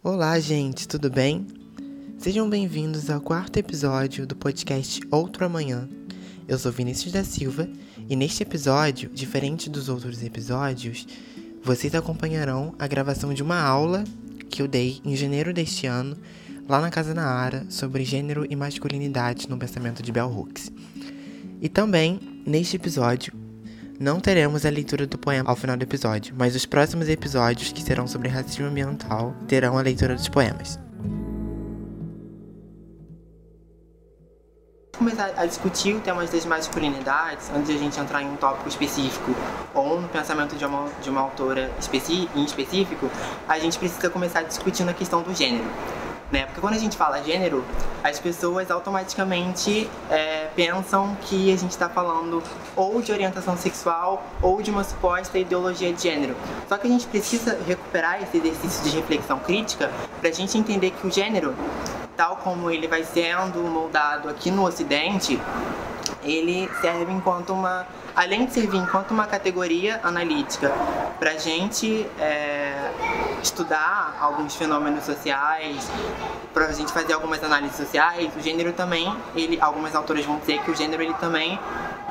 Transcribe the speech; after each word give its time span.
Olá, 0.00 0.38
gente, 0.38 0.86
tudo 0.86 1.10
bem? 1.10 1.44
Sejam 2.18 2.48
bem-vindos 2.48 3.10
ao 3.10 3.20
quarto 3.20 3.56
episódio 3.56 4.28
do 4.28 4.36
podcast 4.36 5.00
Outro 5.10 5.44
Amanhã. 5.44 5.88
Eu 6.46 6.56
sou 6.56 6.70
Vinícius 6.70 7.12
da 7.12 7.24
Silva 7.24 7.68
e 8.08 8.14
neste 8.14 8.44
episódio, 8.44 9.10
diferente 9.12 9.68
dos 9.68 9.88
outros 9.88 10.22
episódios, 10.22 11.04
vocês 11.64 11.96
acompanharão 11.96 12.76
a 12.78 12.86
gravação 12.86 13.34
de 13.34 13.42
uma 13.42 13.60
aula 13.60 14.04
que 14.48 14.62
eu 14.62 14.68
dei 14.68 15.00
em 15.04 15.16
janeiro 15.16 15.52
deste 15.52 15.88
ano 15.88 16.16
lá 16.68 16.80
na 16.80 16.90
Casa 16.90 17.12
Naara 17.12 17.66
sobre 17.68 18.04
gênero 18.04 18.46
e 18.48 18.54
masculinidade 18.54 19.50
no 19.50 19.58
pensamento 19.58 20.00
de 20.00 20.12
Bell 20.12 20.30
Hooks. 20.30 20.70
E 21.60 21.68
também, 21.68 22.20
neste 22.46 22.76
episódio, 22.76 23.32
não 23.98 24.20
teremos 24.20 24.64
a 24.64 24.70
leitura 24.70 25.06
do 25.06 25.18
poema 25.18 25.50
ao 25.50 25.56
final 25.56 25.76
do 25.76 25.82
episódio, 25.82 26.34
mas 26.38 26.54
os 26.54 26.64
próximos 26.64 27.08
episódios, 27.08 27.72
que 27.72 27.82
serão 27.82 28.06
sobre 28.06 28.28
racismo 28.28 28.66
ambiental, 28.66 29.34
terão 29.46 29.76
a 29.76 29.82
leitura 29.82 30.14
dos 30.14 30.28
poemas. 30.28 30.78
começar 34.98 35.32
a 35.36 35.46
discutir 35.46 35.94
o 35.94 36.00
tema 36.00 36.24
das 36.24 36.44
masculinidades, 36.44 37.48
antes 37.50 37.68
de 37.68 37.74
a 37.74 37.78
gente 37.78 38.00
entrar 38.00 38.20
em 38.20 38.28
um 38.28 38.36
tópico 38.36 38.68
específico 38.68 39.32
ou 39.72 40.00
no 40.00 40.08
pensamento 40.08 40.56
de 40.56 40.64
uma, 40.64 40.88
de 41.00 41.08
uma 41.08 41.20
autora 41.20 41.70
em 42.34 42.44
específico, 42.44 43.08
a 43.48 43.58
gente 43.60 43.78
precisa 43.78 44.10
começar 44.10 44.42
discutindo 44.42 44.88
a 44.88 44.92
questão 44.92 45.22
do 45.22 45.32
gênero 45.32 45.64
né? 46.30 46.44
Porque 46.46 46.60
quando 46.60 46.74
a 46.74 46.78
gente 46.78 46.96
fala 46.96 47.22
gênero, 47.22 47.64
as 48.02 48.18
pessoas 48.18 48.70
automaticamente 48.70 49.88
é, 50.10 50.48
pensam 50.54 51.16
que 51.22 51.52
a 51.52 51.56
gente 51.56 51.70
está 51.70 51.88
falando 51.88 52.42
ou 52.76 53.00
de 53.00 53.12
orientação 53.12 53.56
sexual 53.56 54.24
ou 54.42 54.60
de 54.62 54.70
uma 54.70 54.84
suposta 54.84 55.38
ideologia 55.38 55.92
de 55.92 56.02
gênero. 56.02 56.36
Só 56.68 56.76
que 56.76 56.86
a 56.86 56.90
gente 56.90 57.06
precisa 57.06 57.58
recuperar 57.66 58.22
esse 58.22 58.36
exercício 58.36 58.84
de 58.84 58.96
reflexão 58.96 59.38
crítica 59.38 59.90
para 60.20 60.28
a 60.28 60.32
gente 60.32 60.56
entender 60.58 60.90
que 60.90 61.06
o 61.06 61.10
gênero, 61.10 61.54
tal 62.16 62.36
como 62.36 62.70
ele 62.70 62.86
vai 62.86 63.04
sendo 63.04 63.60
moldado 63.62 64.28
aqui 64.28 64.50
no 64.50 64.64
Ocidente, 64.66 65.40
ele 66.22 66.68
serve 66.80 67.12
enquanto 67.12 67.52
uma 67.52 67.86
além 68.18 68.46
de 68.46 68.52
servir 68.52 68.78
enquanto 68.78 69.12
uma 69.12 69.28
categoria 69.28 70.00
analítica 70.02 70.72
para 71.20 71.30
a 71.30 71.38
gente 71.38 72.04
é, 72.18 72.90
estudar 73.40 74.18
alguns 74.20 74.56
fenômenos 74.56 75.04
sociais, 75.04 75.88
para 76.52 76.66
a 76.66 76.72
gente 76.72 76.92
fazer 76.92 77.12
algumas 77.12 77.42
análises 77.44 77.76
sociais, 77.76 78.28
o 78.36 78.40
gênero 78.40 78.72
também, 78.72 79.16
ele, 79.36 79.56
algumas 79.60 79.94
autoras 79.94 80.24
vão 80.24 80.36
dizer 80.38 80.60
que 80.62 80.70
o 80.72 80.74
gênero 80.74 81.00
ele 81.00 81.14
também 81.14 81.60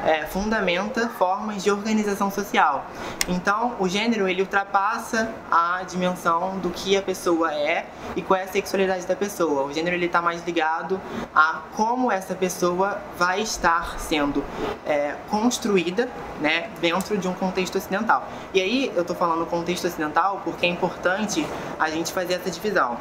é, 0.05 0.25
fundamenta 0.25 1.09
formas 1.09 1.63
de 1.63 1.71
organização 1.71 2.29
social. 2.29 2.85
Então, 3.27 3.75
o 3.79 3.87
gênero 3.87 4.27
ele 4.27 4.41
ultrapassa 4.41 5.31
a 5.49 5.81
dimensão 5.83 6.59
do 6.59 6.69
que 6.69 6.95
a 6.95 7.01
pessoa 7.01 7.53
é 7.53 7.87
e 8.15 8.21
qual 8.21 8.39
é 8.39 8.43
a 8.43 8.47
sexualidade 8.47 9.05
da 9.05 9.15
pessoa. 9.15 9.63
O 9.63 9.73
gênero 9.73 9.95
ele 9.95 10.05
está 10.05 10.21
mais 10.21 10.45
ligado 10.45 11.01
a 11.33 11.61
como 11.75 12.11
essa 12.11 12.35
pessoa 12.35 13.01
vai 13.17 13.41
estar 13.41 13.99
sendo 13.99 14.43
é, 14.85 15.15
construída, 15.29 15.96
né, 16.41 16.69
dentro 16.79 17.17
de 17.17 17.27
um 17.27 17.33
contexto 17.33 17.77
ocidental. 17.77 18.27
E 18.53 18.61
aí 18.61 18.91
eu 18.95 19.01
estou 19.01 19.15
falando 19.15 19.45
contexto 19.45 19.85
ocidental 19.85 20.41
porque 20.43 20.65
é 20.65 20.69
importante 20.69 21.45
a 21.79 21.89
gente 21.89 22.11
fazer 22.11 22.35
essa 22.35 22.49
divisão. 22.49 22.97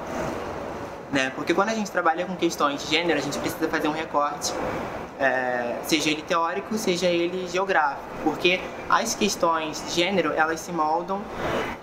Né? 1.12 1.30
Porque 1.34 1.54
quando 1.54 1.68
a 1.68 1.74
gente 1.74 1.90
trabalha 1.90 2.26
com 2.26 2.34
questões 2.36 2.82
de 2.82 2.90
gênero, 2.90 3.18
a 3.18 3.22
gente 3.22 3.38
precisa 3.38 3.68
fazer 3.68 3.88
um 3.88 3.92
recorte 3.92 4.52
é, 5.18 5.76
seja 5.84 6.10
ele 6.10 6.22
teórico, 6.22 6.76
seja 6.76 7.06
ele 7.06 7.48
geográfico, 7.48 8.02
porque 8.22 8.60
as 8.88 9.14
questões 9.14 9.82
de 9.86 9.92
gênero 9.92 10.32
elas 10.32 10.60
se 10.60 10.72
moldam 10.72 11.20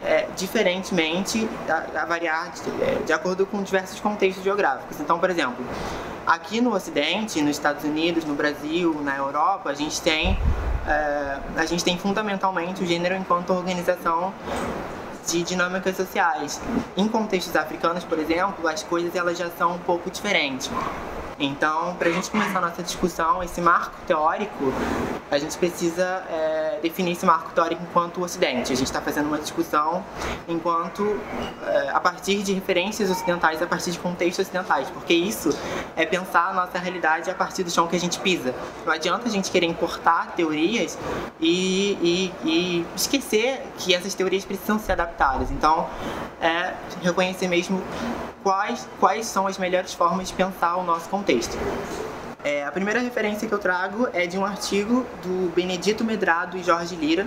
é, 0.03 0.27
diferentemente 0.35 1.47
a, 1.67 2.01
a 2.01 2.05
variar 2.05 2.51
de, 2.51 2.83
é, 2.83 2.95
de, 3.05 3.13
acordo 3.13 3.45
com 3.45 3.61
diversos 3.63 3.99
contextos 3.99 4.43
geográficos. 4.43 4.99
Então, 4.99 5.19
por 5.19 5.29
exemplo, 5.29 5.65
aqui 6.25 6.61
no 6.61 6.73
Ocidente, 6.73 7.41
nos 7.41 7.51
Estados 7.51 7.83
Unidos, 7.83 8.25
no 8.25 8.35
Brasil, 8.35 8.99
na 9.01 9.17
Europa, 9.17 9.69
a 9.69 9.73
gente 9.73 10.01
tem 10.01 10.37
é, 10.87 11.39
a 11.55 11.65
gente 11.65 11.83
tem 11.83 11.97
fundamentalmente 11.97 12.83
o 12.83 12.85
gênero 12.85 13.15
enquanto 13.15 13.51
organização 13.51 14.33
de 15.27 15.41
dinâmicas 15.41 15.95
sociais. 15.95 16.59
Em 16.97 17.07
contextos 17.07 17.55
africanos, 17.55 18.03
por 18.03 18.19
exemplo, 18.19 18.67
as 18.67 18.83
coisas 18.83 19.15
elas 19.15 19.37
já 19.37 19.49
são 19.51 19.75
um 19.75 19.79
pouco 19.79 20.11
diferentes. 20.11 20.69
Então, 21.39 21.95
para 21.95 22.09
a 22.09 22.11
gente 22.11 22.29
começar 22.29 22.59
a 22.59 22.61
nossa 22.61 22.83
discussão, 22.83 23.41
esse 23.41 23.59
marco 23.59 23.95
teórico, 24.05 24.71
a 25.31 25.37
gente 25.39 25.57
precisa 25.57 26.23
é, 26.29 26.79
definir 26.81 27.13
esse 27.13 27.25
marco 27.25 27.51
teórico 27.51 27.81
enquanto 27.81 28.21
Ocidente. 28.21 28.71
A 28.71 28.75
gente 28.75 28.85
está 28.85 29.01
fazendo 29.01 29.27
uma 29.27 29.39
discussão 29.39 30.05
enquanto 30.47 31.19
é, 31.65 31.89
a 31.89 31.99
partir 31.99 32.43
de 32.43 32.53
referências 32.53 33.09
ocidentais, 33.09 33.61
a 33.61 33.65
partir 33.65 33.91
de 33.91 33.99
contextos 33.99 34.45
ocidentais, 34.45 34.89
porque 34.91 35.13
isso 35.13 35.49
é 35.95 36.05
pensar 36.05 36.49
a 36.49 36.53
nossa 36.53 36.77
realidade 36.77 37.31
a 37.31 37.33
partir 37.33 37.63
do 37.63 37.71
chão 37.71 37.87
que 37.87 37.95
a 37.95 37.99
gente 37.99 38.19
pisa. 38.19 38.53
Não 38.85 38.93
adianta 38.93 39.27
a 39.27 39.31
gente 39.31 39.49
querer 39.49 39.65
importar 39.65 40.33
teorias 40.35 40.97
e, 41.39 41.97
e, 42.01 42.33
e 42.47 42.85
esquecer 42.95 43.63
que 43.77 43.95
essas 43.95 44.13
teorias 44.13 44.45
precisam 44.45 44.77
ser 44.77 44.93
adaptadas. 44.93 45.49
Então, 45.49 45.87
é 46.39 46.73
reconhecer 47.01 47.47
mesmo 47.47 47.81
quais, 48.43 48.87
quais 48.99 49.25
são 49.25 49.47
as 49.47 49.57
melhores 49.57 49.93
formas 49.93 50.27
de 50.27 50.33
pensar 50.33 50.75
o 50.75 50.83
nosso 50.83 51.09
contexto. 51.09 51.22
É, 52.43 52.65
a 52.65 52.71
primeira 52.71 52.99
referência 52.99 53.47
que 53.47 53.53
eu 53.53 53.59
trago 53.59 54.07
é 54.13 54.27
de 54.27 54.37
um 54.37 54.45
artigo 54.45 55.05
do 55.23 55.49
Benedito 55.55 56.03
Medrado 56.03 56.57
e 56.57 56.63
Jorge 56.63 56.95
Lira, 56.95 57.25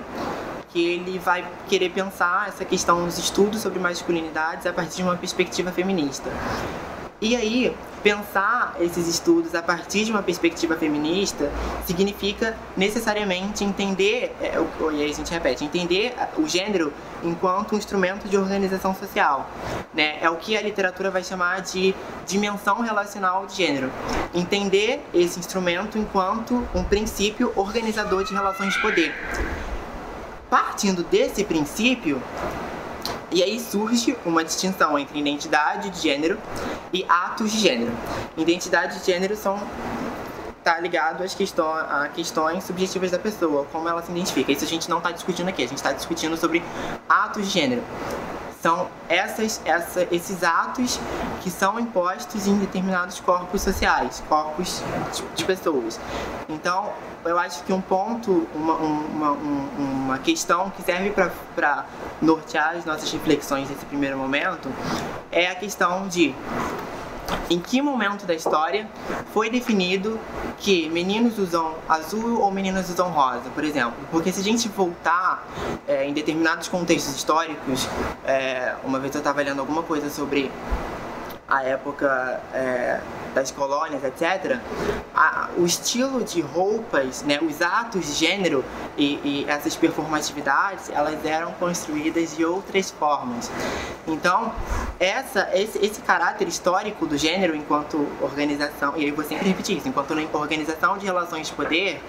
que 0.68 0.84
ele 0.84 1.18
vai 1.18 1.42
querer 1.68 1.88
pensar 1.90 2.48
essa 2.48 2.64
questão 2.64 3.04
dos 3.04 3.18
estudos 3.18 3.62
sobre 3.62 3.78
masculinidades 3.78 4.66
a 4.66 4.72
partir 4.72 4.96
de 4.96 5.02
uma 5.04 5.16
perspectiva 5.16 5.72
feminista. 5.72 6.28
E 7.18 7.34
aí, 7.34 7.74
pensar 8.06 8.76
esses 8.78 9.08
estudos 9.08 9.52
a 9.52 9.60
partir 9.60 10.04
de 10.04 10.12
uma 10.12 10.22
perspectiva 10.22 10.76
feminista 10.76 11.50
significa 11.84 12.56
necessariamente 12.76 13.64
entender, 13.64 14.32
é, 14.40 14.54
e 14.92 15.02
aí 15.02 15.10
a 15.10 15.12
gente 15.12 15.32
repete, 15.32 15.64
entender 15.64 16.14
o 16.38 16.46
gênero 16.46 16.92
enquanto 17.24 17.74
um 17.74 17.78
instrumento 17.78 18.28
de 18.28 18.36
organização 18.38 18.94
social. 18.94 19.50
Né? 19.92 20.18
É 20.20 20.30
o 20.30 20.36
que 20.36 20.56
a 20.56 20.62
literatura 20.62 21.10
vai 21.10 21.24
chamar 21.24 21.62
de 21.62 21.96
dimensão 22.24 22.80
relacional 22.80 23.44
de 23.44 23.56
gênero. 23.56 23.90
Entender 24.32 25.04
esse 25.12 25.40
instrumento 25.40 25.98
enquanto 25.98 26.64
um 26.72 26.84
princípio 26.84 27.52
organizador 27.56 28.22
de 28.22 28.32
relações 28.32 28.72
de 28.72 28.80
poder. 28.82 29.12
Partindo 30.48 31.02
desse 31.02 31.42
princípio, 31.42 32.22
e 33.30 33.42
aí 33.42 33.60
surge 33.60 34.16
uma 34.24 34.44
distinção 34.44 34.98
entre 34.98 35.18
identidade 35.18 35.90
de 35.90 36.00
gênero 36.00 36.38
e 36.92 37.04
atos 37.08 37.52
de 37.52 37.58
gênero. 37.58 37.92
Identidade 38.36 38.98
de 38.98 39.06
gênero 39.06 39.36
são 39.36 39.60
tá 40.66 40.80
ligado 40.80 41.22
às 41.22 41.32
questões, 41.32 41.84
a 41.88 42.08
questões 42.08 42.64
subjetivas 42.64 43.12
da 43.12 43.20
pessoa, 43.20 43.64
como 43.70 43.88
ela 43.88 44.02
se 44.02 44.10
identifica. 44.10 44.50
Isso 44.50 44.64
a 44.64 44.68
gente 44.68 44.90
não 44.90 44.98
está 44.98 45.12
discutindo 45.12 45.48
aqui, 45.48 45.62
a 45.62 45.68
gente 45.68 45.76
está 45.76 45.92
discutindo 45.92 46.36
sobre 46.36 46.60
atos 47.08 47.46
de 47.46 47.50
gênero. 47.50 47.84
São 48.62 48.88
essas, 49.08 49.60
essa, 49.64 50.06
esses 50.10 50.42
atos 50.42 50.98
que 51.42 51.50
são 51.50 51.78
impostos 51.78 52.46
em 52.46 52.58
determinados 52.58 53.20
corpos 53.20 53.62
sociais, 53.62 54.22
corpos 54.28 54.82
de 55.34 55.44
pessoas. 55.44 56.00
Então, 56.48 56.90
eu 57.24 57.38
acho 57.38 57.62
que 57.64 57.72
um 57.72 57.80
ponto, 57.80 58.46
uma, 58.54 58.74
uma, 58.74 59.30
uma 59.30 60.18
questão 60.18 60.70
que 60.70 60.82
serve 60.82 61.12
para 61.54 61.84
nortear 62.20 62.76
as 62.76 62.84
nossas 62.84 63.10
reflexões 63.12 63.68
nesse 63.68 63.84
primeiro 63.84 64.16
momento 64.16 64.68
é 65.30 65.48
a 65.48 65.54
questão 65.54 66.08
de 66.08 66.34
em 67.50 67.58
que 67.58 67.80
momento 67.80 68.26
da 68.26 68.34
história 68.34 68.88
foi 69.32 69.50
definido 69.50 70.18
que 70.58 70.88
meninos 70.88 71.38
usam 71.38 71.74
azul 71.88 72.40
ou 72.40 72.50
meninas 72.50 72.88
usam 72.90 73.10
rosa, 73.10 73.48
por 73.54 73.64
exemplo? 73.64 73.96
Porque 74.10 74.32
se 74.32 74.40
a 74.40 74.44
gente 74.44 74.68
voltar 74.68 75.46
é, 75.86 76.06
em 76.06 76.12
determinados 76.12 76.68
contextos 76.68 77.14
históricos, 77.14 77.88
é, 78.24 78.74
uma 78.84 78.98
vez 78.98 79.14
eu 79.14 79.18
estava 79.18 79.42
lendo 79.42 79.60
alguma 79.60 79.82
coisa 79.82 80.10
sobre 80.10 80.50
a 81.48 81.62
época 81.62 82.40
é, 82.52 83.00
das 83.36 83.50
colônias, 83.50 84.02
etc., 84.02 84.58
a, 85.14 85.50
o 85.58 85.66
estilo 85.66 86.24
de 86.24 86.40
roupas, 86.40 87.22
né, 87.22 87.38
os 87.42 87.60
atos 87.60 88.06
de 88.06 88.12
gênero 88.12 88.64
e, 88.96 89.20
e, 89.22 89.44
essas 89.46 89.76
performatividades, 89.76 90.88
elas 90.88 91.22
eram 91.22 91.52
construídas 91.52 92.34
de 92.34 92.46
outras 92.46 92.90
formas. 92.90 93.50
Então, 94.06 94.54
essa, 94.98 95.50
esse, 95.52 95.78
esse 95.84 96.00
caráter 96.00 96.48
histórico 96.48 97.06
do 97.06 97.18
gênero 97.18 97.54
enquanto 97.54 98.08
organização, 98.22 98.94
e 98.96 99.06
eu 99.06 99.14
vou 99.14 99.24
sempre 99.24 99.48
repetir 99.48 99.76
isso, 99.76 99.86
enquanto 99.86 100.16
organização 100.32 100.96
de 100.96 101.04
relações 101.04 101.48
de 101.48 101.52
poder, 101.52 102.00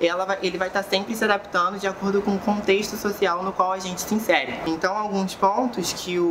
ela 0.00 0.24
vai, 0.24 0.38
ele 0.42 0.56
vai 0.56 0.68
estar 0.68 0.82
sempre 0.82 1.14
se 1.14 1.24
adaptando 1.24 1.78
de 1.78 1.86
acordo 1.86 2.22
com 2.22 2.34
o 2.34 2.38
contexto 2.38 2.96
social 2.96 3.42
no 3.42 3.52
qual 3.52 3.72
a 3.72 3.78
gente 3.78 4.00
se 4.00 4.14
insere. 4.14 4.54
Então, 4.66 4.96
alguns 4.96 5.34
pontos 5.34 5.92
que 5.92 6.18
o, 6.18 6.24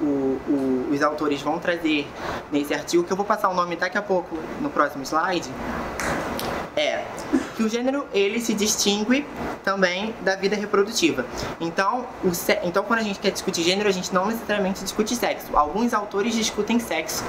o, 0.00 0.40
o, 0.48 0.88
os 0.92 1.02
autores 1.02 1.42
vão 1.42 1.58
trazer 1.58 2.06
nesse 2.52 2.72
artigo, 2.74 3.02
que 3.02 3.12
eu 3.12 3.16
vou 3.16 3.26
passar 3.26 3.48
o 3.48 3.54
nome 3.54 3.74
daqui 3.86 3.98
a 3.98 4.02
pouco 4.02 4.36
no 4.60 4.68
próximo 4.68 5.04
slide, 5.04 5.48
é 6.76 7.04
que 7.56 7.62
o 7.62 7.68
gênero 7.68 8.06
ele 8.12 8.38
se 8.38 8.52
distingue 8.52 9.26
também 9.64 10.14
da 10.20 10.36
vida 10.36 10.54
reprodutiva. 10.54 11.24
Então, 11.58 12.04
o 12.22 12.30
então 12.64 12.84
quando 12.84 13.00
a 13.00 13.02
gente 13.02 13.18
quer 13.18 13.30
discutir 13.30 13.62
gênero, 13.62 13.88
a 13.88 13.92
gente 13.92 14.12
não 14.12 14.26
necessariamente 14.26 14.82
discute 14.82 15.16
sexo. 15.16 15.56
Alguns 15.56 15.94
autores 15.94 16.34
discutem 16.34 16.78
sexo, 16.78 17.24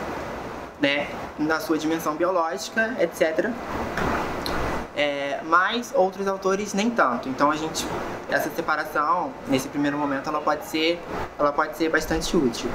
né, 0.81 1.07
na 1.39 1.59
sua 1.59 1.77
dimensão 1.77 2.15
biológica, 2.15 2.95
etc. 2.99 3.51
É, 4.95 5.39
mas 5.45 5.93
outros 5.95 6.27
autores 6.27 6.73
nem 6.73 6.89
tanto. 6.89 7.29
Então 7.29 7.51
a 7.51 7.55
gente 7.55 7.85
essa 8.29 8.49
separação 8.49 9.31
nesse 9.47 9.69
primeiro 9.69 9.97
momento 9.97 10.27
ela 10.27 10.41
pode 10.41 10.65
ser 10.65 10.99
ela 11.39 11.53
pode 11.53 11.77
ser 11.77 11.89
bastante 11.89 12.35
útil. 12.35 12.69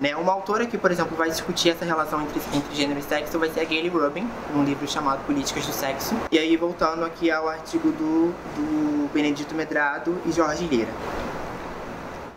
Né? 0.00 0.16
Uma 0.16 0.32
autora 0.32 0.66
que, 0.66 0.78
por 0.78 0.90
exemplo, 0.90 1.16
vai 1.16 1.28
discutir 1.28 1.70
essa 1.70 1.84
relação 1.84 2.22
entre, 2.22 2.40
entre 2.54 2.74
gênero 2.74 2.98
e 2.98 3.02
sexo 3.02 3.38
vai 3.38 3.50
ser 3.50 3.60
a 3.60 3.64
Gayle 3.64 3.88
Rubin, 3.88 4.26
num 4.54 4.64
livro 4.64 4.88
chamado 4.88 5.24
Políticas 5.26 5.66
do 5.66 5.72
Sexo. 5.72 6.16
E 6.32 6.38
aí, 6.38 6.56
voltando 6.56 7.04
aqui 7.04 7.30
ao 7.30 7.48
artigo 7.48 7.92
do, 7.92 8.32
do 8.56 9.10
Benedito 9.12 9.54
Medrado 9.54 10.16
e 10.24 10.32
Jorge 10.32 10.64
Lira. 10.64 10.88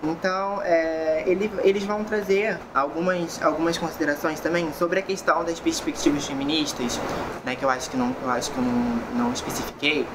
Então, 0.04 0.62
é, 0.64 1.24
ele, 1.26 1.50
eles 1.64 1.86
vão 1.86 2.04
trazer 2.04 2.60
algumas, 2.74 3.42
algumas 3.42 3.78
considerações 3.78 4.38
também 4.42 4.72
sobre 4.74 5.00
a 5.00 5.02
questão 5.02 5.46
das 5.46 5.62
perspectivas 5.62 6.26
feministas, 6.28 7.00
né, 7.46 7.56
que 7.56 7.64
eu 7.64 7.70
acho 7.70 7.90
que 7.90 7.96
não, 7.96 8.14
eu 8.22 8.30
acho 8.30 8.52
que 8.52 8.58
eu 8.58 8.64
não, 8.64 9.26
não 9.26 9.32
especifiquei, 9.32 10.06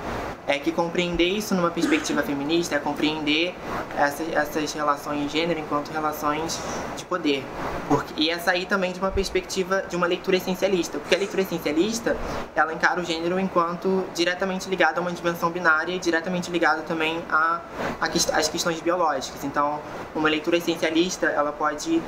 é 0.49 0.58
que 0.58 0.73
compreender 0.73 1.29
isso 1.29 1.55
numa 1.55 1.70
perspectiva 1.70 2.23
feminista 2.23 2.75
é 2.75 2.79
compreender 2.79 3.55
essas, 3.94 4.32
essas 4.32 4.73
relações 4.73 5.31
de 5.31 5.38
gênero 5.38 5.61
enquanto 5.61 5.90
relações 5.90 6.58
de 6.96 7.05
poder. 7.05 7.44
Porque, 7.87 8.14
e 8.17 8.31
é 8.31 8.38
sair 8.38 8.64
também 8.64 8.90
de 8.90 8.99
uma 8.99 9.11
perspectiva, 9.11 9.85
de 9.88 9.94
uma 9.94 10.06
leitura 10.06 10.38
essencialista. 10.38 10.99
Porque 10.99 11.14
a 11.14 11.19
leitura 11.19 11.43
essencialista, 11.43 12.17
ela 12.56 12.73
encara 12.73 12.99
o 12.99 13.05
gênero 13.05 13.38
enquanto 13.38 14.05
diretamente 14.14 14.70
ligado 14.70 14.96
a 14.96 15.00
uma 15.02 15.12
dimensão 15.12 15.50
binária 15.50 15.93
e 15.93 15.99
diretamente 15.99 16.50
ligado 16.50 16.82
também 16.87 17.23
a, 17.29 17.61
a, 18.00 18.06
às 18.38 18.49
questões 18.49 18.81
biológicas. 18.81 19.44
Então, 19.44 19.78
uma 20.15 20.29
leitura 20.29 20.57
essencialista, 20.57 21.27
ela 21.27 21.53
pode 21.53 22.03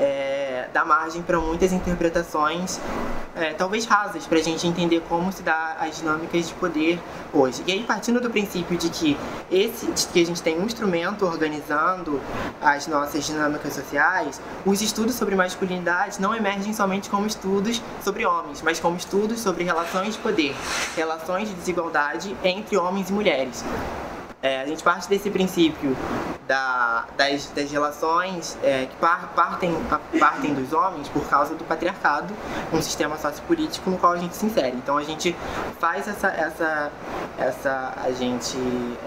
é, 0.00 0.68
dar 0.72 0.84
margem 0.84 1.22
para 1.22 1.38
muitas 1.38 1.72
interpretações, 1.72 2.80
é, 3.36 3.52
talvez 3.52 3.84
rasas, 3.84 4.26
para 4.26 4.38
a 4.38 4.42
gente 4.42 4.66
entender 4.66 5.02
como 5.08 5.30
se 5.30 5.42
dá 5.42 5.76
as 5.78 5.98
dinâmicas 5.98 6.48
de 6.48 6.54
poder 6.54 6.98
hoje. 7.32 7.62
E 7.66 7.72
aí, 7.72 7.84
partindo 7.84 8.20
do 8.20 8.30
princípio 8.30 8.76
de 8.76 8.88
que, 8.88 9.16
esse, 9.50 9.86
de 9.86 10.06
que 10.06 10.22
a 10.22 10.26
gente 10.26 10.42
tem 10.42 10.58
um 10.58 10.64
instrumento 10.64 11.24
organizando 11.26 12.20
as 12.60 12.86
nossas 12.86 13.26
dinâmicas 13.26 13.74
sociais, 13.74 14.40
os 14.64 14.80
estudos 14.80 15.14
sobre 15.14 15.34
masculinidade 15.34 16.20
não 16.20 16.34
emergem 16.34 16.72
somente 16.72 17.10
como 17.10 17.26
estudos 17.26 17.82
sobre 18.02 18.24
homens, 18.24 18.62
mas 18.62 18.80
como 18.80 18.96
estudos 18.96 19.40
sobre 19.40 19.64
relações 19.64 20.14
de 20.14 20.20
poder, 20.20 20.54
relações 20.96 21.48
de 21.48 21.54
desigualdade 21.54 22.34
entre 22.42 22.76
homens 22.76 23.10
e 23.10 23.12
mulheres. 23.12 23.64
É, 24.42 24.62
a 24.62 24.66
gente 24.66 24.82
parte 24.82 25.06
desse 25.06 25.28
princípio 25.28 25.94
da, 26.48 27.04
das, 27.14 27.50
das 27.50 27.70
relações 27.70 28.56
é, 28.62 28.86
que 28.86 28.96
par, 28.96 29.32
partem, 29.36 29.76
partem 30.18 30.54
dos 30.54 30.72
homens 30.72 31.08
por 31.08 31.28
causa 31.28 31.54
do 31.54 31.62
patriarcado, 31.62 32.32
um 32.72 32.80
sistema 32.80 33.18
sociopolítico 33.18 33.90
no 33.90 33.98
qual 33.98 34.14
a 34.14 34.16
gente 34.16 34.34
se 34.34 34.46
insere. 34.46 34.74
Então 34.78 34.96
a 34.96 35.04
gente 35.04 35.36
faz 35.78 36.08
essa, 36.08 36.28
essa, 36.28 36.90
essa 37.38 37.92
a 38.02 38.10
gente 38.12 38.56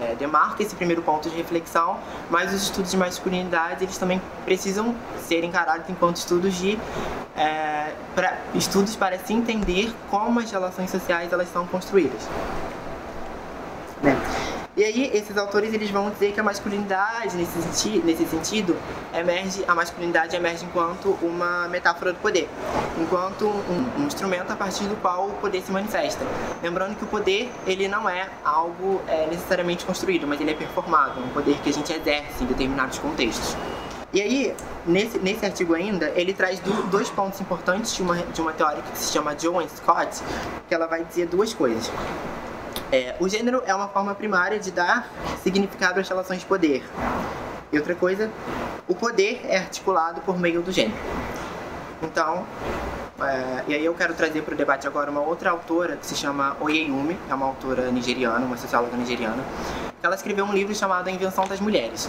é, 0.00 0.14
demarca 0.14 0.62
esse 0.62 0.76
primeiro 0.76 1.02
ponto 1.02 1.28
de 1.28 1.36
reflexão, 1.36 1.98
mas 2.30 2.54
os 2.54 2.62
estudos 2.62 2.92
de 2.92 2.96
masculinidade 2.96 3.82
eles 3.82 3.98
também 3.98 4.22
precisam 4.44 4.94
ser 5.26 5.42
encarados 5.42 5.90
enquanto 5.90 6.16
estudos 6.16 6.54
de 6.54 6.78
é, 7.36 7.92
pra, 8.14 8.38
estudos 8.54 8.94
para 8.94 9.18
se 9.18 9.32
entender 9.32 9.92
como 10.08 10.38
as 10.38 10.48
relações 10.48 10.90
sociais 10.90 11.32
elas 11.32 11.52
são 11.52 11.66
construídas. 11.66 12.28
Né? 14.00 14.16
E 14.76 14.82
aí, 14.82 15.08
esses 15.14 15.36
autores 15.36 15.72
eles 15.72 15.88
vão 15.88 16.10
dizer 16.10 16.32
que 16.32 16.40
a 16.40 16.42
masculinidade, 16.42 17.36
nesse, 17.36 17.62
senti 17.62 18.02
nesse 18.04 18.26
sentido, 18.26 18.76
emerge, 19.14 19.64
a 19.68 19.74
masculinidade 19.74 20.34
emerge 20.34 20.64
enquanto 20.64 21.16
uma 21.22 21.68
metáfora 21.68 22.12
do 22.12 22.18
poder, 22.18 22.48
enquanto 23.00 23.46
um, 23.46 24.02
um, 24.02 24.04
instrumento 24.04 24.50
a 24.50 24.56
partir 24.56 24.82
do 24.84 24.96
qual 24.96 25.28
o 25.28 25.32
poder 25.34 25.62
se 25.62 25.70
manifesta. 25.70 26.24
Lembrando 26.60 26.96
que 26.96 27.04
o 27.04 27.06
poder, 27.06 27.52
ele 27.68 27.86
não 27.86 28.08
é 28.08 28.28
algo 28.44 29.00
é, 29.06 29.28
necessariamente 29.28 29.84
construído, 29.84 30.26
mas 30.26 30.40
ele 30.40 30.50
é 30.50 30.54
performado, 30.54 31.20
um 31.20 31.28
poder 31.28 31.56
que 31.62 31.70
a 31.70 31.72
gente 31.72 31.92
exerce 31.92 32.42
em 32.42 32.46
determinados 32.46 32.98
contextos. 32.98 33.56
E 34.12 34.20
aí, 34.20 34.56
nesse, 34.84 35.18
nesse 35.18 35.46
artigo 35.46 35.74
ainda, 35.74 36.12
ele 36.16 36.34
traz 36.34 36.58
do, 36.58 36.82
dois 36.90 37.08
pontos 37.08 37.40
importantes 37.40 37.94
de 37.94 38.02
uma, 38.02 38.16
de 38.16 38.40
uma 38.40 38.52
teórica 38.52 38.90
que 38.90 38.98
se 38.98 39.12
chama 39.12 39.38
Joan 39.38 39.68
Scott, 39.68 40.20
que 40.68 40.74
ela 40.74 40.88
vai 40.88 41.04
dizer 41.04 41.26
duas 41.26 41.54
coisas. 41.54 41.92
É, 42.94 43.16
o 43.18 43.28
gênero 43.28 43.60
é 43.66 43.74
uma 43.74 43.88
forma 43.88 44.14
primária 44.14 44.56
de 44.56 44.70
dar 44.70 45.10
significado 45.42 45.98
às 45.98 46.08
relações 46.08 46.38
de 46.38 46.46
poder. 46.46 46.84
E 47.72 47.76
outra 47.76 47.92
coisa, 47.92 48.30
o 48.86 48.94
poder 48.94 49.40
é 49.48 49.56
articulado 49.56 50.20
por 50.20 50.38
meio 50.38 50.62
do 50.62 50.70
gênero. 50.70 50.96
Então, 52.00 52.46
é, 53.20 53.64
e 53.66 53.74
aí 53.74 53.84
eu 53.84 53.92
quero 53.94 54.14
trazer 54.14 54.42
para 54.42 54.54
o 54.54 54.56
debate 54.56 54.86
agora 54.86 55.10
uma 55.10 55.22
outra 55.22 55.50
autora 55.50 55.96
que 55.96 56.06
se 56.06 56.14
chama 56.14 56.56
Oyeyumi, 56.60 57.18
é 57.28 57.34
uma 57.34 57.46
autora 57.46 57.90
nigeriana, 57.90 58.46
uma 58.46 58.56
socióloga 58.56 58.96
nigeriana, 58.96 59.42
ela 60.00 60.14
escreveu 60.14 60.44
um 60.44 60.52
livro 60.52 60.72
chamado 60.72 61.08
A 61.08 61.10
Invenção 61.10 61.48
das 61.48 61.58
Mulheres. 61.58 62.08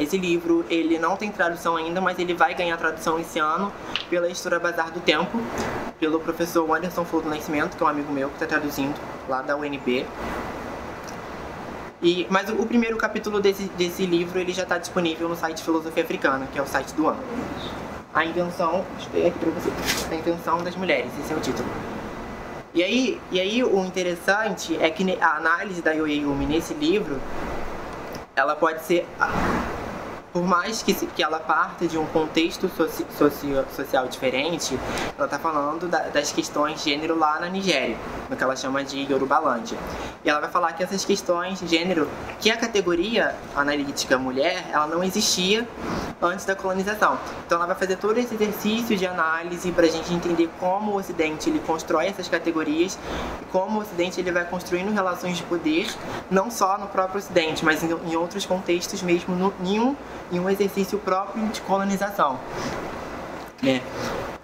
Esse 0.00 0.16
livro, 0.16 0.64
ele 0.70 0.98
não 0.98 1.14
tem 1.14 1.30
tradução 1.30 1.76
ainda, 1.76 2.00
mas 2.00 2.18
ele 2.18 2.32
vai 2.32 2.54
ganhar 2.54 2.74
tradução 2.78 3.18
esse 3.18 3.38
ano 3.38 3.70
pela 4.08 4.26
editora 4.26 4.58
Bazar 4.58 4.90
do 4.90 4.98
Tempo, 4.98 5.38
pelo 5.98 6.18
professor 6.18 6.74
Anderson 6.74 7.04
Flor 7.04 7.22
do 7.22 7.28
Nascimento, 7.28 7.76
que 7.76 7.82
é 7.82 7.86
um 7.86 7.88
amigo 7.88 8.10
meu 8.10 8.28
que 8.28 8.36
está 8.36 8.46
traduzindo 8.46 8.98
lá 9.28 9.42
da 9.42 9.54
UNB. 9.54 10.06
E, 12.02 12.26
mas 12.30 12.48
o, 12.48 12.54
o, 12.54 12.66
primeiro 12.66 12.96
capítulo 12.96 13.40
desse, 13.40 13.64
desse 13.76 14.06
livro 14.06 14.38
ele 14.38 14.54
já 14.54 14.62
está 14.62 14.78
disponível 14.78 15.28
no 15.28 15.36
site 15.36 15.62
Filosofia 15.62 16.02
Africana, 16.02 16.48
que 16.50 16.58
é 16.58 16.62
o 16.62 16.66
site 16.66 16.94
do 16.94 17.06
ano. 17.06 17.20
A 18.14 18.24
invenção, 18.24 18.86
para 19.12 19.50
você, 19.50 19.70
a 20.10 20.14
invenção 20.14 20.64
das 20.64 20.74
mulheres, 20.76 21.10
esse 21.22 21.30
é 21.30 21.36
o 21.36 21.40
título. 21.40 21.68
E 22.72 22.82
aí, 22.82 23.20
e 23.30 23.38
aí 23.38 23.62
o 23.62 23.84
interessante 23.84 24.78
é 24.80 24.88
que 24.88 25.18
a 25.20 25.36
análise 25.36 25.82
da 25.82 25.92
Yoyeyumi 25.92 26.46
nesse 26.46 26.72
livro, 26.72 27.20
ela 28.34 28.56
pode 28.56 28.82
ser 28.82 29.06
por 30.32 30.42
mais 30.42 30.82
que, 30.82 30.94
que 30.94 31.22
ela 31.22 31.40
parta 31.40 31.86
de 31.86 31.98
um 31.98 32.06
contexto 32.06 32.68
soci, 32.76 33.04
socio, 33.16 33.64
social 33.74 34.06
diferente, 34.06 34.78
ela 35.16 35.26
está 35.26 35.38
falando 35.38 35.88
da, 35.88 36.08
das 36.08 36.30
questões 36.32 36.82
de 36.82 36.90
gênero 36.90 37.18
lá 37.18 37.40
na 37.40 37.48
Nigéria, 37.48 37.96
no 38.28 38.36
que 38.36 38.42
ela 38.42 38.54
chama 38.54 38.84
de 38.84 39.00
Yorubalândia. 39.10 39.76
E 40.24 40.30
ela 40.30 40.40
vai 40.40 40.50
falar 40.50 40.72
que 40.72 40.82
essas 40.82 41.04
questões 41.04 41.60
de 41.60 41.66
gênero, 41.66 42.08
que 42.38 42.50
a 42.50 42.56
categoria 42.56 43.34
analítica 43.56 44.18
mulher, 44.18 44.66
ela 44.72 44.86
não 44.86 45.02
existia 45.02 45.66
antes 46.22 46.44
da 46.44 46.54
colonização. 46.54 47.18
Então 47.46 47.56
ela 47.56 47.66
vai 47.66 47.76
fazer 47.76 47.96
todo 47.96 48.18
esse 48.18 48.34
exercício 48.34 48.96
de 48.96 49.06
análise 49.06 49.72
para 49.72 49.86
a 49.86 49.88
gente 49.88 50.12
entender 50.12 50.50
como 50.58 50.92
o 50.92 50.96
Ocidente 50.96 51.48
ele 51.48 51.60
constrói 51.60 52.06
essas 52.06 52.28
categorias 52.28 52.98
e 53.40 53.44
como 53.46 53.78
o 53.78 53.82
Ocidente 53.82 54.20
ele 54.20 54.30
vai 54.30 54.44
construindo 54.44 54.92
relações 54.92 55.38
de 55.38 55.42
poder, 55.44 55.90
não 56.30 56.50
só 56.50 56.78
no 56.78 56.86
próprio 56.88 57.18
Ocidente, 57.18 57.64
mas 57.64 57.82
em, 57.82 57.90
em 57.90 58.16
outros 58.16 58.44
contextos 58.44 59.02
mesmo, 59.02 59.34
no, 59.34 59.52
em 59.64 59.80
um 59.80 59.96
em 60.30 60.38
um 60.40 60.48
exercício 60.48 60.98
próprio 60.98 61.46
de 61.48 61.60
colonização. 61.62 62.38
É. 63.64 63.80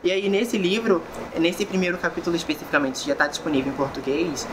E 0.05 0.13
aí 0.13 0.29
nesse 0.29 0.59
livro, 0.59 1.03
nesse 1.39 1.65
primeiro 1.65 1.99
capítulo 1.99 2.37
especificamente, 2.37 3.07
já 3.07 3.13
está 3.13 3.27
disponível 3.27 3.73
em 3.73 3.77
português, 3.77 4.47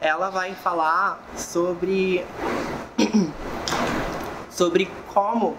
ela 0.00 0.30
vai 0.30 0.54
falar 0.54 1.22
sobre 1.36 2.24
sobre 4.54 4.90
como 5.12 5.56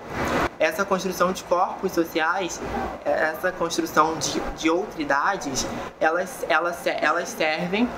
essa 0.57 0.85
construção 0.85 1.33
de 1.33 1.43
corpos 1.43 1.91
sociais, 1.91 2.61
essa 3.03 3.51
construção 3.51 4.17
de, 4.17 4.39
de 4.57 4.69
outridades, 4.69 5.67
elas, 5.99 6.45
elas, 6.47 6.87
elas 6.87 7.29
servem 7.29 7.89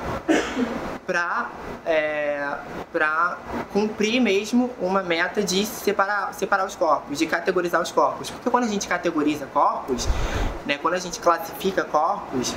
para 1.05 1.49
é, 1.85 2.57
cumprir 3.71 4.19
mesmo 4.19 4.71
uma 4.81 5.03
meta 5.03 5.43
de 5.43 5.65
separar, 5.65 6.33
separar 6.33 6.65
os 6.65 6.75
corpos, 6.75 7.19
de 7.19 7.27
categorizar 7.27 7.81
os 7.81 7.91
corpos. 7.91 8.29
Porque 8.31 8.49
quando 8.49 8.63
a 8.63 8.67
gente 8.67 8.87
categoriza 8.87 9.45
corpos, 9.45 10.07
né, 10.65 10.77
quando 10.79 10.95
a 10.95 10.99
gente 10.99 11.19
classifica 11.19 11.83
corpos, 11.85 12.55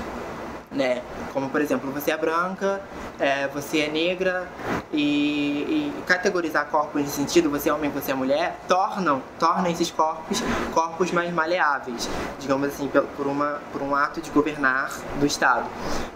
né? 0.70 1.02
Como 1.32 1.50
por 1.50 1.60
exemplo, 1.60 1.90
você 1.90 2.10
é 2.10 2.16
branca, 2.16 2.80
é, 3.18 3.48
você 3.48 3.80
é 3.80 3.88
negra 3.88 4.48
e, 4.92 5.92
e, 5.98 6.02
categorizar 6.06 6.66
corpos 6.66 7.02
nesse 7.02 7.16
sentido, 7.16 7.50
você 7.50 7.68
é 7.68 7.74
homem, 7.74 7.90
você 7.90 8.12
é 8.12 8.14
mulher, 8.14 8.58
tornam, 8.68 9.22
tornam 9.38 9.70
esses 9.70 9.90
corpos 9.90 10.42
corpos 10.72 11.10
mais 11.10 11.32
maleáveis, 11.32 12.08
digamos 12.38 12.68
assim, 12.68 12.88
por, 13.16 13.26
uma, 13.26 13.60
por 13.72 13.82
um 13.82 13.94
ato 13.94 14.20
de 14.20 14.30
governar 14.30 14.90
do 15.18 15.26
Estado. 15.26 15.66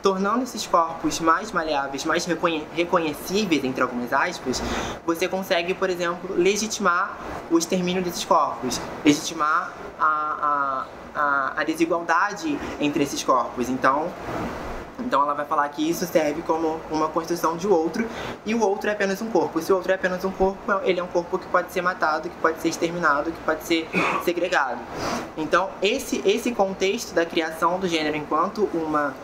Tornando 0.03 0.45
esses 0.45 0.67
corpos 0.67 1.21
mais 1.21 1.51
maleáveis, 1.51 2.05
mais 2.05 2.25
reconhe 2.25 2.67
reconhecíveis, 2.75 3.65
entre 3.65 3.83
algumas 3.83 4.13
aspas, 4.13 4.63
você 5.05 5.29
consegue, 5.29 5.75
por 5.75 5.91
exemplo, 5.91 6.35
legitimar 6.37 7.19
o 7.51 7.59
extermínio 7.59 8.03
desses 8.03 8.25
corpos, 8.25 8.81
legitimar 9.05 9.73
a, 9.99 10.87
a 10.91 11.04
a, 11.15 11.61
a 11.61 11.65
desigualdade 11.65 12.59
entre 12.81 13.03
esses 13.03 13.23
corpos. 13.23 13.69
Então, 13.69 14.13
Então 14.99 15.23
ela 15.23 15.35
vai 15.35 15.45
falar 15.45 15.69
que 15.69 15.89
isso 15.89 16.07
serve 16.07 16.43
como 16.43 16.81
uma 16.91 17.09
construção 17.09 17.57
de 17.57 17.67
outro 17.67 18.07
e 18.45 18.55
o 18.55 18.61
outro 18.61 18.89
é 18.89 18.93
apenas 18.93 19.21
um 19.21 19.31
corpo. 19.31 19.61
Se 19.61 19.73
o 19.73 19.77
outro 19.77 19.93
é 19.93 19.95
apenas 19.95 20.25
um 20.25 20.31
corpo, 20.31 20.59
ele 20.85 21.01
é 21.01 21.03
um 21.03 21.09
corpo 21.09 21.39
que 21.39 21.47
pode 21.47 21.73
ser 21.73 21.83
matado, 21.83 22.29
que 22.29 22.37
pode 22.37 22.61
ser 22.61 22.69
exterminado, 22.69 23.31
que 23.31 23.41
pode 23.43 23.65
ser 23.65 23.89
segregado. 24.25 24.81
Então 25.37 25.71
esse 25.83 26.23
esse 26.25 26.53
contexto 26.53 27.15
da 27.15 27.25
criação 27.27 27.79
do 27.79 27.89
gênero 27.89 28.17
enquanto 28.17 28.69
uma 28.73 29.15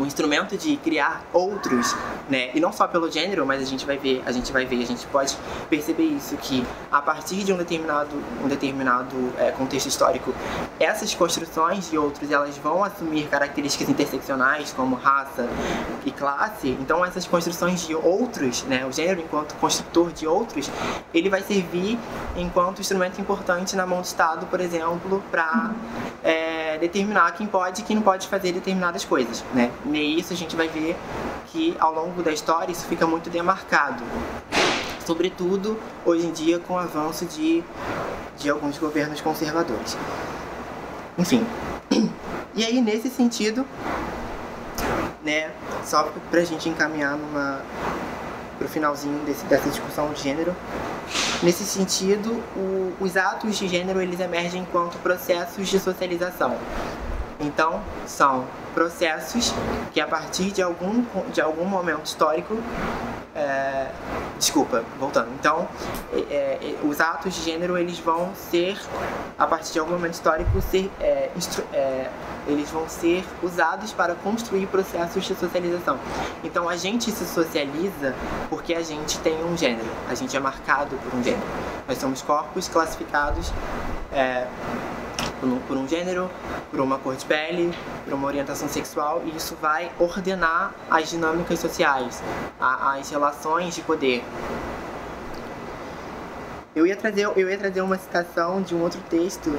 um 0.00 0.06
instrumento 0.06 0.56
de 0.56 0.76
criar 0.78 1.22
outros, 1.32 1.94
né? 2.28 2.50
E 2.54 2.60
não 2.60 2.72
só 2.72 2.86
pelo 2.88 3.10
gênero, 3.10 3.44
mas 3.44 3.62
a 3.62 3.64
gente 3.64 3.84
vai 3.84 3.98
ver, 3.98 4.22
a 4.24 4.32
gente 4.32 4.50
vai 4.52 4.64
ver, 4.64 4.82
a 4.82 4.86
gente 4.86 5.06
pode 5.06 5.36
perceber 5.68 6.04
isso 6.04 6.36
que 6.36 6.66
a 6.90 7.02
partir 7.02 7.44
de 7.44 7.52
um 7.52 7.56
determinado, 7.56 8.10
um 8.42 8.48
determinado 8.48 9.14
é, 9.38 9.50
contexto 9.50 9.86
histórico, 9.86 10.34
essas 10.78 11.14
construções 11.14 11.90
de 11.90 11.98
outros 11.98 12.30
elas 12.30 12.56
vão 12.56 12.82
assumir 12.82 13.26
características 13.28 13.88
interseccionais 13.88 14.72
como 14.72 14.89
raça 14.96 15.48
e 16.04 16.10
classe. 16.10 16.68
Então 16.80 17.04
essas 17.04 17.26
construções 17.26 17.86
de 17.86 17.94
outros, 17.94 18.64
né? 18.64 18.84
O 18.86 18.92
gênero 18.92 19.20
enquanto 19.20 19.54
construtor 19.56 20.12
de 20.12 20.26
outros, 20.26 20.70
ele 21.12 21.28
vai 21.28 21.42
servir 21.42 21.98
enquanto 22.36 22.80
instrumento 22.80 23.20
importante 23.20 23.76
na 23.76 23.86
mão 23.86 24.00
do 24.00 24.04
Estado, 24.04 24.46
por 24.46 24.60
exemplo, 24.60 25.22
para 25.30 25.72
é, 26.22 26.78
determinar 26.78 27.32
quem 27.32 27.46
pode 27.46 27.82
e 27.82 27.84
quem 27.84 27.96
não 27.96 28.02
pode 28.02 28.28
fazer 28.28 28.52
determinadas 28.52 29.04
coisas, 29.04 29.44
né? 29.54 29.70
E 29.92 30.18
isso 30.18 30.32
a 30.32 30.36
gente 30.36 30.56
vai 30.56 30.68
ver 30.68 30.96
que 31.46 31.76
ao 31.78 31.92
longo 31.92 32.22
da 32.22 32.32
história 32.32 32.72
isso 32.72 32.86
fica 32.86 33.06
muito 33.06 33.28
demarcado. 33.30 34.02
Sobretudo 35.04 35.78
hoje 36.04 36.26
em 36.26 36.32
dia 36.32 36.58
com 36.58 36.74
o 36.74 36.78
avanço 36.78 37.24
de, 37.24 37.64
de 38.38 38.48
alguns 38.48 38.78
governos 38.78 39.20
conservadores. 39.20 39.96
Enfim. 41.18 41.44
E 42.54 42.64
aí 42.64 42.80
nesse 42.80 43.08
sentido, 43.08 43.64
né, 45.22 45.50
só 45.84 46.12
pra 46.30 46.42
gente 46.44 46.68
encaminhar 46.68 47.16
numa 47.16 47.62
pro 48.58 48.68
finalzinho 48.68 49.18
desse, 49.24 49.42
dessa 49.46 49.70
discussão 49.70 50.12
de 50.12 50.22
gênero, 50.22 50.54
Nesse 51.42 51.64
sentido, 51.64 52.42
o, 52.54 52.92
os 53.00 53.16
atos 53.16 53.56
de 53.58 53.66
gênero 53.66 54.00
eles 54.00 54.20
emergem 54.20 54.62
enquanto 54.62 54.98
processos 54.98 55.68
de 55.68 55.80
socialização. 55.80 56.54
Então, 57.40 57.82
são 58.06 58.44
processos 58.74 59.54
que 59.92 60.00
a 60.00 60.06
partir 60.06 60.50
de 60.50 60.62
algum, 60.62 61.04
de 61.32 61.40
algum 61.40 61.64
momento 61.64 62.06
histórico 62.06 62.58
é, 63.34 63.90
desculpa, 64.38 64.84
voltando. 64.98 65.28
Então, 65.38 65.68
é, 66.12 66.18
é, 66.28 66.76
os 66.82 67.00
atos 67.00 67.34
de 67.34 67.42
gênero 67.42 67.78
eles 67.78 67.98
vão 67.98 68.32
ser, 68.34 68.78
a 69.38 69.46
partir 69.46 69.72
de 69.72 69.78
algum 69.78 69.92
momento 69.92 70.14
histórico, 70.14 70.60
ser, 70.60 70.90
é, 71.00 71.30
é, 71.72 72.10
eles 72.46 72.70
vão 72.70 72.88
ser 72.88 73.24
usados 73.42 73.92
para 73.92 74.14
construir 74.16 74.66
processos 74.66 75.24
de 75.24 75.34
socialização. 75.34 75.98
Então, 76.42 76.68
a 76.68 76.76
gente 76.76 77.10
se 77.10 77.24
socializa 77.24 78.14
porque 78.48 78.74
a 78.74 78.82
gente 78.82 79.18
tem 79.20 79.44
um 79.44 79.56
gênero, 79.56 79.88
a 80.08 80.14
gente 80.14 80.36
é 80.36 80.40
marcado 80.40 80.96
por 80.96 81.14
um 81.18 81.22
gênero. 81.22 81.46
Nós 81.86 81.98
somos 81.98 82.22
corpos 82.22 82.68
classificados 82.68 83.52
é, 84.12 84.46
por 85.66 85.76
um, 85.76 85.88
gênero, 85.88 86.30
por 86.70 86.80
uma 86.80 86.98
cor 86.98 87.16
de 87.16 87.24
pele, 87.24 87.72
por 88.04 88.12
uma 88.12 88.26
orientação 88.26 88.68
sexual, 88.68 89.22
e 89.24 89.36
isso 89.36 89.56
vai 89.60 89.90
ordenar 89.98 90.74
as 90.90 91.10
dinâmicas 91.10 91.58
sociais, 91.58 92.22
as 92.60 93.08
relações 93.10 93.74
de 93.74 93.80
poder. 93.82 94.22
Eu 96.74 96.86
ia, 96.86 96.94
trazer, 96.94 97.22
eu 97.22 97.50
ia 97.50 97.58
trazer 97.58 97.80
uma 97.80 97.98
citação 97.98 98.62
de 98.62 98.76
um 98.76 98.82
outro 98.82 99.00
texto 99.10 99.50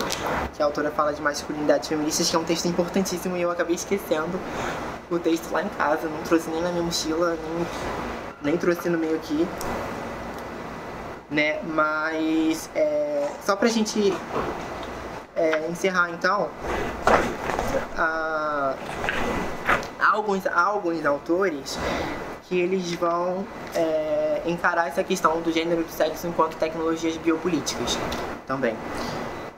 que 0.54 0.62
a 0.62 0.66
autora 0.66 0.90
fala 0.92 1.14
de 1.14 1.22
masculinidades 1.22 1.90
feministas, 1.90 2.30
que 2.30 2.36
é 2.36 2.40
um 2.40 2.44
texto 2.46 2.68
importantíssimo 2.68 3.36
e 3.36 3.42
eu 3.42 3.52
acabei 3.52 3.76
esquecendo 3.76 4.40
o 5.10 5.20
texto 5.20 5.52
lá 5.52 5.62
em 5.62 5.68
casa, 5.70 6.08
não 6.08 6.24
trouxe 6.24 6.50
nem 6.50 6.62
na 6.62 6.72
minha 6.72 6.84
mochila, 6.84 7.38
nem, 7.44 7.68
nem 8.44 8.58
trouxe 8.58 8.90
no 8.90 8.98
meio 8.98 9.16
aqui. 9.16 9.46
Né? 11.30 11.62
Mas 11.64 12.70
é, 12.74 13.30
só 13.46 13.58
pra 13.58 13.68
gente 13.68 14.14
é, 15.36 15.68
encerrar 15.70 16.10
então, 16.12 16.50
há, 17.98 18.76
alguns, 20.12 20.46
há 20.48 20.62
alguns 20.62 21.06
autores 21.06 21.78
que 22.48 22.60
eles 22.60 22.92
vão 22.94 23.46
é, 23.74 24.42
encarar 24.46 24.88
essa 24.88 25.04
questão 25.04 25.42
do 25.42 25.52
gênero 25.52 25.82
e 25.82 25.84
do 25.84 25.92
sexo 25.92 26.28
enquanto 26.28 26.56
tecnologias 26.58 27.16
biopolíticas 27.18 27.98
também. 28.46 28.76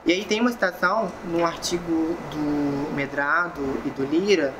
E 0.06 0.12
aí 0.12 0.24
tem 0.24 0.40
uma 0.40 0.52
citação 0.52 1.10
no 1.24 1.44
artigo 1.44 2.16
do 2.30 2.94
Medrado 2.94 3.62
e 3.86 3.90
do 3.90 4.04
Lira, 4.04 4.52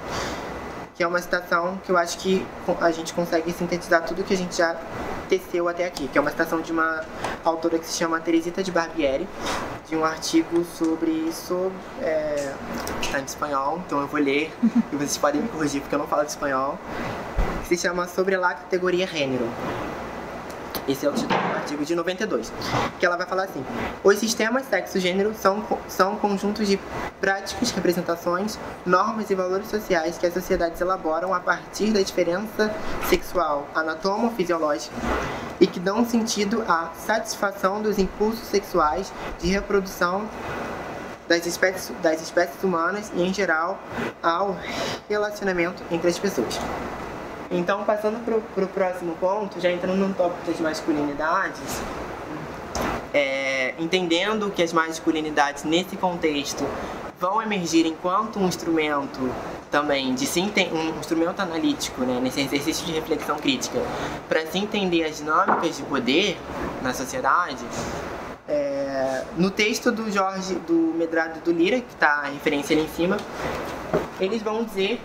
que 0.95 1.03
é 1.03 1.07
uma 1.07 1.21
citação 1.21 1.79
que 1.85 1.91
eu 1.91 1.97
acho 1.97 2.19
que 2.19 2.47
a 2.81 2.91
gente 2.91 3.13
consegue 3.13 3.53
sintetizar 3.53 4.05
tudo 4.05 4.23
que 4.23 4.33
a 4.33 4.37
gente 4.37 4.57
já 4.57 4.77
teceu 5.29 5.69
até 5.69 5.85
aqui, 5.85 6.07
que 6.09 6.17
é 6.17 6.21
uma 6.21 6.31
citação 6.31 6.61
de 6.61 6.71
uma 6.71 7.05
autora 7.45 7.79
que 7.79 7.87
se 7.87 7.97
chama 7.97 8.21
Teresita 8.21 8.63
de 8.63 8.71
Barbieri, 8.71 9.29
de 9.89 9.97
um 9.97 10.05
artigo 10.05 10.65
sobre 10.65 11.11
isso. 11.11 11.73
É, 12.01 12.53
está 13.03 13.19
em 13.19 13.25
espanhol, 13.25 13.83
então 13.85 14.01
eu 14.01 14.07
vou 14.07 14.21
ler 14.21 14.53
e 14.93 14.97
vocês 14.97 15.19
podem 15.19 15.43
me 15.43 15.49
corrigir 15.49 15.81
porque 15.81 15.95
eu 15.95 15.99
não 15.99 16.07
falo 16.07 16.23
de 16.23 16.31
espanhol. 16.31 16.79
Que 17.63 17.77
se 17.77 17.89
chama 17.89 18.07
Sobre 18.07 18.35
a 18.37 18.41
Categoria 18.41 19.07
Gênero. 19.07 19.49
Esse 20.87 21.07
é 21.07 21.09
o 21.09 21.13
título 21.13 21.41
do 21.41 21.57
artigo 21.57 21.85
de 21.85 21.95
92, 21.95 22.53
que 23.01 23.07
ela 23.07 23.17
vai 23.17 23.27
falar 23.27 23.45
assim: 23.45 23.65
Os 24.03 24.19
sistemas 24.19 24.67
sexo-gênero 24.67 25.35
são, 25.35 25.65
são 25.89 26.17
conjuntos 26.17 26.69
de 26.69 26.79
práticas, 27.21 27.71
representações, 27.71 28.59
normas 28.85 29.31
e 29.31 29.35
valores 29.35 29.69
sociais 29.69 30.19
que 30.19 30.27
as 30.27 30.35
sociedades 30.35 30.81
elaboram 30.83 31.33
a 31.33 31.41
partir 31.41 31.91
da 31.91 32.03
diferença 32.03 32.75
sexual 33.09 33.67
anatomo-fisiológica 33.75 34.95
e 35.59 35.67
que 35.67 35.81
dão 35.81 36.05
sentido 36.05 36.63
à 36.69 36.91
satisfação 36.95 37.81
dos 37.81 37.99
impulsos 37.99 38.47
sexuais 38.47 39.11
de 39.41 39.49
reprodução 39.49 40.29
das 41.27 41.47
espécies, 41.47 41.93
das 42.03 42.21
espécies 42.21 42.63
humanas 42.63 43.11
e, 43.15 43.23
em 43.23 43.33
geral, 43.33 43.79
ao 44.23 44.55
relacionamento 45.09 45.83
entre 45.91 46.09
as 46.09 46.19
pessoas. 46.19 46.61
Então, 47.51 47.85
passando 47.85 48.25
para 48.25 48.65
o 48.65 48.69
próximo 48.69 49.15
ponto, 49.17 49.61
já 49.61 49.71
entrando 49.71 49.97
no 49.97 50.15
tópico 50.15 50.47
das 50.47 50.61
masculinidades, 50.61 51.83
é, 53.13 53.75
entendendo 53.79 54.51
que 54.51 54.63
as 54.63 54.73
masculinidades 54.73 55.65
nesse 55.65 55.97
contexto 55.97 56.67
vão 57.19 57.41
emergir 57.41 57.87
enquanto 57.87 58.39
um 58.39 58.47
instrumento 58.47 59.31
também 59.71 60.15
de 60.15 60.27
se 60.27 60.41
um 60.41 60.99
instrumento 60.99 61.41
analítico, 61.41 62.03
né, 62.03 62.21
nesse 62.21 62.41
exercício 62.41 62.87
de 62.87 62.93
reflexão 62.93 63.37
crítica, 63.37 63.81
para 64.29 64.47
se 64.47 64.59
entender 64.59 65.05
as 65.05 65.19
dinâmicas 65.19 65.77
de 65.77 65.83
poder 65.85 66.37
na 66.83 66.93
sociedade. 66.93 67.65
É, 68.47 69.25
no 69.37 69.51
texto 69.51 69.91
do 69.91 70.11
Jorge 70.13 70.55
do 70.67 70.95
Medrado 70.97 71.41
do 71.41 71.51
Lira, 71.51 71.81
que 71.81 71.93
está 71.93 72.25
a 72.25 72.27
referência 72.27 72.77
ali 72.77 72.85
em 72.85 72.89
cima, 72.89 73.17
eles 74.21 74.43
vão 74.43 74.65
dizer 74.65 75.01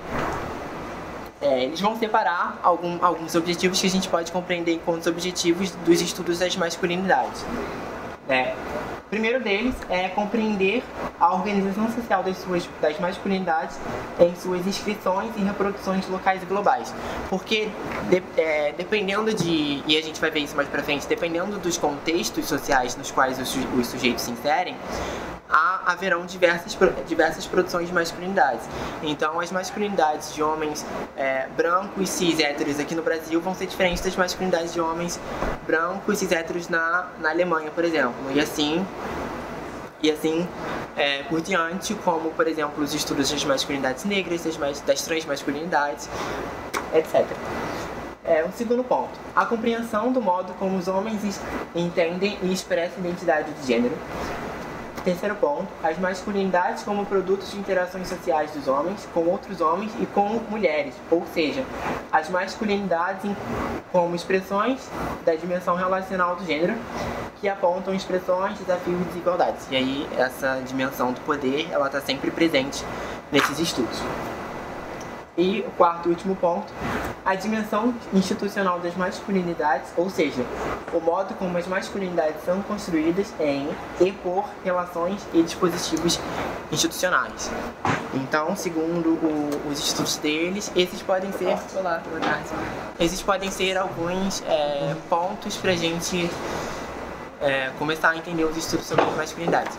é, 1.41 1.63
eles 1.63 1.79
vão 1.79 1.98
separar 1.98 2.60
algum, 2.62 3.03
alguns 3.03 3.36
objetivos 3.36 3.79
que 3.79 3.88
a 3.88 3.89
gente 3.89 4.10
pode 4.10 4.31
compreender 4.31 4.74
enquanto 4.74 5.08
objetivos 5.10 5.72
dos 5.86 6.01
estudos 6.01 6.39
das 6.39 6.55
masculinidades. 6.55 7.46
É, 8.27 8.53
o 9.08 9.10
primeiro 9.10 9.43
deles 9.43 9.74
é 9.89 10.08
compreender 10.10 10.84
a 11.19 11.34
organização 11.34 11.91
social 11.91 12.22
das, 12.22 12.38
suas, 12.38 12.69
das 12.79 13.00
masculinidades 13.00 13.75
em 14.19 14.36
suas 14.36 14.67
inscrições 14.67 15.31
e 15.36 15.41
reproduções 15.41 16.08
locais 16.08 16.43
e 16.43 16.46
globais. 16.46 16.93
Porque, 17.27 17.69
de, 18.08 18.22
é, 18.38 18.72
dependendo 18.77 19.34
de, 19.34 19.81
e 19.88 19.98
a 19.98 20.01
gente 20.03 20.22
vai 20.22 20.29
ver 20.29 20.41
isso 20.41 20.55
mais 20.55 20.69
pra 20.69 20.84
frente, 20.84 21.08
dependendo 21.08 21.58
dos 21.58 21.75
contextos 21.75 22.46
sociais 22.48 22.96
nos 22.96 23.10
quais 23.10 23.39
os, 23.39 23.58
os 23.75 23.88
sujeitos 23.88 24.25
se 24.25 24.31
inserem, 24.31 24.75
haverão 25.91 26.25
diversas, 26.25 26.77
diversas 27.08 27.46
produções 27.46 27.88
de 27.88 27.93
masculinidades. 27.93 28.65
Então, 29.01 29.39
as 29.39 29.51
masculinidades 29.51 30.34
de 30.34 30.43
homens 30.43 30.86
é, 31.17 31.48
brancos, 31.58 32.10
cis, 32.10 32.39
héteros 32.39 32.79
aqui 32.79 32.96
no 32.96 33.01
Brasil 33.01 33.41
vão 33.41 33.55
ser 33.55 33.65
diferentes 33.65 34.03
das 34.03 34.15
masculinidades 34.15 34.74
de 34.74 34.81
homens 34.81 35.19
brancos, 35.65 36.19
cis, 36.19 36.31
héteros 36.31 36.69
na, 36.69 37.08
na 37.19 37.29
Alemanha, 37.29 37.72
por 37.72 37.84
exemplo. 37.84 38.15
E 38.34 38.39
assim, 38.39 38.86
e 40.01 40.12
assim 40.12 40.48
é, 40.96 41.24
por 41.24 41.41
diante, 41.41 41.93
como, 41.96 42.31
por 42.31 42.48
exemplo, 42.48 42.84
os 42.84 42.93
estudos 42.93 43.31
das 43.31 43.43
masculinidades 43.43 44.05
negras, 44.05 44.43
das, 44.43 44.81
das 44.81 45.01
transmasculinidades, 45.01 46.10
etc. 46.93 47.25
É, 48.24 48.46
um 48.46 48.51
segundo 48.51 48.84
ponto, 48.84 49.10
a 49.36 49.46
compreensão 49.46 50.12
do 50.12 50.22
modo 50.22 50.53
como 50.60 50.77
os 50.77 50.88
homens 50.88 51.41
entendem 51.74 52.38
e 52.43 52.53
expressam 52.53 53.00
identidade 53.00 53.51
de 53.51 53.65
gênero. 53.65 53.98
Terceiro 55.03 55.36
ponto, 55.36 55.68
as 55.82 55.98
masculinidades 55.98 56.84
como 56.84 57.06
produtos 57.06 57.51
de 57.51 57.58
interações 57.58 58.08
sociais 58.08 58.51
dos 58.51 58.68
homens 58.68 59.08
com 59.13 59.22
outros 59.22 59.62
homens 59.62 59.91
e 60.00 60.06
com 60.06 60.27
mulheres, 60.50 60.94
ou 61.10 61.25
seja, 61.34 61.63
as 62.12 62.29
masculinidades 62.29 63.32
como 63.91 64.15
expressões 64.15 64.89
da 65.25 65.36
dimensão 65.36 65.75
relacional 65.75 66.36
do 66.36 66.46
gênero 66.46 66.75
que 67.39 67.48
apontam 67.48 67.94
expressões, 67.94 68.60
desafios 68.60 69.01
e 69.01 69.03
desigualdades. 69.06 69.65
E 69.72 69.75
aí 69.75 70.08
essa 70.18 70.62
dimensão 70.65 71.13
do 71.13 71.22
poder, 71.22 71.70
ela 71.72 71.88
está 71.88 72.01
sempre 72.01 72.29
presente 72.29 72.84
nesses 73.32 73.58
estudos. 73.60 74.01
E 75.39 75.62
o 75.65 75.72
quarto 75.72 76.10
e 76.10 76.10
último 76.10 76.36
ponto, 76.36 76.67
a 77.25 77.34
dimensão 77.34 77.96
institucional 78.13 78.77
das 78.77 78.93
masculinidades, 78.98 79.89
ou 79.96 80.10
seja, 80.10 80.43
o 80.91 81.00
modo 81.00 81.34
como 81.36 81.58
as 81.58 81.65
masculinidades 81.65 82.43
são 82.43 82.62
construídas 82.62 83.34
em 83.39 83.69
e 84.01 84.12
por 84.12 84.43
relações 84.65 85.25
e 85.34 85.41
dispositivos 85.41 86.19
institucionais. 86.69 87.50
Então, 88.13 88.53
segundo 88.53 89.12
o, 89.12 89.72
os 89.72 89.79
estudos 89.79 90.17
deles, 90.17 90.69
esses 90.75 91.01
podem 91.01 91.31
ser. 91.31 91.58
Olá, 91.74 92.01
boa 92.10 92.19
tarde. 92.19 92.50
Esses 93.00 93.22
podem 93.22 93.50
ser 93.50 93.77
alguns 93.77 94.43
é, 94.46 94.93
pontos 95.10 95.55
para 95.55 95.72
a 95.72 95.75
gente 95.77 96.29
é, 97.41 97.72
começar 97.77 98.10
a 98.10 98.17
entender 98.17 98.43
os 98.43 98.58
estudos 98.58 98.86
sobre 98.86 99.05
masculinidade. 99.12 99.72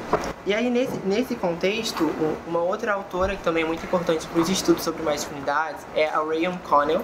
E 0.47 0.55
aí, 0.55 0.71
nesse, 0.71 0.97
nesse 1.05 1.35
contexto, 1.35 2.11
uma 2.47 2.61
outra 2.61 2.95
autora 2.95 3.37
que 3.37 3.43
também 3.43 3.63
é 3.63 3.67
muito 3.67 3.85
importante 3.85 4.27
para 4.27 4.41
os 4.41 4.49
estudos 4.49 4.83
sobre 4.83 5.03
masculinidade 5.03 5.79
é 5.95 6.09
a 6.09 6.19
Rayon 6.21 6.57
Connell, 6.69 7.03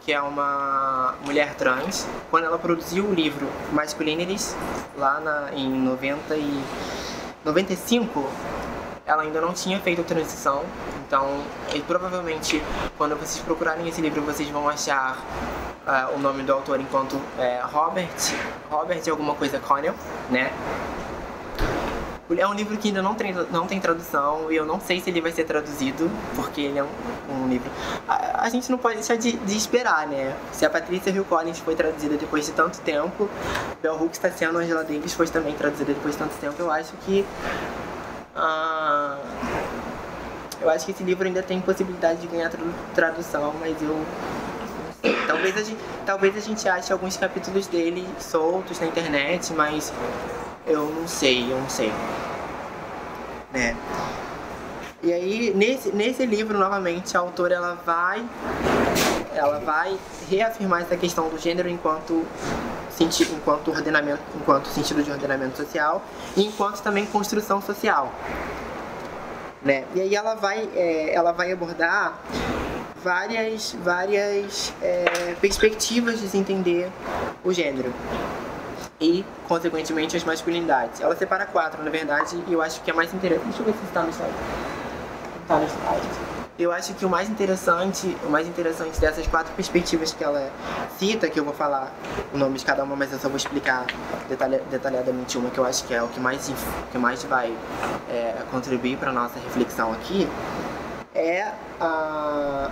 que 0.00 0.12
é 0.12 0.20
uma 0.20 1.14
mulher 1.24 1.54
trans. 1.54 2.06
Quando 2.30 2.44
ela 2.44 2.58
produziu 2.58 3.04
o 3.04 3.14
livro 3.14 3.48
Masculinities, 3.72 4.56
lá 4.96 5.20
na, 5.20 5.52
em 5.52 5.68
90 5.70 6.34
e 6.36 6.62
95, 7.44 8.28
ela 9.06 9.22
ainda 9.22 9.40
não 9.40 9.52
tinha 9.52 9.78
feito 9.80 10.00
a 10.00 10.04
transição. 10.04 10.64
Então, 11.06 11.42
provavelmente, 11.86 12.62
quando 12.96 13.16
vocês 13.16 13.38
procurarem 13.44 13.88
esse 13.88 14.00
livro, 14.00 14.22
vocês 14.22 14.48
vão 14.48 14.68
achar 14.68 15.18
uh, 15.86 16.14
o 16.16 16.18
nome 16.18 16.42
do 16.42 16.52
autor 16.52 16.80
enquanto 16.80 17.20
é, 17.38 17.60
Robert, 17.64 18.08
Robert 18.70 19.02
alguma 19.10 19.34
coisa 19.34 19.58
Connell, 19.58 19.94
né? 20.30 20.52
É 22.38 22.46
um 22.46 22.54
livro 22.54 22.76
que 22.78 22.88
ainda 22.88 23.02
não 23.02 23.14
tem, 23.14 23.34
não 23.50 23.66
tem 23.66 23.78
tradução 23.78 24.50
e 24.50 24.56
eu 24.56 24.64
não 24.64 24.80
sei 24.80 25.00
se 25.00 25.10
ele 25.10 25.20
vai 25.20 25.30
ser 25.32 25.44
traduzido, 25.44 26.10
porque 26.34 26.62
ele 26.62 26.78
é 26.78 26.82
um, 26.82 26.88
um 27.28 27.48
livro. 27.48 27.70
A, 28.08 28.44
a, 28.44 28.48
gente 28.48 28.70
não 28.70 28.78
pode 28.78 28.94
deixar 28.96 29.16
de, 29.16 29.32
de, 29.32 29.56
esperar, 29.56 30.06
né? 30.06 30.34
Se 30.50 30.64
a 30.64 30.70
Patrícia 30.70 31.10
Hill 31.10 31.24
Collins 31.24 31.58
foi 31.58 31.74
traduzida 31.74 32.16
depois 32.16 32.46
de 32.46 32.52
tanto 32.52 32.80
tempo, 32.80 33.28
Bell 33.82 33.94
Hooks 33.94 34.18
está 34.18 34.30
sendo, 34.30 34.58
Angela 34.58 34.82
Davis 34.82 35.12
foi 35.12 35.26
também 35.26 35.54
traduzida 35.54 35.92
depois 35.92 36.14
de 36.14 36.20
tanto 36.20 36.34
tempo, 36.36 36.54
eu 36.58 36.70
acho 36.70 36.92
que. 37.04 37.24
Uh, 38.34 39.18
eu 40.60 40.70
acho 40.70 40.86
que 40.86 40.92
esse 40.92 41.02
livro 41.02 41.26
ainda 41.26 41.42
tem 41.42 41.60
possibilidade 41.60 42.20
de 42.20 42.26
ganhar 42.28 42.50
tradução, 42.94 43.54
mas 43.60 43.80
eu 43.82 44.04
Talvez 45.26 45.56
a, 45.56 45.62
gente, 45.64 45.80
talvez 46.06 46.36
a 46.36 46.40
gente 46.40 46.68
ache 46.68 46.92
alguns 46.92 47.16
capítulos 47.16 47.66
dele 47.66 48.06
soltos 48.20 48.78
na 48.78 48.86
internet, 48.86 49.52
mas 49.52 49.92
eu 50.64 50.86
não 50.90 51.08
sei, 51.08 51.50
eu 51.50 51.58
não 51.58 51.68
sei. 51.68 51.92
Né? 53.52 53.76
E 55.02 55.12
aí, 55.12 55.52
nesse, 55.52 55.90
nesse 55.90 56.24
livro, 56.24 56.56
novamente, 56.56 57.16
a 57.16 57.20
autora 57.20 57.56
ela 57.56 57.74
vai, 57.84 58.24
ela 59.34 59.58
vai 59.58 59.98
reafirmar 60.30 60.82
essa 60.82 60.96
questão 60.96 61.28
do 61.28 61.36
gênero 61.36 61.68
enquanto 61.68 62.24
sentido, 62.96 63.34
enquanto 63.34 63.68
ordenamento, 63.72 64.22
enquanto 64.36 64.68
sentido 64.68 65.02
de 65.02 65.10
ordenamento 65.10 65.56
social 65.56 66.04
e 66.36 66.44
enquanto 66.44 66.80
também 66.82 67.04
construção 67.04 67.60
social. 67.60 68.12
Né? 69.60 69.84
E 69.92 70.00
aí 70.00 70.14
ela 70.14 70.36
vai, 70.36 70.68
é, 70.72 71.12
ela 71.12 71.32
vai 71.32 71.50
abordar 71.50 72.20
várias, 73.02 73.76
várias 73.82 74.72
é, 74.80 75.34
perspectivas 75.40 76.20
de 76.20 76.28
se 76.28 76.38
entender 76.38 76.88
o 77.42 77.52
gênero 77.52 77.92
e, 79.00 79.24
consequentemente, 79.48 80.16
as 80.16 80.22
masculinidades. 80.22 81.00
Ela 81.00 81.16
separa 81.16 81.44
quatro, 81.44 81.82
na 81.82 81.90
verdade, 81.90 82.40
e 82.46 82.52
eu 82.52 82.62
acho 82.62 82.80
que 82.82 82.90
é 82.90 82.94
mais 82.94 83.12
interessante. 83.12 83.48
Deixa 83.48 83.62
eu 83.62 83.66
ver 83.66 83.72
se 83.72 83.84
está 83.84 84.02
no 84.02 84.10
slide. 84.10 84.71
Eu 86.58 86.70
acho 86.70 86.94
que 86.94 87.04
o 87.04 87.08
mais 87.08 87.28
interessante, 87.30 88.16
o 88.24 88.30
mais 88.30 88.46
interessante 88.46 89.00
dessas 89.00 89.26
quatro 89.26 89.52
perspectivas 89.54 90.12
que 90.12 90.22
ela 90.22 90.50
cita, 90.98 91.28
que 91.28 91.40
eu 91.40 91.44
vou 91.44 91.54
falar 91.54 91.92
o 92.32 92.36
nome 92.38 92.58
de 92.58 92.64
cada 92.64 92.84
uma, 92.84 92.94
mas 92.94 93.10
eu 93.10 93.18
só 93.18 93.28
vou 93.28 93.36
explicar 93.36 93.86
detalha, 94.28 94.62
detalhadamente 94.70 95.38
uma 95.38 95.50
que 95.50 95.58
eu 95.58 95.64
acho 95.64 95.84
que 95.84 95.94
é 95.94 96.02
o 96.02 96.08
que 96.08 96.20
mais, 96.20 96.52
que 96.92 96.98
mais 96.98 97.24
vai 97.24 97.52
é, 98.08 98.34
contribuir 98.50 98.98
para 98.98 99.10
nossa 99.12 99.38
reflexão 99.38 99.92
aqui, 99.92 100.28
é 101.14 101.50
a. 101.80 102.70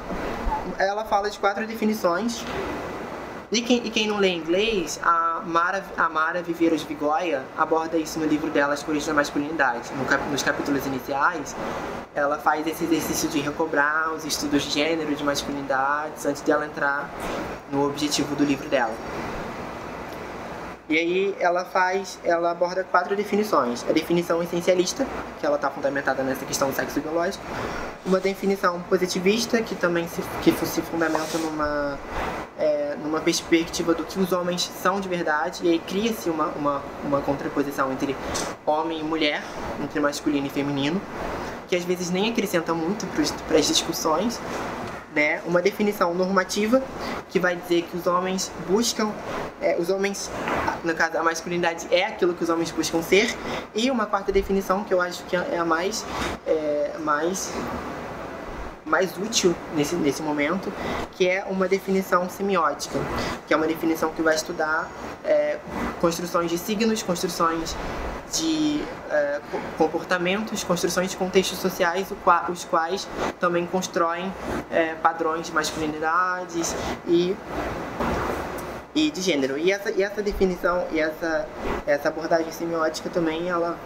Ela 0.78 1.04
fala 1.04 1.30
de 1.30 1.38
quatro 1.38 1.66
definições. 1.66 2.44
E 3.52 3.62
quem, 3.62 3.84
e 3.84 3.90
quem 3.90 4.06
não 4.06 4.18
lê 4.18 4.28
inglês, 4.28 5.00
a 5.02 5.42
Mara, 5.44 5.84
a 5.96 6.08
Mara 6.08 6.40
Viveiros 6.40 6.84
Vigoya 6.84 7.42
aborda 7.58 7.96
isso 7.96 8.20
no 8.20 8.26
livro 8.26 8.48
dela, 8.48 8.74
As 8.74 8.82
Cores 8.84 9.04
da 9.04 9.12
Masculinidade. 9.12 9.90
No 9.98 10.04
cap, 10.04 10.22
nos 10.30 10.40
capítulos 10.40 10.86
iniciais, 10.86 11.56
ela 12.14 12.38
faz 12.38 12.64
esse 12.64 12.84
exercício 12.84 13.28
de 13.28 13.40
recobrar 13.40 14.12
os 14.12 14.24
estudos 14.24 14.62
de 14.62 14.70
gênero, 14.70 15.12
de 15.16 15.24
masculinidades, 15.24 16.24
antes 16.24 16.44
de 16.44 16.52
ela 16.52 16.64
entrar 16.64 17.10
no 17.72 17.88
objetivo 17.88 18.36
do 18.36 18.44
livro 18.44 18.68
dela. 18.68 18.94
E 20.88 20.96
aí 20.96 21.34
ela 21.40 21.64
faz, 21.64 22.20
ela 22.22 22.52
aborda 22.52 22.84
quatro 22.84 23.16
definições. 23.16 23.84
A 23.88 23.92
definição 23.92 24.40
essencialista, 24.40 25.04
que 25.40 25.46
ela 25.46 25.56
está 25.56 25.70
fundamentada 25.70 26.22
nessa 26.22 26.44
questão 26.44 26.70
do 26.70 26.74
sexo 26.74 27.00
biológico. 27.00 27.44
Uma 28.06 28.20
definição 28.20 28.80
positivista, 28.82 29.60
que 29.60 29.74
também 29.74 30.06
se, 30.06 30.22
que 30.42 30.52
se 30.66 30.82
fundamenta 30.82 31.38
numa, 31.38 31.98
é, 32.58 32.79
numa 33.02 33.20
perspectiva 33.20 33.94
do 33.94 34.04
que 34.04 34.18
os 34.18 34.32
homens 34.32 34.70
são 34.82 35.00
de 35.00 35.08
verdade. 35.08 35.60
E 35.62 35.70
aí 35.70 35.78
cria-se 35.78 36.30
uma, 36.30 36.46
uma, 36.48 36.82
uma 37.04 37.20
contraposição 37.20 37.92
entre 37.92 38.16
homem 38.64 39.00
e 39.00 39.02
mulher, 39.02 39.42
entre 39.82 40.00
masculino 40.00 40.46
e 40.46 40.50
feminino, 40.50 41.00
que 41.68 41.76
às 41.76 41.84
vezes 41.84 42.10
nem 42.10 42.30
acrescenta 42.30 42.74
muito 42.74 43.06
para 43.46 43.58
as 43.58 43.66
discussões, 43.66 44.40
né, 45.14 45.40
uma 45.44 45.60
definição 45.60 46.14
normativa 46.14 46.82
que 47.28 47.38
vai 47.38 47.56
dizer 47.56 47.82
que 47.82 47.96
os 47.96 48.06
homens 48.06 48.50
buscam, 48.68 49.10
é, 49.60 49.76
os 49.78 49.90
homens, 49.90 50.30
no 50.84 50.94
caso 50.94 51.18
a 51.18 51.22
masculinidade 51.22 51.86
é 51.90 52.06
aquilo 52.06 52.34
que 52.34 52.44
os 52.44 52.48
homens 52.48 52.70
buscam 52.70 53.02
ser, 53.02 53.36
e 53.74 53.90
uma 53.90 54.06
quarta 54.06 54.30
definição 54.30 54.84
que 54.84 54.94
eu 54.94 55.00
acho 55.00 55.24
que 55.24 55.36
é 55.36 55.58
a 55.58 55.64
mais, 55.64 56.04
é, 56.46 56.92
mais 57.00 57.52
mais 58.90 59.16
útil 59.16 59.54
nesse, 59.74 59.94
nesse 59.94 60.20
momento, 60.20 60.70
que 61.12 61.28
é 61.28 61.44
uma 61.48 61.68
definição 61.68 62.28
semiótica, 62.28 62.98
que 63.46 63.54
é 63.54 63.56
uma 63.56 63.66
definição 63.66 64.10
que 64.10 64.20
vai 64.20 64.34
estudar 64.34 64.90
é, 65.24 65.58
construções 66.00 66.50
de 66.50 66.58
signos, 66.58 67.02
construções 67.02 67.76
de 68.32 68.82
é, 69.10 69.40
comportamentos, 69.78 70.64
construções 70.64 71.10
de 71.10 71.16
contextos 71.16 71.58
sociais, 71.58 72.08
os 72.48 72.64
quais 72.64 73.08
também 73.38 73.66
constroem 73.66 74.32
é, 74.70 74.94
padrões 74.96 75.46
de 75.46 75.52
masculinidades 75.52 76.74
e 77.06 77.36
e 78.92 79.08
de 79.08 79.20
gênero. 79.20 79.56
E 79.56 79.70
essa, 79.70 79.90
e 79.92 80.02
essa 80.02 80.20
definição 80.20 80.84
e 80.90 80.98
essa, 80.98 81.46
essa 81.86 82.08
abordagem 82.08 82.50
semiótica 82.50 83.08
também 83.08 83.48
ela, 83.48 83.78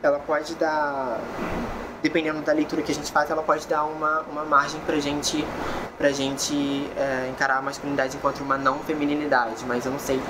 ela 0.00 0.20
pode 0.20 0.54
dar 0.54 1.18
dependendo 2.02 2.40
da 2.40 2.52
leitura 2.52 2.82
que 2.82 2.92
a 2.92 2.94
gente 2.94 3.10
faz, 3.10 3.30
ela 3.30 3.42
pode 3.42 3.66
dar 3.66 3.84
uma, 3.84 4.20
uma 4.30 4.44
margem 4.44 4.80
pra 4.80 4.98
gente, 4.98 5.44
pra 5.96 6.10
gente 6.10 6.88
é, 6.96 7.28
encarar 7.30 7.58
a 7.58 7.62
masculinidade 7.62 8.16
enquanto 8.16 8.40
uma 8.40 8.56
não 8.56 8.78
feminilidade, 8.80 9.64
mas 9.66 9.84
eu 9.84 9.92
não 9.92 9.98
sei. 9.98 10.20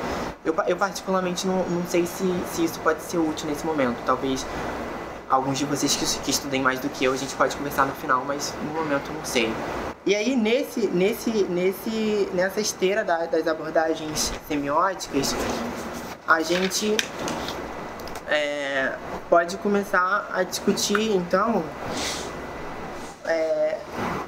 Eu, 0.44 0.54
eu 0.66 0.76
particularmente 0.76 1.46
não, 1.46 1.64
não 1.68 1.86
sei 1.86 2.06
se, 2.06 2.24
se 2.52 2.64
isso 2.64 2.80
pode 2.80 3.02
ser 3.02 3.18
útil 3.18 3.48
nesse 3.48 3.66
momento. 3.66 3.98
Talvez 4.04 4.46
alguns 5.28 5.58
de 5.58 5.64
vocês 5.64 5.94
que, 5.94 6.20
que 6.20 6.30
estudem 6.30 6.62
mais 6.62 6.80
do 6.80 6.88
que 6.88 7.04
eu, 7.04 7.12
a 7.12 7.16
gente 7.16 7.34
pode 7.34 7.56
conversar 7.56 7.86
no 7.86 7.94
final, 7.94 8.24
mas 8.26 8.54
no 8.64 8.72
momento 8.72 9.12
não 9.12 9.24
sei. 9.24 9.52
E 10.06 10.14
aí, 10.14 10.34
nesse, 10.34 10.86
nesse, 10.86 11.30
nesse, 11.44 12.28
nessa 12.32 12.60
esteira 12.60 13.04
da, 13.04 13.26
das 13.26 13.46
abordagens 13.46 14.32
semióticas, 14.48 15.34
a 16.26 16.40
gente 16.40 16.96
é, 18.28 18.94
pode 19.28 19.56
começar 19.58 20.28
a 20.32 20.42
discutir, 20.42 21.16
então, 21.16 21.64
é, 23.24 23.78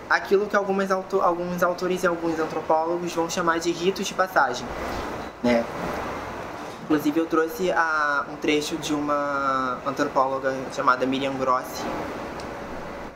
aquilo 0.09 0.47
que 0.47 0.57
alguns, 0.57 0.91
auto, 0.91 1.21
alguns 1.21 1.63
autores 1.63 2.03
e 2.03 2.07
alguns 2.07 2.39
antropólogos 2.39 3.13
vão 3.13 3.29
chamar 3.29 3.59
de 3.59 3.71
ritos 3.71 4.07
de 4.07 4.15
passagem. 4.15 4.67
Né? 5.43 5.65
Inclusive, 6.85 7.21
eu 7.21 7.27
trouxe 7.27 7.71
a, 7.71 8.27
um 8.33 8.37
trecho 8.37 8.77
de 8.77 8.93
uma 8.93 9.79
antropóloga 9.87 10.55
chamada 10.73 11.07
Miriam 11.07 11.35
Grossi. 11.35 11.85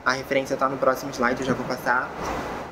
A 0.04 0.12
referência 0.12 0.54
está 0.54 0.68
no 0.68 0.76
próximo 0.76 1.10
slide, 1.12 1.40
eu 1.40 1.46
já 1.46 1.54
vou 1.54 1.66
passar. 1.66 2.10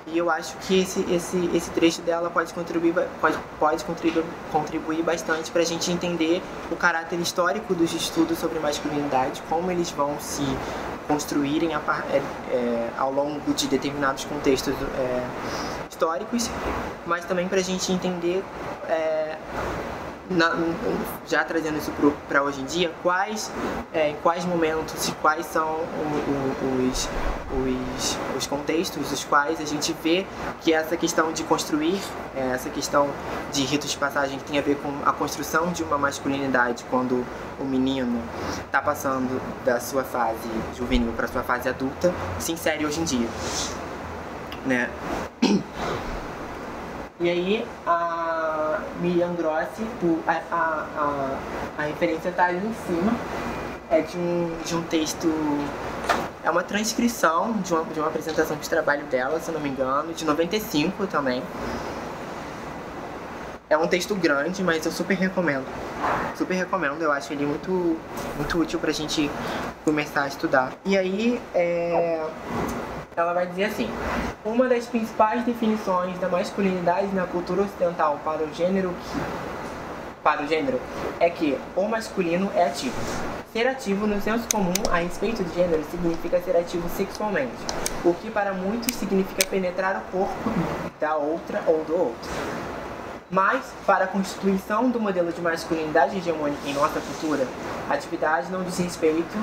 E 0.07 0.19
eu 0.19 0.29
acho 0.29 0.55
que 0.59 0.81
esse, 0.81 1.01
esse, 1.11 1.51
esse 1.55 1.71
trecho 1.71 2.03
dela 2.03 2.29
pode 2.29 2.53
contribuir, 2.53 2.93
pode, 3.19 3.39
pode 3.59 3.85
contribuir, 3.85 4.25
contribuir 4.51 5.03
bastante 5.03 5.51
para 5.51 5.63
a 5.63 5.65
gente 5.65 5.91
entender 5.91 6.43
o 6.71 6.77
caráter 6.77 7.19
histórico 7.19 7.75
dos 7.75 7.95
estudos 7.95 8.39
sobre 8.39 8.59
masculinidade, 8.59 9.43
como 9.49 9.71
eles 9.71 9.91
vão 9.91 10.21
se 10.21 10.45
construírem 11.09 11.75
a, 11.75 11.81
é, 12.11 12.23
é, 12.51 12.91
ao 12.99 13.11
longo 13.11 13.55
de 13.55 13.67
determinados 13.67 14.25
contextos 14.25 14.75
é, 14.99 15.27
históricos, 15.89 16.51
mas 17.07 17.25
também 17.25 17.49
para 17.49 17.61
a 17.61 17.63
gente 17.63 17.91
entender 17.91 18.45
é, 18.89 19.39
na, 20.31 20.57
já 21.27 21.45
trazendo 21.45 21.79
isso 21.79 21.93
para 22.29 22.43
hoje 22.43 22.61
em 22.61 22.65
dia, 22.65 22.93
quais, 23.03 23.51
é, 23.93 24.15
quais 24.23 24.45
momentos 24.45 25.13
quais 25.21 25.47
são 25.47 25.69
o, 25.69 26.57
o, 26.63 26.89
os, 26.91 27.09
os, 27.53 28.19
os 28.37 28.47
contextos 28.47 29.11
dos 29.11 29.25
quais 29.25 29.61
a 29.61 29.65
gente 29.65 29.95
vê 30.03 30.27
que 30.61 30.73
essa 30.73 30.97
questão 30.97 31.33
de 31.33 31.43
construir, 31.45 32.01
é, 32.35 32.53
essa 32.55 32.71
questão 32.71 33.09
de 33.53 33.63
ritos 33.63 33.91
de 33.91 33.97
passagem 33.97 34.39
que 34.39 34.45
tem 34.45 34.59
a 34.59 34.63
ver 34.63 34.77
com 34.77 34.93
a 35.05 35.13
construção 35.13 35.73
de 35.73 35.83
uma 35.83 35.99
masculinidade 35.99 36.85
quando 36.91 37.25
o 37.61 37.65
menino 37.65 38.21
está 38.65 38.81
passando 38.81 39.41
da 39.65 39.81
sua 39.81 40.05
fase 40.05 40.49
juvenil 40.77 41.13
para 41.13 41.29
sua 41.29 41.43
fase 41.43 41.69
adulta, 41.69 42.13
se 42.39 42.53
insere 42.53 42.87
hoje 42.87 43.01
em 43.01 43.05
dia. 43.05 43.29
Né? 44.65 44.89
E 47.21 47.31
aí 47.31 47.67
a 47.87 48.81
Miriam 49.01 49.35
Grossi, 49.35 49.87
a, 50.27 50.33
a, 50.33 50.87
a, 50.97 51.39
a 51.79 51.83
referência 51.83 52.31
está 52.31 52.47
ali 52.47 52.59
em 52.59 52.75
cima, 52.87 53.15
é 53.91 54.01
de 54.01 54.17
um, 54.17 54.57
de 54.65 54.75
um 54.75 54.83
texto 54.83 55.29
é 56.45 56.51
uma 56.51 56.63
transcrição 56.63 57.53
de 57.59 57.73
uma, 57.73 57.85
de 57.85 58.01
uma 58.01 58.09
apresentação 58.09 58.57
de 58.57 58.69
trabalho 58.69 59.05
dela, 59.05 59.39
se 59.39 59.53
não 59.53 59.61
me 59.61 59.69
engano, 59.69 60.13
de 60.13 60.25
95 60.25 61.07
também. 61.07 61.43
É 63.71 63.77
um 63.77 63.87
texto 63.87 64.15
grande, 64.15 64.63
mas 64.63 64.85
eu 64.85 64.93
super 64.93 65.17
recomendo. 65.17 65.65
Super 66.37 66.55
recomendo, 66.55 67.01
eu 67.01 67.13
acho 67.13 67.33
ele 67.33 67.47
muito, 67.47 67.97
muito 68.37 68.59
útil 68.59 68.79
pra 68.81 68.93
gente 68.93 69.31
começar 69.85 70.25
a 70.25 70.29
estudar. 70.29 70.73
E 70.85 70.99
aí, 70.99 71.41
é... 71.55 72.27
ela 73.17 73.33
vai 73.33 73.47
dizer 73.47 73.65
assim: 73.65 73.91
Uma 74.45 74.69
das 74.69 74.87
principais 74.87 75.45
definições 75.45 76.19
da 76.19 76.29
masculinidade 76.29 77.09
na 77.15 77.27
cultura 77.27 77.63
ocidental 77.63 78.19
para 78.25 78.43
o 78.43 78.53
gênero 78.53 78.95
para 80.23 80.43
o 80.43 80.47
gênero 80.47 80.81
é 81.19 81.29
que 81.29 81.59
o 81.75 81.89
masculino 81.89 82.51
é 82.55 82.67
ativo. 82.67 82.95
Ser 83.53 83.67
ativo 83.67 84.07
no 84.07 84.21
senso 84.23 84.47
comum 84.51 84.73
a 84.91 84.99
respeito 84.99 85.43
de 85.43 85.55
gênero 85.55 85.83
significa 85.91 86.41
ser 86.41 86.57
ativo 86.57 86.89
sexualmente, 86.91 87.53
o 88.05 88.15
que 88.15 88.31
para 88.31 88.55
muitos 88.55 88.95
significa 88.95 89.45
penetrar 89.47 89.97
o 89.97 90.13
corpo 90.13 90.51
da 91.01 91.17
outra 91.17 91.63
ou 91.67 91.85
do 91.85 91.95
outro. 91.95 92.31
Mas, 93.29 93.65
para 93.85 94.05
a 94.05 94.07
constituição 94.07 94.91
do 94.91 95.01
modelo 95.01 95.33
de 95.33 95.41
masculinidade 95.41 96.17
hegemônica 96.17 96.67
em 96.67 96.75
nossa 96.75 97.01
cultura, 97.01 97.47
atividade 97.91 98.51
não 98.51 98.63
diz 98.63 98.79
respeito 98.79 99.39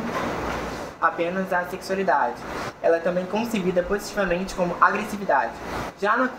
apenas 1.01 1.51
à 1.51 1.65
sexualidade. 1.65 2.35
Ela 2.81 2.97
é 2.97 2.99
também 2.99 3.25
concebida 3.25 3.83
positivamente 3.83 4.55
como 4.55 4.75
agressividade. 4.79 5.53
Já 6.01 6.17
na 6.17 6.29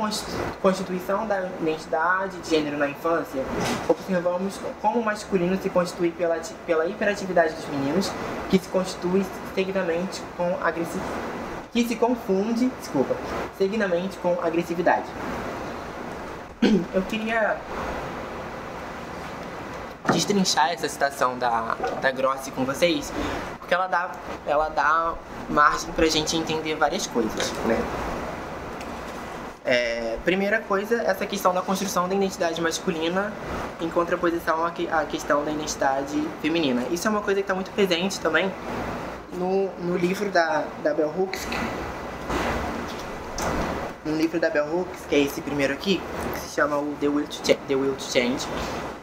constituição 0.61 1.27
da 1.27 1.49
identidade 1.61 2.39
de 2.39 2.51
gênero 2.51 2.79
na 2.79 2.89
infância, 2.89 3.43
observamos 3.89 4.59
como 4.81 5.01
o 5.01 5.05
masculino 5.05 5.57
se 5.61 5.69
constitui 5.71 6.11
pela, 6.11 6.41
pela 6.67 6.87
hiperatividade 6.87 7.55
dos 7.55 7.67
meninos, 7.67 8.11
que 8.49 8.59
se 8.59 8.69
constitui 8.69 9.25
seguidamente 9.55 10.23
com 10.37 10.57
agressividade 10.63 11.31
que 11.73 11.85
se 11.87 11.97
confunde, 11.97 12.71
desculpa, 12.81 13.15
seguidamente 13.57 14.19
com 14.19 14.37
agressividade. 14.43 15.07
Eu 16.93 17.03
queria 17.03 17.57
destrinchar 20.13 20.73
essa 20.73 20.89
citação 20.89 21.39
da, 21.39 21.77
da 22.01 22.11
Grossi 22.11 22.51
com 22.51 22.65
vocês, 22.65 23.13
porque 23.59 23.75
ela 23.75 23.87
dá, 23.87 24.11
ela 24.47 24.69
dá 24.69 25.15
margem 25.49 25.93
pra 25.93 26.07
gente 26.07 26.37
entender 26.37 26.75
várias 26.75 27.07
coisas, 27.07 27.53
né? 27.67 27.79
É, 29.65 30.17
primeira 30.25 30.61
coisa, 30.61 31.03
essa 31.03 31.27
questão 31.27 31.53
da 31.53 31.61
construção 31.61 32.09
da 32.09 32.15
identidade 32.15 32.61
masculina 32.61 33.33
em 33.81 33.91
contraposição 33.91 34.65
à, 34.65 34.73
à 35.01 35.05
questão 35.05 35.45
da 35.45 35.53
identidade 35.53 36.27
feminina. 36.41 36.83
Isso 36.91 37.07
é 37.07 37.11
uma 37.11 37.21
coisa 37.21 37.41
que 37.41 37.45
está 37.45 37.55
muito 37.55 37.71
presente 37.71 38.19
também 38.21 38.51
no, 39.35 39.69
no 39.79 39.97
livro 39.97 40.31
da, 40.31 40.65
da 40.83 40.95
Bell 40.95 41.13
Hooks, 41.17 41.47
no 44.05 44.17
livro 44.17 44.41
da 44.41 44.49
Bell 44.49 44.67
Hooks, 44.67 45.05
que 45.09 45.15
é 45.15 45.19
esse 45.19 45.41
primeiro 45.41 45.73
aqui, 45.73 46.01
que 46.35 46.41
se 46.41 46.55
chama 46.55 46.77
o 46.77 46.95
The 47.01 47.09
Will 47.09 47.27
to, 47.27 47.43
The 47.43 47.75
Will 47.75 47.95
to 47.95 48.03
Change, 48.03 48.47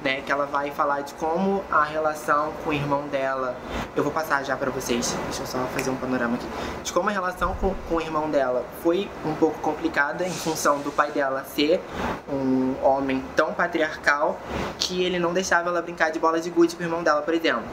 né, 0.04 0.22
que 0.22 0.32
ela 0.32 0.46
vai 0.46 0.72
falar 0.72 1.02
de 1.02 1.14
como 1.16 1.64
a 1.72 1.84
relação 1.84 2.54
com 2.64 2.72
o 2.72 2.74
irmão 2.74 3.08
dela. 3.08 3.56
Eu 3.96 4.04
vou 4.04 4.12
passar 4.12 4.44
já 4.44 4.56
para 4.56 4.72
vocês, 4.72 5.16
deixa 5.26 5.44
eu 5.44 5.48
só 5.48 5.60
fazer 5.74 5.90
um 5.90 5.96
panorama 5.96 6.36
aqui. 6.36 6.48
De 6.84 6.94
como 6.94 7.10
a 7.10 7.12
relação 7.12 7.56
com, 7.56 7.74
com 7.90 7.96
o 7.96 8.02
irmão 8.02 8.30
dela 8.30 8.66
foi 8.82 9.10
um 9.26 9.36
pouco 9.36 9.60
complicada 9.60 10.26
em 10.26 10.32
função 10.32 10.80
do 10.80 10.92
pai 10.92 11.12
dela 11.12 11.44
ser 11.44 11.82
um 12.30 12.76
homem 12.84 13.24
tão 13.36 13.54
patriarcal 13.54 14.40
que 14.78 15.04
ele 15.04 15.20
não 15.20 15.34
deixava 15.34 15.70
ela 15.70 15.82
brincar 15.82 16.12
de 16.12 16.20
bola 16.20 16.40
de 16.40 16.50
gude 16.50 16.76
com 16.76 16.82
o 16.82 16.86
irmão 16.86 17.04
dela, 17.04 17.22
por 17.22 17.34
exemplo 17.34 17.64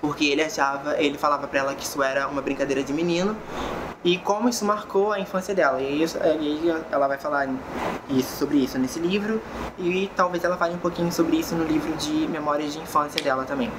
porque 0.00 0.26
ele 0.26 0.42
achava, 0.42 1.00
ele 1.00 1.18
falava 1.18 1.46
para 1.46 1.60
ela 1.60 1.74
que 1.74 1.84
isso 1.84 2.02
era 2.02 2.28
uma 2.28 2.42
brincadeira 2.42 2.82
de 2.82 2.92
menino 2.92 3.36
e 4.04 4.18
como 4.18 4.48
isso 4.48 4.64
marcou 4.64 5.12
a 5.12 5.18
infância 5.18 5.54
dela. 5.54 5.80
E 5.80 6.04
aí 6.12 6.84
ela 6.90 7.08
vai 7.08 7.18
falar 7.18 7.48
isso, 8.08 8.36
sobre 8.36 8.58
isso 8.58 8.78
nesse 8.78 9.00
livro 9.00 9.42
e 9.78 10.10
talvez 10.14 10.44
ela 10.44 10.56
fale 10.56 10.74
um 10.74 10.78
pouquinho 10.78 11.10
sobre 11.10 11.38
isso 11.38 11.54
no 11.54 11.64
livro 11.64 11.92
de 11.96 12.28
memórias 12.28 12.72
de 12.72 12.78
infância 12.78 13.22
dela 13.22 13.44
também. 13.44 13.70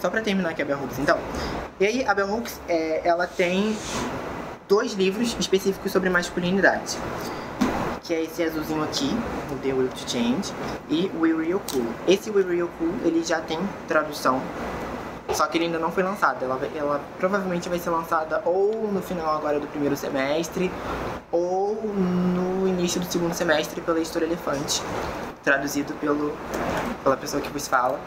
Só 0.00 0.10
para 0.10 0.20
terminar 0.20 0.50
aqui 0.50 0.62
a 0.62 0.64
Bell 0.64 0.78
Hooks, 0.78 0.98
então. 0.98 1.18
E 1.80 1.86
aí 1.86 2.04
a 2.06 2.14
Bell 2.14 2.32
Hooks, 2.32 2.60
é, 2.68 3.00
ela 3.04 3.26
tem 3.26 3.76
dois 4.68 4.92
livros 4.92 5.36
específicos 5.38 5.90
sobre 5.90 6.08
masculinidade. 6.08 6.96
Que 8.02 8.14
é 8.14 8.22
esse 8.22 8.42
azulzinho 8.42 8.84
aqui, 8.84 9.10
o 9.50 9.56
The 9.58 9.72
Will 9.72 9.88
to 9.88 10.08
Change, 10.08 10.52
e 10.88 11.10
We 11.18 11.32
Real 11.32 11.60
Cool. 11.72 11.86
Esse 12.06 12.30
We 12.30 12.42
Real 12.42 12.68
Cool, 12.78 12.94
ele 13.04 13.24
já 13.24 13.40
tem 13.40 13.58
tradução 13.88 14.40
só 15.32 15.46
que 15.46 15.58
ele 15.58 15.66
ainda 15.66 15.78
não 15.78 15.90
foi 15.90 16.02
lançado. 16.02 16.42
Ela, 16.42 16.58
ela 16.74 17.00
provavelmente 17.18 17.68
vai 17.68 17.78
ser 17.78 17.90
lançada 17.90 18.42
ou 18.44 18.90
no 18.92 19.02
final 19.02 19.34
agora 19.36 19.58
do 19.60 19.66
primeiro 19.66 19.96
semestre 19.96 20.70
ou 21.30 21.74
no 21.84 22.68
início 22.68 23.00
do 23.00 23.06
segundo 23.06 23.34
semestre 23.34 23.80
pela 23.80 23.98
Editora 23.98 24.24
Elefante, 24.24 24.82
traduzido 25.42 25.94
pelo, 25.94 26.36
pela 27.02 27.16
pessoa 27.16 27.42
que 27.42 27.50
vos 27.50 27.66
fala. 27.66 27.98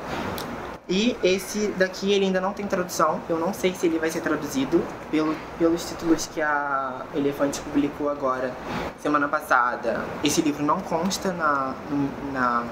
E 0.89 1.15
esse 1.23 1.67
daqui 1.78 2.12
ele 2.12 2.25
ainda 2.25 2.41
não 2.41 2.52
tem 2.52 2.65
tradução, 2.65 3.21
eu 3.30 3.38
não 3.38 3.54
sei 3.54 3.75
se 3.75 3.86
ele 3.86 3.99
vai 3.99 4.10
ser 4.10 4.21
traduzido 4.21 4.84
pelo, 5.12 5.36
pelos 5.60 5.88
títulos 5.88 6.25
que 6.25 6.41
a 6.41 7.06
Elefante 7.13 7.62
publicou 7.62 8.10
agora, 8.10 8.52
semana 8.99 9.28
passada. 9.28 10.04
Esse 10.23 10.41
livro 10.41 10.63
não 10.65 10.82
consta 10.82 11.32
na, 11.32 11.75
na, 12.34 12.63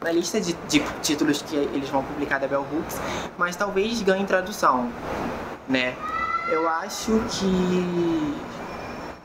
na 0.00 0.10
lista 0.10 0.40
de, 0.40 0.54
de 0.68 0.82
títulos 1.02 1.42
que 1.42 1.54
eles 1.54 1.90
vão 1.90 2.02
publicar 2.02 2.38
da 2.38 2.48
Bell 2.48 2.64
Hooks, 2.72 2.98
mas 3.36 3.56
talvez 3.56 4.00
ganhe 4.00 4.24
tradução, 4.24 4.90
né? 5.68 5.94
Eu 6.48 6.66
acho 6.66 7.22
que 7.28 8.34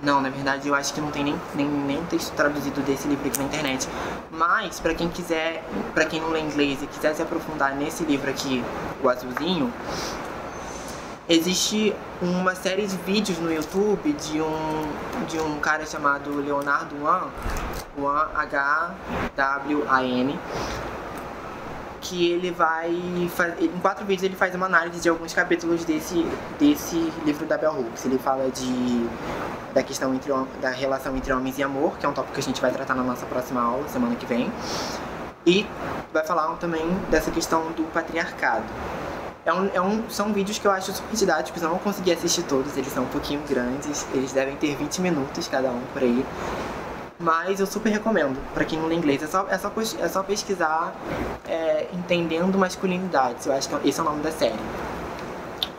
não, 0.05 0.21
na 0.21 0.29
verdade 0.29 0.67
eu 0.67 0.75
acho 0.75 0.93
que 0.93 1.01
não 1.01 1.09
tem 1.09 1.23
nem, 1.23 1.35
nem, 1.55 1.67
nem 1.67 2.05
texto 2.05 2.31
traduzido 2.35 2.79
desse 2.81 3.07
livro 3.07 3.27
aqui 3.27 3.39
na 3.39 3.45
internet. 3.45 3.89
Mas, 4.31 4.79
para 4.79 4.93
quem 4.93 5.09
quiser, 5.09 5.63
para 5.93 6.05
quem 6.05 6.21
não 6.21 6.29
lê 6.29 6.41
inglês 6.41 6.79
e 6.81 6.87
quiser 6.87 7.15
se 7.15 7.23
aprofundar 7.23 7.75
nesse 7.75 8.03
livro 8.03 8.29
aqui, 8.29 8.63
o 9.01 9.09
azulzinho, 9.09 9.73
existe 11.27 11.95
uma 12.21 12.53
série 12.53 12.85
de 12.85 12.95
vídeos 12.97 13.39
no 13.39 13.51
YouTube 13.51 14.13
de 14.13 14.39
um, 14.39 14.87
de 15.27 15.39
um 15.39 15.57
cara 15.59 15.87
chamado 15.87 16.39
Leonardo 16.39 16.95
Wan, 17.03 17.29
Wan 17.97 18.29
H-W-A-N, 18.35 20.39
que 22.05 22.31
ele 22.31 22.51
vai 22.51 22.91
em 22.91 23.79
quatro 23.81 24.05
vídeos 24.05 24.23
ele 24.23 24.35
faz 24.35 24.53
uma 24.53 24.67
análise 24.67 25.01
de 25.01 25.09
alguns 25.09 25.33
capítulos 25.33 25.83
desse 25.83 26.25
desse 26.59 26.95
livro 27.25 27.45
da 27.45 27.57
Bell 27.57 27.73
Hooks. 27.73 28.05
Ele 28.05 28.19
fala 28.19 28.49
de 28.49 29.09
da 29.73 29.83
questão 29.83 30.13
entre 30.13 30.31
da 30.61 30.69
relação 30.69 31.15
entre 31.17 31.33
homens 31.33 31.57
e 31.57 31.63
amor, 31.63 31.97
que 31.97 32.05
é 32.05 32.09
um 32.09 32.13
tópico 32.13 32.33
que 32.35 32.39
a 32.39 32.43
gente 32.43 32.61
vai 32.61 32.71
tratar 32.71 32.95
na 32.95 33.03
nossa 33.03 33.25
próxima 33.25 33.61
aula 33.61 33.87
semana 33.89 34.15
que 34.15 34.25
vem. 34.25 34.51
E 35.45 35.65
vai 36.13 36.25
falar 36.25 36.47
também 36.57 36.87
dessa 37.09 37.31
questão 37.31 37.71
do 37.71 37.83
patriarcado. 37.91 38.65
É 39.45 39.53
um, 39.53 39.69
é 39.73 39.81
um, 39.81 40.09
são 40.09 40.33
vídeos 40.33 40.57
que 40.57 40.65
eu 40.65 40.71
acho 40.71 40.91
super 40.91 41.15
didáticos, 41.15 41.61
eu 41.61 41.69
não 41.69 41.77
consegui 41.77 42.11
assistir 42.11 42.41
todos, 42.43 42.75
eles 42.77 42.91
são 42.91 43.03
um 43.03 43.07
pouquinho 43.07 43.41
grandes, 43.47 44.07
eles 44.11 44.31
devem 44.31 44.55
ter 44.55 44.75
20 44.75 45.01
minutos 45.01 45.47
cada 45.47 45.69
um 45.69 45.81
por 45.93 46.01
aí. 46.01 46.25
Mas 47.17 47.61
eu 47.61 47.65
super 47.65 47.89
recomendo, 47.89 48.37
para 48.53 48.65
quem 48.65 48.77
não 48.77 48.87
lê 48.87 48.95
inglês. 48.95 49.23
É 49.23 49.27
só, 49.27 49.47
é 49.49 49.57
só, 49.57 49.71
é 49.99 50.07
só 50.07 50.21
pesquisar 50.21 50.93
é, 51.47 51.87
Entendendo 51.93 52.57
Masculinidades. 52.57 53.45
Eu 53.45 53.53
acho 53.53 53.69
que 53.69 53.87
esse 53.87 53.99
é 53.99 54.03
o 54.03 54.05
nome 54.05 54.21
da 54.21 54.31
série. 54.31 54.59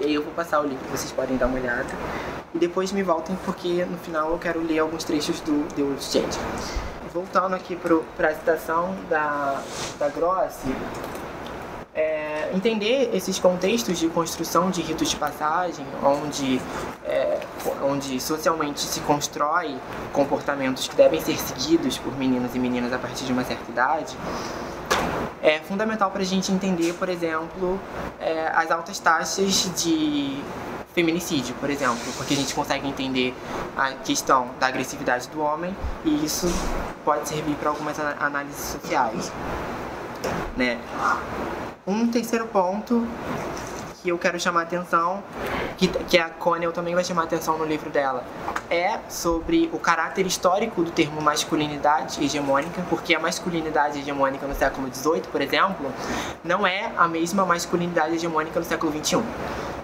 E 0.00 0.04
aí 0.04 0.14
eu 0.14 0.22
vou 0.22 0.32
passar 0.32 0.60
o 0.60 0.64
livro, 0.64 0.84
vocês 0.90 1.12
podem 1.12 1.36
dar 1.36 1.46
uma 1.46 1.58
olhada. 1.58 1.86
E 2.54 2.58
depois 2.58 2.90
me 2.92 3.02
voltem, 3.02 3.36
porque 3.44 3.84
no 3.84 3.98
final 3.98 4.30
eu 4.30 4.38
quero 4.38 4.62
ler 4.62 4.78
alguns 4.78 5.04
trechos 5.04 5.40
do 5.40 5.66
The 5.74 5.82
World 5.82 6.02
Change. 6.02 6.38
Voltando 7.12 7.54
aqui 7.54 7.76
para 8.16 8.28
a 8.28 8.34
citação 8.34 8.94
da, 9.08 9.60
da 9.98 10.08
Grossi, 10.08 10.74
é, 11.96 12.50
entender 12.54 13.10
esses 13.14 13.38
contextos 13.38 13.98
de 13.98 14.08
construção 14.08 14.70
de 14.70 14.82
ritos 14.82 15.10
de 15.10 15.16
passagem, 15.16 15.86
onde, 16.04 16.60
é, 17.04 17.40
onde 17.82 18.20
socialmente 18.20 18.80
se 18.80 19.00
constrói 19.00 19.74
comportamentos 20.12 20.86
que 20.86 20.94
devem 20.94 21.20
ser 21.20 21.38
seguidos 21.38 21.96
por 21.96 22.16
meninos 22.16 22.54
e 22.54 22.58
meninas 22.58 22.92
a 22.92 22.98
partir 22.98 23.24
de 23.24 23.32
uma 23.32 23.44
certa 23.44 23.70
idade, 23.70 24.16
é 25.42 25.58
fundamental 25.60 26.10
para 26.10 26.22
a 26.22 26.24
gente 26.24 26.52
entender, 26.52 26.92
por 26.94 27.08
exemplo, 27.08 27.80
é, 28.20 28.50
as 28.54 28.70
altas 28.70 28.98
taxas 28.98 29.70
de 29.76 30.42
feminicídio, 30.94 31.54
por 31.60 31.70
exemplo, 31.70 31.98
porque 32.16 32.34
a 32.34 32.36
gente 32.36 32.54
consegue 32.54 32.88
entender 32.88 33.34
a 33.76 33.92
questão 33.92 34.48
da 34.58 34.66
agressividade 34.66 35.28
do 35.28 35.40
homem 35.40 35.74
e 36.04 36.24
isso 36.24 36.46
pode 37.04 37.28
servir 37.28 37.54
para 37.56 37.70
algumas 37.70 37.98
análises 38.18 38.78
sociais. 38.80 39.32
Né? 40.56 40.78
Um 41.86 42.08
terceiro 42.08 42.48
ponto 42.48 43.06
que 44.02 44.08
eu 44.08 44.18
quero 44.18 44.40
chamar 44.40 44.60
a 44.60 44.62
atenção, 44.64 45.22
que, 45.76 45.86
que 45.86 46.18
a 46.18 46.30
Conel 46.30 46.72
também 46.72 46.96
vai 46.96 47.04
chamar 47.04 47.22
a 47.22 47.24
atenção 47.26 47.56
no 47.56 47.64
livro 47.64 47.90
dela, 47.90 48.24
é 48.68 48.98
sobre 49.08 49.70
o 49.72 49.78
caráter 49.78 50.26
histórico 50.26 50.82
do 50.82 50.90
termo 50.90 51.22
masculinidade 51.22 52.24
hegemônica, 52.24 52.84
porque 52.90 53.14
a 53.14 53.20
masculinidade 53.20 54.00
hegemônica 54.00 54.44
no 54.48 54.54
século 54.56 54.92
XVIII, 54.92 55.22
por 55.30 55.40
exemplo, 55.40 55.92
não 56.42 56.66
é 56.66 56.90
a 56.96 57.06
mesma 57.06 57.46
masculinidade 57.46 58.16
hegemônica 58.16 58.58
no 58.58 58.66
século 58.66 58.90
XXI. 58.90 59.22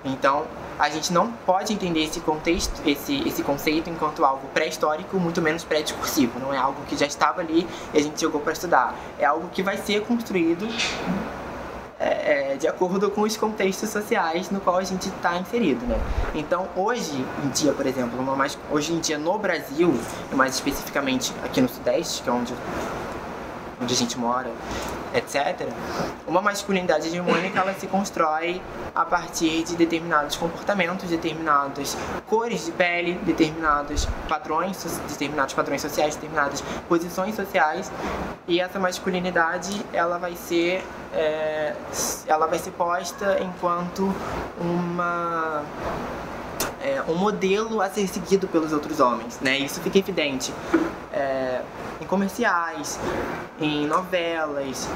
Então, 0.04 0.44
a 0.80 0.88
gente 0.88 1.12
não 1.12 1.30
pode 1.30 1.72
entender 1.72 2.02
esse 2.02 2.18
contexto, 2.18 2.82
esse, 2.84 3.28
esse 3.28 3.44
conceito 3.44 3.88
enquanto 3.88 4.24
algo 4.24 4.48
pré-histórico, 4.48 5.20
muito 5.20 5.40
menos 5.40 5.62
pré-discursivo. 5.62 6.40
Não 6.40 6.52
é 6.52 6.58
algo 6.58 6.82
que 6.88 6.96
já 6.96 7.06
estava 7.06 7.40
ali 7.40 7.64
e 7.94 7.98
a 7.98 8.02
gente 8.02 8.20
jogou 8.20 8.40
para 8.40 8.52
estudar. 8.52 8.92
É 9.20 9.24
algo 9.24 9.48
que 9.50 9.62
vai 9.62 9.76
ser 9.76 10.02
construído 10.02 10.66
é, 12.02 12.52
é, 12.52 12.56
de 12.56 12.66
acordo 12.66 13.10
com 13.10 13.22
os 13.22 13.36
contextos 13.36 13.88
sociais 13.90 14.50
no 14.50 14.60
qual 14.60 14.76
a 14.76 14.84
gente 14.84 15.08
está 15.08 15.36
inserido, 15.38 15.86
né? 15.86 15.98
Então, 16.34 16.68
hoje 16.74 17.24
em 17.44 17.48
dia, 17.50 17.72
por 17.72 17.86
exemplo, 17.86 18.20
mais, 18.36 18.58
hoje 18.70 18.92
em 18.92 18.98
dia 18.98 19.18
no 19.18 19.38
Brasil, 19.38 19.94
mais 20.32 20.54
especificamente 20.54 21.32
aqui 21.44 21.60
no 21.60 21.68
Sudeste, 21.68 22.22
que 22.22 22.28
é 22.28 22.32
onde, 22.32 22.52
onde 23.82 23.92
a 23.92 23.96
gente 23.96 24.18
mora, 24.18 24.50
etc., 25.14 25.68
uma 26.26 26.40
masculinidade 26.40 27.08
hegemônica 27.08 27.58
ela 27.58 27.74
se 27.74 27.86
constrói 27.86 28.62
a 28.94 29.04
partir 29.04 29.62
de 29.64 29.76
determinados 29.76 30.36
comportamentos, 30.36 31.08
determinadas 31.10 31.96
cores 32.26 32.64
de 32.64 32.72
pele, 32.72 33.14
determinados 33.24 34.06
padrões, 34.28 34.82
determinados 35.08 35.54
padrões 35.54 35.82
sociais, 35.82 36.14
determinadas 36.14 36.62
posições 36.88 37.34
sociais, 37.34 37.90
e 38.46 38.60
essa 38.60 38.78
masculinidade 38.78 39.84
ela 39.92 40.18
vai 40.18 40.36
ser 40.36 40.84
é, 41.12 41.74
ela 42.26 42.46
vai 42.46 42.58
ser 42.58 42.70
posta 42.70 43.38
enquanto 43.42 44.12
uma 44.58 45.62
é, 46.82 47.02
um 47.06 47.14
modelo 47.14 47.80
a 47.80 47.88
ser 47.88 48.06
seguido 48.08 48.48
pelos 48.48 48.72
outros 48.72 48.98
homens, 48.98 49.38
né? 49.40 49.58
Isso 49.58 49.80
fica 49.80 49.98
evidente 49.98 50.52
é, 51.12 51.60
em 52.02 52.06
comerciais, 52.06 52.98
em 53.60 53.86
novelas, 53.86 54.88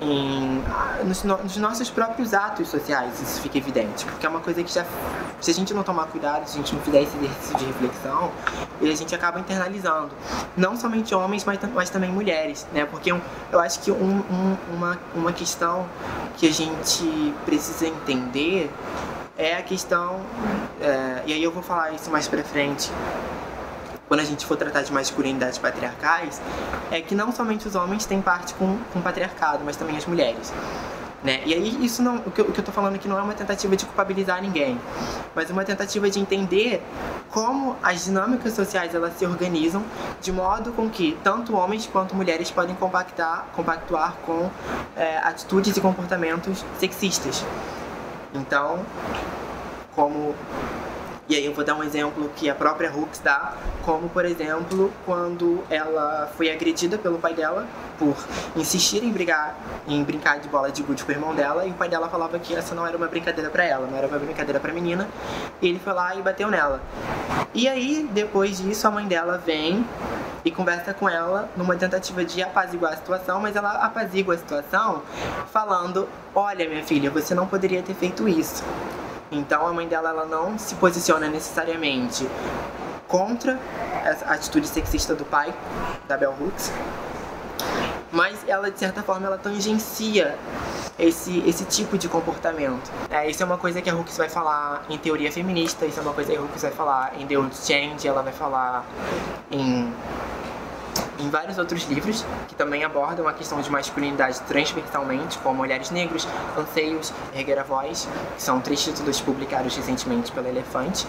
em, 0.00 0.62
nos, 1.04 1.22
nos, 1.22 1.56
nossos 1.56 1.90
próprios 1.90 2.34
atos 2.34 2.68
sociais, 2.68 3.20
isso 3.20 3.40
fica 3.40 3.58
evidente. 3.58 4.04
Porque 4.04 4.26
é 4.26 4.28
uma 4.28 4.40
coisa 4.40 4.62
que 4.62 4.72
já, 4.72 4.84
se 5.40 5.50
a 5.50 5.54
gente 5.54 5.72
não 5.74 5.82
tomar 5.82 6.06
cuidado, 6.06 6.46
se 6.46 6.54
a 6.54 6.56
gente 6.62 6.74
não 6.74 6.82
fizer 6.82 7.02
esse 7.02 7.16
exercício 7.16 7.56
de 7.58 7.64
reflexão, 7.66 8.30
a 8.80 8.84
gente 8.86 9.14
acaba 9.14 9.38
internalizando. 9.38 10.10
Não 10.56 10.76
somente 10.76 11.14
homens, 11.14 11.44
mas, 11.44 11.58
mas 11.74 11.90
também 11.90 12.10
mulheres, 12.10 12.66
né? 12.72 12.86
Porque 12.86 13.12
eu, 13.12 13.20
eu 13.52 13.60
acho 13.60 13.80
que 13.80 13.90
um, 13.90 14.18
um, 14.30 14.56
uma, 14.74 14.98
uma 15.14 15.32
questão 15.32 15.86
que 16.36 16.48
a 16.48 16.52
gente 16.52 17.34
precisa 17.44 17.86
entender 17.86 18.70
é 19.38 19.56
a 19.56 19.62
questão, 19.62 20.20
é, 20.80 21.22
e 21.26 21.32
aí 21.32 21.42
eu 21.42 21.50
vou 21.50 21.62
falar 21.62 21.92
isso 21.92 22.10
mais 22.10 22.26
pra 22.26 22.42
frente, 22.42 22.90
quando 24.08 24.20
a 24.20 24.24
gente 24.24 24.46
for 24.46 24.56
tratar 24.56 24.82
de 24.82 24.92
masculinidades 24.92 25.58
patriarcais, 25.58 26.40
é 26.90 27.00
que 27.00 27.14
não 27.14 27.32
somente 27.32 27.66
os 27.66 27.74
homens 27.74 28.06
têm 28.06 28.22
parte 28.22 28.54
com, 28.54 28.78
com 28.92 28.98
o 28.98 29.02
patriarcado, 29.02 29.62
mas 29.64 29.76
também 29.76 29.96
as 29.96 30.06
mulheres. 30.06 30.52
Né? 31.24 31.42
E 31.44 31.54
aí 31.54 31.84
isso 31.84 32.02
não, 32.02 32.18
o 32.18 32.30
que, 32.30 32.40
eu, 32.40 32.52
tô 32.52 32.70
falando 32.70 32.94
aqui 32.94 33.08
não 33.08 33.18
é 33.18 33.22
uma 33.22 33.34
tentativa 33.34 33.74
de 33.74 33.84
culpabilizar 33.84 34.40
ninguém, 34.40 34.78
mas 35.34 35.50
uma 35.50 35.64
tentativa 35.64 36.08
de 36.08 36.20
entender 36.20 36.80
como 37.30 37.76
as 37.82 38.04
dinâmicas 38.04 38.52
sociais 38.52 38.94
elas 38.94 39.14
se 39.18 39.26
organizam 39.26 39.82
de 40.20 40.30
modo 40.30 40.72
com 40.72 40.88
que 40.88 41.18
tanto 41.24 41.56
homens 41.56 41.86
quanto 41.86 42.14
mulheres 42.14 42.50
podem 42.50 42.76
compactar, 42.76 43.46
compactuar 43.56 44.14
com 44.24 44.48
é, 44.94 45.18
atitudes 45.18 45.76
e 45.76 45.80
comportamentos 45.80 46.64
sexistas. 46.78 47.44
Então, 48.32 48.84
como 49.96 50.34
e 51.28 51.34
aí 51.34 51.44
eu 51.44 51.52
vou 51.52 51.64
dar 51.64 51.74
um 51.74 51.82
exemplo 51.82 52.30
que 52.36 52.48
a 52.48 52.54
própria 52.54 52.92
Hooks 52.92 53.18
dá, 53.18 53.54
como 53.82 54.08
por 54.08 54.24
exemplo, 54.24 54.92
quando 55.04 55.64
ela 55.68 56.30
foi 56.36 56.50
agredida 56.50 56.96
pelo 56.98 57.18
pai 57.18 57.34
dela 57.34 57.66
por 57.98 58.16
insistir 58.54 59.02
em 59.02 59.10
brigar, 59.10 59.56
em 59.88 60.04
brincar 60.04 60.38
de 60.38 60.48
bola 60.48 60.70
de 60.70 60.82
gude 60.82 61.02
com 61.02 61.10
o 61.10 61.14
irmão 61.14 61.34
dela, 61.34 61.66
e 61.66 61.70
o 61.70 61.74
pai 61.74 61.88
dela 61.88 62.08
falava 62.08 62.38
que 62.38 62.54
essa 62.54 62.76
não 62.76 62.86
era 62.86 62.96
uma 62.96 63.08
brincadeira 63.08 63.50
para 63.50 63.64
ela, 63.64 63.88
não 63.88 63.98
era 63.98 64.06
uma 64.06 64.18
brincadeira 64.18 64.60
para 64.60 64.72
menina. 64.72 65.08
E 65.60 65.68
ele 65.68 65.80
foi 65.80 65.92
lá 65.92 66.14
e 66.14 66.22
bateu 66.22 66.48
nela. 66.48 66.80
E 67.52 67.66
aí, 67.66 68.08
depois 68.12 68.58
disso, 68.58 68.86
a 68.86 68.90
mãe 68.90 69.06
dela 69.06 69.42
vem 69.44 69.84
e 70.44 70.50
conversa 70.50 70.94
com 70.94 71.08
ela 71.08 71.48
numa 71.56 71.74
tentativa 71.74 72.24
de 72.24 72.40
apaziguar 72.40 72.92
a 72.92 72.96
situação, 72.96 73.40
mas 73.40 73.56
ela 73.56 73.72
apazigua 73.84 74.34
a 74.34 74.38
situação 74.38 75.02
falando: 75.50 76.08
"Olha, 76.32 76.68
minha 76.68 76.84
filha, 76.84 77.10
você 77.10 77.34
não 77.34 77.48
poderia 77.48 77.82
ter 77.82 77.94
feito 77.94 78.28
isso. 78.28 78.62
Então 79.30 79.66
a 79.66 79.72
mãe 79.72 79.88
dela 79.88 80.10
ela 80.10 80.26
não 80.26 80.58
se 80.58 80.74
posiciona 80.76 81.28
necessariamente 81.28 82.28
contra 83.08 83.58
a 84.26 84.34
atitude 84.34 84.68
sexista 84.68 85.14
do 85.14 85.24
pai, 85.24 85.54
da 86.06 86.16
Bell 86.16 86.34
Hooks, 86.40 86.72
mas 88.10 88.38
ela 88.46 88.70
de 88.70 88.78
certa 88.78 89.02
forma 89.02 89.26
ela 89.26 89.38
tangencia 89.38 90.36
esse, 90.98 91.42
esse 91.46 91.64
tipo 91.64 91.98
de 91.98 92.08
comportamento. 92.08 92.90
É, 93.10 93.28
isso 93.28 93.42
é 93.42 93.46
uma 93.46 93.58
coisa 93.58 93.82
que 93.82 93.90
a 93.90 93.94
Hooks 93.94 94.16
vai 94.16 94.28
falar 94.28 94.84
em 94.88 94.96
teoria 94.96 95.30
feminista, 95.30 95.84
isso 95.86 95.98
é 95.98 96.02
uma 96.02 96.12
coisa 96.12 96.32
que 96.32 96.38
a 96.38 96.40
Hooks 96.40 96.62
vai 96.62 96.70
falar 96.70 97.12
em 97.18 97.26
The 97.26 97.36
Old 97.36 97.54
Change, 97.54 98.06
ela 98.06 98.22
vai 98.22 98.32
falar 98.32 98.84
em 99.50 99.92
em 101.18 101.30
vários 101.30 101.58
outros 101.58 101.84
livros 101.88 102.24
que 102.48 102.54
também 102.54 102.84
abordam 102.84 103.26
a 103.28 103.32
questão 103.32 103.60
de 103.60 103.70
masculinidade 103.70 104.40
transversalmente, 104.42 105.38
como 105.38 105.62
Olhares 105.62 105.90
Negros, 105.90 106.26
Anseios, 106.56 107.12
Erguer 107.34 107.58
a 107.58 107.62
Voz, 107.62 108.08
que 108.36 108.42
são 108.42 108.60
três 108.60 108.82
títulos 108.82 109.20
publicados 109.20 109.76
recentemente 109.76 110.32
pela 110.32 110.48
Elefante, 110.48 111.06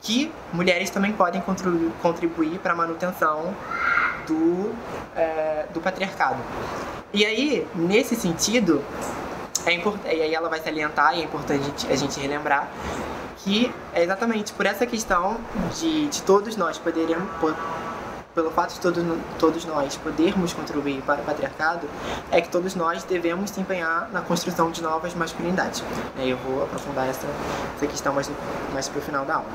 que 0.00 0.32
mulheres 0.52 0.90
também 0.90 1.12
podem 1.12 1.42
contribuir 2.02 2.58
para 2.60 2.72
a 2.72 2.76
manutenção 2.76 3.54
do, 4.26 4.72
é, 5.16 5.66
do 5.72 5.80
patriarcado. 5.80 6.38
E 7.12 7.24
aí, 7.24 7.66
nesse 7.74 8.14
sentido, 8.14 8.84
é 9.66 9.74
e 10.14 10.22
aí 10.22 10.34
ela 10.34 10.48
vai 10.48 10.60
se 10.60 10.68
alientar, 10.68 11.14
e 11.14 11.20
é 11.20 11.24
importante 11.24 11.86
a 11.90 11.96
gente 11.96 12.18
relembrar 12.20 12.68
que 13.38 13.72
é 13.94 14.02
exatamente 14.02 14.52
por 14.52 14.66
essa 14.66 14.86
questão 14.86 15.38
de, 15.78 16.08
de 16.08 16.22
todos 16.22 16.56
nós 16.56 16.78
poderem, 16.78 17.16
pelo 18.38 18.52
fato 18.52 18.74
de 18.74 18.80
todos, 18.80 19.04
todos 19.36 19.64
nós 19.64 19.96
podermos 19.96 20.52
contribuir 20.52 21.02
para 21.02 21.20
o 21.20 21.24
patriarcado, 21.24 21.88
é 22.30 22.40
que 22.40 22.48
todos 22.48 22.76
nós 22.76 23.02
devemos 23.02 23.50
se 23.50 23.60
empenhar 23.60 24.08
na 24.12 24.20
construção 24.20 24.70
de 24.70 24.80
novas 24.80 25.12
masculinidades. 25.12 25.82
Eu 26.16 26.36
vou 26.36 26.62
aprofundar 26.62 27.08
essa, 27.08 27.26
essa 27.74 27.86
questão 27.88 28.14
mais, 28.14 28.30
mais 28.72 28.88
para 28.88 29.00
o 29.00 29.02
final 29.02 29.24
da 29.24 29.34
aula. 29.34 29.48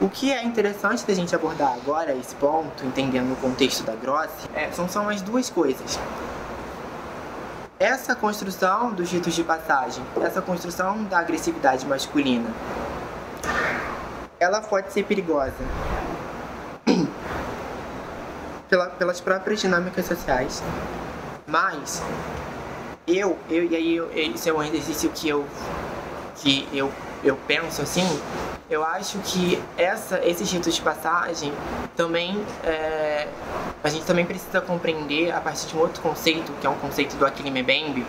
O 0.00 0.08
que 0.08 0.32
é 0.32 0.42
interessante 0.42 1.06
da 1.06 1.12
gente 1.12 1.34
abordar 1.34 1.74
agora, 1.74 2.14
esse 2.14 2.34
ponto, 2.36 2.86
entendendo 2.86 3.34
o 3.34 3.36
contexto 3.36 3.84
da 3.84 3.94
Gross, 3.94 4.30
é, 4.54 4.70
são 4.70 4.88
só 4.88 5.02
mais 5.02 5.20
duas 5.20 5.50
coisas. 5.50 5.98
Essa 7.78 8.14
construção 8.14 8.94
dos 8.94 9.12
ritos 9.12 9.34
de 9.34 9.44
passagem, 9.44 10.02
essa 10.22 10.40
construção 10.40 11.04
da 11.04 11.18
agressividade 11.18 11.84
masculina, 11.84 12.48
ela 14.40 14.62
pode 14.62 14.90
ser 14.90 15.04
perigosa 15.04 15.52
pela, 18.68 18.86
pelas 18.86 19.20
próprias 19.20 19.60
dinâmicas 19.60 20.06
sociais. 20.06 20.62
Mas 21.46 22.02
eu, 23.06 23.38
eu 23.48 23.64
e 23.64 23.76
aí 23.76 23.96
eu, 23.96 24.10
esse 24.14 24.48
é 24.48 24.52
um 24.52 24.62
exercício 24.62 25.10
que 25.14 25.28
eu 25.28 25.46
que 26.36 26.68
eu, 26.72 26.92
eu 27.24 27.34
penso 27.46 27.80
assim, 27.80 28.06
eu 28.68 28.84
acho 28.84 29.18
que 29.20 29.62
essa, 29.78 30.20
esses 30.24 30.50
ritos 30.52 30.74
de 30.74 30.82
passagem 30.82 31.52
também 31.96 32.44
é, 32.62 33.26
a 33.82 33.88
gente 33.88 34.04
também 34.04 34.26
precisa 34.26 34.60
compreender 34.60 35.30
a 35.30 35.40
partir 35.40 35.68
de 35.68 35.76
um 35.76 35.80
outro 35.80 36.02
conceito, 36.02 36.52
que 36.60 36.66
é 36.66 36.70
um 36.70 36.74
conceito 36.74 37.16
do 37.16 37.26
Mbembe, 37.50 38.04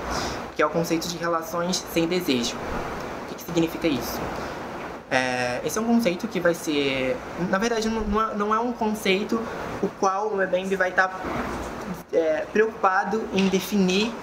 que 0.55 0.61
é 0.61 0.65
o 0.65 0.69
conceito 0.69 1.07
de 1.07 1.17
relações 1.17 1.85
sem 1.93 2.07
desejo. 2.07 2.55
O 2.55 3.29
que, 3.29 3.35
que 3.35 3.43
significa 3.43 3.87
isso? 3.87 4.19
É, 5.09 5.61
esse 5.63 5.77
é 5.77 5.81
um 5.81 5.85
conceito 5.85 6.27
que 6.27 6.39
vai 6.39 6.53
ser. 6.53 7.15
Na 7.49 7.57
verdade, 7.57 7.87
não 7.89 8.21
é, 8.21 8.35
não 8.35 8.55
é 8.55 8.59
um 8.59 8.73
conceito 8.73 9.41
o 9.81 9.87
qual 9.99 10.27
o 10.27 10.37
Mbembe 10.37 10.75
vai 10.75 10.89
estar 10.89 11.07
tá, 11.07 11.19
é, 12.11 12.45
preocupado 12.51 13.23
em 13.33 13.47
definir 13.47 14.13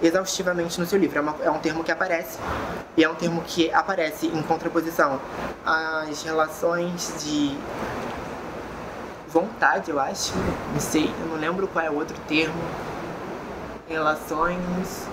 exaustivamente 0.00 0.78
no 0.78 0.86
seu 0.86 0.98
livro. 0.98 1.18
É, 1.18 1.20
uma, 1.20 1.36
é, 1.42 1.50
um 1.50 1.58
termo 1.58 1.82
que 1.82 1.90
aparece, 1.90 2.38
e 2.96 3.02
é 3.02 3.08
um 3.08 3.16
termo 3.16 3.42
que 3.46 3.70
aparece 3.72 4.26
em 4.26 4.42
contraposição 4.42 5.20
às 5.64 6.22
relações 6.22 7.12
de 7.24 7.56
vontade, 9.28 9.90
eu 9.90 9.98
acho. 9.98 10.32
Não 10.72 10.80
sei, 10.80 11.12
eu 11.20 11.26
não 11.26 11.36
lembro 11.36 11.66
qual 11.66 11.84
é 11.84 11.90
o 11.90 11.94
outro 11.94 12.16
termo. 12.28 12.62
relações. 13.88 15.08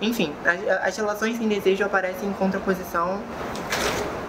Enfim, 0.00 0.32
as, 0.44 0.88
as 0.88 0.96
relações 0.96 1.36
sem 1.36 1.48
desejo 1.48 1.84
aparecem 1.84 2.28
em 2.28 2.32
contraposição 2.32 3.20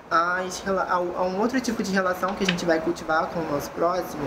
às, 0.09 0.63
a, 0.67 0.93
a 0.93 0.99
um 1.23 1.39
outro 1.39 1.59
tipo 1.59 1.81
de 1.83 1.91
relação 1.91 2.33
que 2.35 2.43
a 2.43 2.47
gente 2.47 2.65
vai 2.65 2.79
cultivar 2.79 3.27
com 3.27 3.39
o 3.39 3.51
nosso 3.51 3.69
próximo, 3.71 4.23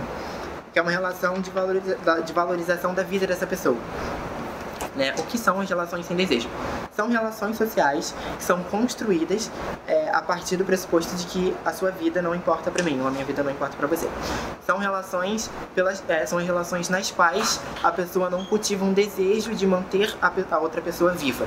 que 0.72 0.78
é 0.78 0.82
uma 0.82 0.90
relação 0.90 1.40
de, 1.40 1.50
valoriza, 1.50 1.96
de 2.24 2.32
valorização 2.32 2.94
da 2.94 3.02
vida 3.02 3.26
dessa 3.26 3.46
pessoa. 3.46 3.76
Né? 4.94 5.14
O 5.18 5.22
que 5.24 5.36
são 5.36 5.60
as 5.60 5.68
relações 5.68 6.06
sem 6.06 6.16
desejo? 6.16 6.48
São 6.94 7.08
relações 7.08 7.56
sociais 7.56 8.14
que 8.38 8.42
são 8.42 8.62
construídas 8.64 9.50
é, 9.86 10.10
a 10.10 10.22
partir 10.22 10.56
do 10.56 10.64
pressuposto 10.64 11.14
de 11.16 11.26
que 11.26 11.56
a 11.64 11.72
sua 11.72 11.90
vida 11.90 12.22
não 12.22 12.34
importa 12.34 12.70
para 12.70 12.82
mim, 12.82 12.98
ou 13.00 13.06
a 13.06 13.10
minha 13.10 13.24
vida 13.24 13.42
não 13.42 13.50
importa 13.50 13.76
para 13.76 13.86
você. 13.86 14.08
São 14.64 14.78
relações 14.78 15.50
pelas, 15.74 16.02
é, 16.08 16.24
são 16.24 16.38
relações 16.38 16.88
nas 16.88 17.10
quais 17.10 17.60
a 17.82 17.92
pessoa 17.92 18.30
não 18.30 18.44
cultiva 18.46 18.84
um 18.84 18.94
desejo 18.94 19.54
de 19.54 19.66
manter 19.66 20.16
a, 20.22 20.32
a 20.50 20.58
outra 20.58 20.80
pessoa 20.80 21.12
viva. 21.12 21.46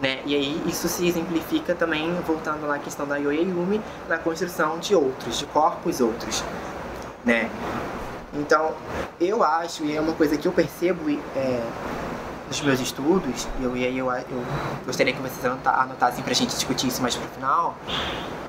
Né? 0.00 0.20
E 0.26 0.34
aí 0.34 0.62
isso 0.66 0.88
se 0.88 1.06
exemplifica 1.06 1.74
também, 1.74 2.12
voltando 2.26 2.66
lá 2.66 2.74
à 2.74 2.78
questão 2.78 3.06
da 3.06 3.16
Yoyeyumi, 3.16 3.80
na 4.08 4.18
construção 4.18 4.78
de 4.78 4.94
outros, 4.94 5.38
de 5.38 5.46
corpos 5.46 6.00
outros. 6.00 6.44
Né? 7.24 7.50
Então, 8.34 8.74
eu 9.18 9.42
acho, 9.42 9.84
e 9.84 9.96
é 9.96 10.00
uma 10.00 10.12
coisa 10.12 10.36
que 10.36 10.46
eu 10.46 10.52
percebo 10.52 11.10
é, 11.34 11.62
nos 12.46 12.60
meus 12.60 12.80
estudos, 12.80 13.48
eu, 13.60 13.76
e 13.76 13.84
aí 13.84 13.98
eu, 13.98 14.10
eu 14.10 14.44
gostaria 14.84 15.12
que 15.12 15.20
vocês 15.20 15.44
anotassem 15.44 16.22
para 16.22 16.32
a 16.32 16.36
gente 16.36 16.50
discutir 16.50 16.88
isso 16.88 17.02
mais 17.02 17.16
para 17.16 17.26
o 17.26 17.30
final, 17.30 17.76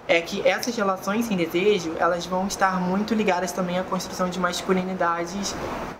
é 0.07 0.21
que 0.21 0.47
essas 0.47 0.75
relações 0.75 1.25
sem 1.25 1.35
desejo, 1.35 1.93
elas 1.99 2.25
vão 2.25 2.47
estar 2.47 2.79
muito 2.79 3.13
ligadas 3.13 3.51
também 3.51 3.77
à 3.77 3.83
construção 3.83 4.29
de 4.29 4.39
masculinidades 4.39 5.53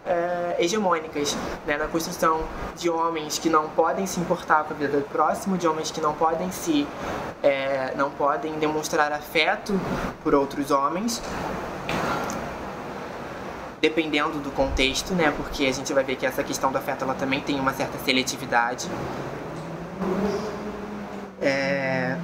é, 0.05 0.55
hegemônicas, 0.59 1.35
né? 1.65 1.77
na 1.77 1.87
construção 1.87 2.41
de 2.77 2.89
homens 2.89 3.37
que 3.37 3.49
não 3.49 3.67
podem 3.69 4.07
se 4.07 4.19
importar 4.19 4.63
com 4.63 4.73
a 4.73 4.77
vida 4.77 4.97
do 4.97 5.03
próximo, 5.09 5.57
de 5.57 5.67
homens 5.67 5.91
que 5.91 5.99
não 5.99 6.13
podem 6.13 6.49
se, 6.51 6.87
é, 7.43 7.93
não 7.97 8.09
podem 8.09 8.53
demonstrar 8.53 9.11
afeto 9.11 9.77
por 10.23 10.33
outros 10.33 10.71
homens, 10.71 11.21
dependendo 13.81 14.39
do 14.39 14.51
contexto, 14.51 15.13
né? 15.13 15.31
Porque 15.35 15.65
a 15.65 15.71
gente 15.71 15.93
vai 15.93 16.03
ver 16.03 16.15
que 16.15 16.25
essa 16.25 16.43
questão 16.43 16.71
do 16.71 16.77
afeto 16.77 17.03
ela 17.03 17.13
também 17.13 17.41
tem 17.41 17.59
uma 17.59 17.73
certa 17.73 17.97
seletividade. 17.99 18.87
É... 21.41 22.17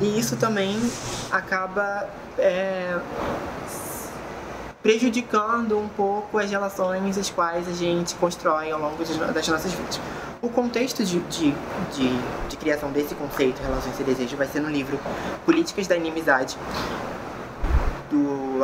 E 0.00 0.18
isso 0.18 0.36
também 0.36 0.76
acaba 1.30 2.08
é... 2.36 2.98
prejudicando 4.82 5.78
um 5.78 5.88
pouco 5.88 6.38
as 6.38 6.50
relações 6.50 7.16
as 7.16 7.30
quais 7.30 7.68
a 7.68 7.72
gente 7.72 8.14
constrói 8.16 8.72
ao 8.72 8.80
longo 8.80 9.04
das 9.32 9.48
nossas 9.48 9.72
vidas. 9.72 10.00
O 10.40 10.48
contexto 10.48 11.04
de, 11.04 11.20
de, 11.20 11.54
de, 11.92 12.48
de 12.48 12.56
criação 12.56 12.90
desse 12.90 13.14
conceito, 13.14 13.62
relações 13.62 14.00
e 14.00 14.02
desejo, 14.02 14.36
vai 14.36 14.48
ser 14.48 14.58
no 14.58 14.68
livro 14.68 14.98
Políticas 15.46 15.86
da 15.86 15.96
Inimizade, 15.96 16.56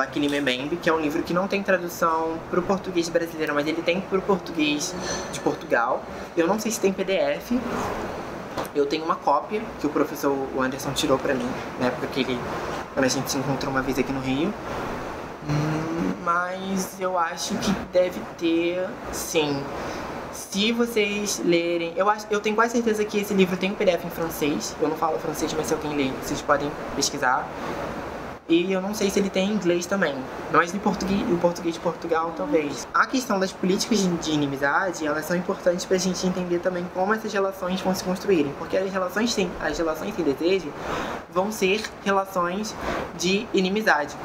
Akili 0.00 0.28
Mbembe, 0.40 0.76
que 0.76 0.88
é 0.88 0.92
um 0.92 1.00
livro 1.00 1.22
que 1.22 1.32
não 1.32 1.48
tem 1.48 1.62
tradução 1.62 2.38
para 2.50 2.60
o 2.60 2.62
português 2.62 3.08
brasileiro, 3.08 3.54
mas 3.54 3.66
ele 3.66 3.82
tem 3.82 4.00
para 4.00 4.18
o 4.18 4.22
português 4.22 4.94
de 5.32 5.40
Portugal. 5.40 6.02
Eu 6.36 6.46
não 6.46 6.58
sei 6.58 6.70
se 6.70 6.80
tem 6.80 6.92
PDF. 6.92 7.52
Eu 8.74 8.86
tenho 8.86 9.04
uma 9.04 9.16
cópia 9.16 9.62
que 9.80 9.86
o 9.86 9.90
professor 9.90 10.36
Anderson 10.58 10.92
tirou 10.92 11.18
para 11.18 11.34
mim, 11.34 11.48
na 11.80 11.86
época 11.86 12.06
que 12.08 12.20
ele, 12.20 12.38
quando 12.94 13.04
a 13.04 13.08
gente 13.08 13.30
se 13.30 13.38
encontrou 13.38 13.72
uma 13.72 13.82
vez 13.82 13.98
aqui 13.98 14.12
no 14.12 14.20
Rio. 14.20 14.52
Mas 16.24 17.00
eu 17.00 17.18
acho 17.18 17.54
que 17.56 17.70
deve 17.92 18.20
ter, 18.36 18.86
sim. 19.12 19.62
Se 20.32 20.72
vocês 20.72 21.40
lerem, 21.44 21.92
eu 21.96 22.08
acho, 22.08 22.26
eu 22.30 22.40
tenho 22.40 22.54
quase 22.54 22.72
certeza 22.72 23.04
que 23.04 23.18
esse 23.18 23.34
livro 23.34 23.56
tem 23.56 23.72
um 23.72 23.74
PDF 23.74 24.04
em 24.04 24.10
francês. 24.10 24.76
Eu 24.80 24.88
não 24.88 24.96
falo 24.96 25.18
francês, 25.18 25.52
mas 25.54 25.66
se 25.66 25.74
alguém 25.74 25.96
ler, 25.96 26.12
vocês 26.22 26.40
podem 26.42 26.70
pesquisar. 26.94 27.48
E 28.48 28.72
eu 28.72 28.80
não 28.80 28.94
sei 28.94 29.10
se 29.10 29.18
ele 29.18 29.28
tem 29.28 29.52
inglês 29.52 29.84
também. 29.84 30.14
Mas 30.50 30.74
em 30.74 30.78
português, 30.78 31.20
o 31.30 31.36
português 31.36 31.74
de 31.74 31.80
Portugal, 31.80 32.32
talvez. 32.34 32.88
A 32.94 33.06
questão 33.06 33.38
das 33.38 33.52
políticas 33.52 34.08
de 34.22 34.30
inimizade, 34.30 35.06
elas 35.06 35.26
são 35.26 35.36
importantes 35.36 35.84
para 35.84 35.96
a 35.96 36.00
gente 36.00 36.26
entender 36.26 36.58
também 36.60 36.86
como 36.94 37.12
essas 37.12 37.30
relações 37.30 37.78
vão 37.82 37.94
se 37.94 38.02
construírem. 38.02 38.50
Porque 38.58 38.78
as 38.78 38.90
relações 38.90 39.34
sem, 39.34 39.50
as 39.60 39.76
relações 39.76 40.14
sem 40.14 40.24
desejo 40.24 40.72
vão 41.30 41.52
ser 41.52 41.82
relações 42.02 42.74
de 43.18 43.46
inimizade. 43.52 44.16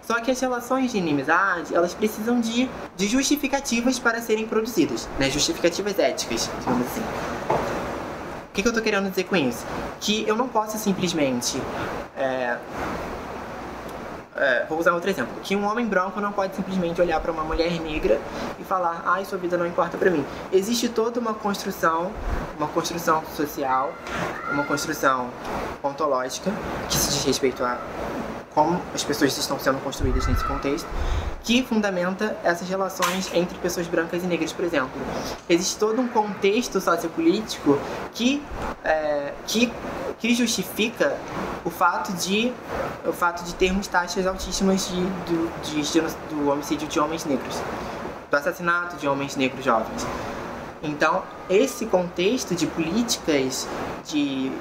Só 0.00 0.20
que 0.20 0.30
as 0.30 0.38
relações 0.38 0.92
de 0.92 0.98
inimizade, 0.98 1.74
elas 1.74 1.92
precisam 1.92 2.40
de, 2.40 2.70
de 2.96 3.08
justificativas 3.08 3.98
para 3.98 4.22
serem 4.22 4.46
produzidas, 4.46 5.08
né? 5.18 5.28
Justificativas 5.28 5.98
éticas, 5.98 6.48
digamos 6.60 6.86
assim. 6.86 7.02
O 7.50 8.54
que, 8.54 8.62
que 8.62 8.68
eu 8.68 8.70
estou 8.70 8.82
querendo 8.82 9.10
dizer 9.10 9.24
com 9.24 9.34
isso? 9.34 9.66
Que 10.00 10.24
eu 10.28 10.36
não 10.36 10.46
posso 10.46 10.78
simplesmente 10.78 11.60
é, 12.16 12.56
é, 14.36 14.64
vou 14.68 14.78
usar 14.78 14.92
outro 14.92 15.08
exemplo. 15.10 15.32
Que 15.42 15.56
um 15.56 15.64
homem 15.64 15.86
branco 15.86 16.20
não 16.20 16.32
pode 16.32 16.54
simplesmente 16.54 17.00
olhar 17.00 17.20
para 17.20 17.32
uma 17.32 17.42
mulher 17.42 17.80
negra 17.80 18.20
e 18.58 18.64
falar, 18.64 19.02
ai, 19.06 19.24
sua 19.24 19.38
vida 19.38 19.56
não 19.56 19.66
importa 19.66 19.96
para 19.96 20.10
mim. 20.10 20.24
Existe 20.52 20.88
toda 20.88 21.18
uma 21.18 21.34
construção, 21.34 22.12
uma 22.56 22.68
construção 22.68 23.22
social, 23.34 23.92
uma 24.52 24.64
construção 24.64 25.30
ontológica 25.82 26.50
que 26.88 26.96
se 26.96 27.10
diz 27.10 27.24
respeito 27.24 27.64
a 27.64 27.78
como 28.56 28.80
as 28.94 29.04
pessoas 29.04 29.36
estão 29.36 29.58
sendo 29.58 29.78
construídas 29.84 30.26
nesse 30.26 30.42
contexto, 30.42 30.88
que 31.44 31.62
fundamenta 31.62 32.34
essas 32.42 32.66
relações 32.66 33.30
entre 33.34 33.58
pessoas 33.58 33.86
brancas 33.86 34.24
e 34.24 34.26
negras, 34.26 34.50
por 34.50 34.64
exemplo. 34.64 34.98
Existe 35.46 35.78
todo 35.78 36.00
um 36.00 36.08
contexto 36.08 36.80
sociopolítico 36.80 37.78
que, 38.14 38.42
é, 38.82 39.34
que, 39.46 39.70
que 40.18 40.34
justifica 40.34 41.18
o 41.66 41.70
fato 41.70 42.14
de 42.14 42.50
o 43.06 43.12
fato 43.12 43.44
de 43.44 43.54
termos 43.54 43.86
taxas 43.88 44.26
altíssimas 44.26 44.88
de, 44.88 45.02
do, 45.02 45.62
de, 45.62 46.00
do 46.34 46.48
homicídio 46.50 46.88
de 46.88 46.98
homens 46.98 47.26
negros, 47.26 47.60
do 48.30 48.36
assassinato 48.38 48.96
de 48.96 49.06
homens 49.06 49.36
negros 49.36 49.62
jovens. 49.62 50.06
Então, 50.86 51.22
esse 51.50 51.86
contexto 51.86 52.54
de 52.54 52.66
políticas 52.66 53.66
de 54.04 54.52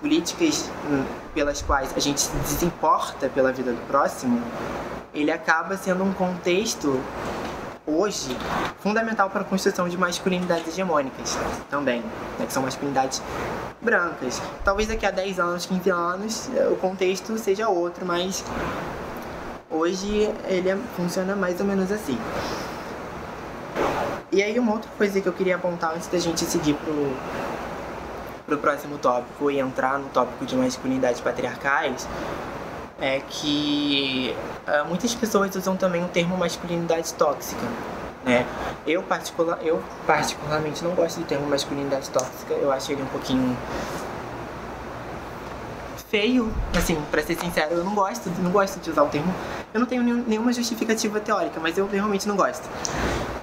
políticas 0.00 0.70
hum, 0.88 1.04
pelas 1.34 1.60
quais 1.60 1.92
a 1.94 2.00
gente 2.00 2.20
se 2.20 2.34
desimporta 2.36 3.28
pela 3.28 3.52
vida 3.52 3.72
do 3.72 3.86
próximo, 3.86 4.40
ele 5.14 5.30
acaba 5.30 5.76
sendo 5.76 6.02
um 6.02 6.12
contexto 6.12 7.00
hoje 7.86 8.36
fundamental 8.80 9.30
para 9.30 9.42
a 9.42 9.44
construção 9.44 9.88
de 9.88 9.96
masculinidades 9.96 10.68
hegemônicas 10.68 11.38
também, 11.70 12.00
né, 12.38 12.46
que 12.46 12.52
são 12.52 12.62
masculinidades 12.62 13.22
brancas. 13.80 14.40
Talvez 14.64 14.88
daqui 14.88 15.06
a 15.06 15.10
10 15.10 15.38
anos, 15.38 15.66
15 15.66 15.90
anos, 15.90 16.50
eh, 16.56 16.68
o 16.68 16.76
contexto 16.76 17.38
seja 17.38 17.68
outro, 17.68 18.04
mas 18.04 18.44
hoje 19.70 20.30
ele 20.48 20.70
é, 20.70 20.76
funciona 20.96 21.36
mais 21.36 21.60
ou 21.60 21.66
menos 21.66 21.92
assim. 21.92 22.18
E 24.32 24.42
aí 24.42 24.58
uma 24.58 24.72
outra 24.72 24.90
coisa 24.98 25.20
que 25.20 25.28
eu 25.28 25.32
queria 25.32 25.56
apontar 25.56 25.94
antes 25.94 26.08
da 26.08 26.18
gente 26.18 26.44
seguir 26.44 26.74
pro, 26.74 27.16
pro 28.44 28.58
próximo 28.58 28.98
tópico 28.98 29.50
e 29.50 29.58
entrar 29.58 29.98
no 29.98 30.08
tópico 30.08 30.44
de 30.44 30.56
masculinidades 30.56 31.20
patriarcais 31.20 32.08
é 33.00 33.20
que 33.28 34.34
uh, 34.66 34.86
muitas 34.88 35.14
pessoas 35.14 35.54
usam 35.54 35.76
também 35.76 36.04
o 36.04 36.08
termo 36.08 36.36
masculinidade 36.36 37.12
tóxica. 37.14 37.62
Né? 38.24 38.44
Eu, 38.86 39.02
particular, 39.02 39.58
eu 39.62 39.80
particularmente 40.06 40.82
não 40.82 40.92
gosto 40.92 41.20
do 41.20 41.26
termo 41.26 41.46
masculinidade 41.46 42.10
tóxica, 42.10 42.54
eu 42.54 42.72
acho 42.72 42.90
ele 42.90 43.02
um 43.02 43.06
pouquinho 43.06 43.56
feio, 46.16 46.50
assim, 46.74 46.98
para 47.10 47.22
ser 47.22 47.36
sincero, 47.36 47.74
eu 47.74 47.84
não 47.84 47.94
gosto, 47.94 48.30
não 48.40 48.50
gosto 48.50 48.80
de 48.80 48.90
usar 48.90 49.02
o 49.02 49.08
termo. 49.08 49.34
Eu 49.74 49.80
não 49.80 49.86
tenho 49.86 50.02
nenhuma 50.02 50.50
justificativa 50.50 51.20
teórica, 51.20 51.60
mas 51.60 51.76
eu 51.76 51.86
realmente 51.86 52.26
não 52.26 52.34
gosto. 52.34 52.66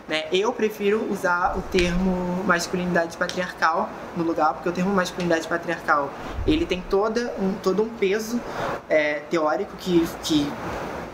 Né? 0.07 0.23
Eu 0.31 0.51
prefiro 0.51 1.07
usar 1.11 1.55
o 1.55 1.61
termo 1.61 2.43
masculinidade 2.45 3.15
patriarcal 3.15 3.91
no 4.17 4.23
lugar, 4.23 4.55
porque 4.55 4.67
o 4.67 4.71
termo 4.71 4.91
masculinidade 4.91 5.47
patriarcal 5.47 6.09
ele 6.47 6.65
tem 6.65 6.83
toda 6.89 7.35
um, 7.39 7.53
todo 7.61 7.83
um 7.83 7.89
peso 7.89 8.41
é, 8.89 9.19
teórico 9.29 9.77
que, 9.77 10.07
que 10.23 10.51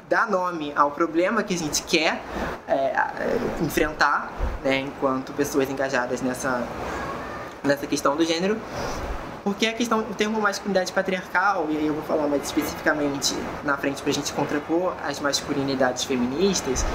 dá 0.07 0.25
nome 0.25 0.71
ao 0.77 0.91
problema 0.91 1.43
que 1.43 1.53
a 1.53 1.57
gente 1.57 1.83
quer 1.83 2.21
é, 2.69 2.93
enfrentar 3.61 4.31
né, 4.63 4.79
enquanto 4.79 5.33
pessoas 5.33 5.69
engajadas 5.69 6.21
nessa, 6.21 6.65
nessa 7.65 7.85
questão 7.85 8.15
do 8.15 8.23
gênero. 8.23 8.57
Porque 9.43 9.65
a 9.65 9.73
questão, 9.73 9.99
o 9.99 10.13
termo 10.13 10.39
masculinidade 10.41 10.91
patriarcal, 10.91 11.67
e 11.69 11.77
aí 11.77 11.87
eu 11.87 11.93
vou 11.93 12.03
falar 12.03 12.27
mais 12.27 12.43
especificamente 12.43 13.35
na 13.63 13.77
frente 13.77 14.01
para 14.01 14.11
a 14.11 14.13
gente 14.13 14.31
contrapor 14.33 14.93
as 15.03 15.19
masculinidades 15.19 16.03
feministas, 16.03 16.85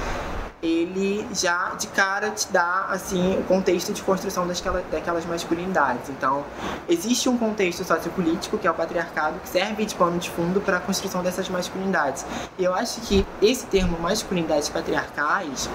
ele 0.61 1.27
já 1.33 1.75
de 1.77 1.87
cara 1.87 2.31
te 2.31 2.51
dá 2.51 2.87
assim 2.89 3.37
o 3.39 3.43
contexto 3.43 3.93
de 3.93 4.01
construção 4.01 4.47
daquelas, 4.47 4.83
daquelas 4.91 5.25
masculinidades. 5.25 6.09
Então, 6.09 6.43
existe 6.89 7.29
um 7.29 7.37
contexto 7.37 7.83
sociopolítico, 7.83 8.57
que 8.57 8.67
é 8.67 8.71
o 8.71 8.73
patriarcado, 8.73 9.39
que 9.39 9.49
serve 9.49 9.85
de 9.85 9.95
pano 9.95 10.17
de 10.17 10.29
fundo 10.29 10.59
para 10.61 10.77
a 10.77 10.79
construção 10.79 11.21
dessas 11.21 11.49
masculinidades. 11.49 12.25
E 12.57 12.63
eu 12.63 12.73
acho 12.73 13.01
que 13.01 13.25
esse 13.41 13.65
termo 13.67 13.99
masculinidades 13.99 14.69
patriarcais, 14.69 15.69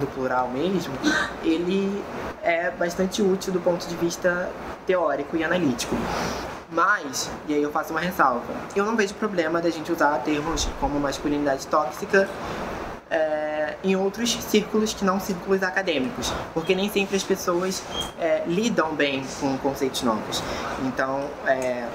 do 0.00 0.06
plural 0.08 0.48
mesmo, 0.48 0.92
ele 1.44 2.02
é, 2.42 2.70
bastante 2.70 3.22
útil 3.22 3.52
do 3.52 3.60
ponto 3.60 3.86
de 3.86 3.94
vista 3.96 4.50
teórico 4.86 5.36
e 5.36 5.44
analítico. 5.44 5.94
Mas, 6.72 7.30
e 7.46 7.54
aí 7.54 7.62
eu 7.62 7.70
faço 7.70 7.92
uma 7.92 8.00
ressalva, 8.00 8.52
eu 8.74 8.84
não 8.84 8.96
vejo 8.96 9.14
problema 9.14 9.60
da 9.60 9.70
gente 9.70 9.92
usar 9.92 10.18
termos 10.18 10.68
como 10.80 10.98
masculinidade 10.98 11.66
tóxica 11.66 12.28
é, 13.10 13.74
em 13.82 13.96
outros 13.96 14.32
círculos 14.32 14.94
que 14.94 15.04
não 15.04 15.18
círculos 15.18 15.62
acadêmicos, 15.62 16.32
porque 16.54 16.74
nem 16.74 16.88
sempre 16.88 17.16
as 17.16 17.24
pessoas 17.24 17.82
é, 18.20 18.44
lidam 18.46 18.94
bem 18.94 19.24
com 19.40 19.58
conceitos 19.58 20.02
novos. 20.02 20.42
Então, 20.84 21.24
é, 21.44 21.86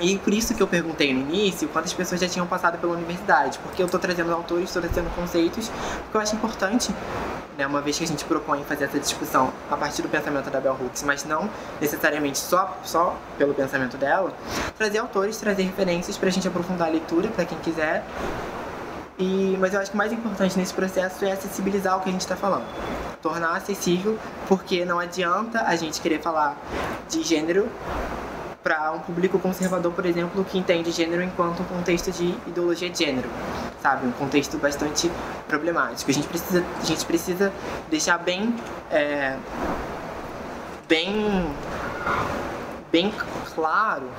e 0.00 0.16
por 0.16 0.32
isso 0.32 0.54
que 0.54 0.62
eu 0.62 0.66
perguntei 0.68 1.12
no 1.12 1.20
início 1.20 1.68
quantas 1.68 1.92
pessoas 1.92 2.20
já 2.20 2.28
tinham 2.28 2.46
passado 2.46 2.78
pela 2.78 2.92
universidade, 2.92 3.58
porque 3.58 3.82
eu 3.82 3.86
estou 3.86 3.98
trazendo 3.98 4.32
autores, 4.32 4.66
estou 4.66 4.80
trazendo 4.80 5.12
conceitos, 5.14 5.68
porque 6.02 6.16
eu 6.16 6.20
acho 6.20 6.36
importante, 6.36 6.94
né, 7.56 7.66
uma 7.66 7.80
vez 7.80 7.98
que 7.98 8.04
a 8.04 8.06
gente 8.06 8.24
propõe 8.24 8.62
fazer 8.62 8.84
essa 8.84 8.98
discussão 9.00 9.52
a 9.68 9.76
partir 9.76 10.02
do 10.02 10.08
pensamento 10.08 10.50
da 10.50 10.60
Bell 10.60 10.78
Hooks, 10.80 11.02
mas 11.02 11.24
não 11.24 11.50
necessariamente 11.80 12.38
só, 12.38 12.78
só 12.84 13.16
pelo 13.36 13.52
pensamento 13.52 13.96
dela, 13.96 14.32
trazer 14.76 14.98
autores, 14.98 15.36
trazer 15.36 15.64
referências 15.64 16.16
para 16.16 16.28
a 16.28 16.32
gente 16.32 16.46
aprofundar 16.46 16.86
a 16.86 16.90
leitura, 16.92 17.28
para 17.28 17.44
quem 17.44 17.58
quiser. 17.58 18.04
E, 19.18 19.56
mas 19.58 19.74
eu 19.74 19.80
acho 19.80 19.90
que 19.90 19.96
o 19.96 19.98
mais 19.98 20.12
importante 20.12 20.56
nesse 20.56 20.72
processo 20.72 21.24
é 21.24 21.32
acessibilizar 21.32 21.96
o 21.96 22.00
que 22.02 22.08
a 22.08 22.12
gente 22.12 22.20
está 22.20 22.36
falando. 22.36 22.64
Tornar 23.20 23.56
acessível, 23.56 24.16
porque 24.46 24.84
não 24.84 25.00
adianta 25.00 25.62
a 25.62 25.74
gente 25.74 26.00
querer 26.00 26.20
falar 26.20 26.56
de 27.08 27.24
gênero 27.24 27.68
para 28.68 28.92
um 28.92 28.98
público 28.98 29.38
conservador, 29.38 29.90
por 29.94 30.04
exemplo, 30.04 30.44
que 30.44 30.58
entende 30.58 30.90
gênero 30.90 31.22
enquanto 31.22 31.60
um 31.60 31.64
contexto 31.64 32.12
de 32.12 32.36
ideologia 32.46 32.90
de 32.90 32.98
gênero, 32.98 33.30
sabe? 33.80 34.06
Um 34.06 34.12
contexto 34.12 34.58
bastante 34.58 35.10
problemático. 35.46 36.10
A 36.10 36.12
gente 36.12 36.28
precisa, 36.28 36.62
a 36.78 36.84
gente 36.84 37.06
precisa 37.06 37.50
deixar 37.88 38.18
bem, 38.18 38.54
é, 38.90 39.38
bem, 40.86 41.50
bem 42.92 43.10
claro 43.54 44.10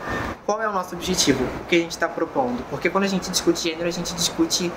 qual 0.47 0.59
é 0.59 0.67
o 0.67 0.73
nosso 0.73 0.95
objetivo, 0.95 1.43
o 1.61 1.65
que 1.65 1.75
a 1.75 1.79
gente 1.79 1.91
está 1.91 2.09
propondo. 2.09 2.65
Porque 2.71 2.89
quando 2.89 3.03
a 3.03 3.07
gente 3.07 3.29
discute 3.29 3.69
gênero, 3.69 3.87
a 3.87 3.91
gente 3.91 4.15
discute 4.15 4.71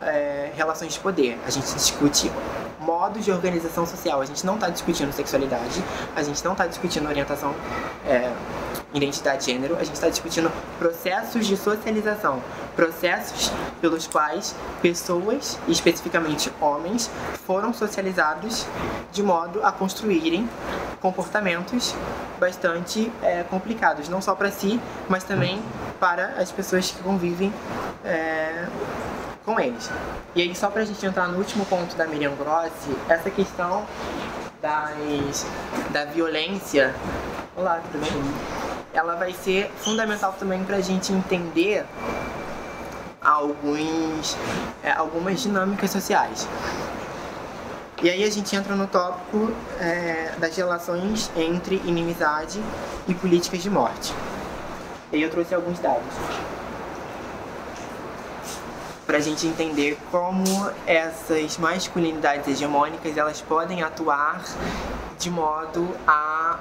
é, 0.00 0.52
relações 0.54 0.92
de 0.92 1.00
poder, 1.00 1.36
a 1.44 1.50
gente 1.50 1.74
discute 1.74 2.30
modos 2.80 3.24
de 3.24 3.30
organização 3.30 3.86
social. 3.86 4.20
A 4.20 4.24
gente 4.24 4.44
não 4.44 4.54
está 4.54 4.68
discutindo 4.68 5.12
sexualidade, 5.12 5.82
a 6.16 6.22
gente 6.22 6.44
não 6.44 6.52
está 6.52 6.66
discutindo 6.66 7.08
orientação, 7.08 7.54
é, 8.06 8.32
identidade 8.92 9.44
de 9.44 9.52
gênero, 9.52 9.76
a 9.76 9.84
gente 9.84 9.94
está 9.94 10.08
discutindo 10.08 10.50
processos 10.78 11.46
de 11.46 11.56
socialização, 11.56 12.42
processos 12.74 13.52
pelos 13.80 14.06
quais 14.06 14.54
pessoas, 14.82 15.58
especificamente 15.68 16.52
homens, 16.60 17.10
foram 17.46 17.72
socializados 17.72 18.66
de 19.12 19.22
modo 19.22 19.64
a 19.64 19.70
construírem 19.70 20.48
comportamentos 21.00 21.94
bastante 22.38 23.10
é, 23.22 23.42
complicados, 23.44 24.08
não 24.08 24.20
só 24.20 24.34
para 24.34 24.50
si, 24.50 24.80
mas 25.08 25.24
também 25.24 25.62
para 25.98 26.34
as 26.38 26.50
pessoas 26.50 26.90
que 26.90 27.02
convivem 27.02 27.52
é, 28.04 28.66
com 29.50 29.60
eles. 29.60 29.90
E 30.34 30.42
aí, 30.42 30.54
só 30.54 30.70
pra 30.70 30.84
gente 30.84 31.04
entrar 31.04 31.26
no 31.26 31.38
último 31.38 31.66
ponto 31.66 31.96
da 31.96 32.06
Miriam 32.06 32.34
Grossi, 32.36 32.96
essa 33.08 33.30
questão 33.30 33.84
das, 34.62 35.44
da 35.90 36.04
violência. 36.04 36.94
Olá, 37.56 37.80
tudo 37.90 38.00
bem? 38.00 38.12
Ela 38.92 39.16
vai 39.16 39.32
ser 39.32 39.70
fundamental 39.78 40.34
também 40.38 40.62
pra 40.62 40.80
gente 40.80 41.12
entender 41.12 41.84
alguns, 43.20 44.36
é, 44.84 44.92
algumas 44.92 45.42
dinâmicas 45.42 45.90
sociais. 45.90 46.46
E 48.02 48.08
aí 48.08 48.22
a 48.22 48.30
gente 48.30 48.54
entra 48.54 48.74
no 48.76 48.86
tópico 48.86 49.52
é, 49.80 50.32
das 50.38 50.56
relações 50.56 51.30
entre 51.36 51.76
inimizade 51.84 52.62
e 53.06 53.14
políticas 53.14 53.62
de 53.62 53.68
morte. 53.68 54.14
E 55.12 55.16
aí 55.16 55.22
eu 55.22 55.30
trouxe 55.30 55.54
alguns 55.54 55.80
dados 55.80 56.14
para 59.10 59.18
a 59.18 59.20
gente 59.20 59.44
entender 59.44 59.98
como 60.08 60.70
essas 60.86 61.58
masculinidades 61.58 62.46
hegemônicas 62.46 63.16
elas 63.16 63.40
podem 63.40 63.82
atuar 63.82 64.40
de 65.18 65.28
modo 65.28 65.96
a 66.06 66.60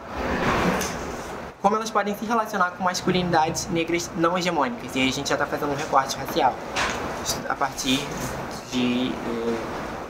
como 1.62 1.76
elas 1.76 1.92
podem 1.92 2.18
se 2.18 2.26
relacionar 2.26 2.72
com 2.72 2.84
masculinidades 2.84 3.68
negras 3.68 4.10
não 4.16 4.36
hegemônicas. 4.36 4.96
E 4.96 5.02
aí 5.02 5.10
a 5.10 5.12
gente 5.12 5.30
já 5.30 5.36
está 5.36 5.46
fazendo 5.46 5.74
um 5.74 5.76
recorte 5.76 6.18
racial 6.18 6.56
a 7.48 7.54
partir 7.54 8.04
de 8.72 9.12
eh, 9.12 9.58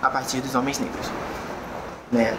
a 0.02 0.10
partir 0.10 0.40
dos 0.40 0.56
homens 0.56 0.80
negros, 0.80 1.12
né? 2.10 2.38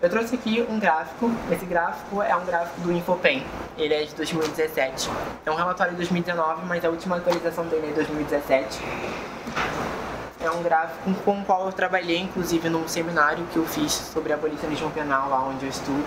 Eu 0.00 0.08
trouxe 0.08 0.36
aqui 0.36 0.64
um 0.70 0.78
gráfico. 0.78 1.28
Esse 1.50 1.66
gráfico 1.66 2.22
é 2.22 2.36
um 2.36 2.44
gráfico 2.44 2.82
do 2.82 2.92
Infopen. 2.92 3.44
Ele 3.76 3.92
é 3.92 4.04
de 4.04 4.14
2017. 4.14 5.10
É 5.44 5.50
um 5.50 5.56
relatório 5.56 5.90
de 5.90 5.96
2019, 5.96 6.66
mas 6.66 6.84
a 6.84 6.88
última 6.88 7.16
atualização 7.16 7.66
dele 7.66 7.86
é 7.86 7.88
de 7.88 7.94
2017. 7.94 8.80
É 10.40 10.48
um 10.52 10.62
gráfico 10.62 11.12
com 11.24 11.40
o 11.40 11.44
qual 11.44 11.66
eu 11.66 11.72
trabalhei, 11.72 12.18
inclusive, 12.18 12.68
num 12.68 12.86
seminário 12.86 13.44
que 13.52 13.56
eu 13.56 13.66
fiz 13.66 13.90
sobre 13.90 14.32
abolicionismo 14.32 14.88
penal, 14.90 15.30
lá 15.30 15.42
onde 15.42 15.66
eu 15.66 15.70
estudo. 15.70 16.06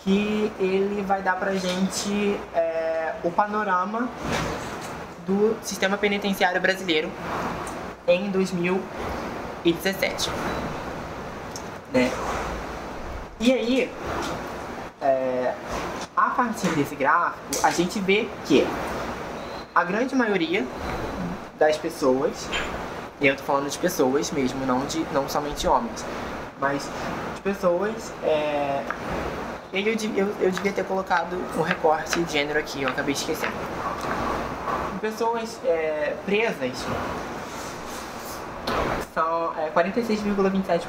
Que 0.00 0.52
ele 0.58 1.02
vai 1.02 1.22
dar 1.22 1.36
pra 1.36 1.54
gente 1.54 2.40
é, 2.52 3.14
o 3.22 3.30
panorama 3.30 4.08
do 5.24 5.56
sistema 5.62 5.96
penitenciário 5.96 6.60
brasileiro 6.60 7.12
em 8.08 8.28
2017. 8.28 10.30
Né? 11.92 12.10
E 13.38 13.52
aí, 13.52 13.92
é, 15.02 15.54
a 16.16 16.30
partir 16.30 16.68
desse 16.68 16.94
gráfico, 16.94 17.38
a 17.62 17.70
gente 17.70 18.00
vê 18.00 18.26
que 18.46 18.66
a 19.74 19.84
grande 19.84 20.14
maioria 20.14 20.66
das 21.58 21.76
pessoas, 21.76 22.48
e 23.20 23.26
eu 23.26 23.36
tô 23.36 23.42
falando 23.42 23.68
de 23.68 23.78
pessoas 23.78 24.30
mesmo, 24.30 24.64
não, 24.64 24.86
de, 24.86 25.04
não 25.12 25.28
somente 25.28 25.68
homens, 25.68 26.02
mas 26.58 26.88
de 27.34 27.42
pessoas, 27.42 28.10
é, 28.22 28.82
eu, 29.70 29.84
eu, 29.84 30.34
eu 30.40 30.50
devia 30.50 30.72
ter 30.72 30.84
colocado 30.84 31.36
um 31.58 31.62
recorte 31.62 32.18
de 32.22 32.32
gênero 32.32 32.58
aqui, 32.58 32.82
eu 32.82 32.88
acabei 32.88 33.12
esquecendo. 33.12 33.52
Pessoas 34.98 35.60
é, 35.62 36.16
presas 36.24 36.86
são 39.14 39.52
é, 39.56 39.70
46,27% 39.70 40.80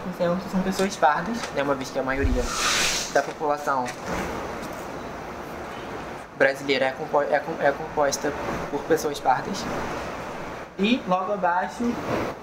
são 0.52 0.62
pessoas 0.64 0.96
pardas, 0.96 1.38
né, 1.56 1.64
uma 1.64 1.76
vez 1.76 1.90
que 1.90 2.00
a 2.00 2.04
maioria 2.04 2.44
da 3.14 3.22
população 3.22 3.86
brasileira 6.38 6.86
é, 6.86 6.92
compo 6.92 7.22
é, 7.22 7.42
é 7.60 7.72
composta 7.72 8.32
por 8.70 8.82
pessoas 8.82 9.20
pardas. 9.20 9.64
E 10.80 11.02
logo 11.08 11.34
abaixo, 11.34 11.92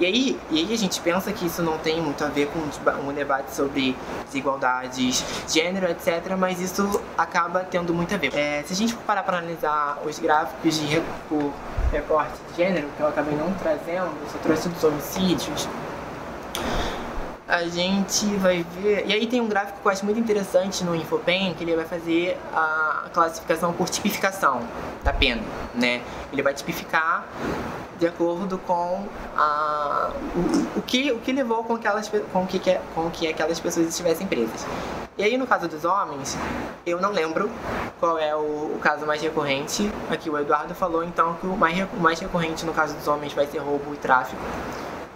E 0.00 0.06
aí, 0.06 0.40
e 0.48 0.58
aí 0.58 0.72
a 0.72 0.78
gente 0.78 1.00
pensa 1.00 1.32
que 1.32 1.44
isso 1.46 1.60
não 1.60 1.76
tem 1.76 2.00
muito 2.00 2.24
a 2.24 2.28
ver 2.28 2.48
com 2.48 2.60
um 2.60 3.12
debate 3.12 3.52
sobre 3.52 3.96
desigualdades, 4.26 5.24
gênero, 5.48 5.90
etc., 5.90 6.36
mas 6.38 6.60
isso 6.60 7.02
acaba 7.16 7.64
tendo 7.64 7.92
muito 7.92 8.14
a 8.14 8.18
ver. 8.18 8.32
É, 8.32 8.62
se 8.62 8.72
a 8.72 8.76
gente 8.76 8.94
parar 8.94 9.24
para 9.24 9.38
analisar 9.38 10.00
os 10.06 10.20
gráficos 10.20 10.78
de 10.78 11.02
recorte 11.90 12.32
de 12.50 12.56
gênero, 12.56 12.86
que 12.96 13.02
eu 13.02 13.08
acabei 13.08 13.36
não 13.36 13.52
trazendo, 13.54 14.12
eu 14.22 14.28
só 14.30 14.38
trouxe 14.38 14.68
dos 14.68 14.84
homicídios, 14.84 15.68
a 17.48 17.66
gente 17.66 18.26
vai 18.36 18.62
ver. 18.62 19.06
E 19.06 19.12
aí 19.14 19.26
tem 19.26 19.40
um 19.40 19.48
gráfico 19.48 19.80
que 19.80 19.88
eu 19.88 19.90
acho 19.90 20.04
muito 20.04 20.20
interessante 20.20 20.84
no 20.84 20.94
Infopen, 20.94 21.54
que 21.54 21.64
ele 21.64 21.74
vai 21.74 21.86
fazer 21.86 22.38
a 22.52 23.06
classificação 23.12 23.72
por 23.72 23.88
tipificação 23.88 24.60
da 25.02 25.14
pena, 25.14 25.42
né? 25.74 26.02
Ele 26.30 26.42
vai 26.42 26.52
tipificar 26.52 27.26
de 27.98 28.06
acordo 28.06 28.58
com 28.58 29.06
a, 29.36 30.10
o, 30.36 30.78
o, 30.78 30.82
que, 30.82 31.10
o 31.10 31.18
que 31.18 31.32
levou 31.32 31.64
com, 31.64 31.74
aquelas, 31.74 32.08
com, 32.32 32.46
que, 32.46 32.60
com 32.94 33.10
que 33.10 33.26
aquelas 33.26 33.58
pessoas 33.58 33.88
estivessem 33.88 34.26
presas. 34.26 34.66
E 35.16 35.24
aí, 35.24 35.36
no 35.36 35.46
caso 35.46 35.66
dos 35.66 35.84
homens, 35.84 36.36
eu 36.86 37.00
não 37.00 37.10
lembro 37.10 37.50
qual 37.98 38.18
é 38.18 38.36
o, 38.36 38.76
o 38.76 38.78
caso 38.80 39.04
mais 39.04 39.20
recorrente. 39.20 39.90
Aqui 40.10 40.30
o 40.30 40.38
Eduardo 40.38 40.74
falou, 40.74 41.02
então, 41.02 41.34
que 41.34 41.46
o 41.46 41.56
mais, 41.56 41.76
o 41.92 41.96
mais 41.96 42.20
recorrente 42.20 42.64
no 42.64 42.74
caso 42.74 42.94
dos 42.94 43.08
homens 43.08 43.32
vai 43.32 43.46
ser 43.46 43.58
roubo 43.58 43.94
e 43.94 43.96
tráfico 43.96 44.40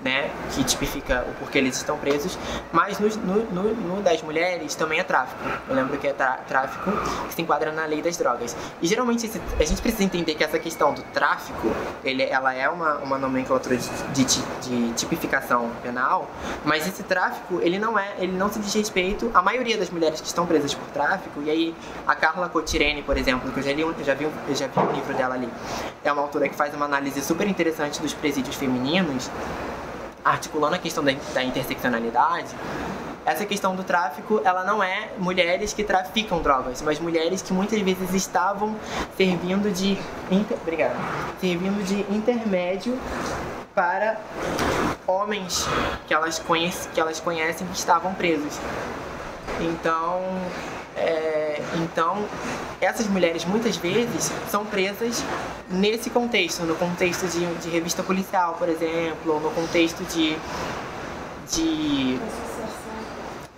né, 0.04 0.30
que 0.52 0.64
tipifica 0.64 1.24
o 1.28 1.34
porquê 1.34 1.58
eles 1.58 1.76
estão 1.76 1.96
presos, 1.96 2.38
mas 2.72 2.98
no, 2.98 3.08
no, 3.08 3.74
no, 3.74 4.02
das 4.02 4.20
mulheres 4.22 4.74
também 4.74 4.98
é 4.98 5.04
tráfico. 5.04 5.40
Eu 5.68 5.74
lembro 5.74 5.96
que 5.98 6.06
é 6.06 6.12
tráfico 6.12 6.90
que 7.28 7.34
se 7.34 7.42
enquadra 7.42 7.70
na 7.72 7.84
lei 7.84 8.02
das 8.02 8.16
drogas. 8.16 8.56
E 8.80 8.86
geralmente 8.86 9.26
esse, 9.26 9.40
a 9.58 9.64
gente 9.64 9.80
precisa 9.80 10.04
entender 10.04 10.34
que 10.34 10.42
essa 10.42 10.58
questão 10.58 10.92
do 10.92 11.02
tráfico, 11.12 11.70
ele, 12.04 12.22
ela 12.22 12.52
é 12.52 12.68
uma, 12.68 12.94
uma 12.98 13.18
nomenclatura 13.18 13.76
de, 13.76 13.88
de, 14.12 14.24
de, 14.24 14.92
tipificação 14.94 15.70
penal, 15.82 16.28
mas 16.64 16.86
esse 16.86 17.02
tráfico, 17.02 17.60
ele 17.62 17.78
não 17.78 17.98
é, 17.98 18.14
ele 18.18 18.32
não 18.32 18.50
se 18.50 18.58
diz 18.58 18.74
respeito 18.74 19.30
à 19.32 19.42
maioria 19.42 19.76
das 19.78 19.90
mulheres 19.90 20.20
que 20.20 20.26
estão 20.26 20.46
presas 20.46 20.74
por 20.74 20.86
tráfico, 20.88 21.42
e 21.42 21.50
aí 21.50 21.74
a 22.06 22.14
Carla 22.14 22.48
Cotirene, 22.48 23.02
por 23.02 23.16
exemplo, 23.16 23.50
que 23.52 23.60
eu 23.60 23.62
já, 23.62 23.72
li, 23.72 23.82
eu 23.82 24.04
já, 24.04 24.14
vi, 24.14 24.24
eu 24.24 24.54
já 24.54 24.66
vi 24.66 24.80
um 24.80 24.92
livro 24.92 25.14
dela 25.14 25.34
ali, 25.34 25.48
é 26.02 26.12
uma 26.12 26.22
autora 26.22 26.48
que 26.48 26.54
faz 26.54 26.74
uma 26.74 26.84
análise 26.84 27.22
super 27.22 27.46
interessante 27.46 28.00
dos 28.00 28.12
presídios 28.12 28.56
femininos, 28.56 29.30
articulando 30.24 30.74
a 30.76 30.78
questão 30.78 31.02
da, 31.02 31.12
da 31.32 31.42
interseccionalidade, 31.42 32.54
essa 33.24 33.46
questão 33.46 33.76
do 33.76 33.84
tráfico, 33.84 34.40
ela 34.44 34.64
não 34.64 34.82
é 34.82 35.10
mulheres 35.16 35.72
que 35.72 35.84
traficam 35.84 36.42
drogas, 36.42 36.82
mas 36.82 36.98
mulheres 36.98 37.40
que 37.40 37.52
muitas 37.52 37.80
vezes 37.80 38.12
estavam 38.14 38.74
servindo 39.16 39.72
de 39.72 39.96
inter... 40.30 40.56
obrigado, 40.60 40.96
servindo 41.40 41.84
de 41.84 42.00
intermédio 42.12 42.98
para 43.74 44.18
homens 45.06 45.66
que 46.06 46.12
elas, 46.12 46.38
conhecem, 46.38 46.90
que 46.92 47.00
elas 47.00 47.20
conhecem 47.20 47.66
que 47.66 47.76
estavam 47.76 48.12
presos. 48.14 48.58
Então, 49.60 50.20
é, 50.96 51.62
então, 51.76 52.24
essas 52.82 53.06
mulheres 53.06 53.44
muitas 53.44 53.76
vezes 53.76 54.32
são 54.50 54.66
presas 54.66 55.22
nesse 55.70 56.10
contexto, 56.10 56.64
no 56.64 56.74
contexto 56.74 57.26
de, 57.28 57.46
de 57.60 57.70
revista 57.70 58.02
policial, 58.02 58.54
por 58.58 58.68
exemplo, 58.68 59.34
ou 59.34 59.40
no 59.40 59.50
contexto 59.50 60.02
de. 60.12 60.36
de 61.48 62.18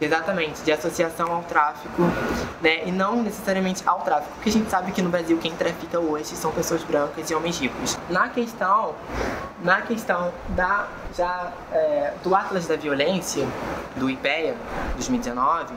Exatamente, 0.00 0.60
de 0.62 0.72
associação 0.72 1.32
ao 1.32 1.42
tráfico, 1.44 2.02
né? 2.60 2.86
E 2.86 2.92
não 2.92 3.22
necessariamente 3.22 3.82
ao 3.86 4.00
tráfico, 4.00 4.34
porque 4.34 4.50
a 4.50 4.52
gente 4.52 4.68
sabe 4.68 4.92
que 4.92 5.00
no 5.00 5.08
Brasil 5.08 5.38
quem 5.38 5.52
trafica 5.52 5.98
hoje 5.98 6.36
são 6.36 6.50
pessoas 6.50 6.82
brancas 6.82 7.30
e 7.30 7.34
homens 7.34 7.58
ricos. 7.58 7.96
Na 8.10 8.28
questão, 8.28 8.94
na 9.62 9.80
questão 9.82 10.32
da 10.48 10.88
já 11.16 11.52
é, 11.72 12.12
do 12.22 12.34
Atlas 12.34 12.66
da 12.66 12.76
Violência 12.76 13.46
do 13.96 14.10
IPEA 14.10 14.56
2019, 14.94 15.72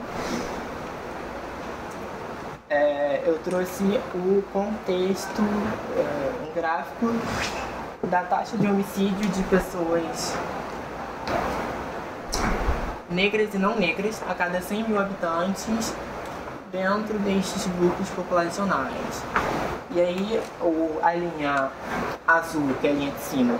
é, 2.70 3.22
eu 3.26 3.38
trouxe 3.38 3.84
o 4.14 4.42
contexto, 4.52 5.42
é, 5.96 6.48
um 6.48 6.54
gráfico 6.54 7.12
da 8.04 8.22
taxa 8.22 8.56
de 8.56 8.66
homicídio 8.66 9.28
de 9.30 9.42
pessoas 9.44 10.34
negras 13.10 13.54
e 13.54 13.58
não 13.58 13.76
negras 13.76 14.22
a 14.28 14.34
cada 14.34 14.60
100 14.60 14.88
mil 14.88 15.00
habitantes 15.00 15.94
dentro 16.70 17.18
destes 17.18 17.66
grupos 17.78 18.08
populacionais. 18.10 19.22
E 19.90 20.00
aí 20.00 20.40
o, 20.60 20.98
a 21.02 21.14
linha 21.14 21.70
azul, 22.26 22.74
que 22.80 22.86
é 22.86 22.90
a 22.90 22.92
linha 22.92 23.10
de 23.10 23.20
cima, 23.20 23.54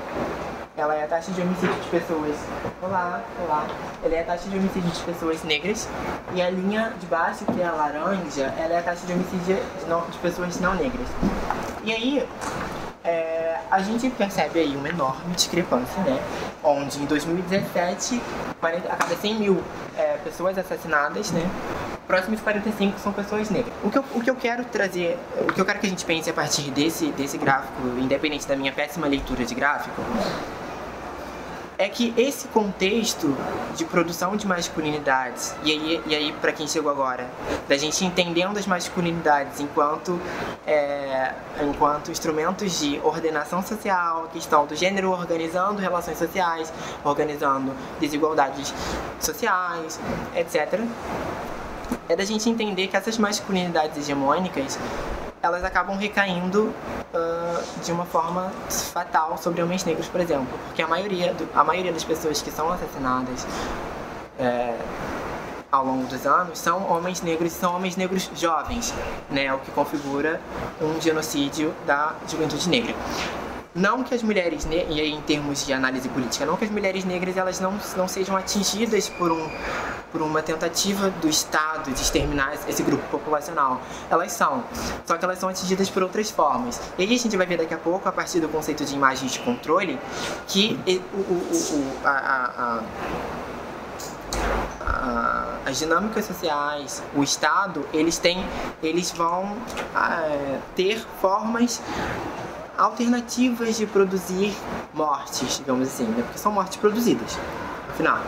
ela 0.80 0.94
é 0.94 1.02
a 1.02 1.06
taxa 1.08 1.32
de 1.32 1.40
homicídio 1.40 1.74
de 1.74 1.88
pessoas. 1.88 2.36
Olá, 2.80 3.20
olá. 3.44 3.66
Ela 4.02 4.14
é 4.14 4.20
a 4.20 4.24
taxa 4.24 4.48
de 4.48 4.56
homicídio 4.56 4.88
de 4.88 5.00
pessoas 5.00 5.42
negras. 5.42 5.88
E 6.32 6.40
a 6.40 6.48
linha 6.50 6.92
de 7.00 7.06
baixo, 7.06 7.44
que 7.44 7.60
é 7.60 7.66
a 7.66 7.72
laranja, 7.72 8.54
ela 8.56 8.74
é 8.74 8.78
a 8.78 8.82
taxa 8.82 9.04
de 9.04 9.12
homicídio 9.12 9.56
de, 9.56 9.86
não, 9.88 10.02
de 10.08 10.16
pessoas 10.18 10.60
não 10.60 10.76
negras. 10.76 11.08
E 11.82 11.92
aí, 11.92 12.28
é, 13.02 13.58
a 13.68 13.80
gente 13.80 14.08
percebe 14.10 14.60
aí 14.60 14.76
uma 14.76 14.88
enorme 14.88 15.34
discrepância, 15.34 16.00
né? 16.04 16.22
Onde 16.62 17.02
em 17.02 17.06
2017, 17.06 18.22
40, 18.60 18.92
a 18.92 18.96
cada 18.96 19.16
100 19.16 19.34
mil 19.34 19.62
é, 19.96 20.16
pessoas 20.18 20.56
assassinadas, 20.56 21.32
né? 21.32 21.42
próximos 22.06 22.40
45 22.40 22.98
são 22.98 23.12
pessoas 23.12 23.50
negras. 23.50 23.72
O 23.84 23.90
que, 23.90 23.98
eu, 23.98 24.04
o 24.14 24.20
que 24.22 24.30
eu 24.30 24.34
quero 24.34 24.64
trazer, 24.64 25.18
o 25.46 25.52
que 25.52 25.60
eu 25.60 25.64
quero 25.64 25.78
que 25.78 25.86
a 25.86 25.90
gente 25.90 26.06
pense 26.06 26.30
a 26.30 26.32
partir 26.32 26.70
desse, 26.70 27.12
desse 27.12 27.36
gráfico, 27.36 27.82
independente 27.98 28.48
da 28.48 28.56
minha 28.56 28.72
péssima 28.72 29.06
leitura 29.06 29.44
de 29.44 29.54
gráfico, 29.54 30.00
é 31.78 31.88
que 31.88 32.12
esse 32.16 32.48
contexto 32.48 33.36
de 33.76 33.84
produção 33.84 34.36
de 34.36 34.46
masculinidades, 34.46 35.54
e 35.62 35.70
aí, 35.70 36.02
e 36.06 36.14
aí 36.14 36.32
para 36.32 36.52
quem 36.52 36.66
chegou 36.66 36.90
agora, 36.90 37.30
da 37.68 37.76
gente 37.76 38.04
entendendo 38.04 38.58
as 38.58 38.66
masculinidades 38.66 39.60
enquanto, 39.60 40.20
é, 40.66 41.32
enquanto 41.62 42.10
instrumentos 42.10 42.80
de 42.80 43.00
ordenação 43.04 43.62
social, 43.62 44.28
questão 44.32 44.66
do 44.66 44.74
gênero 44.74 45.12
organizando 45.12 45.80
relações 45.80 46.18
sociais, 46.18 46.72
organizando 47.04 47.72
desigualdades 48.00 48.74
sociais, 49.20 50.00
etc., 50.34 50.80
é 52.08 52.16
da 52.16 52.24
gente 52.24 52.48
entender 52.48 52.88
que 52.88 52.96
essas 52.96 53.18
masculinidades 53.18 53.98
hegemônicas 53.98 54.78
elas 55.42 55.64
acabam 55.64 55.96
recaindo 55.96 56.64
uh, 57.14 57.82
de 57.84 57.92
uma 57.92 58.04
forma 58.04 58.50
fatal 58.68 59.38
sobre 59.38 59.62
homens 59.62 59.84
negros, 59.84 60.08
por 60.08 60.20
exemplo, 60.20 60.58
porque 60.66 60.82
a 60.82 60.88
maioria, 60.88 61.32
do, 61.34 61.48
a 61.54 61.64
maioria 61.64 61.92
das 61.92 62.04
pessoas 62.04 62.42
que 62.42 62.50
são 62.50 62.72
assassinadas 62.72 63.46
é, 64.38 64.74
ao 65.70 65.84
longo 65.84 66.06
dos 66.06 66.26
anos 66.26 66.58
são 66.58 66.88
homens 66.90 67.20
negros 67.22 67.52
são 67.52 67.74
homens 67.74 67.96
negros 67.96 68.30
jovens, 68.34 68.94
né, 69.30 69.52
o 69.52 69.58
que 69.58 69.70
configura 69.70 70.40
um 70.80 71.00
genocídio 71.00 71.74
da 71.86 72.14
juventude 72.28 72.68
negra. 72.68 72.94
Não 73.74 74.02
que 74.02 74.14
as 74.14 74.22
mulheres, 74.22 74.66
e 74.70 75.00
aí 75.00 75.12
em 75.12 75.20
termos 75.20 75.64
de 75.64 75.72
análise 75.72 76.08
política, 76.08 76.46
não 76.46 76.56
que 76.56 76.64
as 76.64 76.70
mulheres 76.70 77.04
negras 77.04 77.36
elas 77.36 77.60
não, 77.60 77.78
não 77.96 78.08
sejam 78.08 78.36
atingidas 78.36 79.08
por, 79.08 79.30
um, 79.30 79.48
por 80.10 80.22
uma 80.22 80.42
tentativa 80.42 81.10
do 81.10 81.28
Estado 81.28 81.92
de 81.92 82.00
exterminar 82.00 82.54
esse 82.66 82.82
grupo 82.82 83.06
populacional. 83.08 83.80
Elas 84.10 84.32
são, 84.32 84.64
só 85.06 85.16
que 85.16 85.24
elas 85.24 85.38
são 85.38 85.48
atingidas 85.48 85.90
por 85.90 86.02
outras 86.02 86.30
formas. 86.30 86.80
E 86.98 87.02
aí 87.02 87.14
a 87.14 87.18
gente 87.18 87.36
vai 87.36 87.46
ver 87.46 87.58
daqui 87.58 87.74
a 87.74 87.78
pouco, 87.78 88.08
a 88.08 88.12
partir 88.12 88.40
do 88.40 88.48
conceito 88.48 88.84
de 88.84 88.94
imagens 88.94 89.32
de 89.32 89.38
controle, 89.40 89.98
que 90.46 90.78
o, 91.12 91.16
o, 91.16 91.76
o, 91.76 91.96
a, 92.04 92.10
a, 92.10 92.78
a 92.78 92.82
as 95.66 95.78
dinâmicas 95.78 96.24
sociais, 96.24 97.02
o 97.14 97.22
Estado, 97.22 97.86
eles 97.92 98.16
têm, 98.16 98.42
eles 98.82 99.10
vão 99.10 99.54
é, 99.94 100.58
ter 100.74 100.98
formas 101.20 101.82
alternativas 102.78 103.76
de 103.76 103.86
produzir 103.86 104.56
mortes, 104.94 105.58
digamos 105.58 105.88
assim, 105.88 106.04
né? 106.04 106.22
porque 106.22 106.38
são 106.38 106.52
mortes 106.52 106.76
produzidas, 106.76 107.36
afinal. 107.90 108.22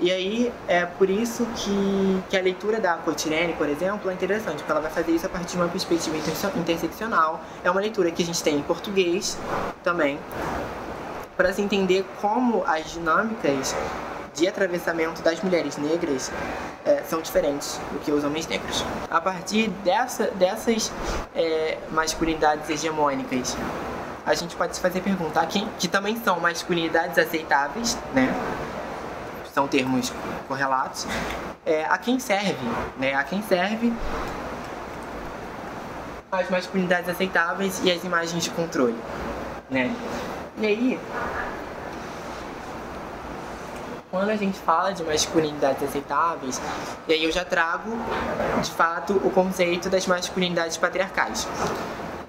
E 0.00 0.12
aí 0.12 0.52
é 0.68 0.84
por 0.84 1.08
isso 1.08 1.46
que, 1.56 2.22
que 2.28 2.36
a 2.36 2.40
leitura 2.40 2.80
da 2.80 2.94
Cotirene, 2.96 3.52
por 3.54 3.68
exemplo, 3.68 4.10
é 4.10 4.14
interessante, 4.14 4.58
porque 4.58 4.70
ela 4.70 4.80
vai 4.80 4.90
fazer 4.90 5.12
isso 5.12 5.26
a 5.26 5.28
partir 5.28 5.56
de 5.56 5.62
uma 5.62 5.68
perspectiva 5.68 6.16
interseccional. 6.56 7.40
É 7.64 7.70
uma 7.70 7.80
leitura 7.80 8.10
que 8.10 8.22
a 8.22 8.26
gente 8.26 8.40
tem 8.42 8.56
em 8.56 8.62
português 8.62 9.36
também, 9.82 10.18
para 11.36 11.52
se 11.52 11.62
entender 11.62 12.04
como 12.20 12.62
as 12.64 12.92
dinâmicas 12.92 13.74
de 14.38 14.46
atravessamento 14.46 15.20
das 15.20 15.42
mulheres 15.42 15.76
negras 15.76 16.30
é, 16.84 17.02
são 17.08 17.20
diferentes 17.20 17.80
do 17.92 17.98
que 17.98 18.12
os 18.12 18.22
homens 18.24 18.46
negros. 18.46 18.84
A 19.10 19.20
partir 19.20 19.68
dessa, 19.84 20.28
dessas 20.30 20.92
é, 21.34 21.78
masculinidades 21.90 22.70
hegemônicas, 22.70 23.56
a 24.24 24.34
gente 24.34 24.54
pode 24.54 24.76
se 24.76 24.80
fazer 24.80 25.00
perguntar 25.00 25.46
que, 25.46 25.66
que 25.78 25.88
também 25.88 26.16
são 26.22 26.38
masculinidades 26.38 27.18
aceitáveis, 27.18 27.98
né? 28.14 28.32
São 29.52 29.66
termos 29.66 30.12
correlatos. 30.46 31.06
É, 31.66 31.84
a 31.86 31.98
quem 31.98 32.20
serve, 32.20 32.56
né? 32.98 33.14
A 33.14 33.24
quem 33.24 33.42
serve 33.42 33.92
as 36.30 36.48
masculinidades 36.50 37.08
aceitáveis 37.08 37.80
e 37.82 37.90
as 37.90 38.04
imagens 38.04 38.44
de 38.44 38.50
controle, 38.50 38.98
né? 39.70 39.94
E 40.58 40.66
aí, 40.66 41.00
quando 44.10 44.30
a 44.30 44.36
gente 44.36 44.58
fala 44.58 44.92
de 44.92 45.02
masculinidades 45.02 45.82
aceitáveis, 45.82 46.60
e 47.06 47.12
aí 47.12 47.24
eu 47.24 47.30
já 47.30 47.44
trago, 47.44 47.90
de 48.62 48.70
fato, 48.70 49.14
o 49.24 49.30
conceito 49.30 49.88
das 49.88 50.06
masculinidades 50.06 50.76
patriarcais. 50.76 51.46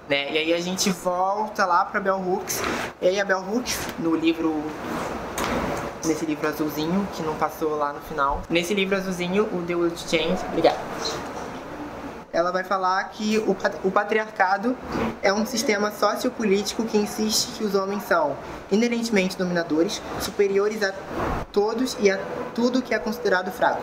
Né? 0.08 0.32
E 0.32 0.38
aí 0.38 0.54
a 0.54 0.60
gente 0.60 0.90
volta 0.90 1.64
lá 1.64 1.84
para 1.84 2.00
Bell 2.00 2.20
Hooks, 2.20 2.62
e 3.00 3.08
aí 3.08 3.20
a 3.20 3.24
Bell 3.24 3.40
Hooks, 3.40 3.78
no 3.98 4.14
livro 4.14 4.62
nesse 6.04 6.24
livro 6.24 6.48
azulzinho, 6.48 7.06
que 7.14 7.22
não 7.22 7.34
passou 7.34 7.76
lá 7.76 7.92
no 7.92 8.00
final. 8.00 8.42
Nesse 8.48 8.74
livro 8.74 8.96
azulzinho, 8.96 9.44
o 9.44 9.62
The 9.66 9.74
World 9.74 9.98
Change, 9.98 10.42
obrigado 10.48 10.78
ela 12.32 12.52
vai 12.52 12.62
falar 12.62 13.02
que 13.10 13.38
o, 13.38 13.56
o 13.84 13.90
patriarcado 13.90 14.76
é 15.22 15.32
um 15.32 15.44
sistema 15.44 15.90
sociopolítico 15.90 16.84
que 16.84 16.96
insiste 16.96 17.58
que 17.58 17.64
os 17.64 17.74
homens 17.74 18.04
são 18.04 18.36
inerentemente 18.70 19.36
dominadores, 19.36 20.00
superiores 20.20 20.82
a 20.82 20.92
todos 21.52 21.96
e 22.00 22.10
a 22.10 22.18
tudo 22.54 22.82
que 22.82 22.94
é 22.94 22.98
considerado 22.98 23.50
fraco. 23.50 23.82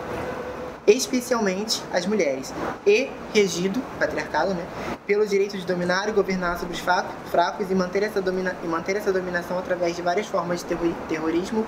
especialmente 0.86 1.82
as 1.92 2.06
mulheres, 2.06 2.52
e 2.86 3.10
regido, 3.34 3.78
patriarcado, 3.98 4.54
né, 4.54 4.66
pelo 5.06 5.26
direito 5.26 5.58
de 5.58 5.66
dominar 5.66 6.08
e 6.08 6.12
governar 6.12 6.58
sobre 6.58 6.74
os 6.74 6.80
fracos 7.30 7.70
e 7.70 7.74
manter 7.74 8.02
essa, 8.02 8.22
domina 8.22 8.56
e 8.64 8.66
manter 8.66 8.96
essa 8.96 9.12
dominação 9.12 9.58
através 9.58 9.94
de 9.94 10.00
várias 10.00 10.26
formas 10.26 10.64
de 10.64 10.76
terrorismo 11.06 11.66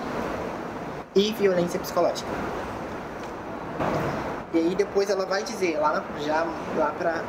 e 1.15 1.33
violência 1.33 1.79
psicológica. 1.79 2.29
E 4.53 4.59
aí 4.59 4.75
depois 4.75 5.09
ela 5.09 5.25
vai 5.27 5.45
dizer, 5.45 5.79
lá 5.79 6.05
já 6.25 6.45
lá 6.77 6.93
para 6.99 7.23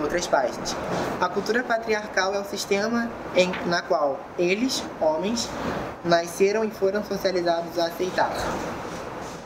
outras 0.00 0.26
páginas, 0.26 0.74
a 1.20 1.28
cultura 1.28 1.62
patriarcal 1.62 2.34
é 2.34 2.40
o 2.40 2.44
sistema 2.44 3.10
em, 3.36 3.52
na 3.66 3.82
qual 3.82 4.18
eles, 4.38 4.82
homens, 4.98 5.50
nasceram 6.02 6.64
e 6.64 6.70
foram 6.70 7.04
socializados 7.04 7.78
a 7.78 7.86
aceitar 7.86 8.32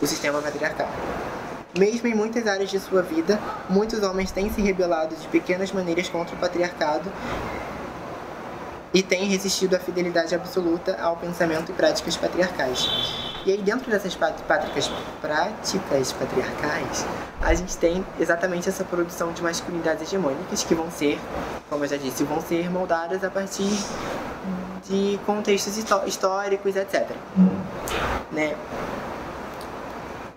o 0.00 0.06
sistema 0.06 0.40
patriarcal. 0.40 0.88
Mesmo 1.76 2.06
em 2.06 2.14
muitas 2.14 2.46
áreas 2.46 2.70
de 2.70 2.78
sua 2.78 3.02
vida, 3.02 3.38
muitos 3.68 4.02
homens 4.02 4.30
têm 4.30 4.50
se 4.50 4.62
rebelado 4.62 5.14
de 5.14 5.28
pequenas 5.28 5.72
maneiras 5.72 6.08
contra 6.08 6.34
o 6.34 6.38
patriarcado 6.38 7.12
e 8.96 9.02
têm 9.02 9.26
resistido 9.26 9.76
à 9.76 9.78
fidelidade 9.78 10.34
absoluta 10.34 10.96
ao 10.98 11.18
pensamento 11.18 11.70
e 11.70 11.74
práticas 11.74 12.16
patriarcais. 12.16 12.88
E 13.44 13.52
aí, 13.52 13.60
dentro 13.60 13.90
dessas 13.90 14.14
práticas, 14.14 14.90
práticas 15.20 16.12
patriarcais, 16.14 17.06
a 17.42 17.52
gente 17.52 17.76
tem 17.76 18.02
exatamente 18.18 18.70
essa 18.70 18.84
produção 18.84 19.32
de 19.32 19.42
masculinidades 19.42 20.08
hegemônicas 20.08 20.64
que 20.64 20.74
vão 20.74 20.90
ser, 20.90 21.20
como 21.68 21.84
eu 21.84 21.88
já 21.88 21.98
disse, 21.98 22.24
vão 22.24 22.40
ser 22.40 22.70
moldadas 22.70 23.22
a 23.22 23.28
partir 23.28 23.68
de 24.88 25.20
contextos 25.26 25.76
históricos, 25.76 26.74
etc. 26.74 27.10
Né? 28.32 28.56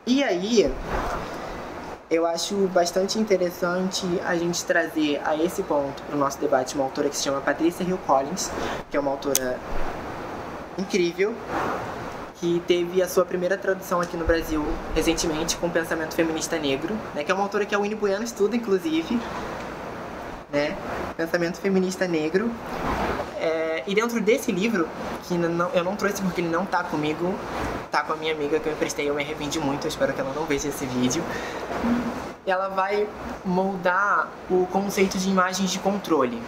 E 0.06 0.22
aí, 0.22 0.70
eu 2.10 2.26
acho 2.26 2.56
bastante 2.68 3.20
interessante 3.20 4.04
a 4.26 4.36
gente 4.36 4.64
trazer 4.66 5.22
a 5.24 5.36
esse 5.36 5.62
ponto 5.62 6.02
para 6.04 6.16
o 6.16 6.20
nosso 6.20 6.40
debate 6.40 6.74
uma 6.74 6.84
autora 6.84 7.08
que 7.08 7.16
se 7.16 7.24
chama 7.24 7.40
Patrícia 7.40 7.84
Hill 7.84 8.00
Collins, 8.00 8.50
que 8.90 8.98
é 8.98 9.00
uma 9.00 9.12
autora 9.12 9.60
incrível, 10.78 11.36
que 12.40 12.64
teve 12.66 13.02
a 13.02 13.08
sua 13.08 13.26
primeira 13.26 13.58
tradução 13.58 14.02
aqui 14.02 14.18
no 14.18 14.26
Brasil 14.26 14.66
recentemente 14.96 15.56
com 15.58 15.70
Pensamento 15.70 16.16
Feminista 16.16 16.58
Negro, 16.58 16.96
né, 17.14 17.24
que 17.24 17.32
é 17.32 17.34
uma 17.34 17.44
autora 17.44 17.66
que 17.66 17.76
a 17.76 17.80
Winnie 17.80 17.96
Bueno 17.96 18.24
estuda, 18.24 18.56
inclusive, 18.56 19.20
né, 20.52 20.76
Pensamento 21.16 21.60
Feminista 21.60 22.08
Negro. 22.08 22.50
E 23.90 23.96
dentro 23.96 24.22
desse 24.22 24.52
livro, 24.52 24.88
que 25.24 25.36
não, 25.36 25.68
eu 25.70 25.84
não 25.84 25.96
trouxe 25.96 26.22
porque 26.22 26.42
ele 26.42 26.50
não 26.50 26.64
está 26.64 26.84
comigo, 26.84 27.34
tá 27.90 28.04
com 28.04 28.14
a 28.14 28.16
minha 28.16 28.32
amiga 28.32 28.60
que 28.60 28.70
eu 28.70 28.74
emprestei, 28.74 29.10
eu 29.10 29.16
me 29.16 29.24
arrependi 29.24 29.60
muito, 29.60 29.86
eu 29.86 29.90
espero 29.90 30.14
que 30.14 30.22
ela 30.22 30.32
não 30.32 30.46
veja 30.46 30.68
esse 30.68 30.86
vídeo. 30.86 31.24
Ela 32.46 32.68
vai 32.70 33.10
moldar 33.44 34.28
o 34.48 34.68
conceito 34.68 35.18
de 35.18 35.28
imagens 35.28 35.72
de 35.72 35.80
controle, 35.80 36.40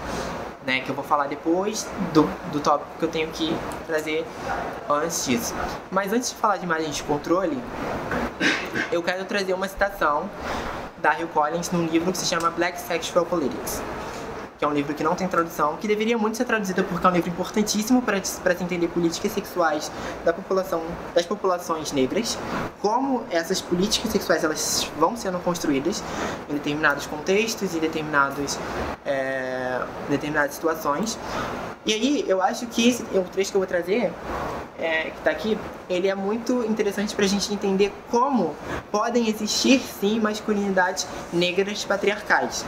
né, 0.67 0.81
que 0.81 0.89
eu 0.91 0.93
vou 0.93 1.03
falar 1.03 1.25
depois 1.25 1.87
do, 2.13 2.29
do 2.51 2.59
tópico 2.59 2.91
que 2.99 3.05
eu 3.05 3.09
tenho 3.09 3.31
que 3.31 3.57
trazer 3.87 4.23
antes 4.87 5.25
disso. 5.25 5.55
Mas 5.89 6.13
antes 6.13 6.29
de 6.29 6.35
falar 6.35 6.57
de 6.57 6.65
imagens 6.65 6.95
de 6.95 7.01
controle, 7.01 7.57
eu 8.91 9.01
quero 9.01 9.25
trazer 9.25 9.53
uma 9.53 9.67
citação 9.67 10.29
da 10.99 11.19
Hill 11.19 11.29
Collins 11.29 11.71
num 11.71 11.87
livro 11.87 12.11
que 12.11 12.19
se 12.19 12.27
chama 12.27 12.51
Black 12.51 12.79
Sexual 12.79 13.25
Politics 13.25 13.81
que 14.61 14.65
é 14.65 14.67
um 14.67 14.73
livro 14.73 14.93
que 14.93 15.03
não 15.03 15.15
tem 15.15 15.27
tradução, 15.27 15.75
que 15.77 15.87
deveria 15.87 16.15
muito 16.19 16.37
ser 16.37 16.45
traduzido 16.45 16.83
porque 16.83 17.03
é 17.03 17.09
um 17.09 17.13
livro 17.13 17.31
importantíssimo 17.31 17.99
para 17.99 18.23
se 18.23 18.63
entender 18.63 18.87
políticas 18.89 19.31
sexuais 19.31 19.91
da 20.23 20.31
população, 20.31 20.83
das 21.15 21.25
populações 21.25 21.91
negras, 21.91 22.37
como 22.79 23.23
essas 23.31 23.59
políticas 23.59 24.11
sexuais 24.11 24.43
elas 24.43 24.87
vão 24.99 25.17
sendo 25.17 25.39
construídas 25.39 26.03
em 26.47 26.53
determinados 26.53 27.07
contextos 27.07 27.73
e 27.73 27.79
determinados, 27.79 28.59
é, 29.03 29.81
determinadas 30.07 30.53
situações. 30.53 31.17
E 31.83 31.91
aí 31.91 32.25
eu 32.27 32.39
acho 32.39 32.67
que 32.67 32.87
esse, 32.87 33.01
o 33.17 33.23
trecho 33.23 33.49
que 33.49 33.57
eu 33.57 33.61
vou 33.61 33.67
trazer 33.67 34.13
é, 34.77 35.05
que 35.05 35.17
está 35.17 35.31
aqui, 35.31 35.57
ele 35.89 36.07
é 36.07 36.13
muito 36.13 36.63
interessante 36.65 37.15
para 37.15 37.25
a 37.25 37.27
gente 37.27 37.51
entender 37.51 37.91
como 38.11 38.55
podem 38.91 39.27
existir 39.27 39.79
sim 39.79 40.19
masculinidades 40.19 41.07
negras 41.33 41.83
patriarcais. 41.83 42.63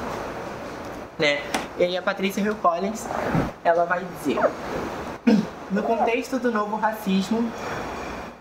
Né? 1.17 1.41
E 1.77 1.83
aí 1.83 1.97
a 1.97 2.01
Patrícia 2.01 2.41
Hill 2.41 2.55
Collins, 2.55 3.07
ela 3.63 3.85
vai 3.85 4.03
dizer: 4.17 4.39
No 5.71 5.83
contexto 5.83 6.39
do 6.39 6.51
novo 6.51 6.75
racismo, 6.75 7.51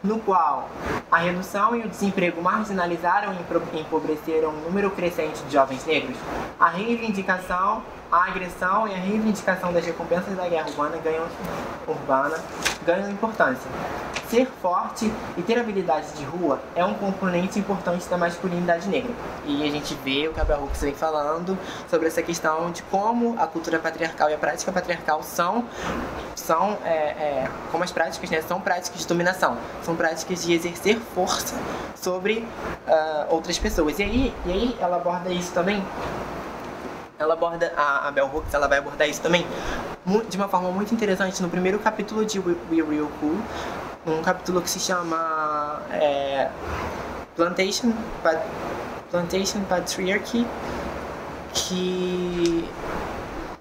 no 0.02 0.18
qual 0.18 0.68
a 1.10 1.18
redução 1.18 1.76
e 1.76 1.82
o 1.82 1.88
desemprego 1.88 2.42
marginalizaram 2.42 3.34
e 3.34 3.80
empobreceram 3.80 4.50
um 4.50 4.60
número 4.62 4.90
crescente 4.90 5.42
de 5.44 5.52
jovens 5.52 5.84
negros, 5.84 6.16
a 6.58 6.68
reivindicação, 6.68 7.82
a 8.12 8.26
agressão 8.26 8.86
e 8.86 8.92
a 8.92 8.98
reivindicação 8.98 9.72
das 9.72 9.86
recompensas 9.86 10.36
da 10.36 10.46
guerra 10.46 10.68
urbana 10.68 10.98
ganham, 10.98 11.26
urbana 11.88 12.38
ganham 12.84 13.10
importância. 13.10 13.70
Ser 14.28 14.46
forte 14.60 15.10
e 15.36 15.42
ter 15.42 15.58
habilidades 15.58 16.18
de 16.18 16.24
rua 16.24 16.60
é 16.76 16.84
um 16.84 16.92
componente 16.92 17.58
importante 17.58 18.06
da 18.08 18.18
masculinidade 18.18 18.86
negra. 18.88 19.12
E 19.46 19.66
a 19.66 19.70
gente 19.70 19.94
vê 20.04 20.28
o 20.28 20.34
que 20.34 20.40
a 20.40 20.44
vem 20.44 20.94
falando 20.94 21.58
sobre 21.88 22.08
essa 22.08 22.22
questão 22.22 22.70
de 22.70 22.82
como 22.84 23.34
a 23.38 23.46
cultura 23.46 23.78
patriarcal 23.78 24.28
e 24.28 24.34
a 24.34 24.38
prática 24.38 24.70
patriarcal 24.70 25.22
são, 25.22 25.64
são 26.34 26.78
é, 26.84 26.94
é, 26.94 27.50
como 27.70 27.82
as 27.82 27.92
práticas, 27.92 28.28
né, 28.28 28.42
são 28.42 28.60
práticas 28.60 29.00
de 29.00 29.06
dominação, 29.06 29.56
são 29.82 29.96
práticas 29.96 30.44
de 30.44 30.52
exercer 30.52 30.98
força 31.14 31.54
sobre 31.94 32.46
uh, 32.86 33.34
outras 33.34 33.58
pessoas. 33.58 33.98
E 33.98 34.02
aí, 34.02 34.34
e 34.44 34.52
aí 34.52 34.76
ela 34.80 34.96
aborda 34.96 35.30
isso 35.30 35.52
também 35.52 35.82
ela 37.18 37.34
aborda, 37.34 37.72
a, 37.76 38.08
a 38.08 38.10
Bell 38.10 38.30
Hooks, 38.32 38.52
ela 38.54 38.66
vai 38.66 38.78
abordar 38.78 39.08
isso 39.08 39.20
também 39.20 39.46
de 40.28 40.36
uma 40.36 40.48
forma 40.48 40.70
muito 40.70 40.92
interessante 40.92 41.40
no 41.42 41.48
primeiro 41.48 41.78
capítulo 41.78 42.24
de 42.24 42.38
We, 42.38 42.56
We 42.70 42.82
Real 42.82 43.08
Cool, 43.20 43.38
um 44.06 44.22
capítulo 44.22 44.60
que 44.60 44.68
se 44.68 44.80
chama 44.80 45.80
é, 45.92 46.50
Plantation, 47.36 47.92
Plantation 49.10 49.60
Patriarchy, 49.68 50.46
que 51.54 52.68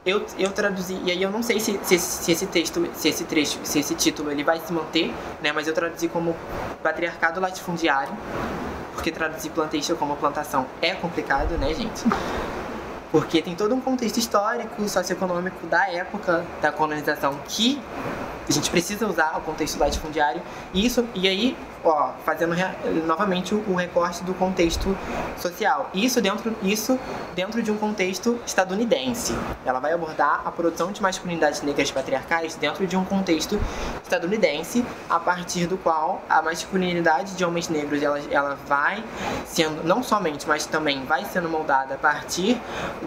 eu, 0.04 0.26
eu 0.40 0.52
traduzi, 0.52 1.00
e 1.04 1.12
aí 1.12 1.22
eu 1.22 1.30
não 1.30 1.44
sei 1.44 1.60
se, 1.60 1.80
se, 1.84 2.00
se, 2.00 2.32
esse 2.32 2.48
texto, 2.48 2.90
se 2.94 3.10
esse 3.10 3.24
trecho, 3.26 3.60
se 3.64 3.80
esse 3.80 3.94
título 3.94 4.32
ele 4.32 4.44
vai 4.44 4.60
se 4.60 4.74
manter, 4.74 5.14
né, 5.42 5.52
mas 5.52 5.68
eu 5.68 5.74
traduzi 5.74 6.08
como 6.08 6.36
patriarcado 6.82 7.40
latifundiário, 7.40 8.14
porque 8.94 9.12
traduzir 9.12 9.52
plantation 9.52 9.96
como 9.96 10.16
plantação 10.16 10.66
é 10.82 10.96
complicado, 10.96 11.52
né, 11.58 11.74
gente? 11.76 12.04
Porque 13.12 13.42
tem 13.42 13.56
todo 13.56 13.76
um 13.76 13.82
contexto 13.82 14.18
histórico, 14.18 14.88
socioeconômico 14.88 15.68
da 15.68 15.90
época 15.90 16.46
da 16.62 16.72
colonização 16.72 17.38
que 17.48 17.82
a 18.48 18.52
gente 18.52 18.70
precisa 18.72 19.06
usar 19.06 19.38
o 19.38 19.42
contexto 19.42 19.78
latifundiário. 19.78 20.42
E, 20.74 20.86
isso, 20.86 21.06
e 21.14 21.28
aí, 21.28 21.58
ó, 21.84 22.12
fazendo 22.26 22.56
novamente 23.06 23.54
o, 23.54 23.76
recorte 23.76 24.24
do 24.24 24.34
contexto 24.34 24.96
social. 25.38 25.90
Isso 25.94 26.22
dentro, 26.22 26.56
isso 26.62 27.00
dentro 27.36 27.62
de 27.62 27.72
um 27.72 27.78
contexto 27.78 28.40
estadunidense. 28.46 29.36
Ela 29.66 29.80
vai 29.80 29.94
abordar 29.94 30.42
a 30.46 30.52
produção 30.52 30.92
de 30.92 31.02
masculinidades 31.02 31.62
negras 31.62 31.92
patriarcais 31.92 32.56
dentro 32.56 32.86
de 32.86 32.96
um 32.96 33.04
contexto 33.04 33.60
estadunidense, 34.04 34.86
a 35.10 35.20
partir 35.20 35.68
do 35.68 35.78
qual 35.78 36.22
a 36.30 36.42
masculinidade 36.42 37.34
de 37.36 37.44
homens 37.44 37.70
negros 37.70 38.02
ela, 38.02 38.20
ela 38.30 38.58
vai 38.68 39.04
sendo, 39.46 39.84
não 39.84 40.04
somente, 40.04 40.48
mas 40.48 40.66
também 40.66 41.04
vai 41.06 41.26
sendo 41.26 41.50
moldada 41.50 41.96
a 41.96 41.98
partir 41.98 42.60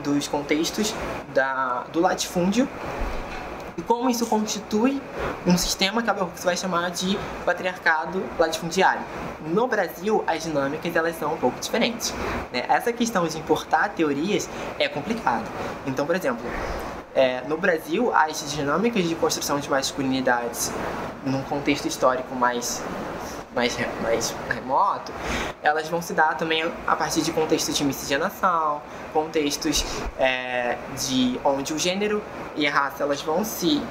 dos 0.02 0.26
contextos 0.26 0.94
da, 1.32 1.84
do 1.92 2.00
latifúndio 2.00 2.68
e 3.76 3.82
como 3.82 4.08
isso 4.08 4.26
constitui 4.26 5.00
um 5.46 5.56
sistema 5.58 6.02
que 6.02 6.10
a 6.10 6.14
Bell 6.14 6.26
Hooks 6.26 6.44
vai 6.44 6.56
chamar 6.56 6.90
de 6.90 7.18
patriarcado 7.44 8.22
latifundiário. 8.38 9.02
No 9.46 9.66
Brasil, 9.66 10.22
as 10.26 10.44
dinâmicas 10.44 10.94
elas 10.94 11.18
são 11.18 11.34
um 11.34 11.36
pouco 11.36 11.58
diferentes. 11.60 12.12
Né? 12.52 12.64
Essa 12.68 12.92
questão 12.92 13.26
de 13.26 13.38
importar 13.38 13.90
teorias 13.90 14.48
é 14.78 14.88
complicada. 14.88 15.44
Então, 15.86 16.06
por 16.06 16.14
exemplo, 16.14 16.44
é, 17.14 17.42
no 17.42 17.56
Brasil, 17.56 18.12
as 18.14 18.52
dinâmicas 18.52 19.04
de 19.08 19.14
construção 19.14 19.60
de 19.60 19.68
masculinidades 19.68 20.72
num 21.24 21.42
contexto 21.42 21.86
histórico 21.86 22.34
mais 22.34 22.82
mais, 23.54 23.76
mais 24.02 24.34
remoto, 24.48 25.12
elas 25.62 25.88
vão 25.88 26.02
se 26.02 26.12
dar 26.12 26.36
também 26.36 26.70
a 26.86 26.96
partir 26.96 27.22
de 27.22 27.32
contextos 27.32 27.76
de 27.76 27.84
miscigenação, 27.84 28.82
contextos 29.12 29.84
é, 30.18 30.76
de 30.98 31.38
onde 31.44 31.72
o 31.72 31.78
gênero 31.78 32.22
e 32.56 32.66
a 32.66 32.70
raça 32.70 33.02
elas 33.02 33.22
vão 33.22 33.44
se 33.44 33.82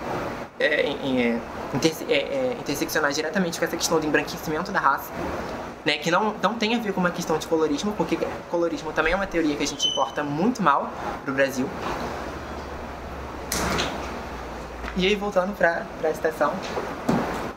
é, 0.59 0.65
é, 0.65 1.39
interse 1.73 2.05
é, 2.09 2.13
é, 2.13 2.57
interseccionar 2.59 3.11
diretamente 3.11 3.57
com 3.57 3.65
essa 3.65 3.77
questão 3.77 3.99
do 3.99 4.05
embranquecimento 4.05 4.71
da 4.71 4.79
raça. 4.79 5.11
Né, 5.85 5.97
que 5.97 6.09
não, 6.09 6.33
não 6.41 6.53
tem 6.53 6.73
a 6.75 6.79
ver 6.79 6.93
com 6.93 7.01
uma 7.01 7.11
questão 7.11 7.37
de 7.37 7.45
colorismo, 7.45 7.91
porque 7.97 8.17
colorismo 8.49 8.93
também 8.93 9.11
é 9.11 9.15
uma 9.17 9.27
teoria 9.27 9.53
que 9.53 9.63
a 9.63 9.67
gente 9.67 9.85
importa 9.89 10.23
muito 10.23 10.63
mal 10.63 10.89
para 11.25 11.29
o 11.29 11.35
Brasil. 11.35 11.69
E 14.95 15.05
aí, 15.05 15.13
voltando 15.15 15.53
para 15.57 15.85
a 16.01 16.13
citação, 16.13 16.53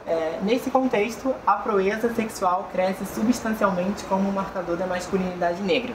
é, 0.06 0.38
nesse 0.42 0.70
contexto, 0.70 1.34
a 1.44 1.54
proeza 1.54 2.14
sexual 2.14 2.68
cresce 2.72 3.04
substancialmente 3.06 4.04
como 4.04 4.30
marcador 4.30 4.76
da 4.76 4.86
masculinidade 4.86 5.60
negra, 5.62 5.92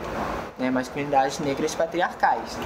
né? 0.60 0.70
masculinidades 0.70 1.40
negras 1.40 1.74
patriarcais. 1.74 2.58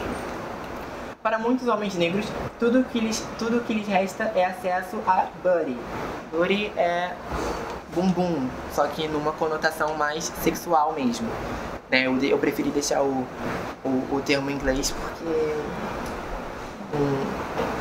Para 1.21 1.37
muitos 1.37 1.67
homens 1.67 1.95
negros, 1.95 2.25
tudo 2.59 2.83
que 2.83 2.99
lhes, 2.99 3.23
tudo 3.37 3.59
que 3.61 3.73
lhes 3.73 3.87
resta 3.87 4.31
é 4.35 4.45
acesso 4.45 4.97
a 5.05 5.27
booty. 5.43 5.77
Booty 6.31 6.71
é 6.75 7.13
bumbum, 7.93 8.47
só 8.73 8.87
que 8.87 9.07
numa 9.07 9.31
conotação 9.31 9.95
mais 9.95 10.25
sexual 10.43 10.93
mesmo. 10.93 11.27
Né? 11.91 12.07
Eu, 12.07 12.17
eu 12.23 12.37
preferi 12.39 12.71
deixar 12.71 13.03
o, 13.03 13.25
o, 13.83 14.15
o 14.15 14.21
termo 14.25 14.49
em 14.49 14.55
inglês 14.55 14.91
porque 14.91 15.55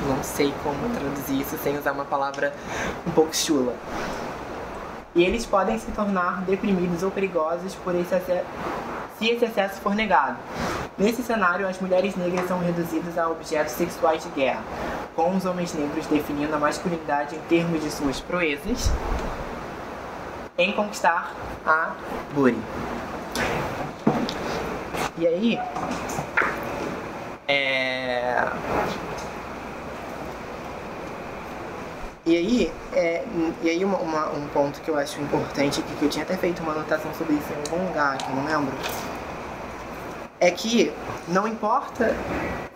não 0.08 0.22
sei 0.22 0.52
como 0.62 0.88
traduzir 0.94 1.40
isso 1.40 1.56
sem 1.62 1.78
usar 1.78 1.92
uma 1.92 2.04
palavra 2.04 2.54
um 3.06 3.10
pouco 3.10 3.34
chula. 3.34 3.74
E 5.14 5.22
eles 5.22 5.46
podem 5.46 5.78
se 5.78 5.90
tornar 5.92 6.42
deprimidos 6.42 7.02
ou 7.02 7.10
perigosos 7.10 7.74
por 7.76 7.94
esse 7.94 8.14
se 9.18 9.28
esse 9.28 9.44
acesso 9.44 9.80
for 9.80 9.94
negado. 9.94 10.36
Nesse 10.98 11.22
cenário, 11.22 11.68
as 11.68 11.80
mulheres 11.80 12.16
negras 12.16 12.46
são 12.48 12.58
reduzidas 12.58 13.16
a 13.16 13.28
objetos 13.28 13.72
sexuais 13.74 14.22
de 14.22 14.28
guerra, 14.30 14.62
com 15.14 15.36
os 15.36 15.44
homens 15.44 15.72
negros 15.72 16.06
definindo 16.06 16.54
a 16.54 16.58
masculinidade 16.58 17.36
em 17.36 17.40
termos 17.48 17.82
de 17.82 17.90
suas 17.90 18.20
proezas 18.20 18.90
em 20.56 20.72
conquistar 20.72 21.32
a 21.66 21.92
Buri. 22.32 22.56
E 25.18 25.26
aí, 25.26 25.60
é... 27.48 28.46
E 32.26 32.36
aí, 32.36 32.72
é, 32.94 33.22
e 33.62 33.68
aí 33.68 33.84
uma, 33.84 33.98
uma, 33.98 34.30
um 34.30 34.48
ponto 34.48 34.80
que 34.80 34.88
eu 34.88 34.96
acho 34.96 35.20
importante, 35.20 35.82
que, 35.82 35.94
que 35.96 36.04
eu 36.06 36.08
tinha 36.08 36.24
até 36.24 36.34
feito 36.38 36.62
uma 36.62 36.72
anotação 36.72 37.12
sobre 37.12 37.34
isso 37.34 37.52
em 37.52 37.56
algum 37.70 37.86
lugar, 37.86 38.16
que 38.16 38.30
eu 38.30 38.36
não 38.36 38.46
lembro, 38.46 38.72
é 40.40 40.50
que 40.50 40.90
não 41.28 41.46
importa 41.46 42.16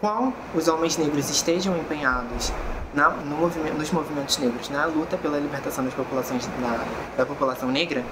qual 0.00 0.34
os 0.54 0.68
homens 0.68 0.98
negros 0.98 1.30
estejam 1.30 1.76
empenhados 1.78 2.52
na, 2.92 3.08
no 3.08 3.36
movimento, 3.36 3.78
nos 3.78 3.90
movimentos 3.90 4.36
negros, 4.36 4.68
na 4.68 4.84
luta 4.84 5.16
pela 5.16 5.38
libertação 5.38 5.82
das 5.82 5.94
populações, 5.94 6.46
da, 6.46 6.84
da 7.16 7.26
população 7.26 7.70
negra, 7.70 8.04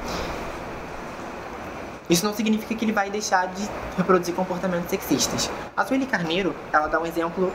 isso 2.08 2.24
não 2.24 2.34
significa 2.34 2.74
que 2.74 2.84
ele 2.84 2.92
vai 2.92 3.10
deixar 3.10 3.48
de 3.48 3.68
reproduzir 3.96 4.34
comportamentos 4.34 4.90
sexistas. 4.90 5.50
A 5.76 5.84
Sueli 5.84 6.06
Carneiro, 6.06 6.54
ela 6.72 6.86
dá 6.86 7.00
um 7.00 7.06
exemplo 7.06 7.52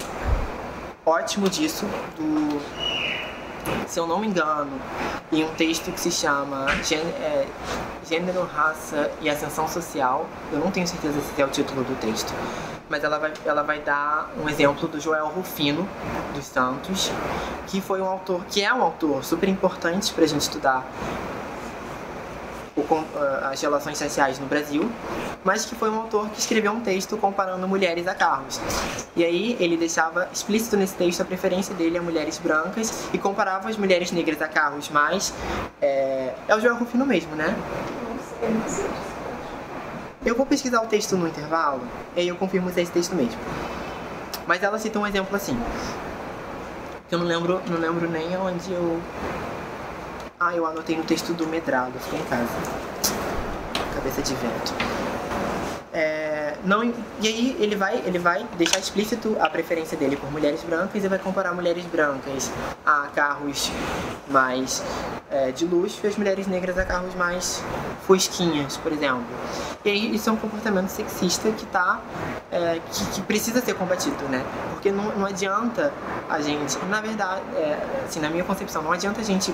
ótimo 1.05 1.49
disso 1.49 1.85
do 2.17 2.61
se 3.87 3.99
eu 3.99 4.07
não 4.07 4.19
me 4.19 4.27
engano, 4.27 4.71
em 5.31 5.43
um 5.43 5.53
texto 5.53 5.91
que 5.91 5.99
se 5.99 6.11
chama 6.11 6.67
é, 7.21 7.45
Gênero, 8.07 8.43
Raça 8.43 9.11
e 9.21 9.29
Ascensão 9.29 9.67
Social. 9.67 10.25
Eu 10.51 10.59
não 10.59 10.71
tenho 10.71 10.87
certeza 10.87 11.19
se 11.21 11.41
é 11.41 11.45
o 11.45 11.49
título 11.49 11.83
do 11.83 11.99
texto, 11.99 12.33
mas 12.89 13.03
ela 13.03 13.19
vai, 13.19 13.33
ela 13.45 13.63
vai 13.63 13.79
dar 13.79 14.31
um 14.41 14.49
exemplo 14.49 14.87
do 14.87 14.99
Joel 14.99 15.27
Rufino 15.27 15.87
dos 16.33 16.45
Santos, 16.45 17.11
que 17.67 17.81
foi 17.81 18.01
um 18.01 18.07
autor, 18.07 18.43
que 18.49 18.63
é 18.63 18.73
um 18.73 18.81
autor 18.81 19.23
super 19.23 19.49
importante 19.49 20.13
para 20.13 20.23
a 20.23 20.27
gente 20.27 20.41
estudar 20.41 20.85
o, 22.75 22.83
as 23.43 23.61
relações 23.61 23.97
sociais 23.97 24.39
no 24.39 24.45
Brasil, 24.45 24.89
mas 25.43 25.65
que 25.65 25.75
foi 25.75 25.89
um 25.89 26.01
autor 26.01 26.29
que 26.29 26.39
escreveu 26.39 26.71
um 26.71 26.81
texto 26.81 27.17
comparando 27.17 27.67
mulheres 27.67 28.07
a 28.07 28.15
carros. 28.15 28.59
E 29.15 29.23
aí 29.23 29.57
ele 29.59 29.75
deixava 29.75 30.29
explícito 30.31 30.77
nesse 30.77 30.95
texto 30.95 31.21
a 31.21 31.25
preferência 31.25 31.73
dele 31.75 31.97
a 31.97 32.01
mulheres 32.01 32.37
brancas 32.37 33.07
e 33.13 33.17
comparava 33.17 33.69
as 33.69 33.77
mulheres 33.77 34.11
negras 34.11 34.41
a 34.41 34.47
carros 34.47 34.89
mais. 34.89 35.33
É, 35.81 36.33
é 36.47 36.55
o 36.55 36.59
Joel 36.59 36.77
Rufino 36.77 37.05
mesmo, 37.05 37.35
né? 37.35 37.55
Eu 40.25 40.35
vou 40.35 40.45
pesquisar 40.45 40.81
o 40.81 40.87
texto 40.87 41.17
no 41.17 41.27
intervalo 41.27 41.81
e 42.15 42.21
aí 42.21 42.27
eu 42.27 42.35
confirmo 42.35 42.71
se 42.71 42.79
é 42.79 42.83
esse 42.83 42.91
texto 42.91 43.15
mesmo. 43.15 43.39
Mas 44.47 44.63
ela 44.63 44.77
cita 44.79 44.99
um 44.99 45.05
exemplo 45.05 45.35
assim. 45.35 45.59
Eu 47.11 47.19
não 47.19 47.25
lembro, 47.25 47.61
não 47.67 47.77
lembro 47.77 48.09
nem 48.09 48.37
onde 48.37 48.71
eu 48.71 49.01
ah, 50.43 50.55
eu 50.55 50.65
anotei 50.65 50.97
no 50.97 51.03
texto 51.03 51.33
do 51.33 51.45
medrado, 51.45 51.91
fiquei 51.99 52.19
em 52.19 52.23
casa. 52.23 52.49
Cabeça 53.93 54.23
de 54.23 54.33
vento. 54.33 54.73
É, 55.93 56.55
não, 56.65 56.83
e 56.83 57.27
aí 57.27 57.57
ele 57.59 57.75
vai, 57.75 58.01
ele 58.07 58.17
vai 58.17 58.43
deixar 58.57 58.79
explícito 58.79 59.37
a 59.39 59.47
preferência 59.47 59.95
dele 59.95 60.15
por 60.15 60.31
mulheres 60.31 60.63
brancas 60.63 61.03
e 61.03 61.07
vai 61.07 61.19
comparar 61.19 61.53
mulheres 61.53 61.85
brancas 61.85 62.49
a 62.83 63.07
carros 63.13 63.69
mais 64.29 64.81
é, 65.29 65.51
de 65.51 65.63
luxo 65.63 65.99
e 66.03 66.07
as 66.07 66.15
mulheres 66.15 66.47
negras 66.47 66.75
a 66.75 66.85
carros 66.85 67.13
mais 67.13 67.63
fosquinhas, 68.07 68.77
por 68.77 68.91
exemplo. 68.91 69.23
E 69.85 69.89
aí 69.91 70.15
isso 70.15 70.27
é 70.27 70.33
um 70.33 70.37
comportamento 70.37 70.89
sexista 70.89 71.51
que 71.51 71.67
tá, 71.67 72.01
é, 72.51 72.79
que, 72.91 73.05
que, 73.11 73.21
precisa 73.21 73.61
ser 73.61 73.75
combatido, 73.75 74.23
né? 74.27 74.43
Porque 74.71 74.91
não, 74.91 75.15
não 75.15 75.27
adianta 75.27 75.93
a 76.27 76.41
gente, 76.41 76.79
na 76.85 76.99
verdade, 76.99 77.41
é, 77.55 78.05
assim, 78.05 78.19
na 78.19 78.29
minha 78.31 78.43
concepção, 78.43 78.81
não 78.81 78.91
adianta 78.91 79.21
a 79.21 79.23
gente 79.23 79.53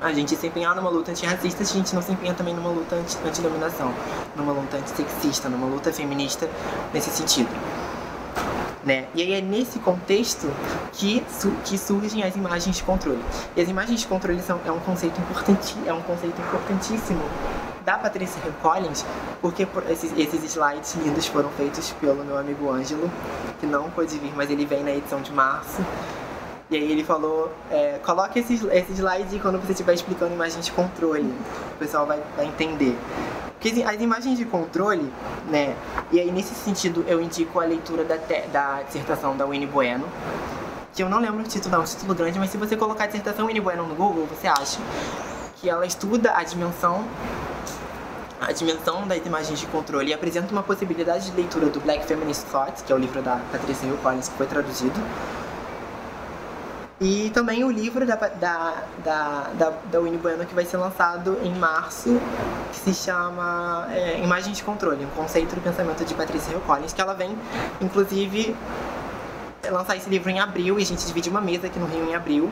a 0.00 0.12
gente 0.12 0.36
se 0.36 0.46
empenhar 0.46 0.74
numa 0.76 0.90
luta 0.90 1.10
antirracista, 1.10 1.62
a 1.62 1.66
gente 1.66 1.94
não 1.94 2.02
se 2.02 2.12
empenha 2.12 2.34
também 2.34 2.54
numa 2.54 2.70
luta 2.70 2.96
anti-dominação, 3.26 3.92
numa 4.36 4.52
luta 4.52 4.76
antissexista, 4.76 5.48
numa 5.48 5.66
luta 5.66 5.92
feminista 5.92 6.48
nesse 6.92 7.10
sentido. 7.10 7.50
Né? 8.84 9.06
E 9.14 9.22
aí 9.22 9.34
é 9.34 9.40
nesse 9.40 9.78
contexto 9.80 10.50
que, 10.92 11.22
su 11.28 11.50
que 11.64 11.76
surgem 11.76 12.22
as 12.22 12.36
imagens 12.36 12.76
de 12.76 12.82
controle. 12.82 13.22
E 13.56 13.60
as 13.60 13.68
imagens 13.68 14.00
de 14.00 14.06
controle 14.06 14.40
são, 14.40 14.60
é, 14.64 14.70
um 14.70 14.78
conceito 14.78 15.20
importante, 15.20 15.76
é 15.84 15.92
um 15.92 16.00
conceito 16.02 16.40
importantíssimo 16.40 17.20
da 17.84 17.98
Patrícia 17.98 18.40
Collins, 18.62 19.04
porque 19.40 19.66
esses, 19.90 20.12
esses 20.16 20.44
slides 20.44 20.94
lindos 20.94 21.26
foram 21.26 21.50
feitos 21.50 21.90
pelo 22.00 22.24
meu 22.24 22.38
amigo 22.38 22.70
Ângelo, 22.70 23.10
que 23.58 23.66
não 23.66 23.90
pôde 23.90 24.16
vir, 24.18 24.32
mas 24.36 24.50
ele 24.50 24.64
vem 24.64 24.84
na 24.84 24.92
edição 24.92 25.20
de 25.20 25.32
março. 25.32 25.82
E 26.70 26.76
aí 26.76 26.92
ele 26.92 27.02
falou, 27.02 27.50
é, 27.70 27.98
coloque 28.04 28.38
esses, 28.38 28.62
esses 28.64 28.98
slides 28.98 29.40
quando 29.40 29.58
você 29.58 29.72
estiver 29.72 29.94
explicando 29.94 30.34
imagens 30.34 30.66
de 30.66 30.72
controle. 30.72 31.32
O 31.74 31.78
pessoal 31.78 32.04
vai, 32.04 32.22
vai 32.36 32.44
entender. 32.44 32.94
Porque 33.58 33.82
as 33.82 34.00
imagens 34.00 34.38
de 34.38 34.44
controle, 34.44 35.10
né? 35.50 35.74
E 36.12 36.20
aí 36.20 36.30
nesse 36.30 36.54
sentido 36.54 37.04
eu 37.08 37.20
indico 37.20 37.58
a 37.58 37.64
leitura 37.64 38.04
da, 38.04 38.16
da 38.52 38.82
dissertação 38.82 39.36
da 39.36 39.46
Winnie 39.46 39.66
Bueno, 39.66 40.04
que 40.92 41.02
eu 41.02 41.08
não 41.08 41.18
lembro 41.20 41.40
o 41.40 41.44
título, 41.44 41.74
é 41.74 41.78
um 41.78 41.84
título 41.84 42.14
grande, 42.14 42.38
mas 42.38 42.50
se 42.50 42.58
você 42.58 42.76
colocar 42.76 43.04
a 43.04 43.06
dissertação 43.06 43.46
Winnie 43.46 43.62
Bueno 43.62 43.86
no 43.86 43.94
Google, 43.94 44.26
você 44.26 44.46
acha 44.46 44.78
que 45.56 45.68
ela 45.70 45.86
estuda 45.86 46.32
a 46.36 46.44
dimensão 46.44 47.04
a 48.40 48.52
dimensão 48.52 49.06
das 49.08 49.24
imagens 49.26 49.58
de 49.58 49.66
controle 49.66 50.10
e 50.10 50.14
apresenta 50.14 50.52
uma 50.52 50.62
possibilidade 50.62 51.30
de 51.30 51.36
leitura 51.36 51.66
do 51.66 51.80
Black 51.80 52.06
Feminist 52.06 52.46
Thought, 52.46 52.84
que 52.84 52.92
é 52.92 52.94
o 52.94 52.98
livro 52.98 53.20
da 53.20 53.40
Patricia 53.50 53.88
Hill 53.88 53.98
Collins 53.98 54.28
que 54.28 54.36
foi 54.36 54.46
traduzido, 54.46 55.00
e 57.00 57.30
também 57.30 57.62
o 57.62 57.70
livro 57.70 58.04
da, 58.04 58.16
da, 58.16 58.74
da, 59.04 59.50
da, 59.54 59.72
da 59.90 60.00
Winnie 60.00 60.18
Bueno 60.18 60.44
que 60.44 60.54
vai 60.54 60.64
ser 60.64 60.78
lançado 60.78 61.38
em 61.44 61.54
março, 61.54 62.20
que 62.72 62.76
se 62.76 62.92
chama 62.92 63.86
é, 63.92 64.20
Imagens 64.20 64.56
de 64.56 64.64
Controle, 64.64 65.04
um 65.04 65.10
conceito 65.10 65.54
do 65.54 65.60
pensamento 65.60 66.04
de 66.04 66.12
Patrícia 66.14 66.50
Hill 66.50 66.60
Collins, 66.60 66.92
que 66.92 67.00
ela 67.00 67.14
vem, 67.14 67.38
inclusive, 67.80 68.56
lançar 69.70 69.96
esse 69.96 70.10
livro 70.10 70.28
em 70.28 70.40
abril, 70.40 70.76
e 70.78 70.82
a 70.82 70.86
gente 70.86 71.06
divide 71.06 71.30
uma 71.30 71.40
mesa 71.40 71.68
aqui 71.68 71.78
no 71.78 71.86
Rio 71.86 72.04
em 72.04 72.16
abril. 72.16 72.50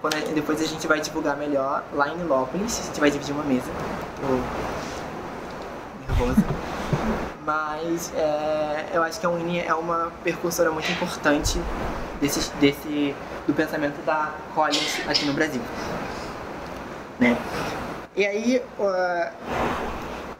Quando, 0.00 0.32
depois 0.32 0.60
a 0.60 0.66
gente 0.66 0.86
vai 0.86 1.00
divulgar 1.00 1.36
melhor 1.36 1.82
lá 1.92 2.08
em 2.08 2.16
Nilópolis, 2.18 2.78
a 2.78 2.86
gente 2.86 3.00
vai 3.00 3.10
dividir 3.10 3.34
uma 3.34 3.44
mesa. 3.44 3.66
Tô 4.20 4.26
nervosa. 6.06 6.44
Mas 7.44 8.12
é, 8.14 8.90
eu 8.92 9.02
acho 9.02 9.18
que 9.18 9.26
a 9.26 9.28
Winnie 9.28 9.60
é 9.60 9.74
uma 9.74 10.12
percursora 10.22 10.70
muito 10.70 10.90
importante 10.92 11.60
desse, 12.20 12.52
desse, 12.60 13.14
do 13.46 13.52
pensamento 13.54 14.04
da 14.04 14.32
Collins 14.54 15.00
aqui 15.08 15.24
no 15.24 15.32
Brasil. 15.32 15.60
Né? 17.18 17.36
E 18.14 18.26
aí, 18.26 18.62
uh, 18.78 19.32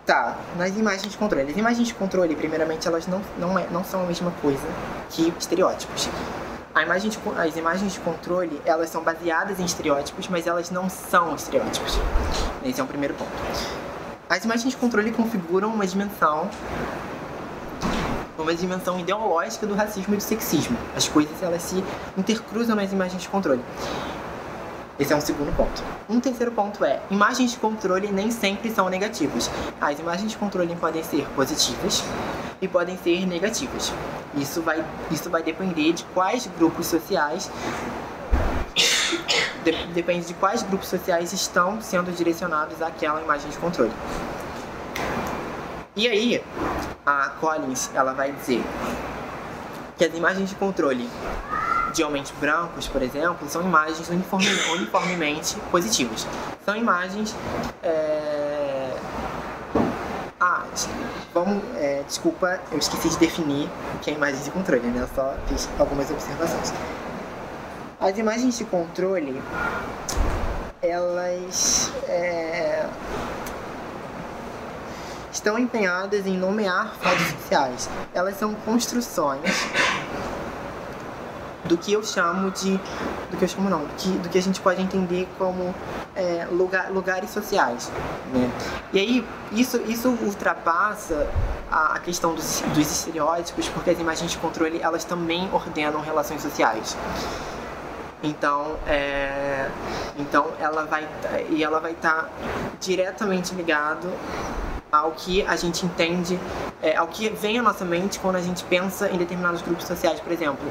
tá, 0.05 0.37
nas 0.57 0.77
imagens 0.77 1.11
de 1.11 1.17
controle. 1.17 1.51
As 1.51 1.57
imagens 1.57 1.89
de 1.89 1.95
controle, 1.95 2.35
primeiramente, 2.37 2.87
elas 2.87 3.07
não, 3.07 3.23
não, 3.39 3.59
é, 3.59 3.67
não 3.71 3.85
são 3.85 4.03
a 4.03 4.07
mesma 4.07 4.31
coisa 4.43 4.67
que 5.11 5.33
estereótipos. 5.39 6.09
Imagem 6.81 7.11
de, 7.11 7.19
as 7.37 7.57
imagens 7.57 7.93
de 7.93 8.01
controle, 8.01 8.61
elas 8.65 8.89
são 8.89 9.03
baseadas 9.03 9.61
em 9.61 9.65
estereótipos, 9.65 10.27
mas 10.29 10.47
elas 10.47 10.71
não 10.71 10.89
são 10.89 11.35
estereótipos. 11.35 11.99
Esse 12.65 12.81
é 12.81 12.85
o 12.85 12.87
primeiro 12.87 13.15
ponto. 13.15 13.31
As 14.29 14.45
imagens 14.45 14.71
de 14.71 14.77
controle 14.79 15.13
configuram 15.13 15.69
uma 15.69 15.87
dimensão 15.87 16.49
uma 18.43 18.55
dimensão 18.55 18.99
ideológica 18.99 19.67
do 19.67 19.75
racismo 19.75 20.15
e 20.15 20.17
do 20.17 20.23
sexismo. 20.23 20.77
As 20.95 21.09
coisas 21.09 21.43
elas 21.43 21.63
se 21.63 21.83
intercruzam 22.17 22.77
nas 22.77 22.93
imagens 22.93 23.23
de 23.23 23.29
controle. 23.29 23.63
Esse 24.99 25.13
é 25.13 25.17
um 25.17 25.21
segundo 25.21 25.55
ponto. 25.57 25.83
Um 26.09 26.21
terceiro 26.21 26.53
ponto 26.53 26.85
é: 26.85 27.01
imagens 27.11 27.53
de 27.53 27.57
controle 27.57 28.09
nem 28.13 28.31
sempre 28.31 28.71
são 28.71 28.89
negativas. 28.89 29.51
As 29.81 29.99
imagens 29.99 30.31
de 30.33 30.37
controle 30.37 30.75
podem 30.77 31.03
ser 31.03 31.27
positivas 31.35 32.05
e 32.61 32.69
podem 32.69 32.97
ser 32.99 33.27
negativas. 33.27 33.93
Isso 34.37 34.61
vai, 34.63 34.85
isso 35.11 35.31
vai 35.31 35.43
depender 35.43 35.93
de 35.93 36.05
quais 36.15 36.49
grupos 36.59 36.87
sociais 36.87 37.51
de, 39.65 39.73
depende 39.93 40.27
de 40.27 40.35
quais 40.35 40.63
grupos 40.63 40.89
sociais 40.89 41.33
estão 41.33 41.81
sendo 41.81 42.11
direcionados 42.13 42.83
àquela 42.83 43.21
imagem 43.23 43.51
de 43.51 43.59
controle. 43.59 43.93
E 45.95 46.09
aí, 46.09 46.43
a 47.05 47.29
Collins 47.39 47.91
ela 47.95 48.15
vai 48.15 48.33
dizer 48.33 48.65
que 49.99 50.05
as 50.07 50.15
imagens 50.15 50.49
de 50.49 50.55
controle 50.55 51.07
de 51.93 52.03
homens 52.03 52.33
brancos, 52.41 52.89
por 52.89 53.03
exemplo, 53.03 53.47
são 53.51 53.61
imagens 53.61 54.09
uniforme, 54.09 54.47
uniformemente 54.73 55.55
positivas. 55.71 56.27
São 56.65 56.75
imagens. 56.75 57.37
É... 57.83 58.97
Ah, 60.41 60.65
vamos. 61.35 61.63
É, 61.77 62.03
desculpa, 62.07 62.59
eu 62.73 62.79
esqueci 62.79 63.11
de 63.11 63.19
definir 63.19 63.69
o 63.95 63.99
que 63.99 64.11
é 64.11 64.15
imagem 64.15 64.43
de 64.43 64.51
controle, 64.51 64.87
né? 64.87 65.03
Eu 65.03 65.09
só 65.15 65.35
fiz 65.47 65.69
algumas 65.79 66.11
observações. 66.11 66.73
As 68.01 68.17
imagens 68.17 68.57
de 68.57 68.65
controle, 68.65 69.43
elas. 70.81 71.93
É 72.09 72.87
estão 75.33 75.59
empenhadas 75.59 76.27
em 76.27 76.37
nomear 76.37 76.95
fatos 77.01 77.27
sociais. 77.29 77.89
Elas 78.15 78.37
são 78.39 78.55
construções 78.55 79.41
do 81.65 81.79
que 81.79 81.93
eu 81.93 82.03
chamo 82.03 82.51
de 82.51 82.79
do 83.31 83.37
que 83.39 83.45
eu 83.45 83.49
chamo 83.49 83.71
não 83.71 83.85
do 83.85 83.95
que, 83.95 84.11
do 84.19 84.29
que 84.29 84.37
a 84.37 84.43
gente 84.43 84.61
pode 84.61 84.83
entender 84.83 85.29
como 85.39 85.75
é, 86.15 86.47
lugar, 86.51 86.91
lugares 86.91 87.31
sociais 87.31 87.91
né? 88.33 88.51
e 88.93 88.99
aí 88.99 89.27
isso 89.53 89.81
isso 89.87 90.09
ultrapassa 90.23 91.31
a, 91.71 91.95
a 91.95 91.99
questão 92.01 92.35
dos, 92.35 92.61
dos 92.75 92.91
estereótipos 92.91 93.69
porque 93.69 93.91
as 93.91 93.99
imagens 93.99 94.33
de 94.33 94.39
controle 94.39 94.81
elas 94.83 95.05
também 95.05 95.49
ordenam 95.53 96.01
relações 96.01 96.43
sociais 96.43 96.97
então, 98.23 98.77
é, 98.87 99.69
então 100.17 100.47
ela 100.61 100.85
vai 100.85 101.09
e 101.51 101.63
ela 101.63 101.81
vai 101.81 101.93
estar 101.93 102.25
tá 102.25 102.29
diretamente 102.81 103.55
ligado 103.55 104.09
ao 104.93 105.13
que 105.13 105.41
a 105.47 105.57
gente 105.57 105.87
entende, 105.87 106.39
é, 106.83 106.95
ao 106.95 107.07
que 107.07 107.31
vem 107.31 107.59
à 107.59 107.63
nossa 107.63 107.83
mente 107.83 108.19
quando 108.19 108.37
a 108.37 108.43
gente 108.43 108.63
pensa 108.65 109.09
em 109.09 109.17
determinados 109.17 109.63
grupos 109.63 109.87
sociais, 109.87 110.21
por 110.21 110.31
exemplo, 110.31 110.63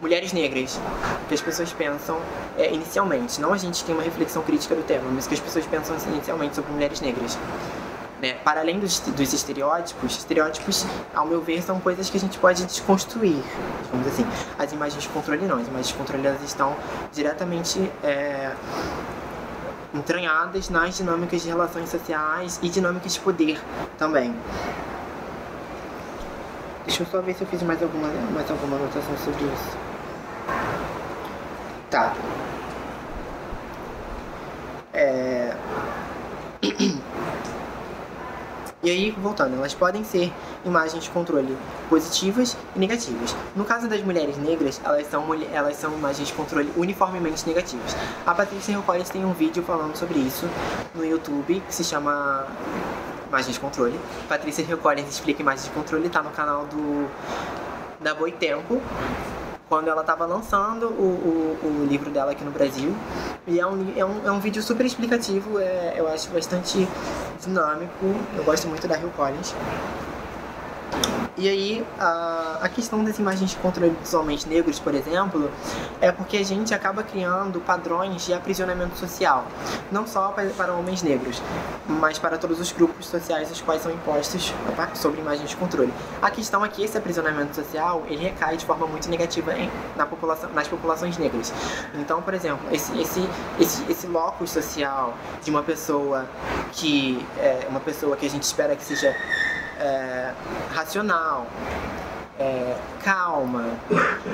mulheres 0.00 0.32
negras, 0.32 0.80
que 1.26 1.34
as 1.34 1.40
pessoas 1.40 1.72
pensam 1.72 2.20
é, 2.56 2.72
inicialmente, 2.72 3.40
não 3.40 3.52
a 3.52 3.56
gente 3.58 3.84
tem 3.84 3.92
uma 3.92 4.04
reflexão 4.04 4.42
crítica 4.42 4.76
do 4.76 4.84
tema, 4.84 5.10
mas 5.10 5.26
que 5.26 5.34
as 5.34 5.40
pessoas 5.40 5.66
pensam 5.66 5.96
inicialmente 6.06 6.54
sobre 6.54 6.70
mulheres 6.70 7.00
negras. 7.00 7.36
Né? 8.22 8.34
Para 8.44 8.60
além 8.60 8.78
dos, 8.78 9.00
dos 9.00 9.32
estereótipos, 9.32 10.18
estereótipos, 10.18 10.86
ao 11.12 11.26
meu 11.26 11.42
ver, 11.42 11.60
são 11.60 11.80
coisas 11.80 12.08
que 12.08 12.16
a 12.16 12.20
gente 12.20 12.38
pode 12.38 12.64
desconstruir, 12.64 13.42
digamos 13.86 14.06
assim. 14.06 14.24
As 14.56 14.72
imagens 14.72 15.02
de 15.02 15.08
controle 15.08 15.44
não, 15.46 15.58
as 15.58 15.66
imagens 15.66 15.88
de 15.88 15.94
controle 15.94 16.24
elas 16.24 16.42
estão 16.44 16.76
diretamente 17.12 17.90
é, 18.04 18.52
entranhadas 19.94 20.68
nas 20.68 20.96
dinâmicas 20.96 21.42
de 21.42 21.48
relações 21.48 21.88
sociais 21.88 22.58
e 22.62 22.68
dinâmicas 22.68 23.14
de 23.14 23.20
poder 23.20 23.60
também. 23.96 24.34
Deixa 26.84 27.02
eu 27.02 27.06
só 27.06 27.20
ver 27.22 27.34
se 27.34 27.42
eu 27.42 27.46
fiz 27.46 27.62
mais 27.62 27.82
alguma, 27.82 28.08
mais 28.32 28.50
alguma 28.50 28.76
anotação 28.76 29.16
sobre 29.18 29.44
isso. 29.44 29.78
Tá. 31.90 32.12
É... 34.92 35.56
E 38.84 38.90
aí, 38.90 39.10
voltando, 39.12 39.56
elas 39.56 39.72
podem 39.72 40.04
ser 40.04 40.30
imagens 40.62 41.02
de 41.02 41.08
controle 41.08 41.56
positivas 41.88 42.54
e 42.76 42.78
negativas. 42.78 43.34
No 43.56 43.64
caso 43.64 43.88
das 43.88 44.02
mulheres 44.02 44.36
negras, 44.36 44.78
elas 44.84 45.06
são, 45.06 45.24
elas 45.50 45.76
são 45.76 45.94
imagens 45.94 46.28
de 46.28 46.34
controle 46.34 46.70
uniformemente 46.76 47.48
negativas. 47.48 47.96
A 48.26 48.34
Patrícia 48.34 48.72
Hill 48.72 48.84
tem 49.10 49.24
um 49.24 49.32
vídeo 49.32 49.62
falando 49.62 49.96
sobre 49.96 50.18
isso 50.18 50.46
no 50.94 51.02
YouTube, 51.02 51.62
que 51.66 51.74
se 51.74 51.82
chama 51.82 52.46
Imagens 53.26 53.54
de 53.54 53.60
Controle. 53.60 53.98
Patrícia 54.28 54.60
Hill 54.60 54.78
explica 55.08 55.40
imagens 55.40 55.64
de 55.64 55.70
controle, 55.70 56.10
tá 56.10 56.22
no 56.22 56.30
canal 56.30 56.66
do 56.66 57.08
da 58.02 58.14
Boitempo 58.14 58.82
quando 59.68 59.88
ela 59.88 60.02
estava 60.02 60.26
lançando 60.26 60.86
o, 60.86 61.58
o, 61.62 61.66
o, 61.66 61.86
livro 61.86 62.10
dela 62.10 62.32
aqui 62.32 62.44
no 62.44 62.50
Brasil. 62.50 62.94
E 63.46 63.58
é 63.58 63.66
um, 63.66 63.92
é 63.96 64.04
um, 64.04 64.26
é 64.26 64.30
um 64.30 64.40
vídeo 64.40 64.62
super 64.62 64.84
explicativo, 64.84 65.58
é, 65.58 65.94
eu 65.96 66.08
acho 66.08 66.30
bastante 66.30 66.88
dinâmico. 67.40 68.14
Eu 68.36 68.44
gosto 68.44 68.68
muito 68.68 68.86
da 68.86 68.98
Hill 68.98 69.10
Collins. 69.16 69.54
E 71.36 71.48
aí, 71.48 71.84
a, 71.98 72.58
a 72.62 72.68
questão 72.68 73.02
das 73.02 73.18
imagens 73.18 73.50
de 73.50 73.56
controle 73.56 73.90
dos 73.90 74.14
homens 74.14 74.44
negros, 74.44 74.78
por 74.78 74.94
exemplo, 74.94 75.50
é 76.00 76.12
porque 76.12 76.36
a 76.36 76.44
gente 76.44 76.72
acaba 76.72 77.02
criando 77.02 77.60
padrões 77.60 78.24
de 78.24 78.32
aprisionamento 78.32 78.96
social, 78.96 79.44
não 79.90 80.06
só 80.06 80.28
para, 80.28 80.48
para 80.50 80.72
homens 80.72 81.02
negros, 81.02 81.42
mas 81.88 82.20
para 82.20 82.38
todos 82.38 82.60
os 82.60 82.70
grupos 82.70 83.06
sociais 83.06 83.50
os 83.50 83.60
quais 83.60 83.82
são 83.82 83.90
impostos 83.90 84.54
sobre 84.94 85.20
imagens 85.20 85.50
de 85.50 85.56
controle. 85.56 85.92
A 86.22 86.30
questão 86.30 86.64
é 86.64 86.68
que 86.68 86.84
esse 86.84 86.96
aprisionamento 86.96 87.56
social, 87.56 88.04
ele 88.06 88.22
recai 88.22 88.56
de 88.56 88.64
forma 88.64 88.86
muito 88.86 89.10
negativa 89.10 89.54
em, 89.58 89.68
na 89.96 90.06
população, 90.06 90.50
nas 90.50 90.68
populações 90.68 91.18
negras. 91.18 91.52
Então, 91.94 92.22
por 92.22 92.34
exemplo, 92.34 92.64
esse, 92.70 92.96
esse, 93.00 93.28
esse, 93.58 93.90
esse 93.90 94.06
locus 94.06 94.50
social 94.50 95.14
de 95.42 95.50
uma 95.50 95.64
pessoa 95.64 96.28
que 96.70 97.26
é 97.38 97.66
uma 97.68 97.80
pessoa 97.80 98.16
que 98.16 98.24
a 98.24 98.30
gente 98.30 98.44
espera 98.44 98.76
que 98.76 98.84
seja 98.84 99.12
é, 99.78 100.32
racional, 100.74 101.46
é, 102.38 102.76
calma, 103.02 103.64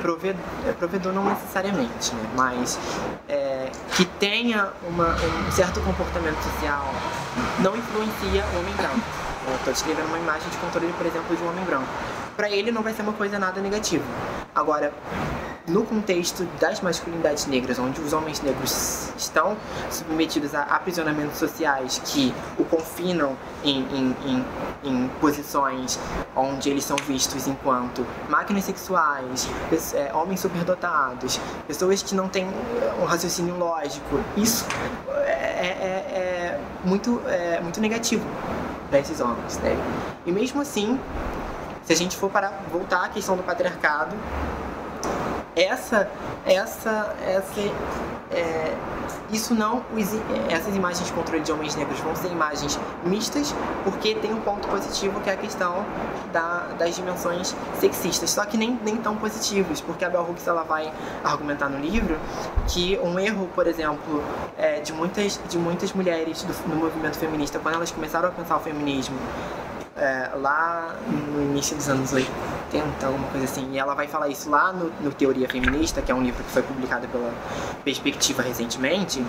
provedor, 0.01 0.41
é, 0.67 0.73
provedor 0.73 1.13
não 1.13 1.25
necessariamente, 1.25 2.15
né? 2.15 2.31
mas 2.35 2.79
é, 3.29 3.71
que 3.97 4.05
tenha 4.05 4.71
uma, 4.89 5.15
um 5.15 5.53
certo 5.53 5.81
comportamento 5.81 6.43
social 6.43 6.87
não 7.59 7.77
influencia 7.77 8.45
o 8.55 8.59
homem 8.59 8.75
branco. 8.75 9.01
Estou 9.57 9.73
descrevendo 9.73 10.09
uma 10.09 10.19
imagem 10.19 10.49
de 10.49 10.57
controle, 10.59 10.93
por 10.93 11.07
exemplo, 11.07 11.37
de 11.37 11.43
um 11.43 11.49
homem 11.49 11.65
branco. 11.65 11.89
Para 12.37 12.51
ele 12.51 12.71
não 12.71 12.83
vai 12.83 12.95
ser 12.95 13.03
uma 13.03 13.13
coisa 13.13 13.39
nada 13.39 13.61
negativa. 13.61 14.05
Agora, 14.55 14.93
no 15.71 15.85
contexto 15.85 16.45
das 16.61 16.81
masculinidades 16.81 17.47
negras, 17.47 17.79
onde 17.79 18.01
os 18.01 18.13
homens 18.13 18.41
negros 18.43 19.13
estão 19.17 19.57
submetidos 19.91 20.55
a 20.55 20.63
aprisionamentos 20.63 21.39
sociais 21.39 22.01
que 22.05 22.35
o 22.59 22.65
confinam 22.65 23.37
em, 23.65 23.81
em, 23.83 24.17
em, 24.25 24.45
em 24.85 25.09
posições 25.21 25.99
onde 26.35 26.69
eles 26.69 26.85
são 26.85 26.97
vistos 26.97 27.47
enquanto 27.47 28.05
máquinas 28.29 28.65
sexuais, 28.65 29.49
é, 29.95 30.13
homens 30.13 30.41
superdotados, 30.41 31.39
pessoas 31.67 32.03
que 32.03 32.15
não 32.15 32.29
têm 32.29 32.47
um 33.01 33.05
raciocínio 33.05 33.57
lógico, 33.57 34.21
isso 34.37 34.67
é, 35.25 35.31
é, 35.31 36.59
é 36.59 36.61
muito, 36.85 37.23
é 37.27 37.61
muito 37.61 37.81
negativo 37.81 38.27
para 38.89 38.99
esses 38.99 39.21
homens. 39.21 39.59
Né? 39.59 39.77
E 40.27 40.33
mesmo 40.33 40.61
assim, 40.61 40.99
se 41.85 41.93
a 41.93 41.97
gente 41.97 42.17
for 42.17 42.31
para 42.31 42.53
voltar 42.71 43.05
à 43.05 43.09
questão 43.09 43.37
do 43.37 43.43
patriarcado, 43.43 44.17
essa, 45.57 46.11
essa, 46.47 47.15
essa, 47.27 47.61
é, 48.31 48.75
isso 49.33 49.55
não, 49.55 49.83
essas 50.49 50.75
imagens 50.75 51.07
de 51.07 51.13
controle 51.13 51.43
de 51.43 51.53
homens 51.53 51.75
negros 51.75 51.99
vão 52.01 52.15
ser 52.15 52.29
imagens 52.29 52.79
mistas, 53.05 53.55
porque 53.85 54.15
tem 54.15 54.33
um 54.33 54.41
ponto 54.41 54.69
positivo 54.69 55.21
que 55.21 55.31
é 55.31 55.35
a 55.35 55.37
questão 55.37 55.85
da, 56.33 56.69
das 56.79 56.95
dimensões 56.95 57.55
sexistas, 57.79 58.31
só 58.31 58.45
que 58.45 58.57
nem, 58.57 58.79
nem 58.85 58.97
tão 58.97 59.17
positivos, 59.17 59.81
porque 59.81 60.05
a 60.05 60.11
Bell 60.11 60.23
Hooks 60.23 60.47
ela 60.47 60.63
vai 60.63 60.93
argumentar 61.25 61.69
no 61.69 61.79
livro 61.79 62.19
que 62.69 62.99
um 63.03 63.19
erro, 63.19 63.49
por 63.55 63.67
exemplo, 63.67 64.23
é, 64.57 64.81
de, 64.81 64.93
muitas, 64.93 65.41
de 65.49 65.59
muitas 65.59 65.93
mulheres 65.93 66.43
do, 66.43 66.53
do 66.69 66.77
movimento 66.77 67.19
feminista, 67.19 67.59
quando 67.59 67.75
elas 67.75 67.91
começaram 67.91 68.29
a 68.29 68.33
pensar 68.33 68.57
o 68.57 68.61
feminismo, 68.61 69.17
é, 70.01 70.31
lá 70.35 70.97
no 71.09 71.43
início 71.43 71.77
dos 71.77 71.89
anos 71.89 72.13
80, 72.13 73.07
alguma 73.07 73.29
coisa 73.29 73.45
assim. 73.45 73.71
E 73.73 73.79
ela 73.79 73.95
vai 73.95 74.09
falar 74.09 74.29
isso 74.29 74.49
lá 74.49 74.73
no, 74.73 74.91
no 75.01 75.13
Teoria 75.13 75.49
Feminista, 75.49 76.01
que 76.01 76.11
é 76.11 76.15
um 76.15 76.23
livro 76.23 76.43
que 76.43 76.51
foi 76.51 76.63
publicado 76.63 77.07
pela 77.09 77.33
Perspectiva 77.85 78.43
recentemente 78.43 79.23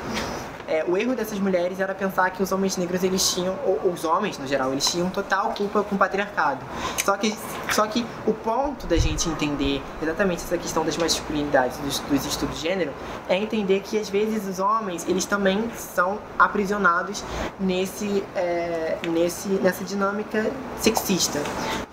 é, 0.72 0.86
o 0.88 0.98
erro 0.98 1.14
dessas 1.14 1.38
mulheres 1.38 1.82
era 1.82 1.94
pensar 1.94 2.30
que 2.30 2.42
os 2.42 2.50
homens 2.54 2.78
negros 2.78 3.04
eles 3.04 3.34
tinham, 3.34 3.60
ou 3.66 3.92
os 3.92 4.06
homens 4.06 4.38
no 4.38 4.48
geral, 4.48 4.72
eles 4.72 4.90
tinham 4.90 5.10
total 5.10 5.54
culpa 5.54 5.84
com 5.84 5.96
o 5.96 5.98
patriarcado. 5.98 6.66
Só 7.04 7.18
que, 7.18 7.38
só 7.70 7.86
que 7.88 8.06
o 8.26 8.34
ponto 8.34 8.88
da 8.88 8.96
gente 8.96 9.28
entender 9.28 9.84
exatamente 10.02 10.44
essa 10.44 10.58
questão 10.58 10.86
das 10.86 10.96
masculinidades, 10.96 11.78
dos, 11.80 12.00
dos 12.00 12.26
estudos 12.26 12.56
de 12.56 12.70
gênero, 12.70 12.94
é 13.28 13.36
entender 13.36 13.82
que 13.82 14.00
às 14.00 14.10
vezes 14.10 14.48
os 14.48 14.60
homens 14.60 15.06
eles 15.10 15.26
também 15.26 15.70
são 15.76 16.20
aprisionados 16.40 17.22
nesse, 17.60 18.24
é, 18.34 18.98
nesse, 19.10 19.50
nessa 19.50 19.84
dinâmica 19.84 20.50
sexista. 20.80 21.40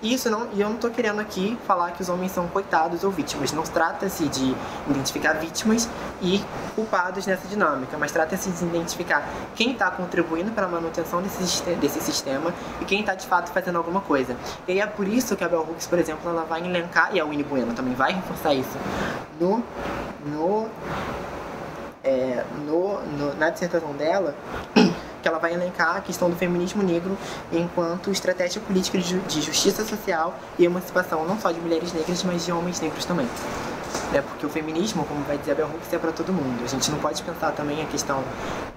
Isso 0.03 0.31
não, 0.31 0.49
e 0.53 0.61
eu 0.61 0.69
não 0.69 0.77
estou 0.77 0.91
querendo 0.91 1.21
aqui 1.21 1.59
falar 1.67 1.91
que 1.91 2.03
os 2.03 2.09
homens 2.09 2.33
são 2.33 2.47
coitados 2.49 3.03
ou 3.03 3.11
vítimas. 3.11 3.53
Não 3.53 3.65
trata-se 3.65 4.29
de 4.29 4.55
identificar 4.89 5.35
vítimas 5.35 5.89
e 6.23 6.43
culpados 6.75 7.27
nessa 7.27 7.49
dinâmica, 7.49 7.99
mas 7.99 8.13
trata-se 8.13 8.51
de 8.51 8.65
identificar 8.65 9.29
quem 9.57 9.73
está 9.73 9.91
contribuindo 9.91 10.53
para 10.53 10.67
a 10.67 10.69
manutenção 10.69 11.21
desse, 11.21 11.63
desse 11.77 12.01
sistema 12.01 12.55
e 12.81 12.85
quem 12.85 13.01
está 13.01 13.15
de 13.15 13.27
fato 13.27 13.51
fazendo 13.51 13.77
alguma 13.77 14.01
coisa. 14.01 14.37
E 14.67 14.73
aí 14.73 14.81
é 14.81 14.87
por 14.87 15.09
isso 15.09 15.37
que 15.37 15.45
a 15.45 15.49
Bell 15.49 15.67
Hooks, 15.69 15.87
por 15.87 15.99
exemplo, 15.99 16.31
ela 16.31 16.45
vai 16.45 16.65
elencar, 16.65 17.11
e 17.13 17.21
a 17.21 17.25
Winnie 17.25 17.45
Bueno 17.45 17.75
também 17.75 17.95
vai 17.95 18.13
reforçar 18.13 18.55
isso, 18.55 18.79
no, 19.41 19.63
no 20.25 20.69
é, 22.05 22.45
no, 22.65 23.01
no, 23.03 23.35
na 23.35 23.51
dissertação 23.51 23.93
dela 23.93 24.35
que 25.23 25.29
ela 25.29 25.39
vai 25.39 25.55
elencar 25.55 25.97
a 25.97 26.01
questão 26.01 26.31
do 26.31 26.37
feminismo 26.37 26.83
negro 26.83 27.17
enquanto 27.53 28.11
estratégia 28.11 28.61
política 28.61 28.99
de 28.99 29.41
justiça 29.41 29.85
social 29.85 30.39
e 30.59 30.65
emancipação 30.65 31.25
não 31.27 31.39
só 31.39 31.51
de 31.51 31.61
mulheres 31.61 31.93
negras, 31.93 32.23
mas 32.23 32.45
de 32.45 32.53
homens 32.53 32.81
negros 32.81 33.05
também. 33.05 33.29
É 34.13 34.23
porque 34.23 34.47
o 34.47 34.49
feminismo, 34.49 35.05
como 35.05 35.23
vai 35.25 35.37
dizer 35.37 35.53
a 35.53 35.55
Bell 35.55 35.67
Hooks, 35.67 35.93
é 35.93 35.99
para 35.99 36.13
todo 36.13 36.33
mundo. 36.33 36.65
A 36.65 36.67
gente 36.67 36.91
não 36.91 36.99
pode 36.99 37.23
pensar 37.23 37.53
também 37.53 37.83
a 37.83 37.87
questão 37.87 38.25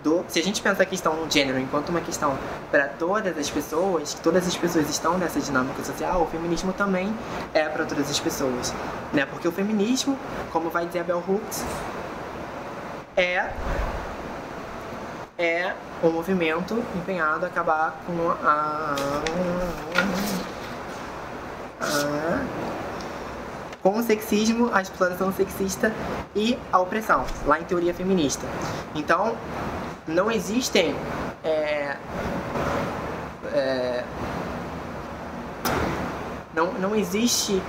do. 0.03 0.25
Se 0.27 0.39
a 0.39 0.43
gente 0.43 0.61
pensa 0.61 0.83
a 0.83 0.85
questão 0.85 1.15
do 1.15 1.31
gênero 1.31 1.57
enquanto 1.57 1.89
uma 1.89 2.01
questão 2.01 2.37
para 2.69 2.87
todas 2.87 3.37
as 3.37 3.49
pessoas, 3.49 4.13
que 4.13 4.21
todas 4.21 4.45
as 4.45 4.55
pessoas 4.57 4.89
estão 4.89 5.17
nessa 5.17 5.39
dinâmica 5.39 5.83
social, 5.83 6.21
o 6.21 6.27
feminismo 6.27 6.73
também 6.73 7.13
é 7.53 7.63
para 7.69 7.85
todas 7.85 8.09
as 8.09 8.19
pessoas. 8.19 8.73
Né? 9.13 9.25
Porque 9.25 9.47
o 9.47 9.51
feminismo, 9.51 10.17
como 10.51 10.69
vai 10.69 10.85
dizer 10.85 10.99
a 10.99 11.03
Bell 11.03 11.23
Hooks, 11.25 11.63
é 13.15 13.51
é 15.41 15.75
um 16.03 16.11
movimento 16.11 16.83
empenhado 16.95 17.45
a 17.45 17.47
acabar 17.47 17.99
com 18.05 18.29
a, 18.43 18.95
a 21.79 22.43
com 23.81 23.97
o 23.97 24.03
sexismo, 24.03 24.69
a 24.71 24.81
exploração 24.81 25.33
sexista 25.33 25.91
e 26.35 26.55
a 26.71 26.79
opressão, 26.79 27.25
lá 27.47 27.59
em 27.59 27.63
teoria 27.63 27.93
feminista. 27.95 28.45
Então, 28.93 29.35
não 30.07 30.29
existem 30.31 30.95
é, 31.43 31.97
é, 33.51 34.03
não, 36.53 36.73
não 36.73 36.95
existe 36.95 37.61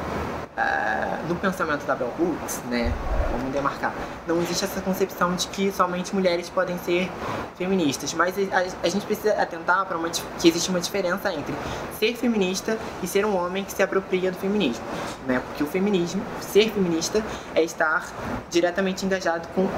no 1.29 1.35
pensamento 1.37 1.87
da 1.87 1.95
Bell 1.95 2.13
Hooks, 2.19 2.61
né, 2.69 2.93
vamos 3.31 3.53
demarcar, 3.53 3.95
não 4.27 4.41
existe 4.43 4.65
essa 4.65 4.81
concepção 4.83 5.35
de 5.35 5.49
que 5.49 5.73
somente 5.73 6.15
mulheres 6.15 6.51
podem 6.51 6.79
ser 6.79 7.11
feministas, 7.57 8.13
mas 8.13 8.35
a, 8.39 8.87
a 8.87 8.89
gente 8.89 9.07
precisa 9.07 9.33
atentar 9.41 9.87
para 9.87 9.99
que 10.39 10.49
existe 10.49 10.69
uma 10.69 10.81
diferença 10.81 11.33
entre 11.33 11.55
ser 11.99 12.15
feminista 12.17 12.77
e 13.03 13.07
ser 13.07 13.25
um 13.25 13.35
homem 13.35 13.65
que 13.65 13.73
se 13.73 13.83
apropria 13.83 14.31
do 14.31 14.37
feminismo, 14.37 14.85
né, 15.27 15.41
porque 15.47 15.63
o 15.63 15.67
feminismo, 15.67 16.23
ser 16.41 16.71
feminista, 16.71 17.25
é 17.55 17.63
estar 17.63 18.07
diretamente 18.51 19.07
engajado 19.07 19.49
com, 19.55 19.69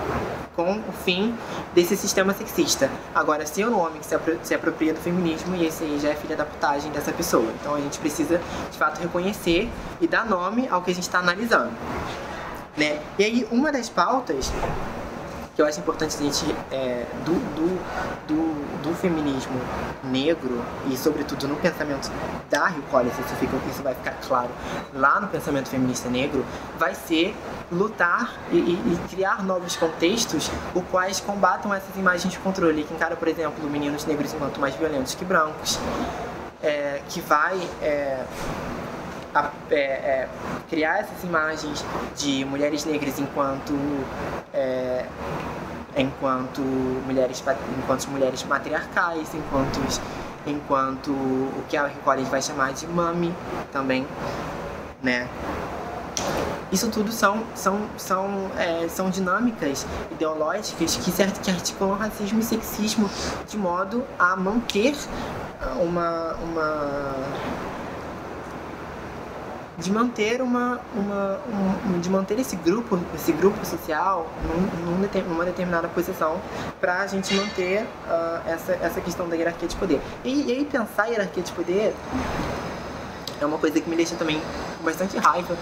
com 0.56 0.78
o 0.88 0.92
fim 1.04 1.34
desse 1.72 1.96
sistema 1.96 2.34
sexista. 2.34 2.90
Agora, 3.14 3.46
ser 3.46 3.66
um 3.68 3.78
homem 3.78 4.00
que 4.00 4.06
se, 4.06 4.14
apro 4.14 4.38
se 4.42 4.54
apropria 4.54 4.92
do 4.92 5.00
feminismo, 5.00 5.54
e 5.54 5.66
esse 5.66 5.84
aí 5.84 5.98
já 6.00 6.08
é 6.08 6.14
filha 6.14 6.36
da 6.36 6.44
putagem 6.44 6.90
dessa 6.90 7.12
pessoa. 7.12 7.46
Então 7.60 7.74
a 7.74 7.80
gente 7.80 7.98
precisa, 7.98 8.40
de 8.70 8.78
fato, 8.78 9.00
reconhecer 9.00 9.70
e 10.00 10.06
dar 10.06 10.26
nome 10.26 10.63
ao 10.68 10.82
que 10.82 10.90
a 10.90 10.94
gente 10.94 11.04
está 11.04 11.18
analisando. 11.18 11.72
Né? 12.76 13.00
E 13.18 13.24
aí, 13.24 13.48
uma 13.50 13.70
das 13.70 13.88
pautas 13.88 14.52
que 15.54 15.62
eu 15.62 15.66
acho 15.66 15.78
importante 15.78 16.16
a 16.16 16.20
gente, 16.20 16.44
é, 16.72 17.06
do, 17.24 17.32
do, 17.54 18.26
do, 18.26 18.82
do, 18.82 18.94
feminismo 18.96 19.54
negro, 20.02 20.60
e 20.90 20.96
sobretudo 20.96 21.46
no 21.46 21.54
pensamento 21.56 22.10
da 22.50 22.66
Rio 22.66 22.82
Collins, 22.90 23.12
isso, 23.18 23.36
fica, 23.36 23.56
isso 23.70 23.82
vai 23.82 23.94
ficar 23.94 24.16
claro 24.26 24.50
lá 24.92 25.20
no 25.20 25.28
pensamento 25.28 25.68
feminista 25.68 26.08
negro, 26.08 26.44
vai 26.76 26.94
ser 26.94 27.36
lutar 27.70 28.34
e, 28.50 28.56
e, 28.56 28.72
e 28.72 29.08
criar 29.08 29.44
novos 29.44 29.76
contextos, 29.76 30.50
os 30.74 30.84
quais 30.90 31.20
combatam 31.20 31.72
essas 31.72 31.94
imagens 31.96 32.32
de 32.32 32.38
controle, 32.40 32.82
que 32.82 32.92
encara, 32.92 33.14
por 33.14 33.28
exemplo, 33.28 33.64
meninos 33.70 34.04
negros 34.06 34.34
enquanto 34.34 34.58
mais 34.58 34.74
violentos 34.74 35.14
que 35.14 35.24
brancos, 35.24 35.78
é, 36.60 37.00
que 37.08 37.20
vai... 37.20 37.56
É, 37.80 38.24
a, 39.34 39.50
é, 39.70 39.76
é, 39.76 40.28
criar 40.70 41.00
essas 41.00 41.22
imagens 41.24 41.84
de 42.16 42.44
mulheres 42.44 42.84
negras 42.84 43.18
enquanto 43.18 43.74
é, 44.52 45.04
enquanto 45.96 46.60
mulheres 46.60 47.42
enquanto 47.78 48.08
mulheres 48.08 48.44
matriarcais, 48.44 49.34
enquanto 49.34 49.80
enquanto 50.46 51.10
o 51.10 51.64
que 51.68 51.76
a 51.76 51.88
Collins 52.04 52.28
vai 52.28 52.42
chamar 52.42 52.72
de 52.72 52.86
mami 52.86 53.34
também, 53.72 54.06
né? 55.02 55.28
Isso 56.70 56.90
tudo 56.90 57.12
são, 57.12 57.44
são, 57.54 57.88
são, 57.96 58.50
é, 58.58 58.88
são 58.88 59.08
dinâmicas 59.08 59.86
ideológicas 60.10 60.96
que, 60.96 61.12
que 61.12 61.50
articulam 61.50 61.96
racismo 61.96 62.40
e 62.40 62.42
sexismo 62.42 63.08
de 63.48 63.56
modo 63.56 64.04
a 64.18 64.34
manter 64.34 64.94
uma, 65.80 66.34
uma 66.34 67.14
de 69.78 69.90
manter 69.90 70.40
uma, 70.40 70.80
uma 70.94 71.40
um, 71.86 71.98
de 72.00 72.08
manter 72.08 72.38
esse 72.38 72.56
grupo 72.56 72.98
esse 73.14 73.32
grupo 73.32 73.64
social 73.64 74.28
num, 74.84 75.24
numa 75.28 75.44
determinada 75.44 75.88
posição 75.88 76.40
para 76.80 77.00
a 77.00 77.06
gente 77.06 77.34
manter 77.34 77.82
uh, 77.82 78.48
essa, 78.48 78.72
essa 78.72 79.00
questão 79.00 79.28
da 79.28 79.36
hierarquia 79.36 79.68
de 79.68 79.76
poder. 79.76 80.00
E, 80.24 80.44
e 80.44 80.52
aí 80.52 80.64
pensar 80.64 81.04
a 81.04 81.06
hierarquia 81.06 81.42
de 81.42 81.52
poder 81.52 81.94
é 83.40 83.46
uma 83.46 83.58
coisa 83.58 83.80
que 83.80 83.88
me 83.90 83.96
deixa 83.96 84.14
também 84.14 84.40
com 84.78 84.84
bastante 84.84 85.18
raiva 85.18 85.56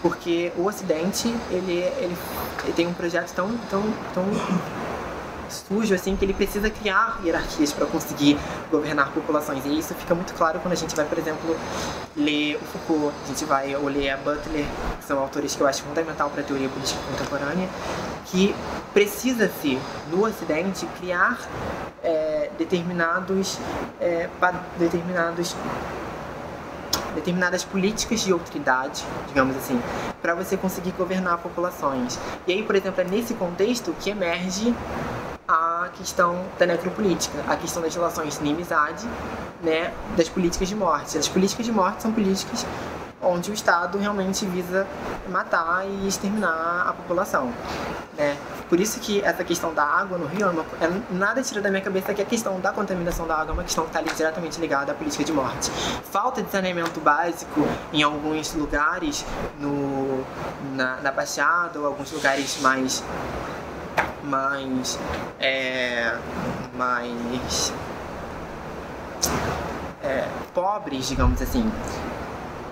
porque 0.00 0.52
o 0.56 0.64
Ocidente 0.66 1.28
ele, 1.50 1.72
ele, 1.72 2.16
ele 2.64 2.72
tem 2.74 2.86
um 2.86 2.94
projeto 2.94 3.32
tão 3.34 3.56
tão 3.70 3.82
tão 4.14 4.24
sujo 5.50 5.94
assim 5.94 6.16
que 6.16 6.24
ele 6.24 6.34
precisa 6.34 6.70
criar 6.70 7.20
hierarquias 7.24 7.72
para 7.72 7.86
conseguir 7.86 8.38
governar 8.70 9.10
populações. 9.12 9.64
E 9.64 9.78
isso 9.78 9.94
fica 9.94 10.14
muito 10.14 10.34
claro 10.34 10.60
quando 10.60 10.72
a 10.72 10.76
gente 10.76 10.94
vai, 10.94 11.04
por 11.04 11.18
exemplo, 11.18 11.56
ler 12.16 12.56
o 12.56 12.64
Foucault, 12.64 13.14
a 13.24 13.28
gente 13.28 13.44
vai 13.44 13.74
ou 13.76 13.88
ler 13.88 14.10
a 14.10 14.16
Butler, 14.16 14.64
que 14.98 15.04
são 15.04 15.18
autores 15.18 15.54
que 15.54 15.60
eu 15.60 15.66
acho 15.66 15.82
fundamental 15.82 16.30
para 16.30 16.40
a 16.40 16.44
teoria 16.44 16.68
política 16.68 17.00
contemporânea, 17.10 17.68
que 18.26 18.54
precisa-se 18.92 19.78
no 20.10 20.26
Ocidente 20.26 20.86
criar 20.98 21.38
é, 22.02 22.50
determinados 22.58 23.58
é, 24.00 24.28
determinados 24.78 25.54
determinadas 27.14 27.64
políticas 27.64 28.20
de 28.20 28.32
autoridade, 28.32 29.04
digamos 29.26 29.56
assim, 29.56 29.80
para 30.22 30.34
você 30.34 30.56
conseguir 30.56 30.92
governar 30.92 31.38
populações. 31.38 32.18
E 32.46 32.52
aí, 32.52 32.62
por 32.62 32.76
exemplo, 32.76 33.00
é 33.00 33.04
nesse 33.04 33.34
contexto 33.34 33.94
que 34.00 34.10
emerge 34.10 34.74
a 35.84 35.88
questão 35.88 36.44
da 36.58 36.66
necropolítica, 36.66 37.38
a 37.48 37.56
questão 37.56 37.82
das 37.82 37.94
relações 37.94 38.38
de 38.38 38.40
inimizade, 38.40 39.06
né, 39.62 39.92
das 40.16 40.28
políticas 40.28 40.68
de 40.68 40.74
morte. 40.74 41.18
As 41.18 41.28
políticas 41.28 41.66
de 41.66 41.72
morte 41.72 42.02
são 42.02 42.12
políticas 42.12 42.66
onde 43.20 43.50
o 43.50 43.54
Estado 43.54 43.98
realmente 43.98 44.46
visa 44.46 44.86
matar 45.28 45.84
e 45.86 46.06
exterminar 46.06 46.86
a 46.88 46.92
população. 46.92 47.52
Né? 48.16 48.36
Por 48.68 48.78
isso 48.78 49.00
que 49.00 49.22
essa 49.22 49.42
questão 49.42 49.72
da 49.72 49.82
água 49.82 50.18
no 50.18 50.26
Rio, 50.26 50.46
é, 50.46 50.50
uma, 50.50 50.64
é 50.80 51.00
nada 51.10 51.42
tira 51.42 51.60
da 51.60 51.70
minha 51.70 51.82
cabeça 51.82 52.12
que 52.12 52.22
a 52.22 52.24
questão 52.24 52.60
da 52.60 52.70
contaminação 52.70 53.26
da 53.26 53.34
água 53.34 53.50
é 53.50 53.54
uma 53.54 53.64
questão 53.64 53.84
que 53.84 53.96
está 53.96 54.14
diretamente 54.14 54.60
ligada 54.60 54.92
à 54.92 54.94
política 54.94 55.24
de 55.24 55.32
morte. 55.32 55.70
Falta 56.10 56.42
de 56.42 56.50
saneamento 56.50 57.00
básico 57.00 57.66
em 57.92 58.02
alguns 58.02 58.54
lugares 58.54 59.24
no, 59.58 60.24
na, 60.74 60.96
na 60.96 61.10
Baixada 61.10 61.78
ou 61.78 61.86
alguns 61.86 62.12
lugares 62.12 62.60
mais 62.60 63.02
mais. 64.22 64.98
É, 65.40 66.16
mais. 66.74 67.72
É, 70.02 70.28
pobres, 70.54 71.08
digamos 71.08 71.40
assim. 71.42 71.70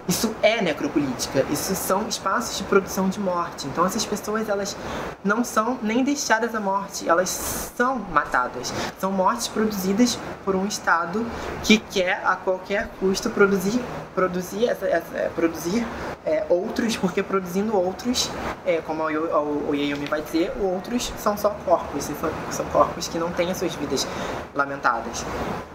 Isso 0.09 0.34
é 0.40 0.62
necropolítica, 0.62 1.44
isso 1.50 1.74
são 1.74 2.07
espaços 2.07 2.59
de 2.59 2.64
produção 2.64 3.09
de 3.09 3.18
morte. 3.18 3.66
Então 3.66 3.84
essas 3.84 4.07
pessoas 4.07 4.48
elas 4.48 4.76
não 5.24 5.42
são 5.42 5.78
nem 5.82 6.04
deixadas 6.04 6.54
à 6.54 6.61
morte, 6.61 7.09
elas 7.09 7.28
são 7.28 7.98
matadas. 7.98 8.72
São 9.00 9.11
mortes 9.11 9.48
produzidas 9.48 10.16
por 10.44 10.54
um 10.54 10.64
Estado 10.66 11.26
que 11.64 11.78
quer 11.78 12.22
a 12.24 12.36
qualquer 12.36 12.88
custo 13.00 13.30
produzir, 13.30 13.80
produzir, 14.14 14.68
essa, 14.68 14.86
essa, 14.86 15.16
é, 15.16 15.28
produzir 15.34 15.84
é, 16.24 16.44
outros, 16.48 16.96
porque 16.96 17.22
produzindo 17.22 17.76
outros, 17.76 18.30
é, 18.64 18.80
como 18.82 19.02
o, 19.04 19.74
Yeyumi 19.74 20.07
vai 20.07 20.22
dizer, 20.22 20.52
outros 20.61 21.12
são 21.18 21.36
só 21.36 21.50
corpos, 21.64 22.04
são, 22.04 22.30
são 22.50 22.66
corpos 22.66 23.09
que 23.09 23.18
não 23.18 23.32
têm 23.32 23.50
as 23.50 23.57
suas 23.57 23.74
vidas 23.74 24.07
lamentadas. 24.54 25.24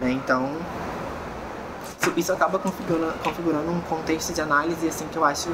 Né? 0.00 0.10
Então 0.12 0.56
isso 2.16 2.32
acaba 2.32 2.58
configurando, 2.58 3.14
configurando 3.22 3.70
um 3.70 3.80
contexto 3.82 4.32
de 4.32 4.40
análise 4.40 4.86
assim 4.88 5.06
que 5.08 5.16
eu 5.16 5.24
acho 5.24 5.50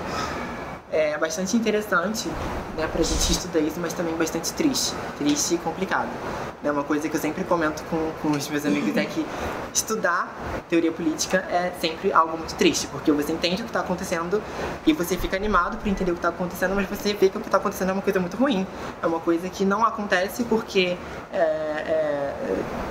é 0.90 1.18
bastante 1.18 1.57
interessante 1.57 2.28
né, 2.76 2.86
para 2.86 3.01
a 3.01 3.05
gente 3.05 3.30
estudar 3.30 3.61
isso, 3.61 3.78
mas 3.78 3.92
também 3.92 4.14
bastante 4.14 4.53
triste, 4.55 4.94
triste 5.18 5.55
e 5.55 5.59
complicado. 5.59 6.09
É 6.64 6.72
uma 6.72 6.82
coisa 6.82 7.09
que 7.09 7.14
eu 7.16 7.20
sempre 7.20 7.44
comento 7.44 7.82
com, 7.84 8.11
com 8.22 8.36
os 8.36 8.49
meus 8.49 8.64
amigos 8.64 8.96
é 8.96 9.05
que 9.05 9.24
estudar 9.72 10.34
teoria 10.68 10.90
política 10.90 11.38
é 11.51 11.72
sempre 11.80 12.12
algo 12.12 12.36
muito 12.36 12.55
triste, 12.55 12.86
porque 12.88 13.12
você 13.12 13.32
entende 13.32 13.62
o 13.62 13.64
que 13.64 13.70
está 13.70 13.80
acontecendo 13.80 14.42
e 14.86 14.92
você 14.92 15.16
fica 15.16 15.36
animado 15.36 15.76
por 15.76 15.88
entender 15.88 16.11
o 16.11 16.14
que 16.14 16.18
está 16.18 16.30
acontecendo, 16.30 16.74
mas 16.74 16.88
você 16.88 17.12
vê 17.14 17.28
que 17.28 17.36
o 17.36 17.40
que 17.40 17.49
está 17.49 17.59
acontecendo 17.59 17.90
é 17.90 17.92
uma 17.92 18.03
coisa 18.03 18.18
muito 18.18 18.36
ruim, 18.36 18.66
é 19.03 19.07
uma 19.07 19.20
coisa 19.20 19.49
que 19.49 19.64
não 19.64 19.84
acontece 19.84 20.44
porque 20.44 20.96
é, 21.32 21.38
é, 21.38 22.34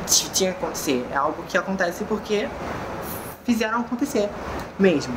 tinha 0.06 0.54
que 0.54 0.58
acontecer, 0.58 1.06
é 1.12 1.18
algo 1.18 1.44
que 1.44 1.58
acontece 1.58 2.04
porque 2.06 2.48
fizeram 3.48 3.80
acontecer 3.80 4.30
mesmo. 4.78 5.16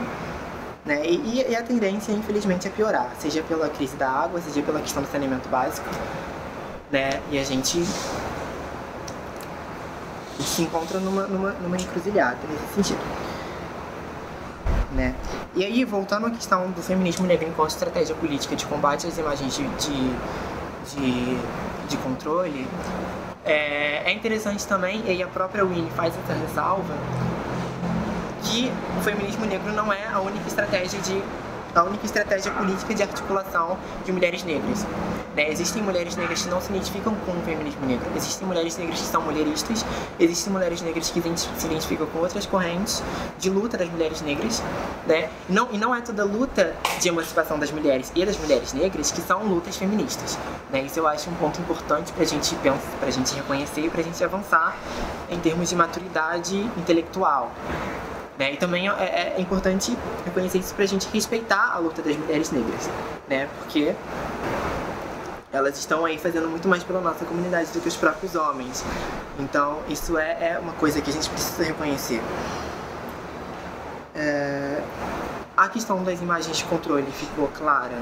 Né? 0.87 1.05
E, 1.05 1.45
e, 1.51 1.57
a 1.57 1.63
tendência, 1.63 2.13
infelizmente, 2.13 2.69
é 2.69 2.71
piorar, 2.71 3.11
seja 3.19 3.43
pela 3.43 3.69
crise 3.69 3.97
da 3.97 4.09
água, 4.09 4.41
seja 4.41 4.63
pela 4.63 4.81
questão 4.81 5.03
do 5.03 5.11
saneamento 5.11 5.49
básico. 5.49 5.89
né? 6.91 7.21
E 7.31 7.39
a 7.39 7.45
gente 7.45 7.85
se 10.39 10.63
encontra 10.63 10.99
numa, 11.01 11.27
numa, 11.27 11.51
numa 11.51 11.77
encruzilhada 11.77 12.39
nesse 12.49 12.75
sentido. 12.75 13.01
Né? 14.93 15.15
E 15.55 15.65
aí, 15.65 15.85
voltando 15.85 16.27
à 16.27 16.31
questão 16.31 16.71
do 16.71 16.83
feminismo 16.83 17.27
negro 17.27 17.49
enquanto 17.49 17.71
estratégia 17.71 18.15
política 18.15 18.57
de 18.57 18.65
combate 18.65 19.07
às 19.07 19.19
imagens 19.19 19.55
de, 19.55 19.69
de, 19.69 20.17
de, 20.95 21.39
de 21.89 21.97
controle, 21.99 22.67
é, 23.45 24.11
é, 24.11 24.13
interessante 24.13 24.67
também, 24.67 25.03
e 25.07 25.23
a 25.23 25.27
própria 25.27 25.65
Winnie 25.65 25.91
faz 25.91 26.15
essa 26.17 26.33
ressalva, 26.33 26.95
que 28.43 28.73
o 28.99 29.03
feminismo 29.03 29.45
negro 29.47 29.73
não 29.73 29.93
é 29.93 30.09
a 30.09 30.21
única 30.21 30.47
estratégia 30.47 31.01
de 31.01 31.23
a 31.75 31.85
única 31.85 32.05
estratégia 32.05 32.51
política 32.53 32.95
de 32.95 33.03
articulação 33.03 33.79
de 34.05 34.13
mulheres 34.13 34.43
negras. 34.43 34.85
Né? 35.37 35.49
Existem 35.51 35.83
mulheres 35.83 36.17
negras 36.17 36.43
que 36.43 36.49
não 36.49 36.61
se 36.61 36.71
identificam 36.71 37.15
com 37.15 37.33
o 37.33 37.43
feminismo 37.43 37.87
negro, 37.87 38.11
existem 38.17 38.47
mulheres 38.47 38.77
negras 38.77 39.01
que 39.01 39.07
são 39.07 39.23
mulheristas, 39.23 39.85
existem 40.19 40.53
mulheres 40.53 40.83
negras 40.83 41.11
que 41.11 41.23
se 41.23 41.67
identificam 41.67 42.07
com 42.07 42.19
outras 42.19 42.47
correntes 42.47 43.03
de 43.39 43.49
luta 43.49 43.79
das 43.79 43.89
mulheres 43.89 44.21
negras, 44.21 44.63
né? 45.07 45.31
não, 45.49 45.69
e 45.73 45.79
não 45.79 45.95
é 45.95 46.01
toda 46.01 46.25
luta 46.25 46.75
de 47.01 47.09
emancipação 47.09 47.59
das 47.59 47.71
mulheres 47.71 48.11
e 48.15 48.25
das 48.25 48.37
mulheres 48.37 48.73
negras 48.73 49.11
que 49.13 49.21
são 49.21 49.45
lutas 49.45 49.77
feministas. 49.77 50.39
Né? 50.71 50.83
Isso 50.83 50.99
eu 50.99 51.07
acho 51.07 51.31
um 51.31 51.35
ponto 51.35 51.61
importante 51.61 52.13
para 52.13 52.23
a 52.23 52.27
gente 52.27 52.55
pensar, 52.57 52.81
para 52.99 53.09
a 53.09 53.13
gente 53.13 53.35
reconhecer 53.35 53.83
e 53.83 53.91
para 53.91 54.01
a 54.01 54.05
gente 54.05 54.23
avançar 54.25 54.77
em 55.31 55.39
termos 55.39 55.69
de 55.69 55.77
maturidade 55.77 56.57
intelectual. 56.77 57.53
Né? 58.41 58.55
E 58.55 58.57
também 58.57 58.89
é, 58.89 58.93
é, 58.93 59.35
é 59.37 59.41
importante 59.43 59.95
reconhecer 60.25 60.57
isso 60.57 60.75
para 60.75 60.85
a 60.85 60.89
gente 60.89 61.07
respeitar 61.13 61.75
a 61.75 61.79
luta 61.79 62.01
das 62.01 62.17
mulheres 62.17 62.51
negras, 62.51 62.89
né? 63.29 63.47
Porque 63.59 63.95
elas 65.53 65.79
estão 65.79 66.07
aí 66.07 66.17
fazendo 66.17 66.49
muito 66.49 66.67
mais 66.67 66.83
pela 66.83 67.03
nossa 67.03 67.27
comunidade 67.27 67.71
do 67.71 67.83
que 67.83 67.89
os 67.89 67.97
próprios 67.97 68.35
homens. 68.35 68.83
Então, 69.39 69.81
isso 69.91 70.17
é, 70.17 70.53
é 70.53 70.59
uma 70.59 70.73
coisa 70.73 71.03
que 71.03 71.11
a 71.11 71.13
gente 71.13 71.29
precisa 71.29 71.65
reconhecer. 71.65 72.23
É... 74.15 74.83
A 75.55 75.69
questão 75.69 76.03
das 76.03 76.23
imagens 76.23 76.57
de 76.57 76.65
controle 76.65 77.13
ficou 77.13 77.47
clara? 77.49 77.99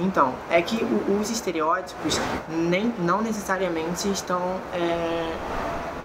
Então, 0.00 0.34
é 0.50 0.62
que 0.62 0.82
os 1.20 1.30
estereótipos 1.30 2.18
nem, 2.48 2.94
não 2.98 3.20
necessariamente 3.20 4.10
estão 4.10 4.40
é, 4.72 5.32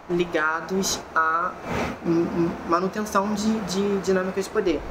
ligados 0.10 1.00
à 1.16 1.54
manutenção 2.68 3.34
de, 3.34 3.60
de, 3.62 3.98
dinâmicas 4.00 4.46
de 4.46 4.52
poder. 4.52 4.82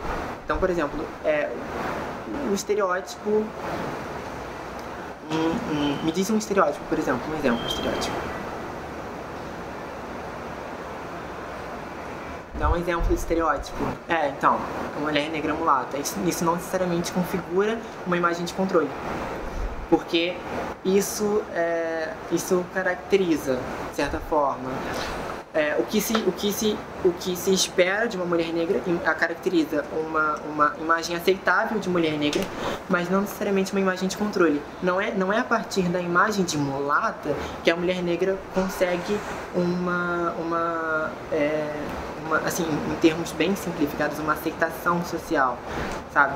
Então, 0.45 0.57
por 0.57 0.71
exemplo, 0.71 1.05
é, 1.25 1.51
o 2.51 2.55
estereótipo. 2.55 3.45
Um, 5.31 5.73
um, 5.73 6.05
me 6.05 6.13
diz 6.13 6.29
um 6.31 6.37
estereótipo, 6.37 6.85
por 6.87 6.99
exemplo, 6.99 7.23
um 7.33 7.39
exemplo 7.39 7.61
de 7.61 7.73
estereótipo. 7.73 8.17
Dá 12.65 12.71
um 12.71 12.77
exemplo 12.77 13.09
de 13.09 13.15
estereótipo. 13.17 13.77
É, 14.09 14.29
então, 14.29 14.59
mulher 14.99 15.29
negra 15.29 15.53
mulata. 15.53 15.99
Isso, 15.99 16.17
isso 16.27 16.43
não 16.47 16.55
necessariamente 16.55 17.13
configura 17.13 17.79
uma 18.07 18.17
imagem 18.17 18.47
de 18.47 18.55
controle. 18.55 18.89
Porque 19.91 20.35
isso, 20.83 21.43
é, 21.53 22.15
isso 22.33 22.65
caracteriza, 22.73 23.59
de 23.91 23.97
certa 23.97 24.19
forma, 24.19 24.71
é, 25.53 25.77
o, 25.79 25.83
que 25.83 26.01
se, 26.01 26.15
o, 26.15 26.33
que 26.33 26.51
se, 26.55 26.75
o 27.05 27.13
que 27.13 27.37
se 27.37 27.53
espera 27.53 28.09
de 28.09 28.17
uma 28.17 28.25
mulher 28.25 28.51
negra 28.51 28.81
a 29.05 29.15
caracteriza 29.15 29.85
uma, 29.93 30.41
uma 30.51 30.75
imagem 30.81 31.15
aceitável 31.15 31.79
de 31.79 31.91
mulher 31.91 32.19
negra, 32.19 32.43
mas 32.89 33.11
não 33.11 33.21
necessariamente 33.21 33.73
uma 33.73 33.81
imagem 33.81 34.09
de 34.09 34.17
controle. 34.17 34.63
Não 34.83 34.99
é, 34.99 35.11
não 35.11 35.31
é 35.31 35.39
a 35.39 35.45
partir 35.45 35.83
da 35.91 36.01
imagem 36.01 36.47
de 36.47 36.57
mulata 36.57 37.37
que 37.63 37.71
a 37.71 37.77
mulher 37.77 38.03
negra 38.03 38.39
consegue 38.55 39.21
uma, 39.55 40.33
uma 40.41 41.13
é, 41.31 41.71
uma, 42.25 42.39
assim, 42.39 42.65
em 42.65 42.95
termos 42.97 43.33
bem 43.33 43.55
simplificados, 43.55 44.19
uma 44.19 44.33
aceitação 44.33 45.05
social, 45.05 45.59
sabe? 46.13 46.35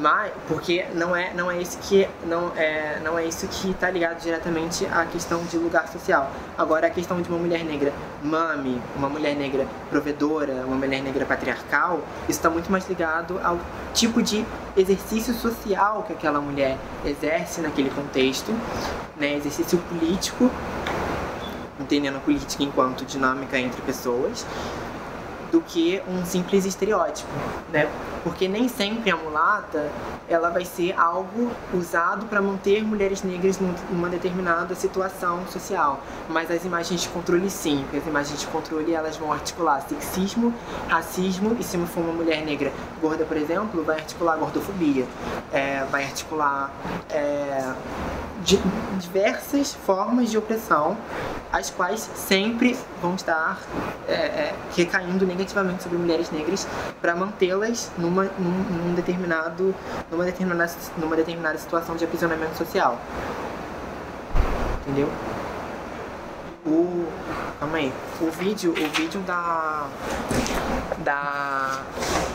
Mas, 0.00 0.30
porque 0.46 0.84
não 0.94 1.14
é, 1.14 1.34
não 1.34 1.50
é 1.50 1.60
isso 1.60 1.76
que 1.78 2.08
não 2.24 2.52
é, 2.54 3.00
não 3.02 3.18
é 3.18 3.24
isso 3.24 3.48
que 3.48 3.70
está 3.72 3.90
ligado 3.90 4.20
diretamente 4.22 4.86
à 4.86 5.04
questão 5.04 5.42
de 5.44 5.58
lugar 5.58 5.88
social. 5.88 6.30
Agora 6.56 6.86
a 6.86 6.90
questão 6.90 7.20
de 7.20 7.28
uma 7.28 7.38
mulher 7.38 7.64
negra 7.64 7.92
mame, 8.22 8.80
uma 8.94 9.08
mulher 9.08 9.34
negra 9.34 9.66
provedora, 9.90 10.64
uma 10.64 10.76
mulher 10.76 11.02
negra 11.02 11.26
patriarcal, 11.26 12.00
isso 12.28 12.38
está 12.38 12.48
muito 12.48 12.70
mais 12.70 12.88
ligado 12.88 13.40
ao 13.42 13.58
tipo 13.92 14.22
de 14.22 14.46
exercício 14.76 15.34
social 15.34 16.04
que 16.06 16.12
aquela 16.12 16.40
mulher 16.40 16.78
exerce 17.04 17.60
naquele 17.60 17.90
contexto, 17.90 18.52
né? 19.16 19.34
Exercício 19.34 19.78
político 19.78 20.48
entendendo 21.80 22.16
a 22.16 22.20
política 22.20 22.62
enquanto 22.62 23.04
dinâmica 23.04 23.58
entre 23.58 23.80
pessoas, 23.82 24.46
do 25.50 25.60
que 25.60 26.02
um 26.08 26.24
simples 26.24 26.64
estereótipo, 26.64 27.30
né? 27.72 27.88
Porque 28.22 28.48
nem 28.48 28.68
sempre 28.68 29.10
a 29.10 29.16
mulata 29.16 29.90
ela 30.28 30.50
vai 30.50 30.64
ser 30.64 30.92
algo 30.98 31.50
usado 31.72 32.26
para 32.26 32.42
manter 32.42 32.84
mulheres 32.84 33.22
negras 33.22 33.58
numa 33.90 34.08
determinada 34.08 34.74
situação 34.74 35.46
social, 35.46 36.00
mas 36.28 36.50
as 36.50 36.64
imagens 36.64 37.02
de 37.02 37.08
controle 37.08 37.48
sim, 37.48 37.84
as 37.96 38.06
imagens 38.06 38.40
de 38.40 38.46
controle 38.48 38.92
elas 38.92 39.16
vão 39.16 39.32
articular 39.32 39.80
sexismo, 39.80 40.52
racismo 40.88 41.56
e 41.58 41.62
se 41.62 41.78
for 41.86 42.00
uma 42.00 42.12
mulher 42.12 42.44
negra 42.44 42.72
gorda, 43.00 43.24
por 43.24 43.36
exemplo, 43.36 43.82
vai 43.82 43.96
articular 43.96 44.36
gordofobia, 44.36 45.06
é, 45.52 45.84
vai 45.90 46.04
articular 46.04 46.70
é, 47.10 47.72
diversas 48.98 49.74
formas 49.74 50.30
de 50.30 50.38
opressão, 50.38 50.96
as 51.52 51.70
quais 51.70 52.08
sempre 52.14 52.76
vão 53.00 53.14
estar 53.14 53.58
é, 54.06 54.12
é, 54.12 54.54
recaindo 54.76 55.26
negativamente 55.38 55.84
sobre 55.84 55.96
mulheres 55.96 56.30
negras 56.30 56.66
para 57.00 57.14
mantê-las 57.14 57.90
numa, 57.96 58.24
num, 58.38 58.50
num, 58.50 58.94
determinado, 58.94 59.74
numa, 60.10 60.24
determinada, 60.24 60.74
numa 60.96 61.16
determinada 61.16 61.56
situação 61.56 61.96
de 61.96 62.04
aprisionamento 62.04 62.56
social. 62.56 62.98
Entendeu? 64.82 65.08
O. 66.66 67.06
Calma 67.60 67.78
aí. 67.78 67.92
O 68.20 68.30
vídeo, 68.30 68.72
o 68.72 68.88
vídeo 68.96 69.20
da. 69.20 69.86
Da. 70.98 71.82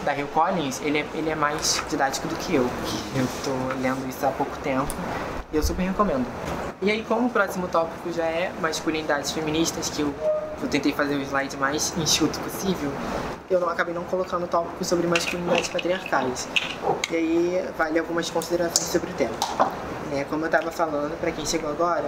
Da 0.04 0.14
Hill 0.18 0.28
Collins, 0.34 0.82
ele 0.82 0.98
é, 0.98 1.06
ele 1.14 1.30
é 1.30 1.36
mais 1.36 1.82
didático 1.90 2.28
do 2.28 2.36
que 2.36 2.56
eu. 2.56 2.64
Eu 2.64 3.28
tô 3.42 3.82
lendo 3.82 4.06
isso 4.10 4.26
há 4.26 4.32
pouco 4.32 4.58
tempo 4.58 4.92
e 5.50 5.56
eu 5.56 5.64
super 5.64 5.84
recomendo. 5.84 6.26
E 6.82 6.92
aí, 6.92 7.06
como 7.08 7.28
o 7.28 7.30
próximo 7.30 7.70
tópico 7.70 8.12
já 8.12 8.26
é 8.26 8.52
masculinidades 8.60 9.32
feministas, 9.32 9.90
que 9.90 10.02
eu, 10.02 10.14
eu 10.64 10.70
tentei 10.70 10.94
fazer 10.94 11.16
o 11.16 11.22
slide 11.22 11.58
mais 11.58 11.94
enxuto 11.98 12.40
possível, 12.40 12.92
eu 13.50 13.60
não 13.60 13.70
acabei 13.70 13.94
não 13.94 14.04
colocando 14.06 14.48
tópico 14.48 14.84
sobre 14.84 15.06
masculinidades 15.06 15.68
patriarcais. 15.68 16.48
E 17.12 17.16
aí, 17.16 17.66
vale 17.78 18.00
algumas 18.00 18.30
considerações 18.30 18.88
sobre 18.88 19.12
o 19.12 19.14
tema. 19.14 19.34
É, 20.14 20.24
como 20.24 20.44
eu 20.44 20.46
estava 20.46 20.72
falando, 20.72 21.20
para 21.20 21.32
quem 21.32 21.46
chegou 21.46 21.70
agora, 21.70 22.06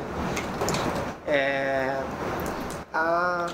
é, 1.27 1.97
a, 2.93 3.47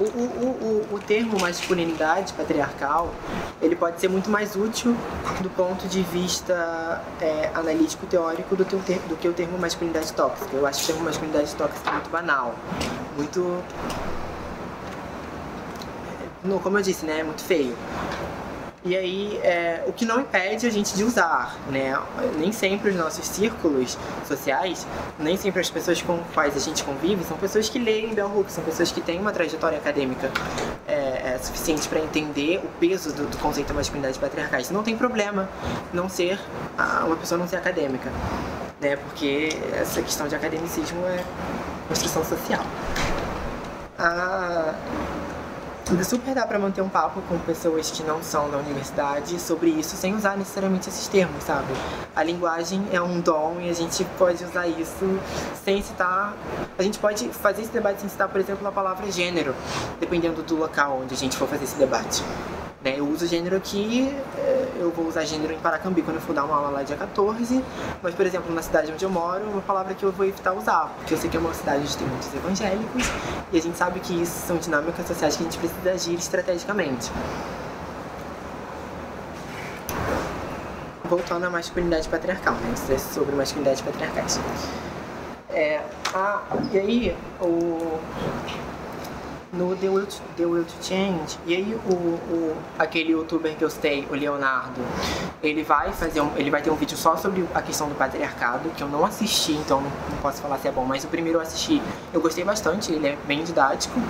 o, 0.00 0.04
o, 0.04 0.86
o, 0.92 0.94
o 0.94 0.98
termo 1.00 1.38
masculinidade 1.40 2.32
patriarcal 2.32 3.12
ele 3.60 3.74
pode 3.74 4.00
ser 4.00 4.08
muito 4.08 4.30
mais 4.30 4.54
útil 4.54 4.96
do 5.40 5.50
ponto 5.50 5.88
de 5.88 6.02
vista 6.02 7.02
é, 7.20 7.50
analítico 7.54 8.06
teórico 8.06 8.54
do, 8.54 8.64
teu 8.64 8.78
do 9.08 9.16
que 9.16 9.28
o 9.28 9.32
termo 9.32 9.58
masculinidade 9.58 10.12
tóxica. 10.12 10.56
Eu 10.56 10.66
acho 10.66 10.78
que 10.80 10.84
o 10.84 10.94
termo 10.94 11.04
masculinidade 11.04 11.54
tóxica 11.54 11.90
é 11.90 11.92
muito 11.92 12.10
banal, 12.10 12.54
muito 13.16 13.62
como 16.62 16.78
eu 16.78 16.82
disse, 16.82 17.04
né, 17.04 17.20
é 17.20 17.24
muito 17.24 17.42
feio. 17.42 17.76
E 18.84 18.96
aí, 18.96 19.40
é, 19.42 19.82
o 19.86 19.92
que 19.92 20.04
não 20.04 20.20
impede 20.20 20.66
a 20.66 20.70
gente 20.70 20.94
de 20.94 21.02
usar, 21.02 21.56
né? 21.68 21.98
Nem 22.38 22.52
sempre 22.52 22.90
os 22.90 22.96
nossos 22.96 23.26
círculos 23.26 23.98
sociais, 24.26 24.86
nem 25.18 25.36
sempre 25.36 25.60
as 25.60 25.68
pessoas 25.68 26.00
com 26.00 26.18
quais 26.32 26.56
a 26.56 26.60
gente 26.60 26.84
convive 26.84 27.24
são 27.24 27.36
pessoas 27.36 27.68
que 27.68 27.78
leem 27.78 28.14
Bell 28.14 28.30
Hooks, 28.32 28.54
são 28.54 28.62
pessoas 28.62 28.92
que 28.92 29.00
têm 29.00 29.18
uma 29.18 29.32
trajetória 29.32 29.78
acadêmica 29.78 30.30
é, 30.86 31.34
é, 31.34 31.38
suficiente 31.42 31.88
para 31.88 31.98
entender 31.98 32.58
o 32.58 32.68
peso 32.78 33.12
do, 33.12 33.26
do 33.26 33.36
conceito 33.38 33.68
da 33.68 33.74
masculinidade 33.74 34.18
patriarcal. 34.18 34.60
Não 34.70 34.82
tem 34.84 34.96
problema 34.96 35.48
não 35.92 36.08
ser 36.08 36.38
uma 37.04 37.16
pessoa 37.16 37.38
não 37.38 37.48
ser 37.48 37.56
acadêmica, 37.56 38.10
né? 38.80 38.96
Porque 38.96 39.50
essa 39.72 40.00
questão 40.02 40.28
de 40.28 40.36
academicismo 40.36 41.04
é 41.06 41.24
construção 41.88 42.24
social. 42.24 42.62
Ah, 43.98 44.74
super 46.04 46.34
dá 46.34 46.46
para 46.46 46.58
manter 46.58 46.82
um 46.82 46.88
papo 46.88 47.22
com 47.22 47.38
pessoas 47.38 47.90
que 47.90 48.02
não 48.02 48.22
são 48.22 48.50
da 48.50 48.58
universidade 48.58 49.40
sobre 49.40 49.70
isso 49.70 49.96
sem 49.96 50.14
usar 50.14 50.36
necessariamente 50.36 50.88
esses 50.88 51.08
termos, 51.08 51.42
sabe? 51.44 51.72
A 52.14 52.22
linguagem 52.22 52.86
é 52.92 53.00
um 53.00 53.20
dom 53.20 53.56
e 53.60 53.70
a 53.70 53.72
gente 53.72 54.04
pode 54.18 54.44
usar 54.44 54.66
isso 54.66 55.18
sem 55.64 55.82
citar. 55.82 56.34
A 56.78 56.82
gente 56.82 56.98
pode 56.98 57.28
fazer 57.30 57.62
esse 57.62 57.72
debate 57.72 58.00
sem 58.00 58.08
citar, 58.08 58.28
por 58.28 58.40
exemplo, 58.40 58.66
a 58.68 58.72
palavra 58.72 59.10
gênero, 59.10 59.54
dependendo 59.98 60.42
do 60.42 60.56
local 60.56 61.00
onde 61.02 61.14
a 61.14 61.16
gente 61.16 61.36
for 61.36 61.48
fazer 61.48 61.64
esse 61.64 61.76
debate. 61.76 62.22
Né? 62.82 62.94
Eu 62.96 63.08
uso 63.08 63.26
gênero 63.26 63.56
aqui, 63.56 64.14
é, 64.36 64.68
eu 64.78 64.90
vou 64.92 65.08
usar 65.08 65.24
gênero 65.24 65.52
em 65.52 65.58
Paracambi 65.58 66.00
quando 66.00 66.16
eu 66.16 66.22
for 66.22 66.32
dar 66.32 66.44
uma 66.44 66.54
aula 66.54 66.70
lá 66.70 66.82
dia 66.84 66.96
14, 66.96 67.64
mas, 68.00 68.14
por 68.14 68.24
exemplo, 68.24 68.54
na 68.54 68.62
cidade 68.62 68.92
onde 68.92 69.04
eu 69.04 69.10
moro, 69.10 69.42
uma 69.50 69.60
palavra 69.62 69.94
que 69.94 70.04
eu 70.04 70.12
vou 70.12 70.24
evitar 70.24 70.52
usar, 70.52 70.94
porque 70.98 71.14
eu 71.14 71.18
sei 71.18 71.28
que 71.28 71.36
é 71.36 71.40
uma 71.40 71.52
cidade 71.52 71.82
onde 71.82 71.96
tem 71.96 72.06
muitos 72.06 72.32
evangélicos 72.32 73.04
e 73.52 73.58
a 73.58 73.60
gente 73.60 73.76
sabe 73.76 73.98
que 73.98 74.22
isso 74.22 74.46
são 74.46 74.58
dinâmicas 74.58 75.06
sociais 75.08 75.36
que 75.36 75.42
a 75.42 75.44
gente 75.44 75.58
precisa 75.58 75.90
agir 75.90 76.14
estrategicamente. 76.14 77.10
Voltando 81.04 81.46
à 81.46 81.50
masculinidade 81.50 82.08
patriarcal, 82.08 82.54
né? 82.54 82.74
Isso 82.74 82.92
é 82.92 82.98
sobre 82.98 83.34
masculinidade 83.34 83.82
patriarcais. 83.82 84.38
É, 85.50 85.80
a, 86.14 86.42
e 86.70 86.78
aí, 86.78 87.16
o 87.40 87.98
no 89.52 89.74
The 89.76 89.88
Will 89.88 90.06
to, 90.06 90.20
The 90.36 90.46
Will 90.46 90.64
to 90.64 90.74
Change. 90.82 91.38
E 91.46 91.54
aí 91.54 91.74
o, 91.86 91.92
o, 91.92 92.56
aquele 92.78 93.12
youtuber 93.12 93.56
que 93.56 93.64
eu 93.64 93.70
citei, 93.70 94.06
o 94.10 94.14
Leonardo, 94.14 94.80
ele 95.42 95.62
vai 95.62 95.92
fazer 95.92 96.20
um, 96.20 96.30
ele 96.36 96.50
vai 96.50 96.62
ter 96.62 96.70
um 96.70 96.76
vídeo 96.76 96.96
só 96.96 97.16
sobre 97.16 97.44
a 97.54 97.62
questão 97.62 97.88
do 97.88 97.94
patriarcado, 97.94 98.68
que 98.70 98.82
eu 98.82 98.88
não 98.88 99.04
assisti, 99.04 99.52
então 99.52 99.80
não, 99.80 99.90
posso 100.20 100.42
falar 100.42 100.58
se 100.58 100.68
é 100.68 100.72
bom, 100.72 100.84
mas 100.84 101.04
o 101.04 101.08
primeiro 101.08 101.38
eu 101.38 101.42
assisti, 101.42 101.80
eu 102.12 102.20
gostei 102.20 102.44
bastante, 102.44 102.92
ele 102.92 103.08
é 103.08 103.18
bem 103.26 103.42
didático. 103.44 104.00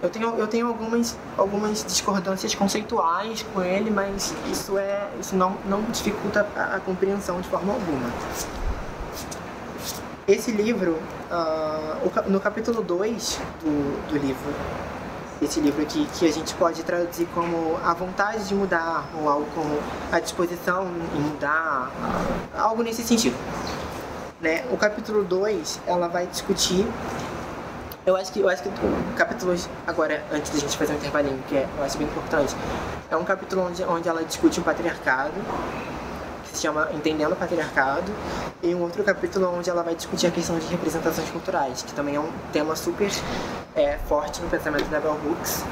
Eu 0.00 0.08
tenho, 0.08 0.28
eu 0.36 0.46
tenho 0.46 0.68
algumas, 0.68 1.16
algumas 1.36 1.84
discordâncias 1.84 2.54
conceituais 2.54 3.44
com 3.52 3.62
ele, 3.62 3.90
mas 3.90 4.32
isso, 4.48 4.78
é, 4.78 5.08
isso 5.18 5.34
não, 5.34 5.56
não 5.66 5.82
dificulta 5.82 6.46
a, 6.54 6.76
a 6.76 6.80
compreensão 6.80 7.40
de 7.40 7.48
forma 7.48 7.72
alguma. 7.72 8.08
Esse 10.28 10.52
livro, 10.52 10.98
uh, 11.30 12.30
no 12.30 12.40
capítulo 12.40 12.82
2 12.82 13.40
do, 13.60 14.08
do 14.08 14.18
livro, 14.18 14.54
esse 15.40 15.60
livro 15.60 15.82
aqui, 15.82 16.06
que 16.18 16.26
a 16.26 16.32
gente 16.32 16.54
pode 16.54 16.82
traduzir 16.82 17.26
como 17.34 17.78
a 17.84 17.94
vontade 17.94 18.48
de 18.48 18.54
mudar, 18.54 19.08
ou 19.20 19.28
algo 19.28 19.46
como 19.54 19.78
a 20.10 20.20
disposição 20.20 20.86
em 21.14 21.20
mudar, 21.20 21.90
algo 22.56 22.82
nesse 22.82 23.02
sentido. 23.02 23.36
Né? 24.40 24.64
O 24.70 24.76
capítulo 24.76 25.24
2, 25.24 25.80
ela 25.86 26.08
vai 26.08 26.26
discutir 26.26 26.86
eu 28.08 28.16
acho 28.16 28.32
que 28.32 28.40
eu 28.40 28.48
acho 28.48 28.62
que 28.62 28.70
o 28.70 29.14
capítulo 29.16 29.54
agora 29.86 30.24
antes 30.32 30.50
da 30.50 30.58
gente 30.58 30.78
fazer 30.78 30.94
um 30.94 30.96
intervalinho, 30.96 31.42
que 31.46 31.54
é, 31.54 31.68
eu 31.76 31.84
acho 31.84 31.98
bem 31.98 32.06
importante, 32.06 32.56
é 33.10 33.14
um 33.14 33.24
capítulo 33.24 33.66
onde, 33.66 33.84
onde 33.84 34.08
ela 34.08 34.24
discute 34.24 34.60
o 34.60 34.62
patriarcado 34.62 35.34
se 36.58 36.62
chama 36.62 36.88
Entendendo 36.92 37.32
o 37.32 37.36
Patriarcado, 37.36 38.12
e 38.62 38.74
um 38.74 38.82
outro 38.82 39.04
capítulo 39.04 39.56
onde 39.56 39.70
ela 39.70 39.84
vai 39.84 39.94
discutir 39.94 40.26
a 40.26 40.30
questão 40.30 40.58
de 40.58 40.66
representações 40.66 41.30
culturais, 41.30 41.82
que 41.82 41.92
também 41.92 42.16
é 42.16 42.20
um 42.20 42.30
tema 42.52 42.74
super 42.74 43.08
é, 43.76 43.96
forte 44.08 44.42
no 44.42 44.48
pensamento 44.48 44.88
da 44.90 44.98
Bell 44.98 45.16
Hooks, 45.24 45.64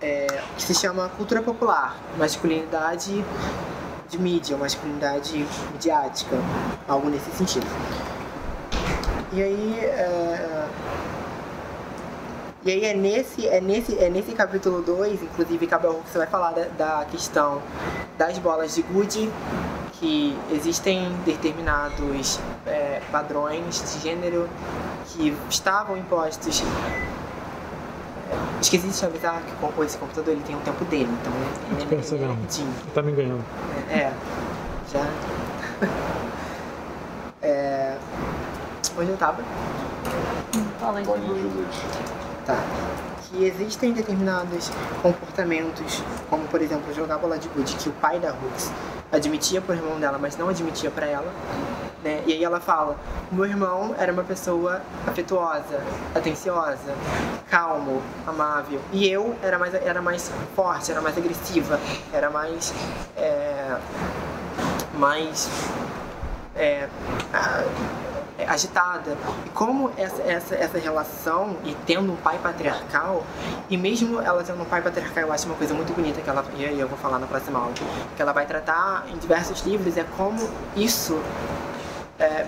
é, 0.00 0.26
que 0.56 0.62
se 0.62 0.74
chama 0.74 1.08
Cultura 1.10 1.42
Popular, 1.42 1.96
Masculinidade 2.18 3.24
de 4.08 4.18
Mídia, 4.18 4.56
Masculinidade 4.56 5.46
Midiática, 5.72 6.36
algo 6.88 7.08
nesse 7.08 7.30
sentido. 7.30 7.66
E 9.32 9.42
aí, 9.42 9.78
é, 9.80 10.57
e 12.64 12.70
aí 12.70 12.84
é 12.84 12.94
nesse, 12.94 13.46
é 13.46 13.60
nesse, 13.60 13.96
é 13.98 14.10
nesse 14.10 14.32
capítulo 14.32 14.82
2, 14.82 15.22
inclusive, 15.22 15.66
que 15.66 15.76
você 15.76 16.18
vai 16.18 16.26
falar 16.26 16.50
da, 16.50 16.64
da 16.76 17.04
questão 17.04 17.62
das 18.16 18.36
bolas 18.38 18.74
de 18.74 18.82
gude, 18.82 19.30
que 19.92 20.36
existem 20.50 21.12
determinados 21.24 22.40
é, 22.66 23.00
padrões 23.12 23.94
de 23.94 24.00
gênero 24.00 24.48
que 25.06 25.34
estavam 25.48 25.96
impostos. 25.96 26.62
Esqueci 28.60 28.88
de 28.88 28.98
te 28.98 29.06
avisar 29.06 29.40
que 29.40 29.84
esse 29.84 29.96
computador 29.96 30.34
ele 30.34 30.42
tem 30.42 30.56
um 30.56 30.60
tempo 30.60 30.84
dele, 30.86 31.08
então 31.20 31.32
ele, 31.70 32.24
é 32.24 32.26
rapidinho. 32.26 32.74
Tá 32.92 33.02
me 33.02 33.12
ganhando. 33.12 33.44
É, 33.88 33.98
é 33.98 34.12
já. 34.92 35.06
é, 37.40 37.96
onde 38.98 39.10
eu 39.10 39.16
tava? 39.16 39.42
Fala 40.80 41.00
de 41.00 41.08
Que 43.28 43.44
existem 43.44 43.92
determinados 43.92 44.70
comportamentos, 45.02 46.02
como 46.30 46.46
por 46.48 46.62
exemplo 46.62 46.92
jogar 46.94 47.18
bola 47.18 47.38
de 47.38 47.48
gude, 47.48 47.74
que 47.76 47.88
o 47.88 47.92
pai 47.92 48.18
da 48.18 48.30
Hooks 48.30 48.70
admitia 49.12 49.60
pro 49.60 49.74
irmão 49.74 49.98
dela, 49.98 50.18
mas 50.18 50.36
não 50.36 50.48
admitia 50.48 50.90
para 50.90 51.06
ela. 51.06 51.32
Né? 52.02 52.22
E 52.26 52.32
aí 52.32 52.44
ela 52.44 52.60
fala: 52.60 52.96
meu 53.30 53.44
irmão 53.44 53.94
era 53.98 54.12
uma 54.12 54.24
pessoa 54.24 54.80
afetuosa, 55.06 55.82
atenciosa, 56.14 56.94
calmo, 57.50 58.00
amável, 58.26 58.80
e 58.92 59.08
eu 59.08 59.36
era 59.42 59.58
mais 59.58 59.74
era 59.74 60.00
mais 60.00 60.30
forte, 60.54 60.90
era 60.90 61.00
mais 61.00 61.18
agressiva, 61.18 61.78
era 62.12 62.30
mais 62.30 62.72
é, 63.16 63.76
mais 64.94 65.48
é, 66.54 66.88
agitada. 68.46 69.16
E 69.44 69.48
como 69.50 69.90
essa, 69.96 70.22
essa, 70.22 70.54
essa 70.54 70.78
relação, 70.78 71.56
e 71.64 71.74
tendo 71.86 72.12
um 72.12 72.16
pai 72.16 72.38
patriarcal, 72.42 73.24
e 73.68 73.76
mesmo 73.76 74.20
ela 74.20 74.42
tendo 74.42 74.62
um 74.62 74.64
pai 74.64 74.82
patriarcal, 74.82 75.24
eu 75.24 75.32
acho 75.32 75.46
uma 75.46 75.56
coisa 75.56 75.74
muito 75.74 75.92
bonita 75.92 76.20
que 76.20 76.30
ela, 76.30 76.44
e 76.56 76.64
aí 76.64 76.78
eu 76.78 76.88
vou 76.88 76.98
falar 76.98 77.18
na 77.18 77.26
próxima 77.26 77.58
aula, 77.58 77.72
que 78.16 78.22
ela 78.22 78.32
vai 78.32 78.46
tratar 78.46 79.04
em 79.08 79.16
diversos 79.18 79.62
livros, 79.62 79.96
é 79.96 80.04
como 80.16 80.48
isso. 80.76 81.20
É, 82.18 82.46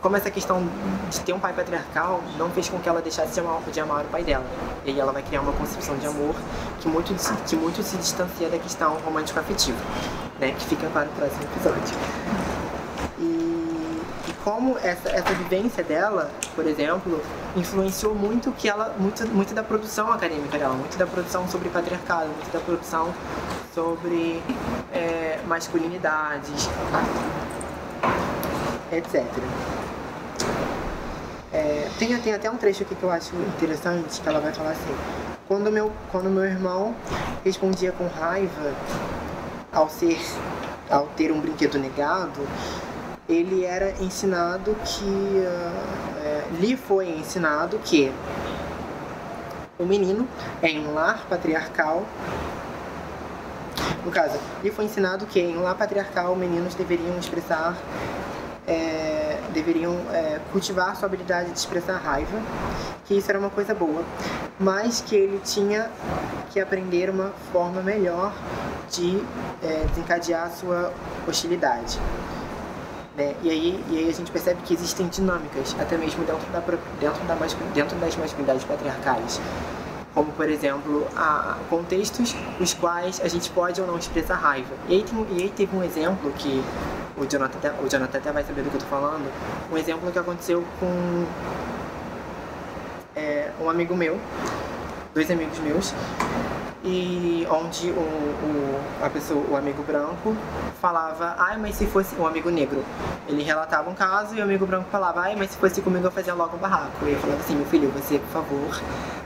como 0.00 0.16
essa 0.16 0.30
questão 0.30 0.62
de 1.10 1.20
ter 1.20 1.32
um 1.32 1.40
pai 1.40 1.54
patriarcal 1.54 2.22
não 2.36 2.50
fez 2.50 2.68
com 2.68 2.78
que 2.78 2.86
ela 2.86 3.00
deixasse 3.00 3.32
de 3.32 3.40
amar, 3.40 3.62
de 3.62 3.80
amar 3.80 4.04
o 4.04 4.08
pai 4.08 4.22
dela. 4.22 4.44
E 4.84 4.90
aí 4.90 5.00
ela 5.00 5.12
vai 5.12 5.22
criar 5.22 5.40
uma 5.40 5.52
concepção 5.52 5.96
de 5.96 6.06
amor 6.06 6.34
que 6.78 6.88
muito, 6.88 7.14
que 7.46 7.56
muito 7.56 7.82
se 7.82 7.96
distancia 7.96 8.50
da 8.50 8.58
questão 8.58 8.98
romântico-afetiva, 8.98 9.78
né? 10.38 10.50
Que 10.50 10.66
fica 10.66 10.86
para 10.88 11.08
o 11.08 11.12
próximo 11.12 11.44
episódio 11.44 12.53
como 14.44 14.76
essa, 14.78 15.08
essa 15.08 15.32
vivência 15.32 15.82
dela, 15.82 16.30
por 16.54 16.66
exemplo, 16.66 17.18
influenciou 17.56 18.14
muito 18.14 18.52
que 18.52 18.68
ela 18.68 18.94
muito, 18.98 19.26
muito 19.28 19.54
da 19.54 19.62
produção 19.62 20.12
acadêmica 20.12 20.58
dela, 20.58 20.74
muito 20.74 20.98
da 20.98 21.06
produção 21.06 21.48
sobre 21.48 21.70
patriarcado, 21.70 22.28
muito 22.28 22.52
da 22.52 22.60
produção 22.60 23.12
sobre 23.74 24.42
é, 24.92 25.40
masculinidades, 25.46 26.68
etc. 28.92 29.24
É, 31.50 31.88
tem, 31.98 32.14
tem 32.20 32.34
até 32.34 32.50
um 32.50 32.56
trecho 32.56 32.82
aqui 32.82 32.94
que 32.94 33.02
eu 33.02 33.10
acho 33.10 33.34
interessante, 33.34 34.20
que 34.20 34.28
ela 34.28 34.40
vai 34.40 34.52
falar 34.52 34.72
assim, 34.72 34.94
quando 35.48 35.72
meu, 35.72 35.90
quando 36.12 36.28
meu 36.28 36.44
irmão 36.44 36.94
respondia 37.42 37.92
com 37.92 38.06
raiva 38.08 38.74
ao 39.72 39.88
ser 39.88 40.20
ao 40.90 41.06
ter 41.16 41.32
um 41.32 41.40
brinquedo 41.40 41.78
negado, 41.78 42.46
ele 43.28 43.64
era 43.64 43.90
ensinado 44.02 44.76
que 44.84 45.04
uh, 45.04 46.22
é, 46.22 46.44
lhe 46.60 46.76
foi 46.76 47.08
ensinado 47.08 47.78
que 47.78 48.12
o 49.78 49.84
menino 49.84 50.28
é 50.62 50.68
em 50.68 50.86
um 50.86 50.94
lar 50.94 51.26
patriarcal 51.28 52.04
no 54.04 54.10
caso, 54.10 54.38
lhe 54.62 54.70
foi 54.70 54.84
ensinado 54.84 55.24
que 55.24 55.40
em 55.40 55.56
um 55.56 55.62
lar 55.62 55.74
patriarcal 55.74 56.36
meninos 56.36 56.74
deveriam 56.74 57.16
expressar 57.18 57.74
é, 58.66 59.38
deveriam 59.52 59.94
é, 60.12 60.40
cultivar 60.52 60.96
sua 60.96 61.06
habilidade 61.06 61.50
de 61.50 61.58
expressar 61.58 61.96
raiva, 61.98 62.40
que 63.06 63.14
isso 63.14 63.30
era 63.30 63.38
uma 63.38 63.50
coisa 63.50 63.74
boa, 63.74 64.02
mas 64.58 65.00
que 65.00 65.14
ele 65.14 65.40
tinha 65.44 65.90
que 66.50 66.60
aprender 66.60 67.10
uma 67.10 67.32
forma 67.52 67.82
melhor 67.82 68.32
de 68.90 69.22
é, 69.62 69.84
desencadear 69.88 70.50
sua 70.50 70.92
hostilidade. 71.26 71.98
Né? 73.16 73.34
E, 73.42 73.50
aí, 73.50 73.84
e 73.90 73.98
aí 73.98 74.08
a 74.08 74.12
gente 74.12 74.30
percebe 74.30 74.60
que 74.62 74.74
existem 74.74 75.06
dinâmicas, 75.08 75.76
até 75.78 75.96
mesmo 75.96 76.24
dentro, 76.24 76.50
da, 76.52 76.60
dentro, 76.60 77.24
da, 77.26 77.34
dentro 77.72 77.96
das 77.98 78.16
masculinidades 78.16 78.64
patriarcais. 78.64 79.40
Como, 80.12 80.30
por 80.32 80.48
exemplo, 80.48 81.06
a 81.16 81.56
contextos 81.68 82.36
os 82.60 82.72
quais 82.72 83.20
a 83.20 83.28
gente 83.28 83.50
pode 83.50 83.80
ou 83.80 83.86
não 83.86 83.98
expressar 83.98 84.36
raiva. 84.36 84.74
E 84.88 84.94
aí, 84.94 85.02
tem, 85.02 85.26
e 85.30 85.42
aí 85.42 85.50
teve 85.50 85.76
um 85.76 85.82
exemplo 85.82 86.30
que 86.32 86.62
o 87.16 87.24
Jonathan, 87.26 87.74
o 87.84 87.88
Jonathan 87.88 88.18
até 88.18 88.32
vai 88.32 88.42
saber 88.42 88.62
do 88.62 88.70
que 88.70 88.76
eu 88.76 88.80
estou 88.80 89.00
falando, 89.00 89.30
um 89.72 89.78
exemplo 89.78 90.10
que 90.10 90.18
aconteceu 90.18 90.64
com 90.80 91.24
é, 93.14 93.50
um 93.60 93.70
amigo 93.70 93.96
meu, 93.96 94.18
dois 95.14 95.30
amigos 95.30 95.58
meus, 95.60 95.94
e 96.84 97.46
onde 97.50 97.90
o, 97.90 97.94
o, 97.94 98.80
a 99.02 99.08
pessoa, 99.08 99.42
o 99.50 99.56
amigo 99.56 99.82
branco 99.82 100.36
falava, 100.80 101.34
ai, 101.38 101.56
mas 101.56 101.76
se 101.76 101.86
fosse 101.86 102.14
um 102.16 102.26
amigo 102.26 102.50
negro, 102.50 102.84
ele 103.26 103.42
relatava 103.42 103.88
um 103.88 103.94
caso 103.94 104.34
e 104.34 104.40
o 104.40 104.42
amigo 104.42 104.66
branco 104.66 104.86
falava, 104.90 105.22
ai, 105.22 105.34
mas 105.34 105.52
se 105.52 105.56
fosse 105.56 105.80
comigo 105.80 106.06
eu 106.06 106.10
fazia 106.10 106.34
logo 106.34 106.56
um 106.56 106.60
barraco. 106.60 107.06
E 107.06 107.12
eu 107.12 107.18
falava 107.18 107.40
assim, 107.40 107.56
meu 107.56 107.64
filho, 107.64 107.90
você, 107.90 108.18
por 108.18 108.28
favor, 108.28 108.80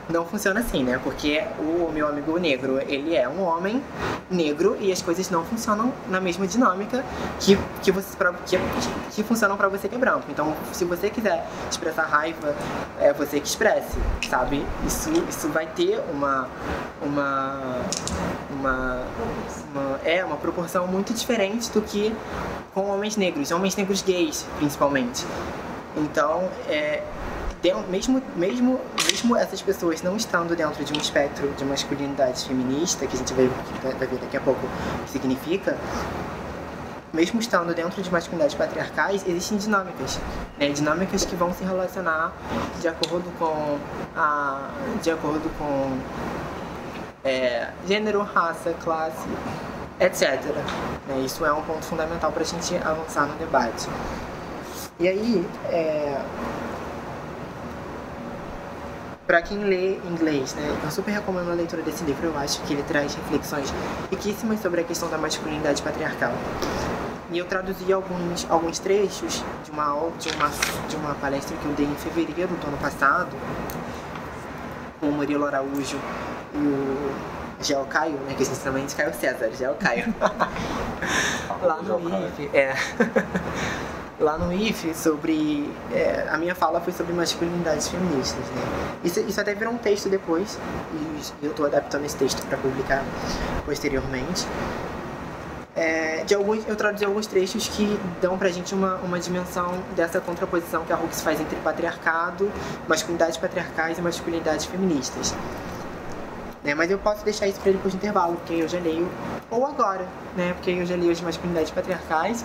não 0.08 0.24
funciona 0.24 0.60
assim, 0.60 0.82
né? 0.82 1.00
Porque 1.02 1.42
o 1.58 1.90
meu 1.92 2.08
amigo 2.08 2.38
negro, 2.38 2.80
ele 2.88 3.14
é 3.14 3.28
um 3.28 3.42
homem 3.42 3.82
negro 4.30 4.76
e 4.80 4.90
as 4.90 5.02
coisas 5.02 5.30
não 5.30 5.44
funcionam 5.44 5.92
na 6.08 6.20
mesma 6.20 6.46
dinâmica 6.46 7.04
que, 7.40 7.58
que, 7.82 7.92
você, 7.92 8.16
pra, 8.16 8.32
que, 8.46 8.58
que 9.12 9.22
funcionam 9.22 9.56
para 9.56 9.68
você 9.68 9.88
que 9.88 9.94
é 9.94 9.98
branco. 9.98 10.24
Então, 10.30 10.54
se 10.72 10.84
você 10.84 11.10
quiser 11.10 11.46
expressar 11.70 12.04
raiva, 12.04 12.54
é 13.00 13.12
você 13.12 13.40
que 13.40 13.46
expresse, 13.46 13.98
sabe? 14.28 14.64
Isso, 14.86 15.10
isso 15.28 15.48
vai 15.48 15.66
ter 15.66 16.00
uma, 16.10 16.48
uma, 17.02 17.82
uma, 18.50 19.02
uma, 19.72 20.00
é 20.04 20.24
uma 20.24 20.36
proporção 20.36 20.86
muito 20.86 21.12
diferente 21.12 21.70
do 21.70 21.82
que 21.82 22.14
com 22.74 22.88
homens 22.90 23.16
negros, 23.16 23.50
homens 23.50 23.76
negros 23.76 24.02
gays, 24.02 24.46
principalmente. 24.58 25.26
Então, 25.96 26.48
é, 26.68 27.02
mesmo, 27.88 28.22
mesmo, 28.36 28.80
mesmo 29.04 29.36
essas 29.36 29.60
pessoas 29.60 30.02
não 30.02 30.16
estando 30.16 30.54
dentro 30.54 30.84
de 30.84 30.92
um 30.92 30.96
espectro 30.96 31.48
de 31.56 31.64
masculinidade 31.64 32.46
feminista, 32.46 33.06
que 33.06 33.16
a 33.16 33.18
gente 33.18 33.32
vai, 33.34 33.48
vai 33.82 34.06
ver 34.06 34.18
daqui 34.18 34.36
a 34.36 34.40
pouco 34.40 34.60
o 34.64 35.04
que 35.04 35.10
significa, 35.10 35.76
mesmo 37.12 37.40
estando 37.40 37.74
dentro 37.74 38.00
de 38.00 38.10
masculinidades 38.12 38.54
patriarcais, 38.54 39.26
existem 39.26 39.58
dinâmicas, 39.58 40.20
né? 40.58 40.68
dinâmicas 40.68 41.24
que 41.24 41.34
vão 41.34 41.52
se 41.52 41.64
relacionar 41.64 42.32
de 42.80 42.86
acordo 42.86 43.30
com 43.38 43.78
a, 44.16 44.70
de 45.02 45.10
acordo 45.10 45.50
com 45.58 45.98
é, 47.24 47.68
gênero, 47.86 48.22
raça, 48.22 48.72
classe, 48.84 49.28
etc. 49.98 50.40
Né? 51.08 51.20
Isso 51.24 51.44
é 51.44 51.52
um 51.52 51.62
ponto 51.62 51.84
fundamental 51.84 52.30
para 52.30 52.42
a 52.42 52.46
gente 52.46 52.76
avançar 52.76 53.26
no 53.26 53.34
debate. 53.34 53.88
E 55.00 55.08
aí, 55.08 55.46
é, 55.66 56.20
para 59.28 59.42
quem 59.42 59.58
lê 59.58 59.96
inglês, 59.98 60.54
né, 60.54 60.74
eu 60.82 60.90
super 60.90 61.10
recomendo 61.10 61.50
a 61.50 61.54
leitura 61.54 61.82
desse 61.82 62.02
livro. 62.02 62.28
Eu 62.28 62.38
acho 62.38 62.62
que 62.62 62.72
ele 62.72 62.82
traz 62.82 63.14
reflexões 63.14 63.70
riquíssimas 64.10 64.58
sobre 64.62 64.80
a 64.80 64.84
questão 64.84 65.10
da 65.10 65.18
masculinidade 65.18 65.82
patriarcal. 65.82 66.32
E 67.30 67.36
eu 67.36 67.44
traduzi 67.44 67.92
alguns, 67.92 68.46
alguns 68.48 68.78
trechos 68.78 69.44
de 69.62 69.70
uma, 69.70 70.10
de, 70.18 70.30
uma, 70.30 70.50
de 70.88 70.96
uma 70.96 71.14
palestra 71.16 71.54
que 71.58 71.66
eu 71.66 71.72
dei 71.74 71.84
em 71.84 71.94
fevereiro 71.96 72.54
do 72.54 72.68
ano 72.68 72.78
passado 72.78 73.36
com 74.98 75.10
o 75.10 75.12
Murilo 75.12 75.44
Araújo 75.44 76.00
e 76.54 76.56
o 76.56 77.14
Gel 77.62 77.84
Caio, 77.84 78.14
né? 78.20 78.32
Que 78.34 78.44
a 78.44 78.46
gente 78.46 78.58
chama 78.58 78.80
de 78.80 78.94
Caio 78.94 79.12
César, 79.12 79.50
Gel 79.52 79.74
Caio. 79.74 80.14
Lá 81.60 81.82
no 81.82 82.26
IF, 82.26 82.50
é. 82.54 82.72
lá 84.20 84.36
no 84.36 84.52
IF 84.52 84.94
sobre. 84.94 85.70
É, 85.92 86.26
a 86.28 86.36
minha 86.36 86.54
fala 86.54 86.80
foi 86.80 86.92
sobre 86.92 87.12
masculinidades 87.12 87.88
feministas, 87.88 88.44
né? 88.50 88.62
Isso, 89.04 89.20
isso 89.20 89.40
até 89.40 89.54
virou 89.54 89.72
um 89.72 89.78
texto 89.78 90.08
depois, 90.08 90.58
e 90.92 91.44
eu 91.44 91.50
estou 91.50 91.66
adaptando 91.66 92.04
esse 92.04 92.16
texto 92.16 92.44
para 92.46 92.58
publicar 92.58 93.04
posteriormente. 93.64 94.46
É, 95.76 96.24
de 96.24 96.34
alguns, 96.34 96.66
eu 96.66 96.74
traduzi 96.74 97.04
alguns 97.04 97.28
trechos 97.28 97.68
que 97.68 98.00
dão 98.20 98.36
pra 98.36 98.48
gente 98.48 98.74
uma, 98.74 98.96
uma 98.96 99.20
dimensão 99.20 99.80
dessa 99.94 100.20
contraposição 100.20 100.84
que 100.84 100.92
a 100.92 100.96
Hooks 100.96 101.20
faz 101.20 101.40
entre 101.40 101.54
patriarcado, 101.60 102.50
masculinidades 102.88 103.36
patriarcais 103.36 103.96
e 103.96 104.02
masculinidades 104.02 104.66
feministas. 104.66 105.32
Né? 106.64 106.74
Mas 106.74 106.90
eu 106.90 106.98
posso 106.98 107.24
deixar 107.24 107.46
isso 107.46 107.60
para 107.60 107.70
depois 107.70 107.94
do 107.94 107.96
intervalo, 107.96 108.34
porque 108.34 108.54
eu 108.54 108.68
já 108.68 108.80
leio, 108.80 109.08
ou 109.48 109.64
agora, 109.64 110.04
né? 110.38 110.54
Porque 110.54 110.70
eu 110.70 110.86
já 110.86 110.94
leio 110.94 111.10
as 111.10 111.20
masculinidades 111.20 111.70
patriarcais 111.70 112.44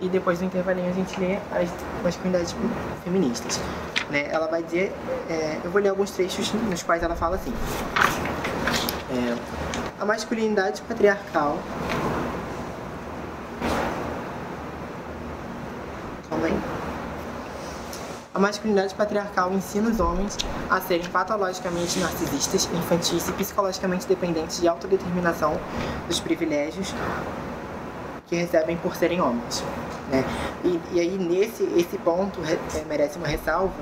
e 0.00 0.08
depois 0.08 0.38
do 0.38 0.44
intervalinho 0.44 0.88
a 0.88 0.92
gente 0.92 1.18
lê 1.20 1.36
as 1.50 1.68
masculinidades 2.02 2.54
feministas. 3.04 3.60
Né? 4.08 4.28
Ela 4.30 4.46
vai 4.46 4.62
dizer, 4.62 4.92
é, 5.28 5.58
eu 5.62 5.70
vou 5.70 5.82
ler 5.82 5.88
alguns 5.88 6.12
trechos 6.12 6.52
nos 6.52 6.82
quais 6.82 7.02
ela 7.02 7.16
fala 7.16 7.36
assim. 7.36 7.52
É, 9.10 9.36
a 10.00 10.04
masculinidade 10.06 10.80
patriarcal 10.82 11.58
Calma 16.30 16.46
aí. 16.46 16.71
A 18.34 18.38
masculinidade 18.38 18.94
patriarcal 18.94 19.52
ensina 19.52 19.90
os 19.90 20.00
homens 20.00 20.38
a 20.70 20.80
serem 20.80 21.06
patologicamente 21.08 21.98
narcisistas, 21.98 22.64
infantis 22.72 23.28
e 23.28 23.32
psicologicamente 23.32 24.06
dependentes 24.06 24.58
de 24.58 24.66
autodeterminação 24.66 25.60
dos 26.08 26.18
privilégios 26.18 26.94
que 28.26 28.36
recebem 28.36 28.78
por 28.78 28.96
serem 28.96 29.20
homens. 29.20 29.62
Né? 30.10 30.24
E, 30.64 30.80
e 30.92 31.00
aí, 31.00 31.18
nesse 31.18 31.62
esse 31.76 31.98
ponto, 31.98 32.40
é, 32.44 32.84
merece 32.86 33.18
uma 33.18 33.28
ressalva 33.28 33.74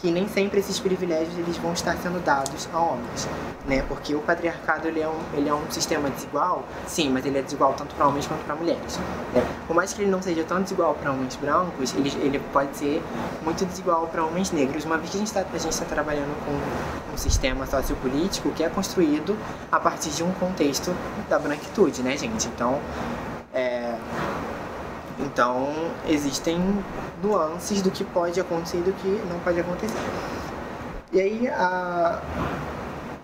que 0.00 0.10
nem 0.10 0.26
sempre 0.28 0.60
esses 0.60 0.78
privilégios 0.78 1.36
eles 1.36 1.56
vão 1.58 1.72
estar 1.72 1.96
sendo 1.98 2.22
dados 2.24 2.68
a 2.72 2.78
homens, 2.78 3.28
né? 3.66 3.84
Porque 3.86 4.14
o 4.14 4.20
patriarcado 4.20 4.88
ele 4.88 5.00
é 5.00 5.08
um, 5.08 5.20
ele 5.34 5.48
é 5.48 5.54
um 5.54 5.70
sistema 5.70 6.08
desigual, 6.08 6.64
sim, 6.86 7.10
mas 7.10 7.26
ele 7.26 7.38
é 7.38 7.42
desigual 7.42 7.74
tanto 7.74 7.94
para 7.94 8.06
homens 8.06 8.26
quanto 8.26 8.44
para 8.44 8.54
mulheres. 8.54 8.98
Né? 9.34 9.46
Por 9.66 9.76
mais 9.76 9.92
que 9.92 10.02
ele 10.02 10.10
não 10.10 10.22
seja 10.22 10.42
tão 10.44 10.62
desigual 10.62 10.94
para 10.94 11.12
homens 11.12 11.36
brancos, 11.36 11.94
ele, 11.94 12.10
ele 12.22 12.38
pode 12.52 12.76
ser 12.76 13.02
muito 13.42 13.64
desigual 13.66 14.06
para 14.06 14.24
homens 14.24 14.50
negros. 14.50 14.84
Uma 14.84 14.96
vez 14.96 15.10
que 15.10 15.16
a 15.16 15.20
gente 15.20 15.28
está 15.28 15.40
está 15.40 15.84
trabalhando 15.84 16.34
com 16.44 17.12
um 17.12 17.16
sistema 17.16 17.66
sociopolítico 17.66 18.50
que 18.52 18.62
é 18.62 18.68
construído 18.68 19.36
a 19.70 19.78
partir 19.78 20.10
de 20.10 20.22
um 20.22 20.32
contexto 20.32 20.94
da 21.28 21.38
branquitude, 21.38 22.02
né, 22.02 22.16
gente? 22.16 22.48
Então, 22.48 22.80
então 25.24 25.68
existem 26.08 26.58
nuances 27.22 27.82
do 27.82 27.90
que 27.90 28.04
pode 28.04 28.40
acontecer 28.40 28.78
e 28.78 28.82
do 28.82 28.92
que 28.92 29.08
não 29.28 29.38
pode 29.40 29.60
acontecer. 29.60 29.98
E 31.12 31.20
aí 31.20 31.48
a 31.48 32.20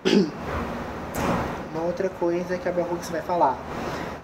uma 1.74 1.84
outra 1.84 2.08
coisa 2.08 2.58
que 2.58 2.68
a 2.68 2.72
Bell 2.72 2.86
Hooks 2.90 3.10
vai 3.10 3.22
falar 3.22 3.56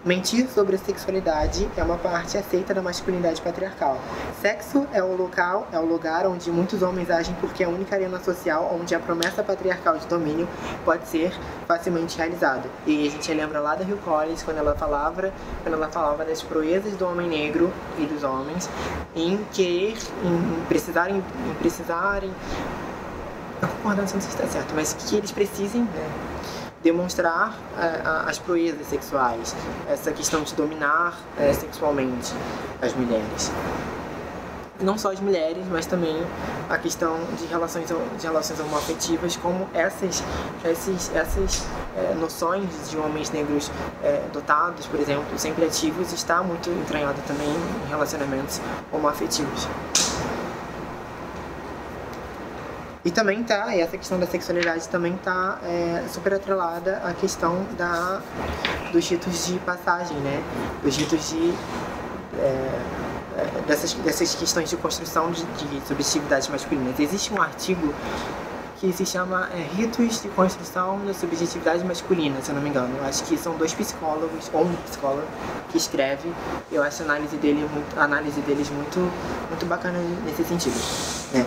Mentir 0.05 0.49
sobre 0.49 0.75
a 0.75 0.79
sexualidade 0.81 1.71
é 1.77 1.83
uma 1.85 1.97
parte 1.97 2.37
aceita 2.37 2.75
da 2.75 2.83
masculinidade 2.83 3.41
patriarcal. 3.41 4.01
Sexo 4.41 4.85
é 4.93 5.01
o 5.01 5.15
local, 5.17 5.69
é 5.71 5.79
o 5.79 5.85
lugar 5.85 6.27
onde 6.27 6.51
muitos 6.51 6.83
homens 6.83 7.09
agem 7.09 7.33
porque 7.41 7.63
é 7.63 7.67
a 7.67 7.69
única 7.69 7.95
arena 7.95 8.19
social 8.19 8.69
onde 8.75 8.97
a 8.97 8.99
promessa 8.99 9.45
patriarcal 9.45 9.97
de 9.99 10.07
domínio 10.09 10.49
pode 10.85 11.07
ser 11.07 11.33
facilmente 11.69 12.19
realizada. 12.19 12.69
E 12.85 13.07
a 13.07 13.11
gente 13.13 13.33
lembra 13.33 13.61
lá 13.61 13.77
da 13.77 13.85
Hill 13.85 13.97
Collins 13.99 14.43
quando 14.43 14.59
ela 14.59 14.75
falava, 14.75 15.33
quando 15.63 15.75
ela 15.75 15.89
falava 15.89 16.25
das 16.25 16.43
proezas 16.43 16.97
do 16.97 17.07
homem 17.07 17.29
negro 17.29 17.73
e 17.97 18.05
dos 18.05 18.25
homens 18.25 18.69
em 19.15 19.39
querer, 19.53 19.97
em 20.25 20.65
precisarem, 20.67 21.19
em 21.19 21.55
precisarem, 21.61 22.35
a 23.63 23.69
concordância 23.69 24.17
não 24.17 24.21
sei 24.21 24.33
se 24.33 24.37
está 24.37 24.49
certo, 24.49 24.75
mas 24.75 24.95
que 24.95 25.15
eles 25.15 25.31
precisem, 25.31 25.83
né? 25.83 26.32
Demonstrar 26.83 27.51
uh, 27.51 28.29
as 28.29 28.39
proezas 28.39 28.87
sexuais, 28.89 29.55
essa 29.89 30.13
questão 30.13 30.43
de 30.43 30.55
dominar 30.55 31.19
uh, 31.39 31.55
sexualmente 31.55 32.33
as 32.81 32.93
mulheres. 32.95 33.53
Não 34.81 34.99
só 34.99 35.13
as 35.13 35.21
mulheres, 35.21 35.65
mas 35.71 35.87
também 35.87 36.17
a 36.69 36.77
questão 36.77 37.17
de 37.39 37.47
relações, 37.47 37.87
de 37.87 38.27
relações 38.27 38.59
homoafetivas, 38.59 39.37
como 39.37 39.69
essas, 39.73 40.25
esses, 40.65 41.15
essas 41.15 41.59
uh, 41.61 42.19
noções 42.19 42.91
de 42.91 42.99
homens 42.99 43.31
negros 43.31 43.71
dotados, 44.33 44.87
por 44.87 44.99
exemplo, 44.99 45.39
sempre 45.39 45.65
ativos, 45.65 46.13
está 46.13 46.43
muito 46.43 46.69
entranhada 46.71 47.19
também 47.29 47.49
em 47.49 47.89
relacionamentos 47.89 48.61
homoafetivos. 48.93 49.69
E 53.05 53.11
também 53.11 53.43
tá, 53.43 53.75
essa 53.75 53.99
questão 53.99 54.19
da 54.19 54.27
sexualidade 54.27 54.89
também 54.89 55.17
tá 55.17 55.59
é, 55.65 56.05
super 56.09 56.35
atrelada 56.35 57.03
à 57.05 57.13
questão 57.13 57.67
da, 57.77 58.23
dos 58.93 59.09
ritos 59.09 59.47
de 59.47 59.59
passagem, 59.61 60.17
né? 60.19 60.43
Dos 60.83 60.97
ritos 60.97 61.31
de. 61.31 61.53
É, 62.39 63.03
é, 63.39 63.63
dessas, 63.67 63.95
dessas 63.95 64.35
questões 64.35 64.71
de 64.71 64.77
construção 64.77 65.31
de, 65.33 65.43
de 65.45 65.87
subjetividades 65.87 66.49
masculinas. 66.49 67.01
Existe 67.01 67.33
um 67.33 67.43
artigo 67.43 67.93
que 68.79 68.93
se 68.93 69.07
chama 69.07 69.49
é, 69.55 69.63
Ritos 69.77 70.21
de 70.21 70.29
Construção 70.29 71.01
da 71.07 71.15
Subjetividade 71.15 71.85
Masculina, 71.85 72.41
se 72.43 72.51
eu 72.51 72.55
não 72.55 72.63
me 72.63 72.69
engano. 72.69 72.97
Eu 72.99 73.05
acho 73.05 73.23
que 73.25 73.37
são 73.39 73.57
dois 73.57 73.73
psicólogos, 73.73 74.51
ou 74.53 74.65
um 74.65 74.75
psicólogo, 74.89 75.27
que 75.71 75.79
escreve. 75.79 76.33
Eu 76.71 76.83
acho 76.83 77.03
a 77.03 77.05
análise, 77.05 77.37
dele 77.37 77.69
muito, 77.73 77.99
análise 77.99 78.41
deles 78.41 78.69
muito, 78.71 78.99
muito 79.49 79.67
bacana 79.67 79.99
nesse 80.25 80.45
sentido. 80.45 80.75
Né? 81.33 81.47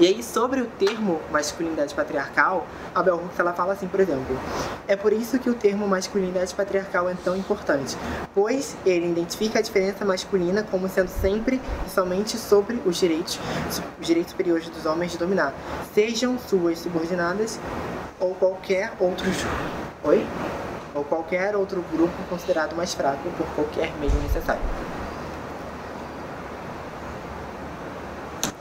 E 0.00 0.06
aí, 0.06 0.22
sobre 0.22 0.60
o 0.62 0.66
termo 0.66 1.20
masculinidade 1.30 1.94
patriarcal, 1.94 2.66
a 2.94 3.02
Bell 3.02 3.16
Hooks 3.16 3.38
ela 3.38 3.52
fala 3.52 3.74
assim, 3.74 3.86
por 3.86 4.00
exemplo, 4.00 4.38
é 4.88 4.96
por 4.96 5.12
isso 5.12 5.38
que 5.38 5.50
o 5.50 5.54
termo 5.54 5.86
masculinidade 5.86 6.54
patriarcal 6.54 7.10
é 7.10 7.14
tão 7.22 7.36
importante, 7.36 7.96
pois 8.34 8.74
ele 8.86 9.10
identifica 9.10 9.58
a 9.58 9.62
diferença 9.62 10.02
masculina 10.04 10.62
como 10.62 10.88
sendo 10.88 11.08
sempre 11.08 11.60
e 11.86 11.90
somente 11.90 12.38
sobre 12.38 12.80
os 12.86 12.96
direitos, 12.96 13.38
os 14.00 14.06
direitos 14.06 14.30
superiores 14.30 14.68
dos 14.70 14.86
homens 14.86 15.12
de 15.12 15.18
dominar, 15.18 15.52
sejam 15.94 16.38
suas 16.38 16.78
subordinadas 16.78 17.60
ou 18.18 18.34
qualquer 18.34 18.92
outro 18.98 19.26
Oi? 20.04 20.26
Ou 20.94 21.04
qualquer 21.04 21.54
outro 21.54 21.84
grupo 21.92 22.14
considerado 22.28 22.74
mais 22.74 22.94
fraco 22.94 23.28
por 23.36 23.46
qualquer 23.54 23.92
meio 24.00 24.14
necessário. 24.22 24.62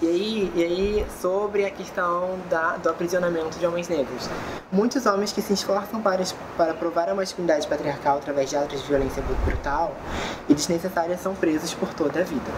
E 0.01 0.07
aí, 0.07 0.51
e 0.55 0.63
aí 0.63 1.07
sobre 1.21 1.63
a 1.63 1.69
questão 1.69 2.39
da, 2.49 2.77
do 2.77 2.89
aprisionamento 2.89 3.59
de 3.59 3.67
homens 3.67 3.87
negros. 3.87 4.27
Muitos 4.71 5.05
homens 5.05 5.31
que 5.31 5.43
se 5.43 5.53
esforçam 5.53 6.01
para, 6.01 6.23
para 6.57 6.73
provar 6.73 7.07
a 7.07 7.13
masculinidade 7.13 7.67
patriarcal 7.67 8.17
através 8.17 8.49
de 8.49 8.55
atos 8.55 8.81
de 8.81 8.87
violência 8.87 9.21
brutal 9.45 9.95
e 10.49 10.55
desnecessária 10.55 11.15
são 11.19 11.35
presos 11.35 11.75
por 11.75 11.93
toda 11.93 12.21
a 12.21 12.23
vida. 12.23 12.51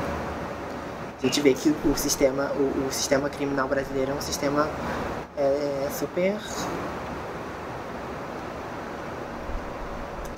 A 1.21 1.25
gente 1.25 1.41
vê 1.41 1.53
que 1.53 1.75
o 1.85 1.97
sistema, 1.97 2.49
o, 2.55 2.87
o 2.87 2.91
sistema 2.91 3.29
criminal 3.29 3.67
brasileiro 3.67 4.11
é 4.11 4.15
um 4.15 4.21
sistema 4.21 4.69
é, 5.37 5.89
super 5.91 6.37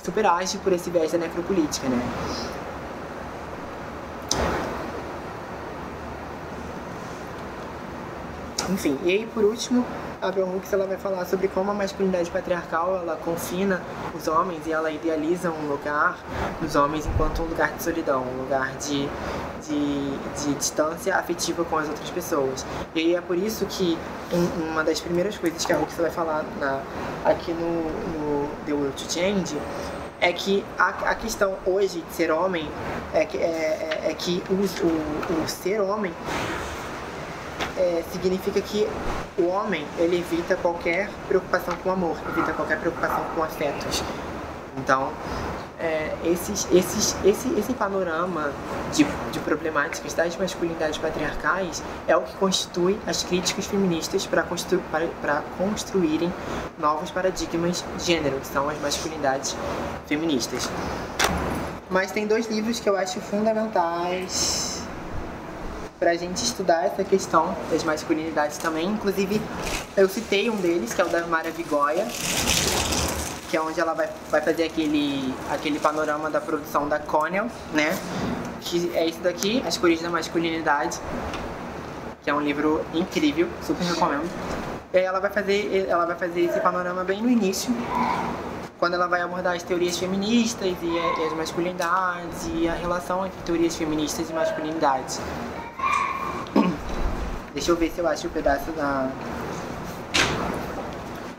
super 0.02 0.26
age 0.26 0.58
por 0.58 0.72
esse 0.72 0.88
viés 0.88 1.10
da 1.10 1.18
necropolítica, 1.18 1.88
né? 1.88 2.00
Enfim, 8.68 8.98
e 9.04 9.10
aí 9.10 9.26
por 9.26 9.44
último, 9.44 9.84
a 10.20 10.30
Bell 10.32 10.46
Hooks 10.46 10.72
ela 10.72 10.86
vai 10.86 10.96
falar 10.96 11.24
sobre 11.24 11.46
como 11.46 11.70
a 11.70 11.74
masculinidade 11.74 12.30
patriarcal 12.30 12.96
ela 12.96 13.16
confina 13.16 13.80
os 14.14 14.26
homens 14.26 14.66
e 14.66 14.72
ela 14.72 14.90
idealiza 14.90 15.50
um 15.50 15.68
lugar 15.68 16.18
dos 16.60 16.74
homens 16.74 17.06
enquanto 17.06 17.42
um 17.42 17.46
lugar 17.46 17.72
de 17.74 17.82
solidão, 17.82 18.22
um 18.22 18.42
lugar 18.42 18.74
de, 18.76 19.08
de, 19.66 20.18
de 20.42 20.54
distância 20.54 21.14
afetiva 21.16 21.64
com 21.64 21.78
as 21.78 21.88
outras 21.88 22.10
pessoas. 22.10 22.66
E 22.94 23.00
aí 23.00 23.14
é 23.14 23.20
por 23.20 23.36
isso 23.36 23.66
que 23.66 23.96
um, 24.32 24.70
uma 24.70 24.82
das 24.82 25.00
primeiras 25.00 25.38
coisas 25.38 25.64
que 25.64 25.72
a 25.72 25.78
Hooks 25.78 25.96
vai 25.96 26.10
falar 26.10 26.44
na, 26.58 26.80
aqui 27.24 27.52
no, 27.52 27.84
no 28.18 28.48
The 28.64 28.72
Will 28.72 28.92
to 28.92 29.12
Change 29.12 29.56
é 30.20 30.32
que 30.32 30.64
a, 30.78 30.88
a 30.88 31.14
questão 31.14 31.54
hoje 31.64 32.02
de 32.08 32.14
ser 32.14 32.30
homem 32.30 32.68
é 33.12 33.24
que, 33.24 33.36
é, 33.36 34.02
é, 34.02 34.10
é 34.10 34.14
que 34.14 34.42
o, 34.50 34.54
o, 34.54 35.44
o 35.44 35.48
ser 35.48 35.80
homem 35.80 36.12
é, 37.76 38.02
significa 38.12 38.60
que 38.60 38.88
o 39.38 39.46
homem 39.46 39.86
ele 39.98 40.18
evita 40.18 40.56
qualquer 40.56 41.10
preocupação 41.28 41.76
com 41.76 41.90
amor, 41.90 42.16
evita 42.28 42.52
qualquer 42.52 42.80
preocupação 42.80 43.24
com 43.34 43.42
afetos. 43.42 44.02
Então, 44.78 45.10
é, 45.78 46.14
esses, 46.24 46.66
esses, 46.72 47.16
esse, 47.24 47.48
esse 47.58 47.72
panorama 47.74 48.50
de, 48.92 49.04
de 49.30 49.38
problemáticas 49.40 50.14
das 50.14 50.36
masculinidades 50.36 50.96
patriarcais 50.98 51.82
é 52.08 52.16
o 52.16 52.22
que 52.22 52.34
constitui 52.36 52.98
as 53.06 53.22
críticas 53.22 53.66
feministas 53.66 54.26
para 54.26 54.42
constru, 54.42 54.80
para, 54.90 55.42
construírem 55.58 56.32
novos 56.78 57.10
paradigmas 57.10 57.84
de 57.98 58.04
gênero, 58.04 58.40
que 58.40 58.46
são 58.46 58.68
as 58.68 58.80
masculinidades 58.80 59.54
feministas. 60.06 60.68
Mas 61.90 62.10
tem 62.10 62.26
dois 62.26 62.46
livros 62.46 62.80
que 62.80 62.88
eu 62.88 62.96
acho 62.96 63.20
fundamentais 63.20 64.75
para 65.98 66.10
a 66.10 66.14
gente 66.14 66.42
estudar 66.42 66.84
essa 66.84 67.02
questão 67.02 67.56
das 67.70 67.82
masculinidades 67.82 68.58
também. 68.58 68.86
Inclusive, 68.86 69.40
eu 69.96 70.08
citei 70.08 70.50
um 70.50 70.56
deles, 70.56 70.92
que 70.92 71.00
é 71.00 71.04
o 71.04 71.08
da 71.08 71.26
Mara 71.26 71.50
Vigoya, 71.50 72.06
que 73.48 73.56
é 73.56 73.60
onde 73.60 73.80
ela 73.80 73.94
vai, 73.94 74.08
vai 74.30 74.40
fazer 74.40 74.64
aquele, 74.64 75.34
aquele 75.50 75.78
panorama 75.78 76.30
da 76.30 76.40
produção 76.40 76.88
da 76.88 76.98
Connell, 76.98 77.46
né? 77.72 77.96
Que 78.60 78.90
é 78.94 79.08
esse 79.08 79.20
daqui, 79.20 79.62
As 79.66 79.78
Cores 79.78 80.02
da 80.02 80.10
Masculinidade, 80.10 80.98
que 82.22 82.28
é 82.28 82.34
um 82.34 82.40
livro 82.40 82.84
incrível, 82.92 83.48
super 83.64 83.84
recomendo. 83.84 84.28
E 84.92 84.98
aí 84.98 85.04
ela 85.04 85.20
vai 85.20 85.30
fazer, 85.30 85.86
ela 85.88 86.06
vai 86.06 86.16
fazer 86.16 86.40
esse 86.42 86.60
panorama 86.60 87.04
bem 87.04 87.22
no 87.22 87.30
início, 87.30 87.74
quando 88.78 88.94
ela 88.94 89.06
vai 89.06 89.22
abordar 89.22 89.54
as 89.54 89.62
teorias 89.62 89.96
feministas 89.96 90.76
e 90.82 91.24
as 91.26 91.32
masculinidades 91.32 92.48
e 92.52 92.68
a 92.68 92.74
relação 92.74 93.24
entre 93.24 93.40
teorias 93.42 93.76
feministas 93.76 94.28
e 94.28 94.32
masculinidades. 94.32 95.20
Deixa 97.56 97.70
eu 97.70 97.76
ver 97.76 97.90
se 97.90 97.98
eu 97.98 98.06
acho 98.06 98.26
o 98.26 98.28
um 98.28 98.32
pedaço 98.34 98.70
da. 98.72 99.10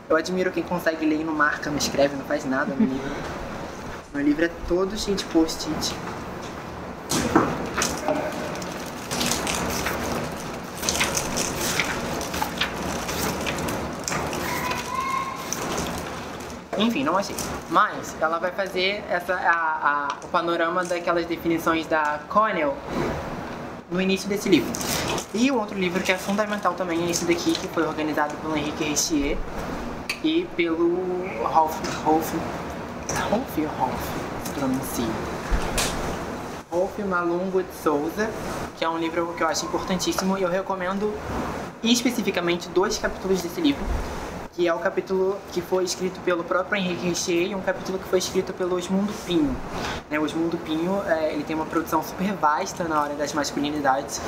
Eu 0.08 0.16
admiro 0.16 0.50
quem 0.50 0.64
consegue 0.64 1.06
ler 1.06 1.20
e 1.20 1.22
não 1.22 1.32
marca, 1.32 1.70
não 1.70 1.78
escreve, 1.78 2.16
não 2.16 2.24
faz 2.24 2.44
nada 2.44 2.74
no 2.74 2.84
livro. 2.84 3.12
Meu 4.12 4.24
livro 4.24 4.44
é 4.44 4.50
todo 4.66 4.98
cheio 4.98 5.16
de 5.16 5.22
post-it. 5.26 5.94
Enfim, 16.78 17.04
não 17.04 17.16
achei. 17.16 17.36
Mas 17.70 18.16
ela 18.20 18.40
vai 18.40 18.50
fazer 18.50 19.04
essa, 19.08 19.34
a, 19.34 20.08
a, 20.08 20.08
o 20.24 20.28
panorama 20.28 20.84
daquelas 20.84 21.26
definições 21.26 21.86
da 21.86 22.18
Connell 22.28 22.76
no 23.90 24.00
início 24.00 24.28
desse 24.28 24.48
livro. 24.48 24.70
E 25.34 25.50
o 25.50 25.58
outro 25.58 25.78
livro 25.78 26.02
que 26.02 26.12
é 26.12 26.16
fundamental 26.16 26.74
também 26.74 27.06
é 27.06 27.10
esse 27.10 27.24
daqui, 27.24 27.52
que 27.52 27.68
foi 27.68 27.86
organizado 27.86 28.34
pelo 28.36 28.56
Henrique 28.56 28.84
Richier 28.84 29.36
e 30.22 30.46
pelo 30.56 31.24
Rolf, 31.44 31.76
Rolf, 32.04 32.32
Rolf, 33.30 33.58
Rolf, 33.78 34.00
se 34.44 34.50
pronuncia. 34.52 35.06
Rolf 36.70 36.98
Malungo 36.98 37.62
de 37.62 37.74
Souza, 37.82 38.30
que 38.76 38.84
é 38.84 38.88
um 38.88 38.98
livro 38.98 39.32
que 39.36 39.42
eu 39.42 39.48
acho 39.48 39.64
importantíssimo 39.64 40.36
e 40.36 40.42
eu 40.42 40.48
recomendo 40.48 41.12
especificamente 41.82 42.68
dois 42.68 42.98
capítulos 42.98 43.40
desse 43.40 43.60
livro 43.60 43.84
que 44.58 44.66
é 44.66 44.74
o 44.74 44.78
capítulo 44.80 45.38
que 45.52 45.62
foi 45.62 45.84
escrito 45.84 46.18
pelo 46.22 46.42
próprio 46.42 46.76
Henrique 46.80 47.06
Richier 47.06 47.52
e 47.52 47.54
um 47.54 47.60
capítulo 47.60 47.96
que 47.96 48.08
foi 48.08 48.18
escrito 48.18 48.52
pelo 48.52 48.74
Osmundo 48.74 49.12
Pinho. 49.24 49.56
Né, 50.10 50.18
o 50.18 50.24
Osmundo 50.24 50.58
Pinho 50.58 51.00
é, 51.06 51.32
ele 51.32 51.44
tem 51.44 51.54
uma 51.54 51.64
produção 51.64 52.02
super 52.02 52.32
vasta 52.32 52.82
na 52.82 53.00
hora 53.00 53.14
das 53.14 53.32
masculinidades, 53.32 54.20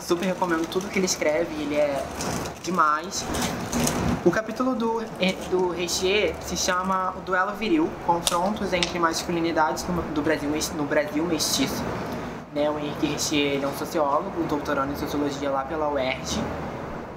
super 0.00 0.26
recomendo 0.26 0.66
tudo 0.68 0.88
que 0.88 0.98
ele 0.98 1.06
escreve, 1.06 1.54
ele 1.62 1.76
é 1.76 2.04
demais. 2.64 3.24
O 4.24 4.30
capítulo 4.32 4.74
do, 4.74 5.04
do 5.52 5.68
Richier 5.68 6.34
se 6.40 6.56
chama 6.56 7.14
O 7.16 7.20
Duelo 7.20 7.54
Viril, 7.54 7.88
Confrontos 8.04 8.72
entre 8.72 8.98
Masculinidades 8.98 9.86
do 10.12 10.20
Brasil, 10.20 10.50
no 10.74 10.82
Brasil 10.82 11.24
Mestiço. 11.24 11.84
Né, 12.52 12.68
o 12.68 12.76
Henrique 12.76 13.06
Richier 13.06 13.62
é 13.62 13.66
um 13.68 13.76
sociólogo, 13.76 14.42
doutorando 14.48 14.92
em 14.92 14.96
Sociologia 14.96 15.48
lá 15.48 15.62
pela 15.62 15.88
UERJ, 15.88 16.40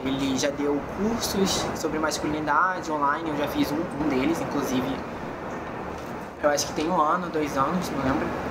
ele 0.04 0.38
já 0.38 0.50
deu 0.50 0.80
cursos 0.98 1.66
sobre 1.76 2.00
masculinidade 2.00 2.92
online, 2.92 3.30
eu 3.30 3.38
já 3.38 3.48
fiz 3.48 3.72
um, 3.72 3.82
um 4.02 4.10
deles, 4.10 4.40
inclusive. 4.42 4.96
Eu 6.42 6.50
acho 6.50 6.68
que 6.68 6.74
tem 6.74 6.90
um 6.90 7.02
ano, 7.02 7.30
dois 7.30 7.58
anos, 7.58 7.90
não 7.90 8.04
lembro. 8.04 8.49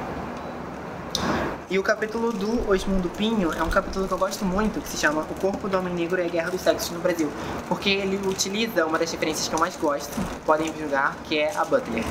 E 1.71 1.79
o 1.79 1.83
capítulo 1.83 2.33
do 2.33 2.71
Osmundo 2.71 3.11
Pinho 3.11 3.53
é 3.53 3.63
um 3.63 3.69
capítulo 3.69 4.09
que 4.09 4.15
eu 4.15 4.17
gosto 4.17 4.43
muito, 4.43 4.81
que 4.81 4.89
se 4.89 4.97
chama 4.97 5.21
O 5.21 5.35
Corpo 5.35 5.69
do 5.69 5.77
Homem 5.77 5.93
Negro 5.93 6.19
e 6.19 6.25
a 6.25 6.29
Guerra 6.29 6.51
dos 6.51 6.63
Sexos 6.63 6.89
no 6.93 6.99
Brasil. 6.99 7.31
Porque 7.69 7.91
ele 7.91 8.17
utiliza 8.27 8.87
uma 8.87 8.99
das 8.99 9.13
referências 9.13 9.49
que 9.49 9.55
eu 9.55 9.61
mais 9.61 9.77
gosto, 9.77 10.11
podem 10.47 10.73
julgar, 10.79 11.15
que 11.25 11.39
é 11.39 11.55
a 11.55 11.67
Butler. 11.67 12.03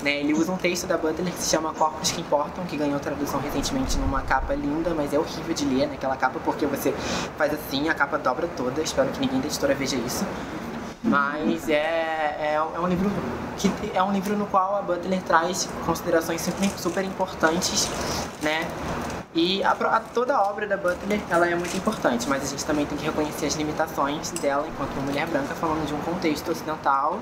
Né? 0.00 0.20
Ele 0.20 0.32
usa 0.32 0.52
um 0.52 0.56
texto 0.56 0.86
da 0.86 0.96
Butler 0.96 1.32
que 1.32 1.42
se 1.42 1.50
chama 1.50 1.74
Corpos 1.74 2.12
que 2.12 2.20
Importam, 2.20 2.64
que 2.66 2.76
ganhou 2.76 3.00
tradução 3.00 3.40
recentemente 3.40 3.98
numa 3.98 4.22
capa 4.22 4.54
linda, 4.54 4.94
mas 4.94 5.12
é 5.12 5.18
horrível 5.18 5.54
de 5.54 5.64
ler 5.64 5.88
naquela 5.88 6.16
capa, 6.16 6.38
porque 6.44 6.64
você 6.64 6.94
faz 7.36 7.52
assim, 7.52 7.88
a 7.88 7.94
capa 7.94 8.16
dobra 8.16 8.48
toda, 8.56 8.80
espero 8.80 9.10
que 9.10 9.18
ninguém 9.18 9.40
da 9.40 9.48
editora 9.48 9.74
veja 9.74 9.96
isso. 9.96 10.24
Mas 11.02 11.68
é, 11.68 11.74
é, 11.74 12.54
é, 12.54 12.80
um 12.80 12.86
livro 12.86 13.10
que 13.56 13.70
é 13.94 14.02
um 14.02 14.12
livro 14.12 14.36
no 14.36 14.46
qual 14.46 14.76
a 14.76 14.82
Butler 14.82 15.22
traz 15.22 15.68
considerações 15.86 16.42
super, 16.42 16.70
super 16.76 17.04
importantes, 17.04 17.88
né? 18.42 18.68
E 19.34 19.62
a, 19.62 19.70
a, 19.70 20.00
toda 20.00 20.34
a 20.34 20.42
obra 20.42 20.66
da 20.66 20.76
Butler 20.76 21.20
ela 21.30 21.48
é 21.48 21.54
muito 21.54 21.74
importante, 21.76 22.28
mas 22.28 22.42
a 22.42 22.46
gente 22.46 22.64
também 22.66 22.84
tem 22.84 22.98
que 22.98 23.04
reconhecer 23.04 23.46
as 23.46 23.54
limitações 23.54 24.30
dela 24.32 24.66
enquanto 24.68 24.92
uma 24.94 25.02
mulher 25.02 25.26
branca 25.26 25.54
falando 25.54 25.86
de 25.86 25.94
um 25.94 26.00
contexto 26.00 26.50
ocidental, 26.50 27.18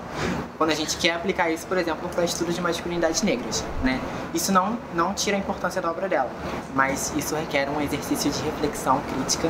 quando 0.57 0.71
a 0.71 0.75
gente 0.75 0.97
quer 0.97 1.15
aplicar 1.15 1.51
isso, 1.51 1.67
por 1.67 1.77
exemplo, 1.77 2.09
para 2.09 2.25
estudos 2.25 2.55
de 2.55 2.61
masculinidades 2.61 3.23
negras, 3.23 3.65
né? 3.85 4.01
Isso 4.35 4.51
não, 4.51 4.77
não 4.95 5.15
tira 5.15 5.37
a 5.37 5.39
importância 5.39 5.81
da 5.81 5.91
obra 5.91 6.09
dela, 6.09 6.31
mas 6.75 7.13
isso 7.17 7.37
requer 7.37 7.69
um 7.69 7.81
exercício 7.81 8.31
de 8.31 8.43
reflexão 8.43 9.01
crítica 9.15 9.49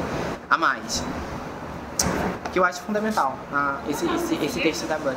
a 0.51 0.59
mais 0.59 1.03
que 2.59 2.61
eu 2.61 2.65
acho 2.65 2.81
fundamental, 2.81 3.39
ah, 3.53 3.79
esse, 3.89 4.05
esse, 4.05 4.35
esse 4.45 4.61
texto 4.61 4.87
da 4.89 4.99
Butler. 4.99 5.17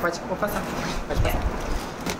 Pode, 0.00 0.18
vou 0.20 0.36
passar, 0.38 0.62
pode 1.06 1.20
passar. 1.20 1.40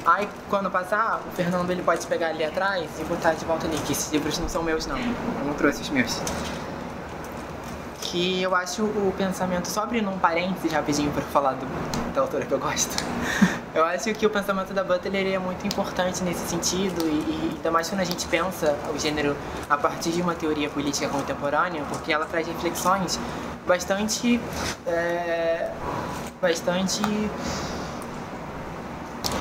Aí, 0.05 0.29
quando 0.51 0.71
passar, 0.71 1.23
o 1.27 1.31
Fernando 1.35 1.71
ele 1.71 1.83
pode 1.83 2.07
pegar 2.07 2.29
ali 2.29 2.45
atrás 2.45 2.91
e 3.01 3.05
botar 3.05 3.33
de 3.33 3.45
volta 3.47 3.67
ali, 3.67 3.79
que 3.79 3.93
esses 3.93 4.13
livros 4.13 4.39
não 4.39 4.51
são 4.51 4.63
meus 4.63 4.87
não, 4.87 4.99
eu 4.99 5.45
não 5.47 5.55
trouxe 5.55 5.81
os 5.81 5.89
meus. 5.89 6.21
Que 8.03 8.43
eu 8.43 8.55
acho 8.55 8.85
o 8.85 9.15
pensamento, 9.17 9.67
só 9.67 9.85
abrindo 9.85 10.11
um 10.11 10.19
parênteses 10.19 10.71
rapidinho 10.71 11.11
para 11.11 11.23
falar 11.23 11.55
do, 11.55 11.67
da 12.13 12.21
autora 12.21 12.45
que 12.45 12.53
eu 12.53 12.59
gosto. 12.59 12.95
Eu 13.77 13.85
acho 13.85 14.15
que 14.15 14.25
o 14.25 14.31
pensamento 14.31 14.73
da 14.73 14.83
Butler 14.83 15.35
é 15.35 15.39
muito 15.39 15.67
importante 15.67 16.25
nesse 16.25 16.49
sentido, 16.49 17.05
e, 17.05 17.11
e 17.11 17.53
ainda 17.57 17.71
mais 17.71 17.91
quando 17.91 18.01
a 18.01 18.05
gente 18.05 18.27
pensa 18.27 18.75
o 18.95 18.99
gênero 18.99 19.37
a 19.69 19.77
partir 19.77 20.13
de 20.13 20.23
uma 20.23 20.35
teoria 20.35 20.71
política 20.71 21.07
contemporânea, 21.11 21.83
porque 21.91 22.11
ela 22.11 22.25
traz 22.25 22.47
reflexões 22.47 23.21
bastante. 23.67 24.41
É, 24.87 25.71
bastante 26.41 27.03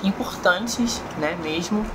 importantes, 0.04 1.02
né, 1.18 1.38
mesmo, 1.42 1.86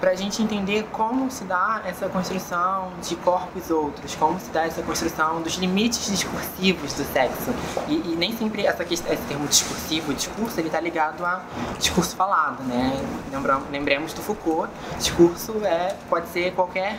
para 0.00 0.10
a 0.10 0.14
gente 0.14 0.42
entender 0.42 0.86
como 0.92 1.30
se 1.30 1.44
dá 1.44 1.82
essa 1.84 2.08
construção 2.08 2.92
de 3.02 3.16
corpos 3.16 3.70
outros, 3.70 4.14
como 4.14 4.38
se 4.38 4.50
dá 4.50 4.64
essa 4.64 4.82
construção 4.82 5.40
dos 5.42 5.54
limites 5.54 6.06
discursivos 6.06 6.92
do 6.94 7.04
sexo. 7.04 7.54
E, 7.88 8.12
e 8.12 8.16
nem 8.16 8.36
sempre 8.36 8.66
essa 8.66 8.82
esse 8.82 9.02
termo 9.28 9.46
discursivo, 9.46 10.14
discurso, 10.14 10.60
ele 10.60 10.68
está 10.68 10.80
ligado 10.80 11.24
a 11.24 11.42
discurso 11.78 12.14
falado, 12.14 12.62
né? 12.62 12.92
Lembramos, 13.30 13.70
lembremos 13.70 14.12
do 14.12 14.22
Foucault, 14.22 14.70
discurso 14.98 15.52
é, 15.64 15.96
pode 16.08 16.28
ser 16.28 16.52
qualquer 16.54 16.98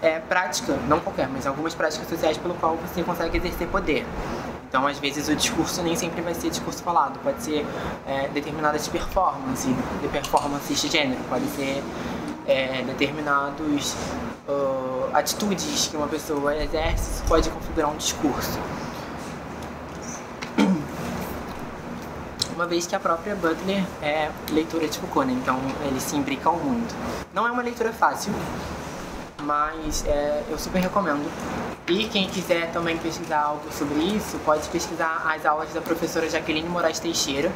é, 0.00 0.18
prática, 0.20 0.76
não 0.88 1.00
qualquer, 1.00 1.28
mas 1.28 1.46
algumas 1.46 1.74
práticas 1.74 2.08
sociais 2.08 2.36
pelo 2.38 2.54
qual 2.54 2.76
você 2.76 3.02
consegue 3.02 3.36
exercer 3.36 3.68
poder. 3.68 4.06
Então, 4.68 4.86
às 4.86 4.98
vezes, 4.98 5.28
o 5.28 5.36
discurso 5.36 5.80
nem 5.82 5.94
sempre 5.94 6.20
vai 6.20 6.34
ser 6.34 6.50
discurso 6.50 6.82
falado, 6.82 7.18
pode 7.20 7.42
ser 7.42 7.64
é, 8.06 8.28
determinadas 8.28 8.86
performances, 8.88 9.74
de 10.02 10.08
performances 10.08 10.80
de 10.80 10.88
gênero, 10.88 11.20
pode 11.28 11.46
ser 11.50 11.82
é, 12.46 12.82
determinados 12.82 13.94
uh, 14.48 15.10
atitudes 15.12 15.88
que 15.88 15.96
uma 15.96 16.06
pessoa 16.08 16.56
exerce, 16.56 17.22
pode 17.24 17.50
configurar 17.50 17.90
um 17.90 17.96
discurso. 17.96 18.58
Uma 22.54 22.66
vez 22.66 22.86
que 22.86 22.96
a 22.96 23.00
própria 23.00 23.34
Butler 23.34 23.84
é 24.00 24.30
leitora 24.50 24.88
de 24.88 24.98
Foucault, 24.98 25.30
né? 25.30 25.38
então 25.40 25.60
eles 25.86 26.02
se 26.02 26.16
imbricam 26.16 26.54
muito. 26.56 26.94
Não 27.34 27.46
é 27.46 27.50
uma 27.50 27.62
leitura 27.62 27.92
fácil, 27.92 28.32
mas 29.42 30.04
é, 30.06 30.42
eu 30.48 30.58
super 30.58 30.80
recomendo. 30.80 31.30
E 31.88 32.08
quem 32.08 32.28
quiser 32.28 32.72
também 32.72 32.98
pesquisar 32.98 33.42
algo 33.42 33.62
sobre 33.72 34.00
isso, 34.00 34.36
pode 34.44 34.68
pesquisar 34.70 35.22
as 35.24 35.46
aulas 35.46 35.72
da 35.72 35.80
professora 35.80 36.28
Jaqueline 36.28 36.68
Moraes 36.68 36.98
Teixeira, 36.98 37.52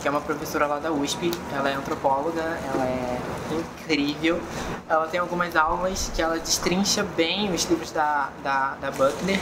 que 0.00 0.06
é 0.06 0.10
uma 0.10 0.20
professora 0.20 0.66
lá 0.66 0.78
da 0.78 0.92
USP. 0.92 1.32
Ela 1.52 1.70
é 1.70 1.74
antropóloga, 1.74 2.42
ela 2.42 2.84
é 2.86 3.18
incrível. 3.50 4.40
Ela 4.88 5.08
tem 5.08 5.18
algumas 5.18 5.56
aulas 5.56 6.12
que 6.14 6.22
ela 6.22 6.38
destrincha 6.38 7.02
bem 7.02 7.52
os 7.52 7.64
livros 7.64 7.90
da, 7.90 8.30
da, 8.44 8.76
da 8.80 8.92
Butler. 8.92 9.40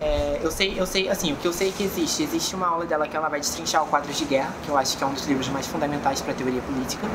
É, 0.00 0.40
eu 0.42 0.50
sei, 0.50 0.80
eu 0.80 0.86
sei, 0.86 1.10
assim, 1.10 1.34
o 1.34 1.36
que 1.36 1.46
eu 1.46 1.52
sei 1.52 1.70
que 1.70 1.82
existe, 1.82 2.22
existe 2.22 2.54
uma 2.54 2.66
aula 2.66 2.86
dela 2.86 3.06
que 3.06 3.14
ela 3.14 3.28
vai 3.28 3.40
destrinchar 3.40 3.84
o 3.84 3.86
quadro 3.88 4.10
de 4.10 4.24
guerra, 4.24 4.54
que 4.64 4.70
eu 4.70 4.78
acho 4.78 4.96
que 4.96 5.04
é 5.04 5.06
um 5.06 5.12
dos 5.12 5.26
livros 5.26 5.48
mais 5.50 5.66
fundamentais 5.66 6.22
para 6.22 6.32
a 6.32 6.34
teoria 6.34 6.62
política 6.62 7.06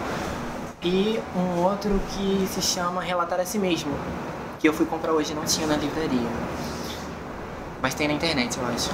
e 0.86 1.20
um 1.36 1.64
outro 1.64 2.00
que 2.12 2.48
se 2.48 2.62
chama 2.62 3.02
Relatar 3.02 3.40
a 3.40 3.46
Si 3.46 3.58
Mesmo, 3.58 3.92
que 4.60 4.68
eu 4.68 4.74
fui 4.74 4.86
comprar 4.86 5.12
hoje 5.12 5.34
não 5.34 5.44
tinha 5.44 5.68
na 5.68 5.76
livraria. 5.78 6.30
Mas 7.82 7.94
tem 7.94 8.08
na 8.08 8.14
internet, 8.14 8.58
eu 8.58 8.66
acho. 8.68 8.90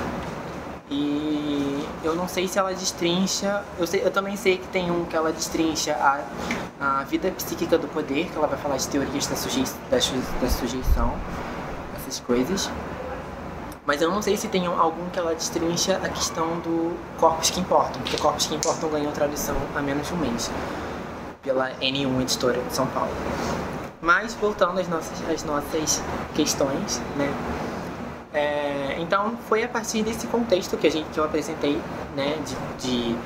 E 0.89 1.87
eu 2.03 2.15
não 2.15 2.27
sei 2.27 2.47
se 2.47 2.59
ela 2.59 2.73
destrincha. 2.73 3.63
Eu, 3.79 3.87
sei, 3.87 4.01
eu 4.03 4.11
também 4.11 4.35
sei 4.35 4.57
que 4.57 4.67
tem 4.67 4.91
um 4.91 5.05
que 5.05 5.15
ela 5.15 5.31
destrincha 5.31 5.93
a, 5.93 6.99
a 6.99 7.03
vida 7.03 7.31
psíquica 7.31 7.77
do 7.77 7.87
poder, 7.87 8.29
que 8.29 8.37
ela 8.37 8.47
vai 8.47 8.59
falar 8.59 8.77
de 8.77 8.87
teorias 8.87 9.27
da, 9.27 9.35
sujei, 9.35 9.63
da, 9.89 9.97
da 9.97 10.49
sujeição, 10.49 11.13
essas 11.95 12.19
coisas. 12.19 12.69
Mas 13.85 14.01
eu 14.01 14.11
não 14.11 14.21
sei 14.21 14.37
se 14.37 14.47
tem 14.47 14.65
algum 14.67 15.09
que 15.09 15.17
ela 15.17 15.33
destrincha 15.33 15.97
a 16.03 16.09
questão 16.09 16.59
do 16.59 16.95
Corpos 17.19 17.49
que 17.49 17.59
Importam, 17.59 18.01
porque 18.01 18.17
Corpos 18.17 18.45
que 18.45 18.55
Importam 18.55 18.89
ganhou 18.89 19.11
tradução 19.11 19.55
há 19.75 19.81
menos 19.81 20.07
de 20.07 20.13
um 20.13 20.17
mês 20.17 20.51
pela 21.41 21.71
N1 21.81 22.21
Editora 22.21 22.61
de 22.61 22.73
São 22.73 22.85
Paulo. 22.87 23.11
Mas 24.01 24.33
voltando 24.33 24.79
às 24.79 24.87
nossas, 24.87 25.29
às 25.29 25.43
nossas 25.43 26.01
questões, 26.33 26.99
né? 27.15 27.31
É, 28.33 28.95
então 28.99 29.37
foi 29.49 29.63
a 29.63 29.67
partir 29.67 30.03
desse 30.03 30.25
contexto 30.27 30.77
que 30.77 30.87
a 30.87 30.91
gente 30.91 31.09
que 31.09 31.19
eu 31.19 31.23
apresentei, 31.23 31.79
né? 32.15 32.37
De, 32.79 32.87
de 32.87 33.17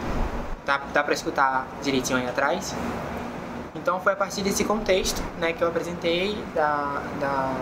dá, 0.66 0.82
dá 0.92 1.04
para 1.04 1.14
escutar 1.14 1.68
direitinho 1.82 2.20
aí 2.20 2.28
atrás. 2.28 2.76
Então 3.76 4.00
foi 4.00 4.14
a 4.14 4.16
partir 4.16 4.42
desse 4.42 4.64
contexto, 4.64 5.22
né, 5.38 5.54
que 5.54 5.62
eu 5.62 5.68
apresentei 5.68 6.44
da, 6.56 7.04
da 7.20 7.54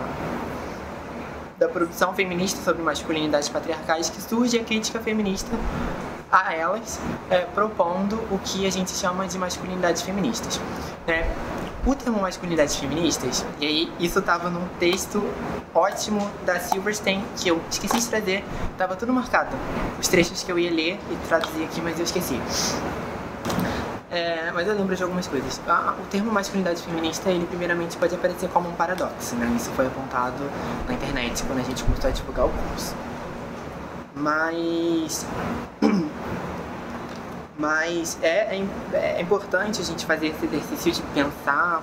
da 1.58 1.68
produção 1.68 2.12
feminista 2.14 2.60
sobre 2.62 2.82
masculinidades 2.82 3.48
patriarcais 3.48 4.10
que 4.10 4.20
surge 4.20 4.58
a 4.58 4.64
crítica 4.64 5.00
feminista 5.00 5.50
a 6.30 6.52
elas, 6.52 7.00
é, 7.30 7.40
propondo 7.54 8.16
o 8.30 8.40
que 8.42 8.66
a 8.66 8.70
gente 8.70 8.90
chama 8.90 9.26
de 9.26 9.38
masculinidades 9.38 10.02
feministas. 10.02 10.60
Né? 11.06 11.32
O 11.86 11.94
termo 11.94 12.18
masculinidades 12.18 12.76
feministas, 12.76 13.44
e 13.60 13.66
aí 13.66 13.92
isso 14.00 14.18
estava 14.18 14.48
num 14.48 14.66
texto 14.80 15.22
ótimo 15.74 16.30
da 16.46 16.58
Silverstein, 16.58 17.22
que 17.36 17.48
eu 17.48 17.60
esqueci 17.70 17.98
de 17.98 18.06
trazer, 18.06 18.44
estava 18.72 18.96
tudo 18.96 19.12
marcado. 19.12 19.54
Os 20.00 20.08
trechos 20.08 20.42
que 20.42 20.50
eu 20.50 20.58
ia 20.58 20.70
ler 20.70 20.98
e 21.10 21.16
traduzir 21.28 21.62
aqui, 21.62 21.82
mas 21.82 21.98
eu 21.98 22.04
esqueci. 22.04 22.40
É, 24.10 24.50
mas 24.54 24.66
eu 24.66 24.74
lembro 24.74 24.96
de 24.96 25.02
algumas 25.02 25.26
coisas. 25.26 25.60
Ah, 25.68 25.94
o 26.02 26.06
termo 26.06 26.32
masculinidade 26.32 26.80
feminista, 26.80 27.28
ele 27.28 27.44
primeiramente 27.44 27.98
pode 27.98 28.14
aparecer 28.14 28.48
como 28.48 28.70
um 28.70 28.74
paradoxo, 28.74 29.34
né? 29.34 29.52
Isso 29.54 29.70
foi 29.72 29.86
apontado 29.86 30.42
na 30.88 30.94
internet 30.94 31.42
quando 31.42 31.58
a 31.58 31.64
gente 31.64 31.84
começou 31.84 32.08
a 32.08 32.12
divulgar 32.14 32.46
o 32.46 32.48
curso. 32.48 32.94
Mas 34.14 35.26
mas 37.58 38.18
é, 38.22 38.56
é, 38.56 38.66
é, 38.92 39.20
importante 39.20 39.80
a 39.80 39.84
gente 39.84 40.04
fazer 40.04 40.28
esse 40.28 40.44
exercício 40.44 40.92
de 40.92 41.02
pensar 41.12 41.82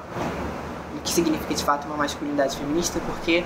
o 0.96 1.02
que 1.02 1.12
significa 1.12 1.54
de 1.54 1.64
fato 1.64 1.86
uma 1.88 1.98
masculinidade 1.98 2.58
feminista, 2.58 3.00
porque 3.06 3.44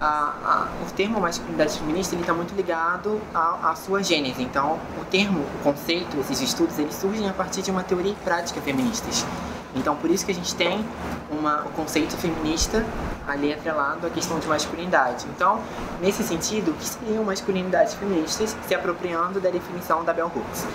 a, 0.00 0.06
a, 0.06 0.68
o 0.86 0.90
termo 0.92 1.20
masculinidade 1.20 1.78
feminista 1.78 2.14
está 2.16 2.34
muito 2.34 2.54
ligado 2.54 3.20
à, 3.34 3.74
sua 3.76 4.02
gênese. 4.02 4.42
Então, 4.42 4.78
o 5.00 5.04
termo, 5.04 5.40
o 5.40 5.62
conceito, 5.62 6.18
esses 6.20 6.40
estudos, 6.40 6.78
eles 6.78 6.94
surgem 6.94 7.28
a 7.28 7.32
partir 7.32 7.62
de 7.62 7.70
uma 7.70 7.82
teoria 7.82 8.12
e 8.12 8.16
prática 8.16 8.60
feministas. 8.60 9.24
Então, 9.74 9.94
por 9.96 10.10
isso 10.10 10.24
que 10.24 10.32
a 10.32 10.34
gente 10.34 10.54
tem 10.54 10.84
uma, 11.30 11.62
o 11.62 11.70
conceito 11.70 12.16
feminista 12.16 12.84
ali 13.26 13.52
atrelado 13.52 14.06
à 14.06 14.10
questão 14.10 14.38
de 14.38 14.48
masculinidade. 14.48 15.26
Então, 15.34 15.60
nesse 16.00 16.22
sentido, 16.22 16.70
o 16.70 16.74
que 16.74 16.84
seriam 16.84 17.22
masculinidades 17.24 17.94
feministas 17.94 18.56
se 18.66 18.74
apropriando 18.74 19.40
da 19.40 19.50
definição 19.50 20.04
da 20.04 20.12
Bell 20.12 20.32
Hooks? 20.34 20.66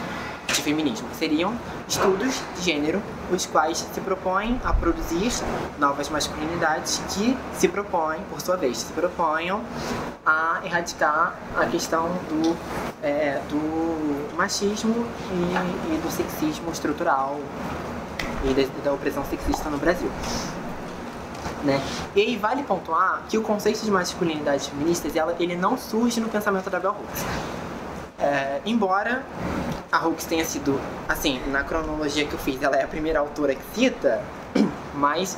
Feminismo. 0.63 1.07
Seriam 1.13 1.53
estudos 1.87 2.41
de 2.55 2.63
gênero, 2.63 3.01
os 3.31 3.45
quais 3.45 3.77
se 3.77 4.01
propõem 4.01 4.59
a 4.63 4.73
produzir 4.73 5.31
novas 5.77 6.09
masculinidades 6.09 7.01
que 7.09 7.37
se 7.53 7.67
propõem, 7.67 8.21
por 8.29 8.41
sua 8.41 8.55
vez, 8.55 8.77
se 8.77 8.93
proponham 8.93 9.61
a 10.25 10.61
erradicar 10.63 11.35
a 11.57 11.65
questão 11.65 12.07
do, 12.29 12.57
é, 13.03 13.41
do 13.49 14.35
machismo 14.35 15.05
e, 15.31 15.93
e, 15.93 15.97
do 15.97 16.11
sexismo 16.11 16.71
estrutural 16.71 17.39
e 18.43 18.53
da, 18.53 18.83
da 18.83 18.93
opressão 18.93 19.23
sexista 19.25 19.69
no 19.69 19.77
Brasil. 19.77 20.09
Né? 21.63 21.81
E 22.15 22.21
aí 22.21 22.37
vale 22.37 22.63
pontuar 22.63 23.23
que 23.29 23.37
o 23.37 23.41
conceito 23.41 23.83
de 23.83 23.91
masculinidades 23.91 24.67
feministas 24.67 25.15
ela, 25.15 25.35
ele 25.39 25.55
não 25.55 25.77
surge 25.77 26.19
no 26.19 26.27
pensamento 26.27 26.69
da 26.69 26.79
Bell 26.79 26.91
Hooks. 26.91 27.23
É, 28.19 28.61
embora 28.65 29.23
a 29.93 30.07
Hooks 30.07 30.25
tenha 30.25 30.43
sido, 30.43 30.81
assim, 31.07 31.39
na 31.51 31.63
cronologia 31.63 32.25
que 32.25 32.33
eu 32.33 32.39
fiz, 32.39 32.59
ela 32.63 32.75
é 32.75 32.83
a 32.83 32.87
primeira 32.87 33.19
autora 33.19 33.53
que 33.53 33.61
cita, 33.75 34.23
mas 34.91 35.37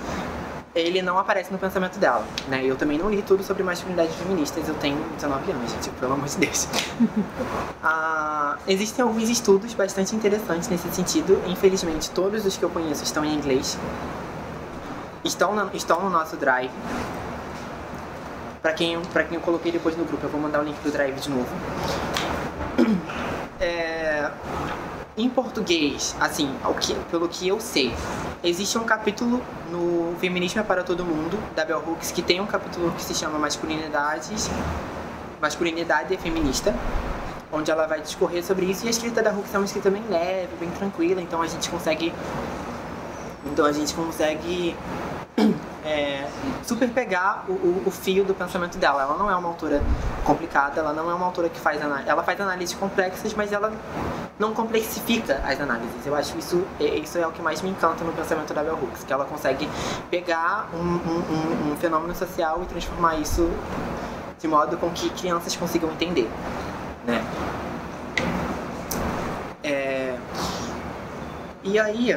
ele 0.74 1.02
não 1.02 1.18
aparece 1.18 1.52
no 1.52 1.58
pensamento 1.58 2.00
dela, 2.00 2.26
né? 2.48 2.64
Eu 2.64 2.78
também 2.78 2.98
não 2.98 3.10
li 3.10 3.22
tudo 3.22 3.44
sobre 3.44 3.64
masculinidades 3.64 4.16
feministas, 4.16 4.66
eu 4.66 4.76
tenho 4.76 4.98
19 5.16 5.52
anos, 5.52 5.72
gente, 5.72 5.90
pelo 5.90 6.14
amor 6.14 6.30
de 6.30 6.38
Deus. 6.38 6.70
ah, 7.84 8.58
existem 8.66 9.04
alguns 9.04 9.28
estudos 9.28 9.74
bastante 9.74 10.16
interessantes 10.16 10.70
nesse 10.70 10.90
sentido, 10.90 11.42
infelizmente 11.48 12.10
todos 12.12 12.46
os 12.46 12.56
que 12.56 12.64
eu 12.64 12.70
conheço 12.70 13.04
estão 13.04 13.26
em 13.26 13.36
inglês, 13.36 13.78
estão, 15.26 15.54
na, 15.54 15.70
estão 15.74 16.02
no 16.02 16.10
nosso 16.10 16.38
drive. 16.38 16.72
Para 18.62 18.72
quem, 18.72 19.02
pra 19.12 19.26
quem 19.26 19.36
eu 19.36 19.42
coloquei 19.42 19.70
depois 19.70 19.98
no 19.98 20.06
grupo, 20.06 20.26
eu 20.26 20.30
vou 20.30 20.40
mandar 20.40 20.62
o 20.62 20.64
link 20.64 20.78
do 20.82 20.92
drive 20.92 21.20
de 21.20 21.30
novo. 21.30 21.50
É, 23.66 24.30
em 25.18 25.28
português, 25.28 26.16
assim, 26.20 26.54
que, 26.80 26.94
pelo 27.10 27.28
que 27.28 27.48
eu 27.48 27.60
sei, 27.60 27.92
existe 28.44 28.78
um 28.78 28.84
capítulo 28.84 29.42
no 29.72 30.14
Feminismo 30.20 30.62
é 30.62 30.64
para 30.64 30.84
Todo 30.84 31.04
Mundo, 31.04 31.40
da 31.56 31.66
Bell 31.66 31.82
Hooks, 31.84 32.12
que 32.12 32.22
tem 32.22 32.40
um 32.40 32.46
capítulo 32.46 32.92
que 32.92 33.02
se 33.02 33.16
chama 33.16 33.40
Masculinidades, 33.40 34.52
Masculinidade 35.42 36.16
Feminista, 36.18 36.76
onde 37.52 37.72
ela 37.72 37.88
vai 37.88 38.02
discorrer 38.02 38.44
sobre 38.46 38.68
isso, 38.68 38.86
e 38.86 38.88
a 38.88 38.92
escrita 38.92 39.24
da 39.24 39.32
Hooks 39.32 39.52
é 39.56 39.58
uma 39.58 39.66
escrita 39.66 39.90
bem 39.90 40.04
leve, 40.08 40.50
bem 40.60 40.70
tranquila, 40.70 41.20
então 41.20 41.42
a 41.42 41.48
gente 41.48 41.68
consegue... 41.68 42.14
Então 43.52 43.66
a 43.66 43.72
gente 43.72 43.96
consegue 43.96 44.76
é, 45.86 46.28
super 46.64 46.90
pegar 46.90 47.46
o, 47.48 47.52
o, 47.52 47.84
o, 47.88 47.92
fio 47.92 48.24
do 48.24 48.34
pensamento 48.34 48.78
dela. 48.78 49.04
Ela 49.04 49.18
não 49.18 49.30
é 49.30 49.36
uma 49.36 49.50
autora 49.50 49.82
complicada, 50.24 50.80
ela 50.80 50.94
não 50.94 51.10
é 51.10 51.14
uma 51.14 51.26
autora 51.26 51.50
que 51.50 51.60
faz 51.60 51.82
análise. 51.82 52.10
Ela 52.10 52.24
faz 52.24 52.40
análises 52.40 52.76
complexas, 52.76 53.34
mas 53.34 53.52
ela 53.52 53.72
não 54.40 54.54
complexifica 54.54 55.42
as 55.46 55.60
análises. 55.60 56.06
Eu 56.06 56.16
acho 56.16 56.38
isso, 56.38 56.66
é, 56.80 56.86
isso 56.96 57.18
é 57.18 57.28
o 57.28 57.32
que 57.32 57.42
mais 57.42 57.62
me 57.62 57.70
encanta 57.70 58.04
no 58.04 58.14
pensamento 58.14 58.54
da 58.54 58.64
Bell 58.64 58.80
Hooks, 58.82 59.04
que 59.04 59.14
ela 59.14 59.26
consegue 59.26 59.70
pegar 60.10 60.70
um, 60.74 60.80
um, 60.80 61.72
um 61.72 61.76
fenômeno 61.78 62.16
social 62.16 62.62
e 62.64 62.66
transformar 62.66 63.16
isso 63.18 63.50
de 64.40 64.48
modo 64.48 64.78
com 64.78 64.90
que 64.92 65.10
crianças 65.12 65.56
consigam 65.56 65.90
entender, 65.92 66.30
né? 67.06 67.24
É... 69.64 70.16
E 71.64 71.80
aí, 71.80 72.16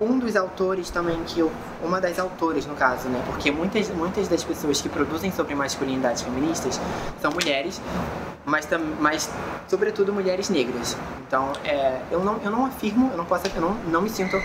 um 0.00 0.18
dos 0.18 0.36
autores 0.36 0.90
também 0.90 1.22
que 1.24 1.40
eu, 1.40 1.50
uma 1.82 2.00
das 2.00 2.18
autoras 2.18 2.66
no 2.66 2.74
caso, 2.74 3.08
né? 3.08 3.22
Porque 3.26 3.50
muitas, 3.50 3.88
muitas 3.88 4.28
das 4.28 4.44
pessoas 4.44 4.80
que 4.80 4.88
produzem 4.88 5.32
sobre 5.32 5.54
masculinidades 5.54 6.22
feministas 6.22 6.78
são 7.20 7.30
mulheres, 7.30 7.80
mas, 8.44 8.68
mas 9.00 9.30
sobretudo 9.68 10.12
mulheres 10.12 10.50
negras. 10.50 10.96
Então, 11.26 11.52
é, 11.64 12.00
eu, 12.10 12.22
não, 12.22 12.38
eu 12.42 12.50
não 12.50 12.66
afirmo, 12.66 13.10
eu 13.10 13.16
não 13.16 13.24
posso, 13.24 13.46
eu 13.54 13.60
não, 13.60 13.74
não 13.90 14.02
me 14.02 14.10
sinto 14.10 14.36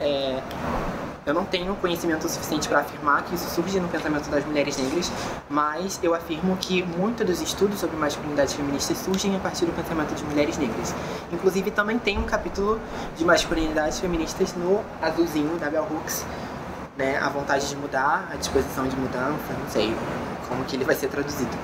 é, 0.00 0.42
eu 1.26 1.32
não 1.32 1.44
tenho 1.44 1.74
conhecimento 1.76 2.28
suficiente 2.28 2.68
para 2.68 2.80
afirmar 2.80 3.22
que 3.24 3.34
isso 3.34 3.48
surge 3.48 3.80
no 3.80 3.88
pensamento 3.88 4.28
das 4.28 4.44
mulheres 4.44 4.76
negras, 4.76 5.10
mas 5.48 5.98
eu 6.02 6.14
afirmo 6.14 6.56
que 6.56 6.82
muitos 6.82 7.26
dos 7.26 7.40
estudos 7.40 7.80
sobre 7.80 7.96
masculinidades 7.96 8.54
feministas 8.54 8.98
surgem 8.98 9.34
a 9.34 9.38
partir 9.38 9.64
do 9.64 9.72
pensamento 9.72 10.14
de 10.14 10.24
mulheres 10.24 10.58
negras. 10.58 10.94
Inclusive, 11.32 11.70
também 11.70 11.98
tem 11.98 12.18
um 12.18 12.24
capítulo 12.24 12.80
de 13.16 13.24
masculinidades 13.24 14.00
feministas 14.00 14.54
no 14.54 14.82
azulzinho 15.00 15.56
da 15.56 15.70
Bell 15.70 15.86
Hooks, 15.90 16.24
né? 16.96 17.18
A 17.18 17.28
vontade 17.28 17.68
de 17.68 17.76
mudar, 17.76 18.28
a 18.32 18.36
disposição 18.36 18.86
de 18.86 18.96
mudança, 18.96 19.52
não 19.58 19.68
sei 19.68 19.94
como 20.48 20.64
que 20.64 20.76
ele 20.76 20.84
vai 20.84 20.94
ser 20.94 21.08
traduzido. 21.08 21.56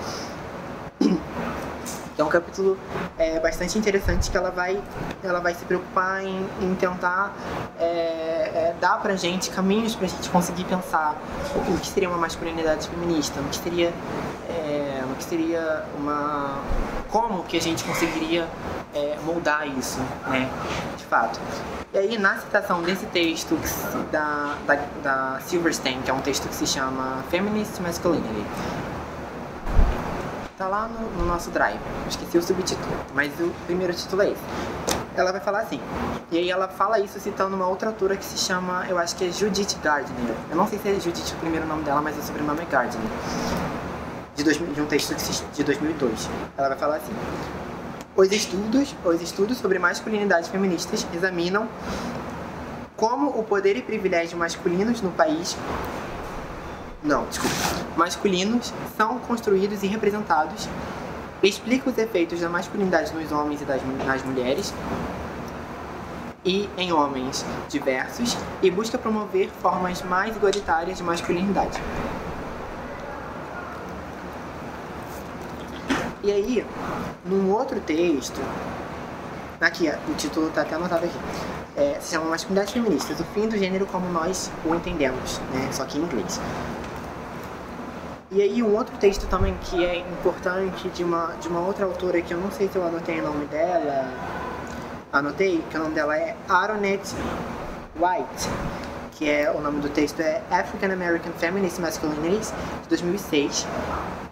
Então, 2.21 2.27
é 2.27 2.29
um 2.29 2.33
capítulo 2.33 2.79
é, 3.17 3.41
bastante 3.41 3.79
interessante 3.79 4.31
que 4.31 4.37
ela 4.37 4.51
vai, 4.51 4.79
ela 5.25 5.41
vai 5.41 5.55
se 5.55 5.65
preocupar 5.65 6.23
em, 6.23 6.47
em 6.61 6.75
tentar 6.75 7.35
é, 7.79 7.85
é, 7.85 8.75
dar 8.79 9.01
pra 9.01 9.17
gente 9.17 9.49
caminhos 9.49 9.95
pra 9.95 10.07
gente 10.07 10.29
conseguir 10.29 10.65
pensar 10.65 11.17
o 11.57 11.79
que 11.79 11.87
seria 11.87 12.11
uma 12.11 12.19
masculinidade 12.19 12.91
feminista, 12.91 13.41
o 13.41 13.45
que 13.45 13.57
seria, 13.57 13.91
é, 14.51 15.03
o 15.11 15.15
que 15.15 15.25
seria 15.25 15.87
uma... 15.99 16.59
como 17.09 17.43
que 17.45 17.57
a 17.57 17.61
gente 17.61 17.83
conseguiria 17.85 18.47
é, 18.95 19.17
moldar 19.25 19.67
isso, 19.67 19.99
né, 20.27 20.47
de 20.99 21.05
fato. 21.07 21.41
E 21.95 21.97
aí, 21.97 22.19
na 22.19 22.37
citação 22.37 22.83
desse 22.83 23.07
texto 23.07 23.59
da, 24.13 24.57
da, 24.67 24.79
da 25.03 25.41
Silverstein, 25.41 26.03
que 26.03 26.11
é 26.11 26.15
um 26.15 26.21
texto 26.21 26.47
que 26.47 26.55
se 26.55 26.67
chama 26.67 27.25
Feminist 27.31 27.81
Masculinity, 27.81 28.45
Tá 30.61 30.69
lá 30.69 30.87
no, 30.89 31.11
no 31.13 31.25
nosso 31.25 31.51
drive. 31.51 31.81
Esqueci 32.07 32.37
o 32.37 32.43
subtítulo, 32.43 32.95
mas 33.15 33.33
o 33.41 33.49
primeiro 33.65 33.95
título 33.95 34.21
é 34.21 34.33
esse. 34.33 34.43
Ela 35.17 35.33
vai 35.33 35.41
falar 35.41 35.61
assim. 35.61 35.81
E 36.31 36.37
aí 36.37 36.51
ela 36.51 36.69
fala 36.69 37.01
isso 37.01 37.19
citando 37.19 37.57
uma 37.57 37.67
outra 37.67 37.89
autora 37.89 38.15
que 38.15 38.23
se 38.27 38.37
chama, 38.37 38.85
eu 38.87 38.99
acho 38.99 39.17
que 39.17 39.27
é 39.27 39.33
Judith 39.33 39.79
Gardner. 39.83 40.35
Eu 40.51 40.57
não 40.59 40.69
sei 40.69 40.79
se 40.79 40.91
é 40.91 41.01
Judith 41.01 41.33
o 41.33 41.37
primeiro 41.37 41.67
nome 41.67 41.83
dela, 41.83 42.03
mas 42.03 42.19
o 42.19 42.23
sobrenome 42.23 42.61
é 42.61 42.67
Gardner. 42.67 43.03
De, 44.37 44.45
dois, 44.45 44.59
de 44.59 44.81
um 44.83 44.85
texto 44.85 45.15
de 45.55 45.65
2002. 45.65 46.29
Ela 46.59 46.69
vai 46.69 46.77
falar 46.77 46.97
assim. 46.97 47.15
Os 48.15 48.31
estudos, 48.31 48.95
os 49.03 49.23
estudos 49.23 49.57
sobre 49.57 49.79
masculinidades 49.79 50.51
feministas 50.51 51.07
examinam 51.15 51.67
como 52.99 53.31
o 53.31 53.43
poder 53.45 53.79
e 53.79 53.81
privilégio 53.81 54.37
masculinos 54.37 55.01
no 55.01 55.11
país 55.11 55.57
não, 57.03 57.25
desculpa, 57.25 57.57
masculinos 58.01 58.73
são 58.97 59.19
construídos 59.19 59.83
e 59.83 59.87
representados, 59.87 60.67
explica 61.43 61.91
os 61.91 61.99
efeitos 61.99 62.41
da 62.41 62.49
masculinidade 62.49 63.13
nos 63.13 63.31
homens 63.31 63.61
e 63.61 63.65
das, 63.67 63.83
nas 64.07 64.23
mulheres 64.25 64.73
e 66.43 66.67
em 66.79 66.95
homens 66.95 67.45
diversos 67.69 68.39
e 68.63 68.71
busca 68.71 68.97
promover 68.97 69.51
formas 69.61 70.01
mais 70.01 70.35
igualitárias 70.35 70.97
de 70.97 71.03
masculinidade. 71.03 71.79
E 76.23 76.33
aí, 76.33 76.67
num 77.27 77.51
outro 77.51 77.81
texto, 77.81 78.41
aqui, 79.61 79.91
o 80.09 80.15
título 80.15 80.49
está 80.49 80.63
até 80.63 80.75
anotado 80.75 81.05
aqui, 81.05 81.19
é, 81.77 81.99
se 82.01 82.15
chama 82.15 82.31
Masculinidade 82.31 82.73
Feminista, 82.73 83.13
o 83.13 83.25
fim 83.35 83.47
do 83.47 83.59
gênero 83.59 83.85
como 83.87 84.09
nós 84.11 84.51
o 84.65 84.75
entendemos, 84.75 85.39
né, 85.53 85.69
só 85.71 85.85
que 85.85 85.99
em 85.99 86.03
inglês. 86.03 86.41
E 88.33 88.41
aí 88.41 88.63
um 88.63 88.77
outro 88.77 88.97
texto 88.99 89.27
também 89.27 89.57
que 89.61 89.85
é 89.85 89.99
importante 89.99 90.89
de 90.91 91.03
uma, 91.03 91.35
de 91.41 91.49
uma 91.49 91.59
outra 91.61 91.85
autora 91.85 92.23
que 92.23 92.33
eu 92.33 92.39
não 92.39 92.49
sei 92.53 92.69
se 92.69 92.77
eu 92.77 92.87
anotei 92.87 93.21
o 93.21 93.25
nome 93.25 93.45
dela. 93.47 94.09
Anotei 95.13 95.61
que 95.69 95.77
o 95.77 95.81
nome 95.81 95.97
dela 95.97 96.17
é 96.17 96.37
Aronet 96.49 97.01
White, 97.97 98.49
que 99.13 99.29
é 99.29 99.51
o 99.51 99.61
nome 99.61 99.81
do 99.81 99.89
texto 99.89 100.21
é 100.21 100.43
African 100.49 100.93
American 100.93 101.33
Feminist 101.33 101.81
Masculinities 101.81 102.55
de 102.85 102.89
2006. 102.91 103.67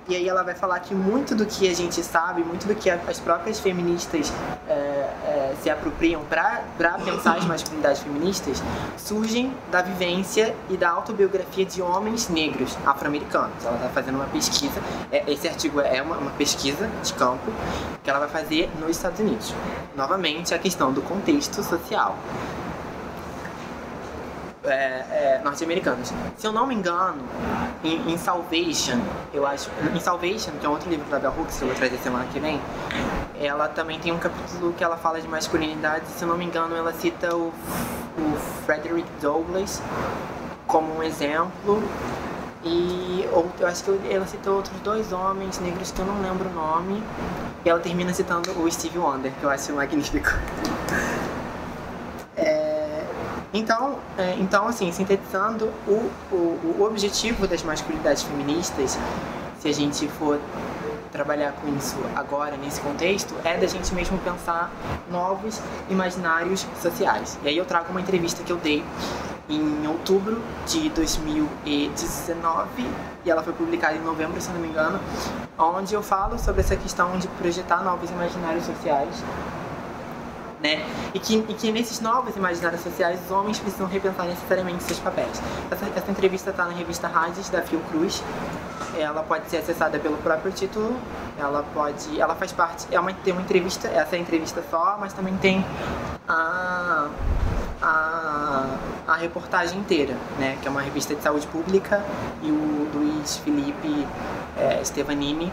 E 0.08 0.14
aí 0.14 0.28
ela 0.28 0.44
vai 0.44 0.54
falar 0.54 0.78
que 0.78 0.94
muito 0.94 1.34
do 1.34 1.44
que 1.44 1.68
a 1.68 1.74
gente 1.74 2.00
sabe, 2.04 2.44
muito 2.44 2.68
do 2.68 2.76
que 2.76 2.88
as 2.88 3.18
próprias 3.18 3.58
feministas 3.58 4.32
é, 4.68 4.97
é, 5.24 5.54
se 5.62 5.70
apropriam 5.70 6.22
para 6.24 6.62
pensar 7.04 7.36
as 7.36 7.44
masculinidades 7.44 8.00
feministas, 8.02 8.62
surgem 8.96 9.52
da 9.70 9.82
vivência 9.82 10.54
e 10.68 10.76
da 10.76 10.90
autobiografia 10.90 11.64
de 11.64 11.82
homens 11.82 12.28
negros 12.28 12.76
afro-americanos. 12.84 13.64
Ela 13.64 13.76
está 13.76 13.88
fazendo 13.88 14.16
uma 14.16 14.26
pesquisa, 14.26 14.80
é, 15.10 15.24
esse 15.30 15.48
artigo 15.48 15.80
é 15.80 16.00
uma, 16.02 16.16
uma 16.16 16.30
pesquisa 16.32 16.88
de 17.02 17.12
campo 17.14 17.50
que 18.02 18.10
ela 18.10 18.18
vai 18.18 18.28
fazer 18.28 18.70
nos 18.80 18.90
Estados 18.90 19.20
Unidos. 19.20 19.54
Novamente, 19.96 20.54
a 20.54 20.58
questão 20.58 20.92
do 20.92 21.02
contexto 21.02 21.62
social 21.62 22.16
é, 24.68 25.04
é, 25.10 25.40
norte-americanos. 25.42 26.12
Se 26.36 26.46
eu 26.46 26.52
não 26.52 26.66
me 26.66 26.74
engano, 26.74 27.22
em, 27.82 28.12
em, 28.12 28.18
Salvation, 28.18 29.00
eu 29.32 29.46
acho. 29.46 29.70
Em 29.94 30.00
Salvation, 30.00 30.52
que 30.60 30.66
é 30.66 30.68
outro 30.68 30.90
livro 30.90 31.08
da 31.10 31.18
Bell 31.18 31.34
Hooks 31.38 31.56
que 31.56 31.62
eu 31.62 31.68
vou 31.68 31.76
trazer 31.76 31.98
semana 31.98 32.26
que 32.32 32.38
vem, 32.38 32.60
ela 33.40 33.68
também 33.68 33.98
tem 33.98 34.12
um 34.12 34.18
capítulo 34.18 34.72
que 34.72 34.84
ela 34.84 34.96
fala 34.96 35.20
de 35.20 35.28
masculinidade. 35.28 36.04
Se 36.16 36.22
eu 36.22 36.28
não 36.28 36.36
me 36.36 36.44
engano, 36.44 36.76
ela 36.76 36.92
cita 36.92 37.34
o, 37.34 37.48
o 37.48 38.36
Frederick 38.64 39.08
Douglass 39.20 39.82
como 40.66 40.98
um 40.98 41.02
exemplo. 41.02 41.82
E 42.64 43.28
ou, 43.32 43.48
eu 43.60 43.66
acho 43.66 43.84
que 43.84 44.12
ela 44.12 44.26
citou 44.26 44.56
outros 44.56 44.78
dois 44.80 45.12
homens 45.12 45.58
negros 45.60 45.90
que 45.90 46.00
eu 46.00 46.06
não 46.06 46.20
lembro 46.20 46.48
o 46.48 46.52
nome. 46.52 47.02
E 47.64 47.68
ela 47.68 47.80
termina 47.80 48.12
citando 48.12 48.50
o 48.60 48.70
Steve 48.70 48.98
Wonder, 48.98 49.32
que 49.38 49.44
eu 49.44 49.50
acho 49.50 49.72
magnífico. 49.72 50.30
Então, 53.52 53.98
é, 54.16 54.34
então 54.38 54.68
assim, 54.68 54.92
sintetizando, 54.92 55.72
o, 55.86 56.10
o, 56.30 56.76
o 56.78 56.84
objetivo 56.84 57.46
das 57.46 57.62
masculinidades 57.62 58.22
feministas, 58.22 58.98
se 59.58 59.68
a 59.68 59.72
gente 59.72 60.06
for 60.08 60.38
trabalhar 61.10 61.52
com 61.52 61.74
isso 61.76 61.96
agora, 62.14 62.56
nesse 62.56 62.80
contexto, 62.80 63.34
é 63.44 63.56
da 63.56 63.66
gente 63.66 63.94
mesmo 63.94 64.18
pensar 64.18 64.70
novos 65.10 65.60
imaginários 65.88 66.66
sociais. 66.80 67.38
E 67.42 67.48
aí 67.48 67.56
eu 67.56 67.64
trago 67.64 67.90
uma 67.90 68.00
entrevista 68.00 68.44
que 68.44 68.52
eu 68.52 68.56
dei 68.56 68.84
em 69.48 69.86
outubro 69.86 70.42
de 70.66 70.90
2019 70.90 72.68
e 73.24 73.30
ela 73.30 73.42
foi 73.42 73.54
publicada 73.54 73.94
em 73.96 74.02
novembro, 74.02 74.38
se 74.40 74.50
não 74.50 74.60
me 74.60 74.68
engano, 74.68 75.00
onde 75.58 75.94
eu 75.94 76.02
falo 76.02 76.38
sobre 76.38 76.60
essa 76.60 76.76
questão 76.76 77.18
de 77.18 77.26
projetar 77.28 77.82
novos 77.82 78.10
imaginários 78.10 78.66
sociais 78.66 79.08
né? 80.62 80.84
E 81.14 81.18
que, 81.18 81.36
e 81.48 81.54
que 81.54 81.72
nesses 81.72 82.00
novos 82.00 82.34
imaginários 82.36 82.82
sociais 82.82 83.20
os 83.24 83.30
homens 83.30 83.58
precisam 83.58 83.86
repensar 83.86 84.26
necessariamente 84.26 84.82
seus 84.84 84.98
papéis. 84.98 85.40
Essa, 85.70 85.86
essa 85.96 86.10
entrevista 86.10 86.50
está 86.50 86.64
na 86.64 86.72
revista 86.72 87.06
Rádios 87.06 87.48
da 87.48 87.62
Fiocruz. 87.62 88.22
Ela 88.96 89.22
pode 89.22 89.48
ser 89.48 89.58
acessada 89.58 89.98
pelo 89.98 90.16
próprio 90.18 90.50
título. 90.50 90.96
Ela 91.38 91.62
pode, 91.74 92.20
ela 92.20 92.34
faz 92.34 92.50
parte, 92.50 92.86
é 92.90 92.98
uma 92.98 93.12
tem 93.12 93.32
uma 93.32 93.42
entrevista, 93.42 93.86
essa 93.88 94.16
é 94.16 94.18
a 94.18 94.22
entrevista 94.22 94.62
só, 94.70 94.96
mas 94.98 95.12
também 95.12 95.36
tem 95.36 95.64
a 96.26 97.08
a, 97.80 98.76
a 99.06 99.14
reportagem 99.14 99.78
inteira, 99.78 100.16
né? 100.38 100.58
Que 100.60 100.66
é 100.66 100.70
uma 100.70 100.80
revista 100.80 101.14
de 101.14 101.22
saúde 101.22 101.46
pública 101.46 102.02
e 102.42 102.50
o 102.50 102.90
Luiz 102.92 103.36
Felipe 103.36 104.06
é, 104.56 104.82
Stevanini 104.84 105.52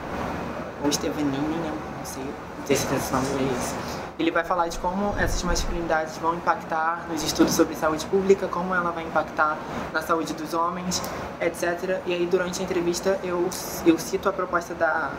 ou 0.84 0.91
Stevanini, 0.91 1.38
né? 1.38 1.72
Não 1.99 2.06
sei, 2.06 2.23
não 2.23 2.65
sei 2.65 2.76
se 2.76 2.95
esse 2.95 3.14
nome 3.14 3.27
é 3.27 3.57
esse 3.57 4.05
ele 4.17 4.31
vai 4.31 4.43
falar 4.43 4.67
de 4.67 4.79
como 4.79 5.13
essas 5.17 5.43
masculinidades 5.43 6.17
vão 6.17 6.35
impactar 6.35 7.05
nos 7.09 7.21
estudos 7.21 7.53
sobre 7.53 7.75
saúde 7.75 8.05
pública, 8.05 8.47
como 8.47 8.73
ela 8.73 8.91
vai 8.91 9.03
impactar 9.03 9.57
na 9.91 10.01
saúde 10.01 10.33
dos 10.33 10.53
homens, 10.53 11.01
etc. 11.41 12.01
E 12.05 12.13
aí, 12.13 12.25
durante 12.25 12.61
a 12.61 12.63
entrevista, 12.63 13.19
eu, 13.23 13.49
eu 13.85 13.99
cito 13.99 14.29
a 14.29 14.33
proposta 14.33 14.73
da, 14.73 15.11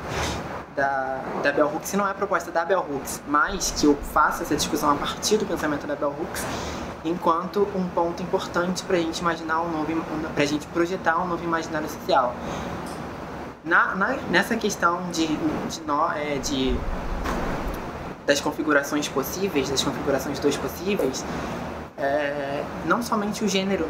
da, 0.74 1.20
da 1.42 1.52
Bell 1.52 1.66
Hooks, 1.66 1.90
se 1.90 1.96
não 1.96 2.06
é 2.06 2.10
a 2.10 2.14
proposta 2.14 2.50
da 2.50 2.64
Bell 2.64 2.86
Hooks, 2.88 3.22
mas 3.26 3.70
que 3.70 3.86
eu 3.86 3.96
faço 3.96 4.42
essa 4.42 4.56
discussão 4.56 4.90
a 4.90 4.94
partir 4.94 5.36
do 5.36 5.44
pensamento 5.44 5.86
da 5.86 5.94
Bell 5.94 6.14
Hooks, 6.18 6.44
enquanto 7.04 7.68
um 7.74 7.86
ponto 7.88 8.22
importante 8.22 8.82
para 8.82 8.96
a 8.96 9.00
gente 9.00 9.18
imaginar 9.18 9.60
um 9.60 9.70
novo, 9.70 9.92
para 10.34 10.42
a 10.42 10.46
gente 10.46 10.66
projetar 10.68 11.18
um 11.22 11.26
novo 11.26 11.44
imaginário 11.44 11.88
social. 11.88 12.34
Na, 13.62 13.94
na, 13.94 14.16
nessa 14.30 14.56
questão 14.56 15.02
de, 15.10 15.26
de, 15.26 15.80
de, 15.80 16.38
de 16.38 16.80
das 18.26 18.40
configurações 18.40 19.08
possíveis, 19.08 19.70
das 19.70 19.82
configurações 19.82 20.38
dois 20.38 20.56
possíveis, 20.56 21.24
é, 21.96 22.62
não 22.84 23.02
somente 23.02 23.44
o 23.44 23.48
gênero 23.48 23.88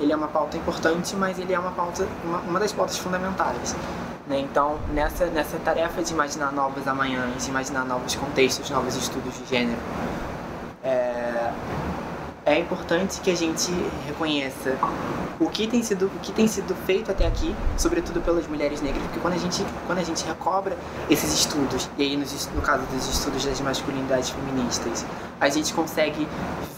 ele 0.00 0.12
é 0.12 0.16
uma 0.16 0.28
pauta 0.28 0.56
importante, 0.56 1.14
mas 1.14 1.38
ele 1.38 1.52
é 1.52 1.58
uma 1.58 1.72
pauta, 1.72 2.08
uma, 2.24 2.38
uma 2.38 2.58
das 2.58 2.72
pautas 2.72 2.96
fundamentais. 2.96 3.76
Né? 4.26 4.40
Então, 4.40 4.78
nessa, 4.94 5.26
nessa 5.26 5.58
tarefa 5.58 6.02
de 6.02 6.12
imaginar 6.12 6.50
novos 6.52 6.88
amanhãs, 6.88 7.44
de 7.44 7.50
imaginar 7.50 7.84
novos 7.84 8.14
contextos, 8.14 8.70
novos 8.70 8.96
estudos 8.96 9.34
de 9.38 9.46
gênero, 9.46 9.78
é, 12.50 12.58
importante 12.58 13.20
que 13.20 13.30
a 13.30 13.36
gente 13.36 13.70
reconheça 14.06 14.76
o 15.38 15.48
que 15.48 15.68
tem 15.68 15.82
sido, 15.82 16.06
o 16.06 16.18
que 16.20 16.32
tem 16.32 16.48
sido 16.48 16.74
feito 16.84 17.10
até 17.10 17.24
aqui, 17.24 17.54
sobretudo 17.78 18.20
pelas 18.20 18.46
mulheres 18.48 18.82
negras, 18.82 19.02
porque 19.04 19.20
quando 19.20 19.34
a 19.34 19.38
gente, 19.38 19.64
quando 19.86 19.98
a 19.98 20.02
gente 20.02 20.24
recobra 20.24 20.76
esses 21.08 21.32
estudos, 21.32 21.88
e 21.96 22.02
aí 22.02 22.16
nos, 22.16 22.48
no 22.48 22.60
caso 22.60 22.84
dos 22.86 23.08
estudos 23.08 23.44
das 23.44 23.60
masculinidades 23.60 24.30
feministas, 24.30 25.06
a 25.40 25.48
gente 25.48 25.72
consegue 25.72 26.26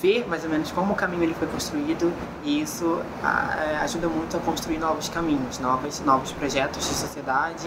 ver 0.00 0.28
mais 0.28 0.44
ou 0.44 0.50
menos 0.50 0.70
como 0.70 0.92
o 0.92 0.96
caminho 0.96 1.22
ele 1.22 1.34
foi 1.34 1.48
construído 1.48 2.12
e 2.44 2.60
isso 2.60 3.00
a, 3.22 3.80
ajuda 3.82 4.08
muito 4.08 4.36
a 4.36 4.40
construir 4.40 4.78
novos 4.78 5.08
caminhos, 5.08 5.58
novos, 5.58 6.00
novos 6.00 6.32
projetos 6.32 6.86
de 6.86 6.94
sociedade 6.94 7.66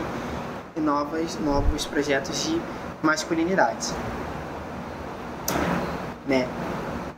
e 0.76 0.80
novas, 0.80 1.40
novos 1.40 1.86
projetos 1.86 2.44
de 2.44 2.62
masculinidade. 3.02 3.88
Né? 6.28 6.48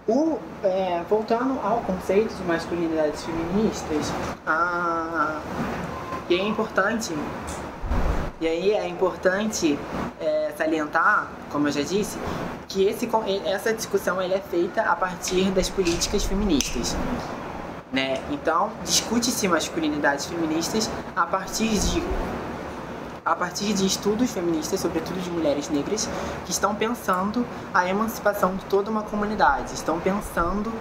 O, 0.07 0.39
é, 0.63 1.03
voltando 1.09 1.59
ao 1.61 1.81
conceito 1.81 2.33
de 2.33 2.43
masculinidades 2.43 3.25
feministas, 3.25 4.13
ah, 4.45 5.41
e 6.29 6.35
é 6.35 6.47
importante, 6.47 7.13
e 8.39 8.47
aí 8.47 8.71
é 8.71 8.87
importante 8.87 9.77
é, 10.21 10.53
salientar, 10.57 11.27
como 11.51 11.67
eu 11.67 11.73
já 11.73 11.81
disse, 11.81 12.17
que 12.69 12.85
esse, 12.85 13.09
essa 13.45 13.73
discussão 13.73 14.21
ele 14.21 14.33
é 14.33 14.39
feita 14.39 14.81
a 14.81 14.95
partir 14.95 15.51
das 15.51 15.69
políticas 15.69 16.23
feministas. 16.23 16.95
Né? 17.91 18.21
Então, 18.31 18.71
discute-se 18.85 19.45
masculinidades 19.49 20.25
feministas 20.25 20.89
a 21.17 21.25
partir 21.25 21.69
de 21.79 22.01
a 23.27 23.35
partir 23.35 23.73
de 23.73 23.85
estudos 23.85 24.31
feministas, 24.31 24.79
sobretudo 24.79 25.19
de 25.19 25.29
mulheres 25.29 25.69
negras, 25.69 26.07
que 26.45 26.51
estão 26.51 26.73
pensando 26.73 27.45
a 27.73 27.87
emancipação 27.87 28.55
de 28.55 28.63
toda 28.65 28.89
uma 28.89 29.03
comunidade, 29.03 29.73
estão 29.73 29.99
pensando 29.99 30.71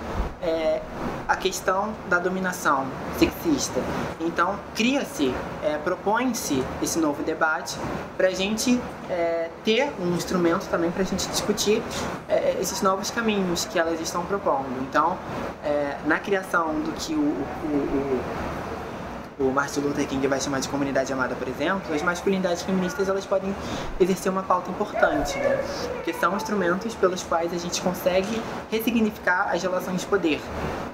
é, 0.40 0.80
a 1.26 1.34
questão 1.34 1.92
da 2.08 2.20
dominação 2.20 2.86
sexista. 3.18 3.80
Então, 4.20 4.56
cria-se, 4.76 5.34
é, 5.64 5.76
propõe-se 5.78 6.62
esse 6.80 7.00
novo 7.00 7.24
debate 7.24 7.76
para 8.16 8.28
a 8.28 8.34
gente 8.34 8.80
é, 9.10 9.50
ter 9.64 9.92
um 10.00 10.14
instrumento 10.14 10.68
também 10.68 10.92
para 10.92 11.02
a 11.02 11.06
gente 11.06 11.26
discutir 11.28 11.82
é, 12.28 12.56
esses 12.60 12.80
novos 12.80 13.10
caminhos 13.10 13.64
que 13.64 13.76
elas 13.76 14.00
estão 14.00 14.24
propondo. 14.24 14.82
Então, 14.88 15.18
é, 15.64 15.96
na 16.06 16.20
criação 16.20 16.74
do 16.80 16.92
que 16.92 17.12
o, 17.12 17.18
o, 17.18 17.22
o 17.22 18.65
o 19.38 19.50
Martin 19.50 19.80
Luther 19.80 20.06
King 20.06 20.26
vai 20.26 20.40
chamar 20.40 20.60
de 20.60 20.68
comunidade 20.68 21.12
amada, 21.12 21.34
por 21.34 21.46
exemplo, 21.46 21.94
as 21.94 22.02
masculinidades 22.02 22.62
feministas 22.62 23.08
elas 23.08 23.26
podem 23.26 23.54
exercer 24.00 24.32
uma 24.32 24.42
pauta 24.42 24.70
importante, 24.70 25.38
né? 25.38 25.62
Porque 25.94 26.14
são 26.14 26.34
instrumentos 26.36 26.94
pelos 26.94 27.22
quais 27.22 27.52
a 27.52 27.58
gente 27.58 27.82
consegue 27.82 28.42
ressignificar 28.70 29.50
as 29.52 29.62
relações 29.62 30.00
de 30.00 30.06
poder, 30.06 30.40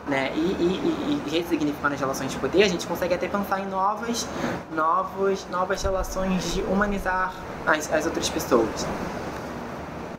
né? 0.09 0.33
E, 0.35 0.39
e, 0.39 1.23
e 1.27 1.31
ressignificando 1.31 1.95
as 1.95 2.01
relações 2.01 2.33
de 2.33 2.39
poder, 2.39 2.65
a 2.65 2.69
gente 2.69 2.87
consegue 2.87 3.15
até 3.15 3.29
pensar 3.29 3.61
em 3.61 3.67
novas, 3.67 4.27
novos, 4.75 5.47
novas 5.49 5.81
relações 5.81 6.53
de 6.53 6.63
humanizar 6.63 7.33
as, 7.65 7.93
as 7.93 8.07
outras 8.07 8.29
pessoas. 8.29 8.87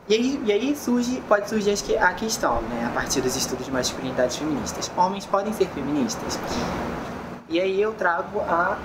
E 0.07 0.13
aí, 0.13 0.41
e 0.45 0.51
aí 0.51 0.75
surge, 0.75 1.21
pode 1.27 1.49
surgir 1.49 1.97
a 1.97 2.13
questão, 2.13 2.61
né, 2.63 2.85
a 2.89 2.93
partir 2.93 3.21
dos 3.21 3.35
estudos 3.35 3.65
de 3.65 3.71
masculinidades 3.71 4.35
feministas. 4.35 4.91
Homens 4.97 5.25
podem 5.25 5.51
ser 5.53 5.67
feministas? 5.69 6.37
E 7.53 7.61
aí 7.61 7.79
eu 7.79 7.93
trago 7.93 8.39
a 8.39 8.79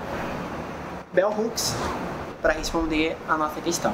Bell 1.11 1.33
Hooks 1.35 1.73
para 2.39 2.53
responder 2.53 3.17
a 3.27 3.35
nossa 3.35 3.59
questão. 3.61 3.91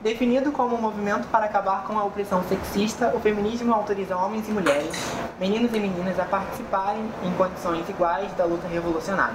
Definido 0.00 0.52
como 0.52 0.76
um 0.76 0.80
movimento 0.80 1.26
para 1.26 1.46
acabar 1.46 1.82
com 1.88 1.98
a 1.98 2.04
opressão 2.04 2.44
sexista, 2.44 3.12
o 3.16 3.18
feminismo 3.18 3.74
autoriza 3.74 4.16
homens 4.16 4.48
e 4.48 4.52
mulheres, 4.52 4.94
meninos 5.40 5.74
e 5.74 5.80
meninas 5.80 6.20
a 6.20 6.24
participarem 6.24 7.02
em 7.24 7.32
condições 7.32 7.88
iguais 7.88 8.32
da 8.34 8.44
luta 8.44 8.68
revolucionária. 8.68 9.34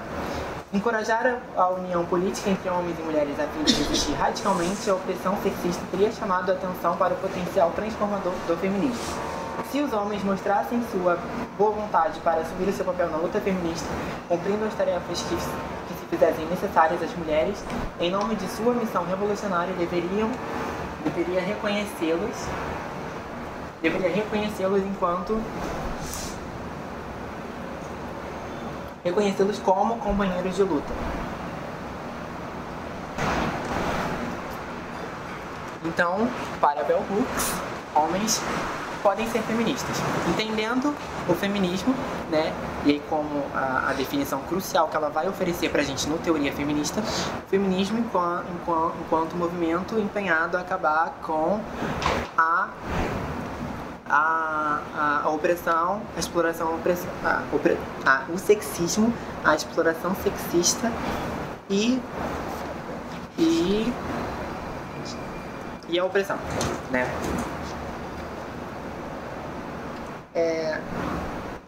Encorajar 0.71 1.41
a 1.57 1.67
união 1.67 2.05
política 2.05 2.49
entre 2.49 2.69
homens 2.69 2.97
e 2.97 3.01
mulheres 3.01 3.37
a 3.41 3.47
fim 3.47 3.63
de 3.65 3.73
resistir 3.73 4.13
radicalmente 4.13 4.89
à 4.89 4.95
opressão 4.95 5.35
sexista 5.43 5.83
teria 5.91 6.13
chamado 6.13 6.49
a 6.49 6.53
atenção 6.53 6.95
para 6.95 7.13
o 7.13 7.17
potencial 7.17 7.71
transformador 7.71 8.31
do 8.47 8.55
feminismo. 8.55 9.42
Se 9.71 9.81
os 9.81 9.91
homens 9.93 10.23
mostrassem 10.23 10.83
sua 10.91 11.17
boa 11.57 11.71
vontade 11.71 12.19
para 12.19 12.41
assumir 12.41 12.69
o 12.69 12.73
seu 12.73 12.85
papel 12.85 13.09
na 13.09 13.17
luta 13.17 13.39
feminista, 13.41 13.87
cumprindo 14.27 14.65
as 14.65 14.73
tarefas 14.75 15.21
que, 15.23 15.35
que 15.35 15.99
se 15.99 16.05
fizessem 16.09 16.45
necessárias 16.45 17.01
às 17.01 17.15
mulheres, 17.15 17.63
em 17.99 18.11
nome 18.11 18.35
de 18.35 18.47
sua 18.49 18.73
missão 18.73 19.03
revolucionária, 19.05 19.73
deveriam 19.73 20.29
deveria 21.03 21.41
reconhecê-los 21.41 22.47
deveria 23.81 24.09
reconhecê-los 24.09 24.81
enquanto 24.83 25.41
reconhecê-los 29.03 29.59
como 29.59 29.97
companheiros 29.97 30.55
de 30.55 30.63
luta. 30.63 30.93
Então, 35.83 36.29
para 36.61 36.81
Bell 36.85 37.03
Hooks, 37.11 37.51
homens 37.93 38.41
podem 39.03 39.29
ser 39.29 39.41
feministas. 39.41 39.97
Entendendo 40.29 40.95
o 41.27 41.33
feminismo, 41.35 41.93
né, 42.31 42.53
e 42.85 42.91
aí 42.91 43.01
como 43.09 43.43
a, 43.53 43.89
a 43.89 43.93
definição 43.93 44.39
crucial 44.43 44.87
que 44.87 44.95
ela 44.95 45.09
vai 45.09 45.27
oferecer 45.27 45.69
pra 45.69 45.83
gente 45.83 46.07
no 46.07 46.17
Teoria 46.17 46.53
Feminista, 46.53 47.01
feminismo 47.49 47.99
enquanto, 47.99 48.45
enquanto, 48.53 48.95
enquanto 49.05 49.35
movimento 49.35 49.99
empenhado 49.99 50.57
a 50.57 50.61
acabar 50.61 51.19
com 51.21 51.59
a 52.37 52.69
a, 54.05 54.81
a, 54.93 55.21
a, 55.23 55.29
opressão, 55.29 56.01
a 56.15 56.19
exploração, 56.19 56.79
a 57.23 57.27
a, 57.27 57.43
a, 58.05 58.31
o 58.31 58.37
sexismo, 58.37 59.13
a 59.43 59.55
exploração 59.55 60.15
sexista 60.15 60.91
e, 61.69 61.99
e, 63.39 63.91
e 65.89 65.99
a 65.99 66.05
opressão, 66.05 66.37
né? 66.91 67.09
É, 70.35 70.79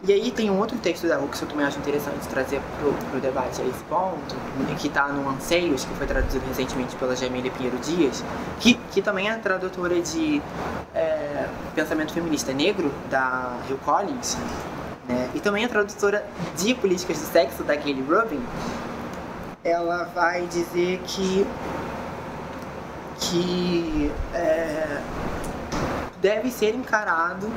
e 0.06 0.12
aí 0.12 0.30
tem 0.30 0.50
um 0.50 0.58
outro 0.58 0.78
texto 0.78 1.08
da 1.08 1.18
Hooks 1.18 1.40
que 1.40 1.44
eu 1.46 1.48
também 1.48 1.66
acho 1.66 1.78
interessante 1.78 2.28
trazer 2.28 2.60
pro, 2.78 2.92
pro 3.10 3.20
debate 3.20 3.60
a 3.60 3.64
esse 3.64 3.82
ponto, 3.88 4.36
que 4.78 4.86
está 4.86 5.08
no 5.08 5.28
Anseios, 5.28 5.84
que 5.84 5.94
foi 5.94 6.06
traduzido 6.06 6.46
recentemente 6.46 6.94
pela 6.96 7.16
Jamília 7.16 7.50
Pinheiro 7.50 7.76
Dias, 7.78 8.22
que, 8.60 8.74
que 8.92 9.02
também 9.02 9.28
é 9.28 9.36
tradutora 9.36 10.00
de 10.00 10.40
é, 10.94 11.48
pensamento 11.74 12.12
feminista 12.12 12.52
negro, 12.52 12.92
da 13.10 13.56
Hill 13.68 13.78
Collins, 13.78 14.36
né? 15.08 15.30
e 15.34 15.40
também 15.40 15.64
é 15.64 15.68
tradutora 15.68 16.24
de 16.56 16.74
políticas 16.74 17.18
do 17.18 17.26
sexo, 17.26 17.64
da 17.64 17.74
Gayle 17.74 18.02
Rubin, 18.02 18.44
ela 19.64 20.04
vai 20.14 20.46
dizer 20.46 21.00
que 21.04 21.44
que 23.18 24.12
é, 24.34 25.00
deve 26.26 26.50
ser 26.50 26.74
encarado 26.74 27.48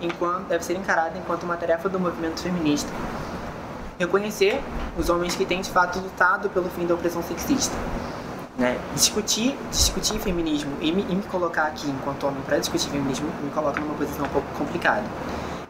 enquanto 0.00 0.46
deve 0.46 0.64
ser 0.64 0.76
encarado 0.76 1.18
enquanto 1.18 1.42
uma 1.42 1.56
tarefa 1.56 1.88
do 1.88 1.98
movimento 1.98 2.40
feminista. 2.40 2.88
Reconhecer 3.98 4.62
os 4.96 5.10
homens 5.10 5.34
que 5.34 5.44
têm 5.44 5.60
de 5.60 5.68
fato 5.68 5.98
lutado 5.98 6.48
pelo 6.48 6.70
fim 6.70 6.86
da 6.86 6.94
opressão 6.94 7.20
sexista. 7.20 7.74
Né? 8.56 8.78
Discutir, 8.94 9.58
discutir 9.72 10.20
feminismo 10.20 10.70
e 10.80 10.92
me, 10.92 11.02
e 11.08 11.16
me 11.16 11.22
colocar 11.24 11.64
aqui 11.64 11.90
enquanto 11.90 12.24
homem 12.24 12.40
para 12.42 12.58
discutir 12.58 12.90
feminismo 12.90 13.28
me 13.42 13.50
coloca 13.50 13.80
numa 13.80 13.94
posição 13.94 14.24
um 14.24 14.28
pouco 14.28 14.46
complicada. 14.56 15.02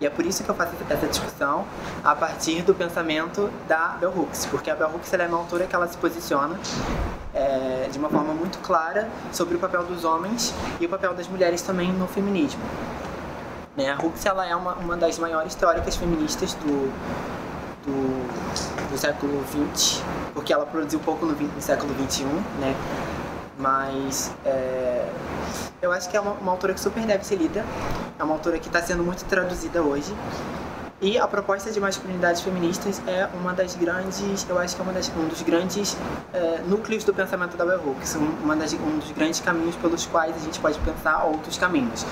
E 0.02 0.06
é 0.06 0.10
por 0.10 0.26
isso 0.26 0.42
que 0.42 0.50
eu 0.50 0.54
faço 0.56 0.72
essa 0.90 1.06
discussão 1.06 1.64
a 2.02 2.12
partir 2.12 2.62
do 2.62 2.74
pensamento 2.74 3.48
da 3.68 3.96
Bell 4.00 4.12
Hooks, 4.12 4.46
porque 4.46 4.68
a 4.68 4.74
Bell 4.74 4.90
Hooks 4.92 5.12
é 5.14 5.26
uma 5.28 5.38
autora 5.38 5.64
que 5.64 5.76
ela 5.76 5.86
se 5.86 5.96
posiciona 5.96 6.58
é, 7.32 7.88
de 7.88 8.00
uma 8.00 8.10
forma 8.10 8.34
muito 8.34 8.58
clara 8.58 9.08
sobre 9.30 9.54
o 9.54 9.60
papel 9.60 9.84
dos 9.84 10.04
homens 10.04 10.52
e 10.80 10.86
o 10.86 10.88
papel 10.88 11.14
das 11.14 11.28
mulheres 11.28 11.62
também 11.62 11.92
no 11.92 12.08
feminismo. 12.08 12.60
Né? 13.76 13.92
A 13.92 14.04
Hooks 14.04 14.26
ela 14.26 14.44
é 14.44 14.56
uma, 14.56 14.74
uma 14.74 14.96
das 14.96 15.20
maiores 15.20 15.54
teóricas 15.54 15.94
feministas 15.94 16.54
do, 16.54 16.92
do, 17.86 18.90
do 18.90 18.98
século 18.98 19.40
XX, 19.76 20.02
porque 20.34 20.52
ela 20.52 20.66
produziu 20.66 20.98
pouco 20.98 21.24
no, 21.24 21.32
no 21.32 21.62
século 21.62 21.94
XXI, 21.94 22.24
né? 22.58 22.74
mas 23.56 24.32
é, 24.44 25.06
eu 25.82 25.92
acho 25.92 26.08
que 26.08 26.16
é 26.16 26.20
uma, 26.20 26.32
uma 26.34 26.52
autora 26.52 26.72
que 26.72 26.80
super 26.80 27.04
deve 27.04 27.26
ser 27.26 27.36
lida, 27.36 27.64
é 28.18 28.22
uma 28.22 28.34
autora 28.34 28.58
que 28.58 28.68
está 28.68 28.80
sendo 28.80 29.02
muito 29.02 29.24
traduzida 29.24 29.82
hoje 29.82 30.14
e 31.02 31.18
a 31.18 31.26
proposta 31.26 31.72
de 31.72 31.80
masculinidades 31.80 32.42
feministas 32.42 33.02
é 33.08 33.28
uma 33.34 33.52
das 33.52 33.74
grandes, 33.74 34.46
eu 34.48 34.56
acho 34.56 34.76
que 34.76 34.80
é 34.80 34.84
uma 34.84 34.92
das, 34.92 35.10
um 35.16 35.26
dos 35.26 35.42
grandes 35.42 35.96
é, 36.32 36.60
núcleos 36.68 37.02
do 37.02 37.12
pensamento 37.12 37.56
da 37.56 37.66
Bell 37.66 37.82
Hooks, 37.84 38.14
uma 38.14 38.54
das, 38.54 38.72
um 38.72 38.98
dos 39.00 39.10
grandes 39.10 39.40
caminhos 39.40 39.74
pelos 39.74 40.06
quais 40.06 40.36
a 40.36 40.38
gente 40.38 40.60
pode 40.60 40.78
pensar 40.78 41.24
outros 41.24 41.58
caminhos. 41.58 42.06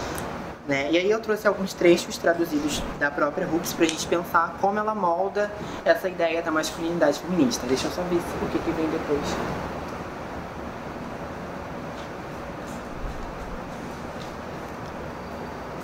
Né? 0.67 0.91
E 0.91 0.99
aí 0.99 1.09
eu 1.09 1.21
trouxe 1.21 1.47
alguns 1.47 1.73
trechos 1.73 2.19
traduzidos 2.19 2.83
da 2.99 3.13
própria 3.13 3.47
Hooks 3.47 3.73
para 3.73 3.85
a 3.85 3.89
gente 3.89 4.05
pensar 4.09 4.57
como 4.61 4.77
ela 4.81 4.95
molda 4.95 5.49
essa 5.85 6.09
ideia 6.09 6.43
da 6.43 6.51
masculinidade 6.51 7.21
feminista. 7.21 7.69
Deixa 7.69 7.87
eu 7.87 7.93
só 7.93 8.03
ver 8.03 8.17
o 8.17 8.47
que, 8.51 8.59
que 8.59 8.71
vem 8.73 8.89
depois. 8.91 9.80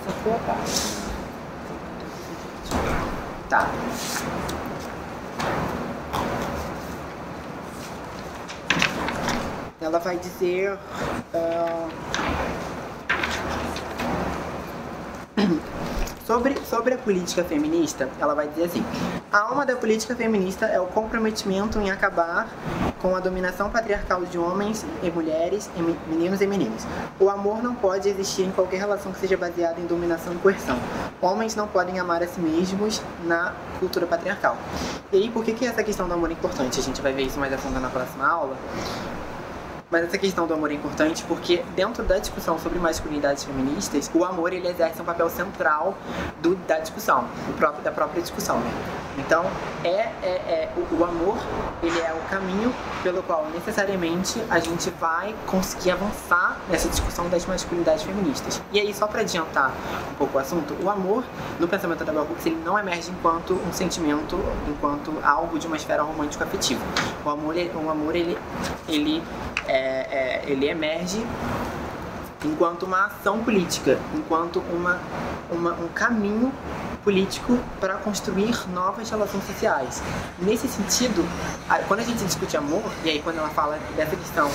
Essa 0.07 0.39
parte. 0.45 0.97
Tá. 3.49 3.69
Ela 9.81 9.99
vai 9.99 10.17
dizer. 10.17 10.77
Uh, 11.33 11.89
Sobre, 16.27 16.57
sobre 16.69 16.93
a 16.93 16.97
política 16.97 17.41
feminista, 17.41 18.09
ela 18.19 18.35
vai 18.35 18.49
dizer 18.49 18.65
assim: 18.65 18.83
a 19.31 19.39
alma 19.39 19.65
da 19.65 19.77
política 19.77 20.13
feminista 20.13 20.65
é 20.65 20.77
o 20.77 20.85
comprometimento 20.85 21.79
em 21.79 21.89
acabar 21.89 22.49
com 23.01 23.15
a 23.15 23.21
dominação 23.21 23.69
patriarcal 23.69 24.25
de 24.25 24.37
homens 24.37 24.85
e 25.01 25.09
mulheres, 25.09 25.69
e 25.77 25.81
meninos 26.09 26.41
e 26.41 26.47
meninas. 26.47 26.85
O 27.17 27.29
amor 27.29 27.63
não 27.63 27.73
pode 27.73 28.09
existir 28.09 28.43
em 28.43 28.51
qualquer 28.51 28.77
relação 28.77 29.13
que 29.13 29.21
seja 29.21 29.37
baseada 29.37 29.79
em 29.79 29.85
dominação 29.85 30.33
e 30.33 30.37
coerção. 30.39 30.77
Homens 31.21 31.55
não 31.55 31.65
podem 31.65 31.97
amar 31.97 32.21
a 32.21 32.27
si 32.27 32.41
mesmos 32.41 33.01
na 33.23 33.53
cultura 33.79 34.05
patriarcal. 34.05 34.57
E 35.13 35.15
aí, 35.15 35.29
por 35.29 35.45
que, 35.45 35.53
que 35.53 35.65
essa 35.65 35.81
questão 35.81 36.09
do 36.09 36.13
amor 36.13 36.29
é 36.29 36.33
importante? 36.33 36.77
A 36.77 36.83
gente 36.83 37.01
vai 37.01 37.13
ver 37.13 37.21
isso 37.21 37.39
mais 37.39 37.53
a 37.53 37.57
fundo 37.57 37.79
na 37.79 37.89
próxima 37.89 38.27
aula. 38.27 38.57
Mas 39.89 40.03
essa 40.03 40.17
questão 40.17 40.45
do 40.45 40.53
amor 40.53 40.69
é 40.69 40.73
importante 40.73 41.23
porque 41.23 41.63
dentro 41.73 42.03
da 42.03 42.17
discussão 42.17 42.59
sobre 42.59 42.77
masculinidades 42.77 43.45
feministas, 43.45 44.11
o 44.13 44.25
amor 44.25 44.51
ele 44.51 44.67
exerce 44.67 45.01
um 45.01 45.05
papel 45.05 45.29
central 45.29 45.97
do, 46.41 46.55
da 46.67 46.79
discussão, 46.79 47.25
próprio, 47.57 47.83
da 47.83 47.91
própria 47.91 48.21
discussão. 48.21 48.59
Né? 48.59 48.71
Então, 49.17 49.45
é, 49.85 50.11
é, 50.21 50.25
é 50.25 50.69
o, 50.75 50.99
o, 50.99 51.05
amor 51.05 51.37
ele 51.81 51.97
é 51.99 52.13
o 52.13 52.29
caminho 52.29 52.73
pelo 53.01 53.23
qual 53.23 53.47
necessariamente 53.53 54.41
a 54.49 54.59
gente 54.59 54.89
vai 54.91 55.33
conseguir 55.45 55.91
avançar 55.91 56.59
nessa 56.69 56.89
discussão 56.89 57.29
das 57.29 57.45
masculinidades 57.45 58.03
feministas. 58.03 58.61
E 58.73 58.79
aí, 58.81 58.93
só 58.93 59.07
para 59.07 59.21
adiantar 59.21 59.71
um 60.11 60.15
pouco 60.15 60.37
o 60.37 60.41
assunto, 60.41 60.75
o 60.83 60.89
amor 60.89 61.23
no 61.59 61.67
pensamento 61.67 62.03
da 62.03 62.11
Bell 62.11 62.23
Hooks 62.23 62.45
ele 62.45 62.61
não 62.63 62.77
emerge 62.77 63.09
enquanto 63.09 63.53
um 63.53 63.71
sentimento, 63.71 64.37
enquanto 64.67 65.13
algo 65.23 65.57
de 65.57 65.65
uma 65.65 65.77
esfera 65.77 66.03
romântico-afetiva. 66.03 66.83
O 67.25 67.29
amor, 67.29 67.55
o 67.55 67.89
amor 67.89 68.15
ele, 68.15 68.37
ele 68.87 69.23
é, 69.67 70.43
é, 70.43 70.43
ele 70.47 70.67
emerge 70.67 71.25
enquanto 72.45 72.83
uma 72.83 73.05
ação 73.05 73.43
política, 73.43 73.99
enquanto 74.13 74.59
uma, 74.71 74.99
uma 75.51 75.73
um 75.73 75.87
caminho 75.89 76.51
político 77.03 77.57
para 77.79 77.95
construir 77.95 78.55
novas 78.73 79.09
relações 79.09 79.43
sociais. 79.45 80.01
Nesse 80.39 80.67
sentido, 80.67 81.25
quando 81.87 82.01
a 82.01 82.03
gente 82.03 82.23
discute 82.23 82.55
amor, 82.57 82.83
e 83.03 83.09
aí 83.09 83.21
quando 83.21 83.37
ela 83.37 83.49
fala 83.49 83.79
dessa 83.95 84.15
questão 84.15 84.49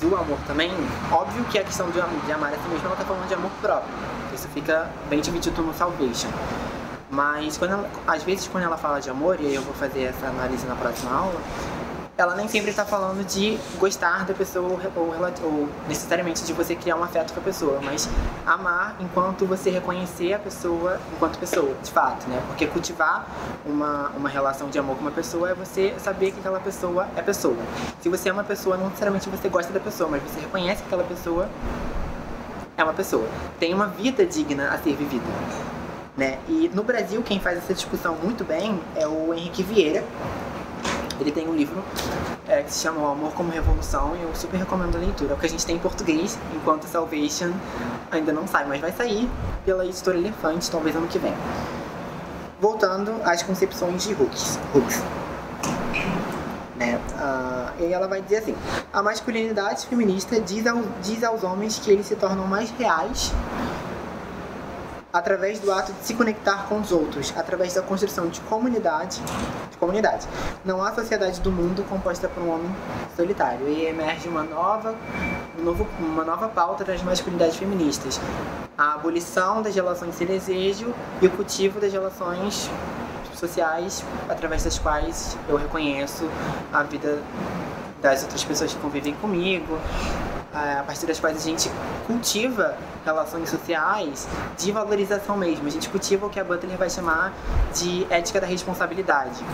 do 0.00 0.16
amor 0.16 0.38
também, 0.46 0.72
óbvio 1.10 1.44
que 1.44 1.58
a 1.58 1.64
questão 1.64 1.86
de, 1.90 2.00
de 2.26 2.32
amar 2.32 2.52
a 2.52 2.56
si 2.56 2.68
mesma, 2.68 2.86
ela 2.86 2.94
está 2.94 3.04
falando 3.04 3.28
de 3.28 3.34
amor 3.34 3.50
próprio. 3.60 3.92
Isso 4.34 4.48
fica 4.48 4.90
bem 5.08 5.20
dividido 5.20 5.62
no 5.62 5.72
Salvation. 5.72 6.28
Mas 7.10 7.56
quando 7.56 7.72
ela, 7.72 7.90
às 8.06 8.22
vezes 8.22 8.48
quando 8.48 8.64
ela 8.64 8.76
fala 8.76 9.00
de 9.00 9.08
amor, 9.08 9.38
e 9.40 9.46
aí 9.46 9.54
eu 9.54 9.62
vou 9.62 9.74
fazer 9.74 10.04
essa 10.04 10.26
análise 10.26 10.66
na 10.66 10.74
próxima 10.74 11.12
aula, 11.14 11.40
ela 12.16 12.36
nem 12.36 12.46
sempre 12.46 12.70
está 12.70 12.84
falando 12.84 13.24
de 13.26 13.58
gostar 13.76 14.24
da 14.24 14.32
pessoa 14.32 14.78
ou, 14.94 15.08
ou, 15.42 15.68
necessariamente 15.88 16.44
de 16.44 16.52
você 16.52 16.76
criar 16.76 16.96
um 16.96 17.02
afeto 17.02 17.32
com 17.34 17.40
a 17.40 17.42
pessoa, 17.42 17.80
mas 17.82 18.08
amar 18.46 18.96
enquanto 19.00 19.44
você 19.44 19.68
reconhecer 19.68 20.32
a 20.32 20.38
pessoa 20.38 21.00
enquanto 21.12 21.38
pessoa, 21.38 21.74
de 21.82 21.90
fato, 21.90 22.28
né? 22.28 22.40
Porque 22.46 22.66
cultivar 22.68 23.26
uma, 23.66 24.10
uma 24.10 24.28
relação 24.28 24.68
de 24.68 24.78
amor 24.78 24.94
com 24.96 25.02
uma 25.02 25.10
pessoa 25.10 25.50
é 25.50 25.54
você 25.54 25.92
saber 25.98 26.30
que 26.30 26.38
aquela 26.38 26.60
pessoa 26.60 27.08
é 27.16 27.22
pessoa. 27.22 27.56
Se 28.00 28.08
você 28.08 28.28
é 28.28 28.32
uma 28.32 28.44
pessoa, 28.44 28.76
não 28.76 28.86
necessariamente 28.86 29.28
você 29.28 29.48
gosta 29.48 29.72
da 29.72 29.80
pessoa, 29.80 30.08
mas 30.08 30.22
você 30.22 30.40
reconhece 30.40 30.82
que 30.82 30.86
aquela 30.86 31.04
pessoa 31.04 31.48
é 32.76 32.84
uma 32.84 32.94
pessoa. 32.94 33.26
Tem 33.58 33.74
uma 33.74 33.88
vida 33.88 34.24
digna 34.24 34.68
a 34.68 34.78
ser 34.78 34.94
vivida. 34.94 35.24
Né? 36.16 36.38
E 36.48 36.70
no 36.72 36.84
Brasil, 36.84 37.20
quem 37.24 37.40
faz 37.40 37.58
essa 37.58 37.74
discussão 37.74 38.14
muito 38.22 38.44
bem 38.44 38.80
é 38.94 39.06
o 39.06 39.34
Henrique 39.34 39.64
Vieira, 39.64 40.04
ele 41.20 41.30
tem 41.30 41.48
um 41.48 41.54
livro 41.54 41.82
é, 42.48 42.62
que 42.62 42.72
se 42.72 42.82
chama 42.82 43.00
O 43.00 43.06
Amor 43.06 43.32
como 43.32 43.50
Revolução 43.50 44.16
e 44.16 44.22
eu 44.22 44.34
super 44.34 44.56
recomendo 44.56 44.96
a 44.96 44.98
leitura, 44.98 45.34
porque 45.34 45.46
a 45.46 45.50
gente 45.50 45.64
tem 45.64 45.76
em 45.76 45.78
português, 45.78 46.38
enquanto 46.54 46.84
Salvation 46.84 47.52
ainda 48.10 48.32
não 48.32 48.46
sai, 48.46 48.64
mas 48.66 48.80
vai 48.80 48.92
sair 48.92 49.28
pela 49.64 49.84
editora 49.84 50.18
Elefante, 50.18 50.70
talvez 50.70 50.94
ano 50.96 51.06
que 51.06 51.18
vem. 51.18 51.34
Voltando 52.60 53.12
às 53.24 53.42
concepções 53.42 54.04
de 54.04 54.14
Hooks. 54.14 54.58
Hooks. 54.74 55.02
Né? 56.76 56.98
Uh, 57.14 57.82
e 57.82 57.92
ela 57.92 58.08
vai 58.08 58.20
dizer 58.20 58.38
assim: 58.38 58.54
a 58.92 59.02
masculinidade 59.02 59.86
feminista 59.86 60.40
diz, 60.40 60.66
ao, 60.66 60.82
diz 61.02 61.22
aos 61.22 61.44
homens 61.44 61.78
que 61.78 61.90
eles 61.90 62.06
se 62.06 62.16
tornam 62.16 62.46
mais 62.46 62.70
reais 62.70 63.32
através 65.14 65.60
do 65.60 65.70
ato 65.70 65.92
de 65.92 66.04
se 66.04 66.12
conectar 66.12 66.66
com 66.68 66.80
os 66.80 66.90
outros, 66.90 67.32
através 67.36 67.74
da 67.74 67.82
construção 67.82 68.26
de 68.26 68.40
comunidade, 68.40 69.22
de 69.70 69.76
comunidade. 69.76 70.26
Não 70.64 70.82
há 70.82 70.92
sociedade 70.92 71.40
do 71.40 71.52
mundo 71.52 71.88
composta 71.88 72.28
por 72.28 72.42
um 72.42 72.52
homem 72.52 72.74
solitário. 73.16 73.68
E 73.68 73.86
emerge 73.86 74.28
uma 74.28 74.42
nova, 74.42 74.92
um 75.56 75.62
novo, 75.62 75.86
uma 76.00 76.24
nova 76.24 76.48
pauta 76.48 76.82
das 76.82 77.00
masculinidades 77.04 77.54
feministas. 77.54 78.20
A 78.76 78.94
abolição 78.94 79.62
das 79.62 79.72
relações 79.72 80.16
sem 80.16 80.26
desejo 80.26 80.92
e 81.22 81.26
o 81.28 81.30
cultivo 81.30 81.78
das 81.78 81.92
relações 81.92 82.68
sociais 83.34 84.04
através 84.28 84.64
das 84.64 84.80
quais 84.80 85.38
eu 85.48 85.56
reconheço 85.56 86.28
a 86.72 86.82
vida 86.82 87.20
das 88.02 88.22
outras 88.22 88.42
pessoas 88.42 88.74
que 88.74 88.80
convivem 88.80 89.14
comigo, 89.14 89.78
a 90.54 90.82
partir 90.84 91.06
das 91.06 91.18
quais 91.18 91.36
a 91.36 91.40
gente 91.40 91.70
cultiva 92.06 92.76
relações 93.04 93.50
sociais 93.50 94.28
de 94.56 94.70
valorização 94.70 95.36
mesmo. 95.36 95.66
A 95.66 95.70
gente 95.70 95.88
cultiva 95.88 96.26
o 96.26 96.30
que 96.30 96.38
a 96.38 96.44
Butler 96.44 96.78
vai 96.78 96.88
chamar 96.88 97.32
de 97.74 98.06
ética 98.08 98.40
da 98.40 98.46
responsabilidade. 98.46 99.44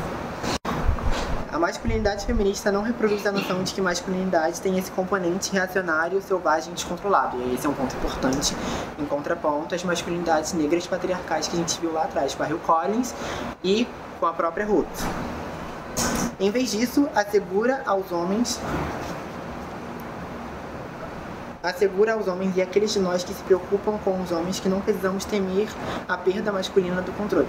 A 1.53 1.59
masculinidade 1.59 2.25
feminista 2.25 2.71
não 2.71 2.83
reproduz 2.83 3.27
a 3.27 3.33
noção 3.33 3.65
de 3.65 3.75
que 3.75 3.81
masculinidade 3.81 4.61
tem 4.61 4.79
esse 4.79 4.91
componente 4.93 5.53
reacionário, 5.53 6.23
selvagem 6.23 6.71
e 6.71 6.75
descontrolado. 6.75 7.37
E 7.39 7.55
esse 7.55 7.67
é 7.67 7.69
um 7.69 7.75
ponto 7.75 7.97
importante, 7.97 8.55
em 8.97 9.05
contraponto 9.05 9.75
às 9.75 9.83
masculinidades 9.83 10.53
negras 10.53 10.87
patriarcais 10.87 11.49
que 11.49 11.57
a 11.57 11.59
gente 11.59 11.81
viu 11.81 11.93
lá 11.93 12.05
atrás, 12.05 12.37
com 12.37 12.45
a 12.45 12.49
Hill 12.49 12.61
Collins 12.61 13.13
e 13.65 13.87
com 14.21 14.27
a 14.27 14.33
própria 14.33 14.65
Ruth. 14.65 14.87
Em 16.39 16.51
vez 16.51 16.71
disso, 16.71 17.09
assegura 17.17 17.83
aos 17.85 18.13
homens 18.13 18.61
assegura 21.63 22.15
aos 22.15 22.27
homens 22.27 22.57
e 22.57 22.63
àqueles 22.63 22.93
de 22.93 22.99
nós 22.99 23.23
que 23.23 23.33
se 23.33 23.43
preocupam 23.43 23.99
com 24.05 24.21
os 24.21 24.33
homens 24.33 24.61
que 24.61 24.69
não 24.69 24.81
precisamos 24.81 25.25
temer 25.25 25.69
a 26.09 26.17
perda 26.17 26.51
masculina 26.53 27.03
do 27.03 27.13
controle. 27.13 27.49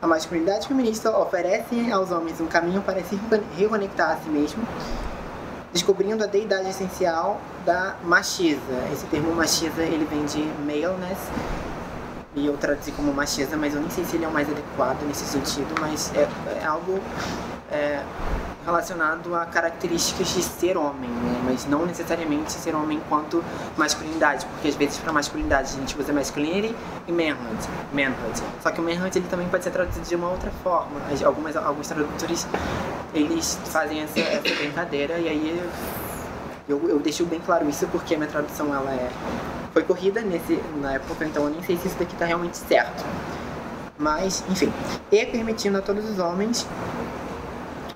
A 0.00 0.06
masculinidade 0.06 0.66
feminista 0.66 1.16
oferece 1.16 1.92
aos 1.92 2.10
homens 2.10 2.40
um 2.40 2.46
caminho 2.46 2.80
para 2.80 3.02
se 3.04 3.20
reconectar 3.56 4.12
a 4.12 4.16
si 4.16 4.30
mesmo, 4.30 4.66
descobrindo 5.72 6.24
a 6.24 6.26
deidade 6.26 6.70
essencial 6.70 7.38
da 7.66 7.96
machisa. 8.02 8.60
Esse 8.90 9.04
termo 9.06 9.34
machisa 9.34 9.82
ele 9.82 10.06
vem 10.06 10.24
de 10.24 10.42
maleness, 10.64 11.18
e 12.34 12.46
eu 12.46 12.56
traduzi 12.56 12.92
como 12.92 13.12
machisa, 13.12 13.56
mas 13.56 13.74
eu 13.74 13.80
nem 13.80 13.90
sei 13.90 14.04
se 14.04 14.16
ele 14.16 14.24
é 14.24 14.28
o 14.28 14.32
mais 14.32 14.48
adequado 14.48 15.02
nesse 15.06 15.24
sentido, 15.24 15.74
mas 15.80 16.12
é, 16.14 16.28
é 16.62 16.64
algo 16.64 16.98
é, 17.70 18.02
relacionado 18.64 19.34
a 19.34 19.46
características 19.46 20.28
de 20.28 20.42
ser 20.42 20.76
homem, 20.76 21.10
né? 21.10 21.40
mas 21.44 21.66
não 21.66 21.86
necessariamente 21.86 22.52
ser 22.52 22.74
homem 22.74 22.98
enquanto 22.98 23.42
masculinidade, 23.76 24.46
porque 24.46 24.68
às 24.68 24.74
vezes 24.74 24.98
para 24.98 25.12
masculinidade 25.12 25.74
a 25.74 25.78
gente 25.78 25.98
usa 25.98 26.12
masculinity 26.12 26.74
e 27.06 27.12
manhood, 27.12 27.68
manhood. 27.92 28.42
Só 28.62 28.70
que 28.70 28.80
o 28.80 28.84
manhood 28.84 29.18
ele 29.18 29.28
também 29.28 29.48
pode 29.48 29.64
ser 29.64 29.70
traduzido 29.70 30.06
de 30.06 30.14
uma 30.14 30.28
outra 30.28 30.50
forma. 30.62 31.00
Algumas, 31.24 31.56
alguns 31.56 31.88
tradutores 31.88 32.46
eles 33.14 33.58
fazem 33.66 34.02
essa, 34.02 34.20
essa 34.20 34.54
brincadeira 34.54 35.18
e 35.18 35.28
aí 35.28 35.70
eu, 36.68 36.88
eu 36.88 36.98
deixo 37.00 37.24
bem 37.24 37.40
claro 37.40 37.68
isso 37.68 37.86
porque 37.88 38.14
a 38.14 38.18
minha 38.18 38.30
tradução 38.30 38.74
ela 38.74 38.90
é 38.92 39.10
foi 39.72 39.84
corrida 39.84 40.20
nesse 40.20 40.60
na 40.80 40.94
época, 40.94 41.24
então 41.24 41.44
eu 41.44 41.50
nem 41.50 41.62
sei 41.62 41.76
se 41.76 41.86
isso 41.86 41.98
daqui 41.98 42.12
está 42.12 42.24
realmente 42.24 42.56
certo. 42.56 43.04
Mas, 43.98 44.42
enfim, 44.48 44.72
e 45.12 45.26
permitindo 45.26 45.78
a 45.78 45.82
todos 45.82 46.08
os 46.08 46.18
homens 46.18 46.66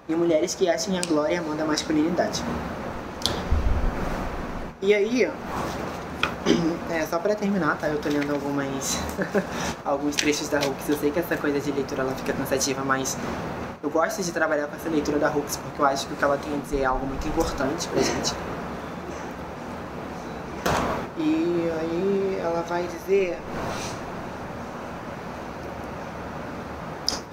e 0.09 0.15
mulheres 0.15 0.55
que 0.55 0.69
achem 0.69 0.99
a 0.99 1.03
glória 1.03 1.39
a 1.39 1.43
mão 1.43 1.57
da 1.57 1.65
masculinidade. 1.65 2.43
E 4.83 4.93
aí, 4.93 5.25
é, 6.91 7.07
só 7.07 7.19
para 7.19 7.35
terminar, 7.35 7.79
tá? 7.79 7.89
Eu 7.89 7.99
tô 7.99 8.09
lendo 8.09 8.33
algumas 8.33 8.99
alguns 9.85 10.17
trechos 10.17 10.49
da 10.49 10.59
Hooks. 10.59 10.89
Eu 10.89 10.99
sei 10.99 11.11
que 11.11 11.19
essa 11.19 11.37
coisa 11.37 11.59
de 11.59 11.73
leitura 11.73 12.03
ela 12.03 12.15
fica 12.15 12.33
cansativa, 12.35 12.85
mas 12.85 13.17
eu 13.83 13.89
gosto 13.89 14.23
de 14.23 14.31
trabalhar 14.31 14.67
com 14.67 14.77
essa 14.77 14.89
leitura 14.89 15.19
da 15.19 15.31
Hooks 15.31 15.57
porque 15.57 15.81
eu 15.81 15.87
acho 15.87 16.07
que 16.07 16.13
o 16.13 16.17
que 16.17 16.25
ela 16.25 16.37
tem 16.37 16.55
a 16.55 16.59
dizer 16.59 16.81
é 16.81 16.85
algo 16.85 17.07
muito 17.07 17.27
importante 17.27 17.89
pra 17.89 18.03
gente. 18.03 18.35
E 21.17 21.71
aí 21.81 22.39
ela 22.43 22.63
vai 22.69 22.87
dizer 22.87 23.39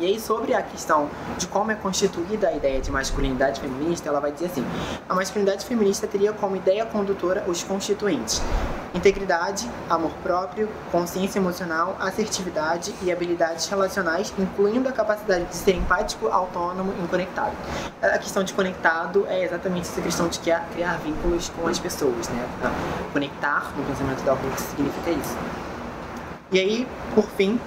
E 0.02 0.06
aí, 0.08 0.20
sobre 0.20 0.56
a 0.56 0.64
questão 0.64 1.12
de 1.38 1.46
como 1.46 1.72
é 1.72 1.76
constituída 1.76 2.48
a 2.48 2.54
ideia 2.54 2.82
de 2.82 2.90
masculinidade 2.90 3.62
feminista, 3.62 4.10
ela 4.10 4.20
vai 4.20 4.32
dizer 4.32 4.48
assim: 4.48 4.66
a 5.08 5.14
masculinidade 5.14 5.64
feminista 5.64 6.08
teria 6.08 6.34
como 6.34 6.56
ideia 6.56 6.84
condutora 6.88 7.44
os 7.48 7.64
constituintes. 7.64 8.42
integridade, 8.94 9.70
amor 9.90 10.12
próprio, 10.24 10.68
consciência 10.92 11.40
emocional, 11.40 11.96
assertividade 12.00 12.94
e 13.02 13.12
habilidades 13.12 13.68
relacionais, 13.68 14.34
incluindo 14.38 14.90
a 14.90 14.92
capacidade 14.92 15.46
de 15.46 15.56
ser 15.56 15.76
empático, 15.76 16.28
autônomo 16.28 16.94
e 17.04 17.08
conectado. 17.08 17.54
A 18.02 18.18
questão 18.18 18.44
de 18.44 18.54
conectado 18.54 19.26
é 19.28 19.44
exatamente 19.44 19.88
essa 19.88 20.02
questão 20.02 20.28
de 20.28 20.40
criar, 20.40 20.68
criar 20.74 20.98
vínculos 20.98 21.50
com 21.50 21.68
as 21.68 21.80
pessoas, 21.80 22.28
né? 22.30 22.48
Conectar, 23.14 23.72
no 23.78 23.84
pensamento 23.86 24.24
da 24.24 24.34
Hooks, 24.34 24.64
significa 24.76 25.12
isso. 25.12 25.38
E 26.52 26.60
aí, 26.60 26.88
por 27.16 27.26
fim, 27.26 27.60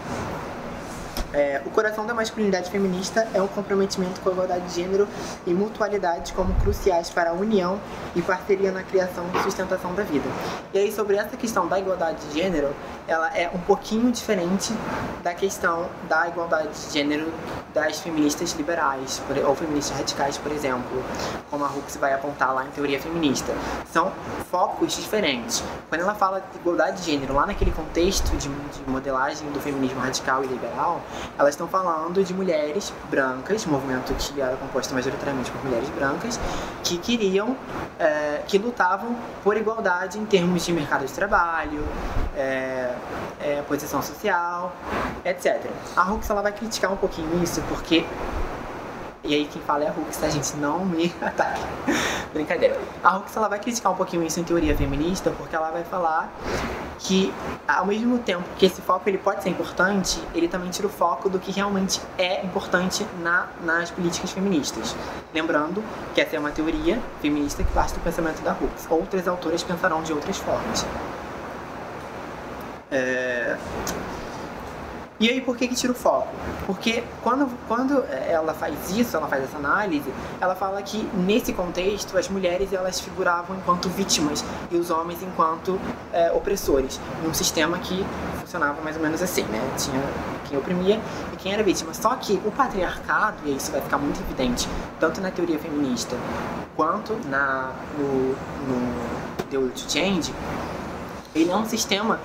é, 1.34 1.60
o 1.66 1.70
coração 1.70 2.06
da 2.06 2.14
masculinidade 2.14 2.70
feminista 2.70 3.26
é 3.34 3.42
um 3.42 3.48
comprometimento 3.48 4.20
com 4.20 4.28
a 4.28 4.32
igualdade 4.32 4.68
de 4.68 4.74
gênero 4.74 5.08
e 5.44 5.52
mutualidade 5.52 6.32
como 6.32 6.54
cruciais 6.60 7.10
para 7.10 7.30
a 7.30 7.32
união 7.32 7.80
e 8.14 8.22
parceria 8.22 8.70
na 8.70 8.84
criação 8.84 9.24
e 9.34 9.42
sustentação 9.42 9.92
da 9.94 10.04
vida. 10.04 10.28
E 10.72 10.78
aí, 10.78 10.92
sobre 10.92 11.16
essa 11.16 11.36
questão 11.36 11.66
da 11.66 11.76
igualdade 11.78 12.24
de 12.28 12.40
gênero, 12.40 12.72
ela 13.08 13.36
é 13.36 13.50
um 13.52 13.58
pouquinho 13.58 14.12
diferente 14.12 14.72
da 15.24 15.34
questão 15.34 15.88
da 16.08 16.28
igualdade 16.28 16.68
de 16.68 16.92
gênero 16.92 17.32
das 17.74 17.98
feministas 17.98 18.52
liberais 18.52 19.20
ou 19.44 19.54
feministas 19.56 19.96
radicais, 19.96 20.38
por 20.38 20.52
exemplo, 20.52 21.02
como 21.50 21.64
a 21.64 21.68
Hooks 21.68 21.96
vai 21.96 22.14
apontar 22.14 22.54
lá 22.54 22.64
em 22.64 22.70
Teoria 22.70 23.00
Feminista. 23.00 23.52
São 23.92 24.12
focos 24.48 24.94
diferentes. 24.94 25.62
Quando 25.88 26.02
ela 26.02 26.14
fala 26.14 26.40
de 26.40 26.58
igualdade 26.58 26.98
de 26.98 27.10
gênero 27.10 27.34
lá 27.34 27.46
naquele 27.46 27.72
contexto 27.72 28.30
de, 28.36 28.48
de 28.48 28.88
modelagem 28.88 29.50
do 29.50 29.60
feminismo 29.60 29.98
radical 30.00 30.44
e 30.44 30.46
liberal, 30.46 31.00
elas 31.38 31.54
estão 31.54 31.66
falando 31.66 32.22
de 32.22 32.32
mulheres 32.32 32.92
brancas, 33.10 33.66
movimento 33.66 34.14
que 34.14 34.40
era 34.40 34.56
composto 34.56 34.94
majoritariamente 34.94 35.50
por 35.50 35.64
mulheres 35.64 35.88
brancas, 35.90 36.38
que 36.82 36.98
queriam, 36.98 37.56
é, 37.98 38.42
que 38.46 38.58
lutavam 38.58 39.16
por 39.42 39.56
igualdade 39.56 40.18
em 40.18 40.24
termos 40.24 40.64
de 40.64 40.72
mercado 40.72 41.04
de 41.04 41.12
trabalho, 41.12 41.84
é, 42.36 42.94
é, 43.40 43.62
posição 43.62 44.02
social, 44.02 44.74
etc. 45.24 45.70
A 45.96 46.10
Hooks 46.10 46.28
ela 46.30 46.42
vai 46.42 46.52
criticar 46.52 46.92
um 46.92 46.96
pouquinho 46.96 47.42
isso 47.42 47.62
porque 47.68 48.04
e 49.24 49.34
aí 49.34 49.48
quem 49.50 49.62
fala 49.62 49.84
é 49.84 49.88
a 49.88 49.90
Hooks, 49.90 50.22
a 50.22 50.28
gente 50.28 50.56
não 50.56 50.84
me 50.84 51.12
ataque. 51.20 51.62
Brincadeira. 52.32 52.78
A 53.02 53.16
Hooks 53.16 53.34
ela 53.36 53.48
vai 53.48 53.58
criticar 53.58 53.90
um 53.90 53.96
pouquinho 53.96 54.22
isso 54.22 54.38
em 54.38 54.44
teoria 54.44 54.76
feminista, 54.76 55.30
porque 55.30 55.56
ela 55.56 55.70
vai 55.70 55.82
falar 55.82 56.30
que 56.98 57.32
ao 57.66 57.86
mesmo 57.86 58.18
tempo 58.18 58.44
que 58.58 58.66
esse 58.66 58.80
foco 58.82 59.08
ele 59.08 59.18
pode 59.18 59.42
ser 59.42 59.48
importante, 59.48 60.20
ele 60.34 60.46
também 60.46 60.70
tira 60.70 60.86
o 60.86 60.90
foco 60.90 61.28
do 61.28 61.38
que 61.38 61.50
realmente 61.50 62.00
é 62.18 62.44
importante 62.44 63.06
na, 63.20 63.48
nas 63.62 63.90
políticas 63.90 64.30
feministas. 64.30 64.94
Lembrando 65.32 65.82
que 66.14 66.20
essa 66.20 66.36
é 66.36 66.38
uma 66.38 66.50
teoria 66.50 67.00
feminista 67.22 67.64
que 67.64 67.72
parte 67.72 67.94
do 67.94 68.00
pensamento 68.00 68.42
da 68.42 68.52
Hooks. 68.52 68.86
Outras 68.90 69.26
autoras 69.26 69.62
pensarão 69.62 70.02
de 70.02 70.12
outras 70.12 70.36
formas. 70.36 70.86
É... 72.90 73.56
E 75.20 75.30
aí, 75.30 75.40
por 75.40 75.56
que, 75.56 75.68
que 75.68 75.76
tira 75.76 75.92
o 75.92 75.94
foco? 75.94 76.28
Porque 76.66 77.04
quando, 77.22 77.48
quando 77.68 78.02
ela 78.10 78.52
faz 78.52 78.90
isso, 78.90 79.16
ela 79.16 79.28
faz 79.28 79.44
essa 79.44 79.56
análise, 79.56 80.12
ela 80.40 80.56
fala 80.56 80.82
que 80.82 81.08
nesse 81.14 81.52
contexto 81.52 82.18
as 82.18 82.28
mulheres 82.28 82.72
elas 82.72 83.00
figuravam 83.00 83.56
enquanto 83.56 83.88
vítimas 83.88 84.44
e 84.72 84.76
os 84.76 84.90
homens 84.90 85.22
enquanto 85.22 85.80
é, 86.12 86.32
opressores, 86.32 87.00
num 87.22 87.32
sistema 87.32 87.78
que 87.78 88.04
funcionava 88.40 88.82
mais 88.82 88.96
ou 88.96 89.02
menos 89.02 89.22
assim, 89.22 89.44
né? 89.44 89.60
Tinha 89.78 90.02
quem 90.48 90.58
oprimia 90.58 91.00
e 91.32 91.36
quem 91.36 91.52
era 91.52 91.62
vítima. 91.62 91.94
Só 91.94 92.16
que 92.16 92.40
o 92.44 92.50
patriarcado, 92.50 93.36
e 93.44 93.54
isso 93.54 93.70
vai 93.70 93.80
ficar 93.80 93.98
muito 93.98 94.20
evidente, 94.20 94.68
tanto 94.98 95.20
na 95.20 95.30
teoria 95.30 95.60
feminista 95.60 96.16
quanto 96.74 97.16
na, 97.28 97.72
no, 97.96 98.30
no 98.30 99.44
The 99.48 99.58
Will 99.58 99.70
to 99.70 99.88
Change, 99.88 100.34
ele 101.34 101.50
é 101.50 101.56
um 101.56 101.66
sistema 101.66 102.20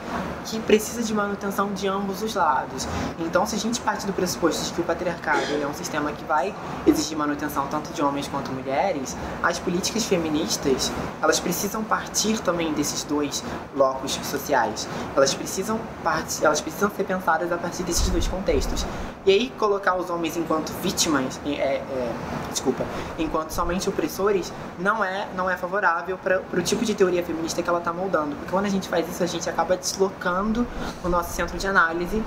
que 0.46 0.60
precisa 0.60 1.04
de 1.04 1.14
manutenção 1.14 1.74
de 1.74 1.88
ambos 1.88 2.22
os 2.22 2.34
lados. 2.36 2.88
Então, 3.20 3.46
se 3.46 3.56
a 3.56 3.60
gente 3.60 3.80
parte 3.82 4.06
do 4.06 4.14
pressuposto 4.14 4.66
de 4.66 4.74
que 4.74 4.82
o 4.82 4.84
patriarcado 4.84 5.46
é 5.62 5.68
um 5.68 5.74
sistema 5.74 6.12
que 6.12 6.24
vai 6.24 6.54
exigir 6.86 7.18
manutenção 7.18 7.68
tanto 7.68 7.92
de 7.92 8.02
homens 8.02 8.28
quanto 8.28 8.52
mulheres, 8.52 9.16
as 9.44 9.60
políticas 9.60 10.06
feministas 10.06 10.92
elas 11.22 11.40
precisam 11.40 11.84
partir 11.84 12.40
também 12.40 12.74
desses 12.74 13.04
dois 13.04 13.44
blocos 13.74 14.20
sociais. 14.24 14.88
Elas 15.16 15.34
precisam 15.34 15.80
partir, 16.04 16.46
elas 16.46 16.62
precisam 16.62 16.90
ser 16.90 17.04
pensadas 17.04 17.52
a 17.52 17.58
partir 17.58 17.84
desses 17.84 18.10
dois 18.10 18.28
contextos. 18.28 18.86
E 19.26 19.32
aí 19.32 19.50
colocar 19.58 19.96
os 19.96 20.10
homens 20.10 20.38
enquanto 20.38 20.72
vítimas, 20.82 21.40
é, 21.46 21.52
é, 21.52 22.14
desculpa, 22.50 22.86
enquanto 23.18 23.52
somente 23.52 23.90
opressores, 23.90 24.52
não 24.80 25.04
é 25.04 25.28
não 25.36 25.50
é 25.50 25.58
favorável 25.58 26.18
para 26.18 26.42
o 26.54 26.62
tipo 26.62 26.86
de 26.86 26.96
teoria 26.96 27.24
feminista 27.24 27.62
que 27.62 27.70
ela 27.70 27.80
está 27.80 27.92
moldando. 27.92 28.36
Porque 28.36 28.52
quando 28.52 28.66
a 28.66 28.70
gente 28.70 28.88
faz 28.88 28.99
isso, 29.08 29.24
a 29.24 29.28
gente 29.28 29.50
acaba 29.50 29.78
deslocando 29.78 30.66
o 31.04 31.10
nosso 31.10 31.34
centro 31.34 31.58
de 31.58 31.68
análise 31.68 32.24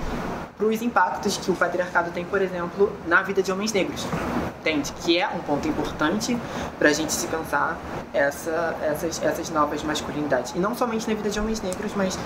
para 0.57 0.67
os 0.67 0.81
impactos 0.81 1.37
que 1.37 1.51
o 1.51 1.55
patriarcado 1.55 2.11
tem, 2.11 2.23
por 2.25 2.41
exemplo, 2.41 2.91
na 3.07 3.21
vida 3.21 3.41
de 3.41 3.51
homens 3.51 3.73
negros. 3.73 4.05
Entende? 4.61 4.93
Que 5.03 5.19
é 5.19 5.27
um 5.27 5.39
ponto 5.39 5.67
importante 5.67 6.37
para 6.79 6.89
a 6.89 6.93
gente 6.93 7.11
se 7.11 7.27
pensar 7.27 7.77
essa, 8.13 8.75
essas, 8.81 9.21
essas 9.21 9.49
novas 9.49 9.83
masculinidades. 9.83 10.53
E 10.55 10.59
não 10.59 10.73
somente 10.73 11.07
na 11.07 11.15
vida 11.15 11.29
de 11.29 11.39
homens 11.39 11.61
negros, 11.61 11.91
mas 11.95 12.17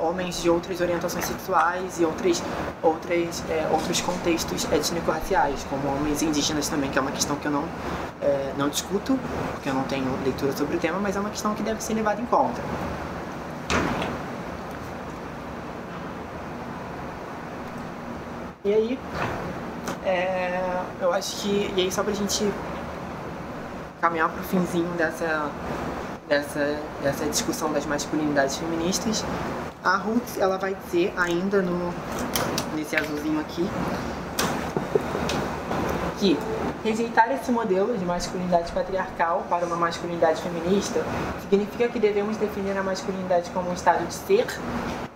homens 0.00 0.42
de 0.42 0.50
outras 0.50 0.80
orientações 0.80 1.24
sexuais 1.24 1.98
e 2.00 2.04
outras, 2.04 2.42
outras, 2.82 3.42
é, 3.48 3.68
outros 3.70 4.00
contextos 4.00 4.64
étnico-raciais, 4.70 5.64
como 5.68 5.88
homens 5.88 6.22
indígenas 6.22 6.68
também, 6.68 6.90
que 6.90 6.98
é 6.98 7.02
uma 7.02 7.12
questão 7.12 7.36
que 7.36 7.46
eu 7.46 7.52
não, 7.52 7.64
é, 8.20 8.52
não 8.56 8.68
discuto, 8.68 9.18
porque 9.52 9.68
eu 9.68 9.74
não 9.74 9.84
tenho 9.84 10.10
leitura 10.24 10.52
sobre 10.56 10.76
o 10.76 10.80
tema, 10.80 10.98
mas 10.98 11.16
é 11.16 11.20
uma 11.20 11.30
questão 11.30 11.54
que 11.54 11.62
deve 11.62 11.82
ser 11.82 11.94
levada 11.94 12.20
em 12.20 12.26
conta. 12.26 12.60
E 18.64 18.74
aí, 18.74 18.98
é, 20.04 20.82
eu 21.00 21.12
acho 21.12 21.36
que. 21.36 21.72
E 21.76 21.82
aí, 21.82 21.92
só 21.92 22.02
pra 22.02 22.12
gente 22.12 22.52
caminhar 24.00 24.28
pro 24.28 24.42
finzinho 24.42 24.90
dessa, 24.96 25.48
dessa, 26.28 26.76
dessa 27.02 27.24
discussão 27.26 27.72
das 27.72 27.86
masculinidades 27.86 28.56
feministas, 28.56 29.24
a 29.82 29.96
Ruth 29.96 30.38
ela 30.38 30.58
vai 30.58 30.74
dizer 30.74 31.12
ainda 31.16 31.62
no, 31.62 31.94
nesse 32.74 32.96
azulzinho 32.96 33.40
aqui 33.40 33.68
que 36.18 36.36
Rejeitar 36.84 37.30
esse 37.32 37.50
modelo 37.50 37.98
de 37.98 38.04
masculinidade 38.04 38.70
patriarcal 38.70 39.44
para 39.50 39.66
uma 39.66 39.74
masculinidade 39.74 40.40
feminista 40.40 41.02
significa 41.40 41.88
que 41.88 41.98
devemos 41.98 42.36
definir 42.36 42.78
a 42.78 42.82
masculinidade 42.84 43.50
como 43.50 43.68
um 43.70 43.74
estado 43.74 44.06
de 44.06 44.14
ser 44.14 44.46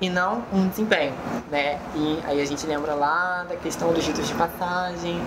e 0.01 0.11
não 0.11 0.43
um 0.53 0.67
desempenho, 0.67 1.15
né? 1.49 1.79
E 1.95 2.21
aí 2.25 2.41
a 2.41 2.45
gente 2.45 2.67
lembra 2.67 2.95
lá 2.95 3.47
da 3.49 3.55
questão 3.55 3.93
dos 3.93 4.05
ritos 4.05 4.27
de 4.27 4.35
passagem, 4.35 5.23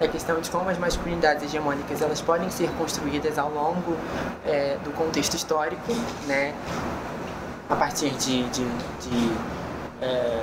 da 0.00 0.08
questão 0.08 0.40
de 0.40 0.50
como 0.50 0.70
as 0.70 0.78
masculinidades 0.78 1.44
hegemônicas 1.44 2.00
elas 2.00 2.22
podem 2.22 2.50
ser 2.50 2.70
construídas 2.78 3.38
ao 3.38 3.50
longo 3.50 3.94
é, 4.46 4.78
do 4.82 4.90
contexto 4.92 5.34
histórico, 5.34 5.92
né? 6.26 6.54
A 7.68 7.76
partir 7.76 8.08
de, 8.12 8.42
de, 8.44 8.64
de, 8.64 9.32
é, 10.00 10.42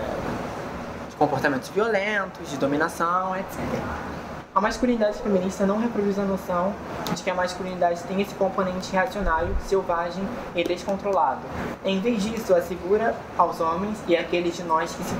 de 1.09 1.15
comportamentos 1.15 1.67
violentos, 1.69 2.47
de 2.47 2.57
dominação, 2.57 3.35
etc. 3.35 4.10
A 4.53 4.59
masculinidade 4.59 5.17
feminista 5.19 5.65
não 5.65 5.79
reproduz 5.79 6.19
a 6.19 6.23
noção 6.23 6.73
de 7.15 7.23
que 7.23 7.29
a 7.29 7.33
masculinidade 7.33 8.03
tem 8.03 8.21
esse 8.21 8.35
componente 8.35 8.91
reacionário, 8.91 9.55
selvagem 9.65 10.27
e 10.53 10.61
descontrolado. 10.61 11.39
Em 11.85 12.01
vez 12.01 12.21
disso, 12.21 12.53
assegura 12.53 13.15
aos 13.37 13.61
homens 13.61 13.97
e 14.09 14.17
àqueles 14.17 14.57
de 14.57 14.63
nós 14.63 14.93
que 14.93 15.03
se, 15.05 15.15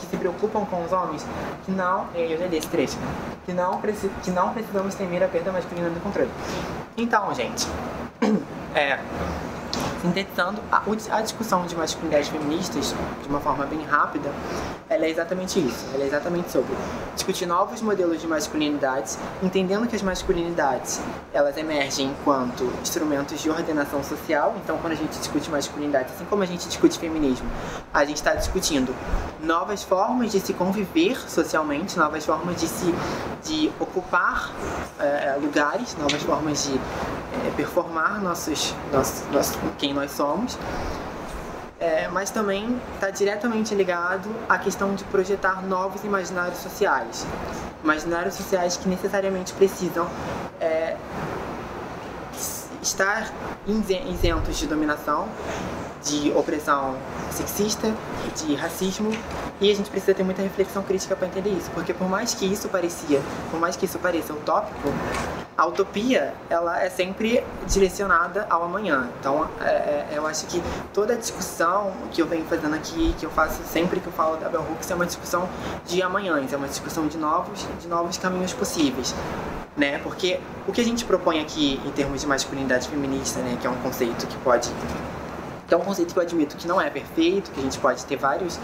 que 0.00 0.06
se 0.06 0.16
preocupam 0.16 0.64
com 0.64 0.82
os 0.82 0.90
homens 0.90 1.22
que 1.66 1.70
não, 1.70 2.06
eu 2.14 2.38
já 2.38 2.46
esse 2.46 2.66
trecho, 2.66 2.96
que 3.44 3.52
não, 3.52 3.78
que 4.22 4.30
não 4.30 4.54
precisamos 4.54 4.94
temer 4.94 5.22
a 5.22 5.28
perda 5.28 5.52
masculina 5.52 5.90
do 5.90 6.00
controle. 6.00 6.30
Então, 6.96 7.34
gente, 7.34 7.66
é, 8.74 8.98
sintetizando 10.02 10.60
a, 10.70 10.82
a 11.10 11.20
discussão 11.22 11.64
de 11.64 11.76
masculinidades 11.76 12.28
feministas 12.28 12.92
de 13.22 13.28
uma 13.28 13.40
forma 13.40 13.64
bem 13.64 13.82
rápida, 13.84 14.30
ela 14.90 15.06
é 15.06 15.10
exatamente 15.10 15.60
isso. 15.60 15.86
Ela 15.94 16.02
é 16.02 16.06
exatamente 16.06 16.50
sobre 16.50 16.74
discutir 17.14 17.46
novos 17.46 17.80
modelos 17.80 18.20
de 18.20 18.26
masculinidades, 18.26 19.16
entendendo 19.42 19.86
que 19.86 19.94
as 19.94 20.02
masculinidades 20.02 21.00
elas 21.32 21.56
emergem 21.56 22.08
enquanto 22.08 22.64
instrumentos 22.82 23.40
de 23.40 23.48
ordenação 23.48 24.02
social. 24.02 24.54
Então, 24.62 24.76
quando 24.78 24.94
a 24.94 24.96
gente 24.96 25.16
discute 25.16 25.48
masculinidade, 25.48 26.10
assim 26.14 26.24
como 26.24 26.42
a 26.42 26.46
gente 26.46 26.66
discute 26.66 26.98
feminismo, 26.98 27.48
a 27.94 28.04
gente 28.04 28.16
está 28.16 28.34
discutindo 28.34 28.94
novas 29.40 29.82
formas 29.84 30.32
de 30.32 30.40
se 30.40 30.52
conviver 30.52 31.16
socialmente, 31.30 31.96
novas 31.96 32.26
formas 32.26 32.60
de 32.60 32.66
se 32.66 32.92
de 33.44 33.72
ocupar 33.80 34.52
é, 35.00 35.36
lugares, 35.40 35.96
novas 35.96 36.22
formas 36.22 36.64
de 36.64 36.74
é, 36.74 37.50
performar 37.56 38.20
nossos, 38.20 38.74
nossos, 38.92 39.28
nossos, 39.32 39.56
quem 39.78 39.91
nós 39.92 40.12
somos, 40.12 40.58
é, 41.78 42.08
mas 42.08 42.30
também 42.30 42.80
está 42.94 43.10
diretamente 43.10 43.74
ligado 43.74 44.28
à 44.48 44.56
questão 44.58 44.94
de 44.94 45.02
projetar 45.04 45.62
novos 45.66 46.04
imaginários 46.04 46.58
sociais. 46.58 47.26
Imaginários 47.82 48.34
sociais 48.34 48.76
que 48.76 48.88
necessariamente 48.88 49.52
precisam 49.52 50.08
é, 50.60 50.96
estar 52.80 53.32
isentos 53.66 54.56
de 54.58 54.66
dominação 54.66 55.28
de 56.04 56.32
opressão 56.32 56.96
sexista, 57.30 57.94
de 58.36 58.54
racismo, 58.54 59.10
e 59.60 59.70
a 59.70 59.74
gente 59.74 59.90
precisa 59.90 60.14
ter 60.14 60.22
muita 60.22 60.42
reflexão 60.42 60.82
crítica 60.82 61.14
para 61.14 61.28
entender 61.28 61.50
isso, 61.50 61.70
porque 61.72 61.94
por 61.94 62.08
mais 62.08 62.34
que 62.34 62.44
isso 62.44 62.68
parecia, 62.68 63.20
por 63.50 63.60
mais 63.60 63.76
que 63.76 63.84
isso 63.84 63.98
pareça 63.98 64.32
utópico, 64.32 64.92
a 65.56 65.66
utopia 65.66 66.34
ela 66.48 66.82
é 66.82 66.88
sempre 66.88 67.44
direcionada 67.66 68.46
ao 68.48 68.64
amanhã. 68.64 69.08
Então, 69.20 69.48
é, 69.60 69.64
é, 69.64 70.08
eu 70.12 70.26
acho 70.26 70.46
que 70.46 70.62
toda 70.92 71.12
a 71.12 71.16
discussão 71.16 71.92
que 72.10 72.22
eu 72.22 72.26
venho 72.26 72.44
fazendo 72.46 72.74
aqui, 72.74 73.14
que 73.18 73.26
eu 73.26 73.30
faço 73.30 73.62
sempre 73.64 74.00
que 74.00 74.06
eu 74.06 74.12
falo 74.12 74.36
da 74.38 74.48
Bell 74.48 74.62
Hooks, 74.62 74.90
é 74.90 74.94
uma 74.94 75.06
discussão 75.06 75.48
de 75.86 76.02
amanhãs, 76.02 76.52
é 76.52 76.56
uma 76.56 76.68
discussão 76.68 77.06
de 77.06 77.18
novos, 77.18 77.66
de 77.80 77.86
novos 77.86 78.16
caminhos 78.16 78.52
possíveis. 78.52 79.14
Né? 79.76 79.98
Porque 79.98 80.40
o 80.66 80.72
que 80.72 80.80
a 80.80 80.84
gente 80.84 81.04
propõe 81.04 81.40
aqui 81.40 81.80
em 81.84 81.90
termos 81.92 82.20
de 82.20 82.26
masculinidade 82.26 82.88
feminista, 82.88 83.40
né, 83.40 83.56
que 83.60 83.66
é 83.66 83.70
um 83.70 83.76
conceito 83.76 84.26
que 84.26 84.36
pode 84.38 84.70
é 85.74 85.76
um 85.76 85.80
conceito 85.80 86.12
que 86.12 86.18
eu 86.18 86.22
admito 86.22 86.56
que 86.56 86.66
não 86.66 86.80
é 86.80 86.90
perfeito, 86.90 87.50
que 87.50 87.60
a 87.60 87.62
gente 87.62 87.78
pode 87.78 88.04
ter 88.04 88.16
vários, 88.16 88.58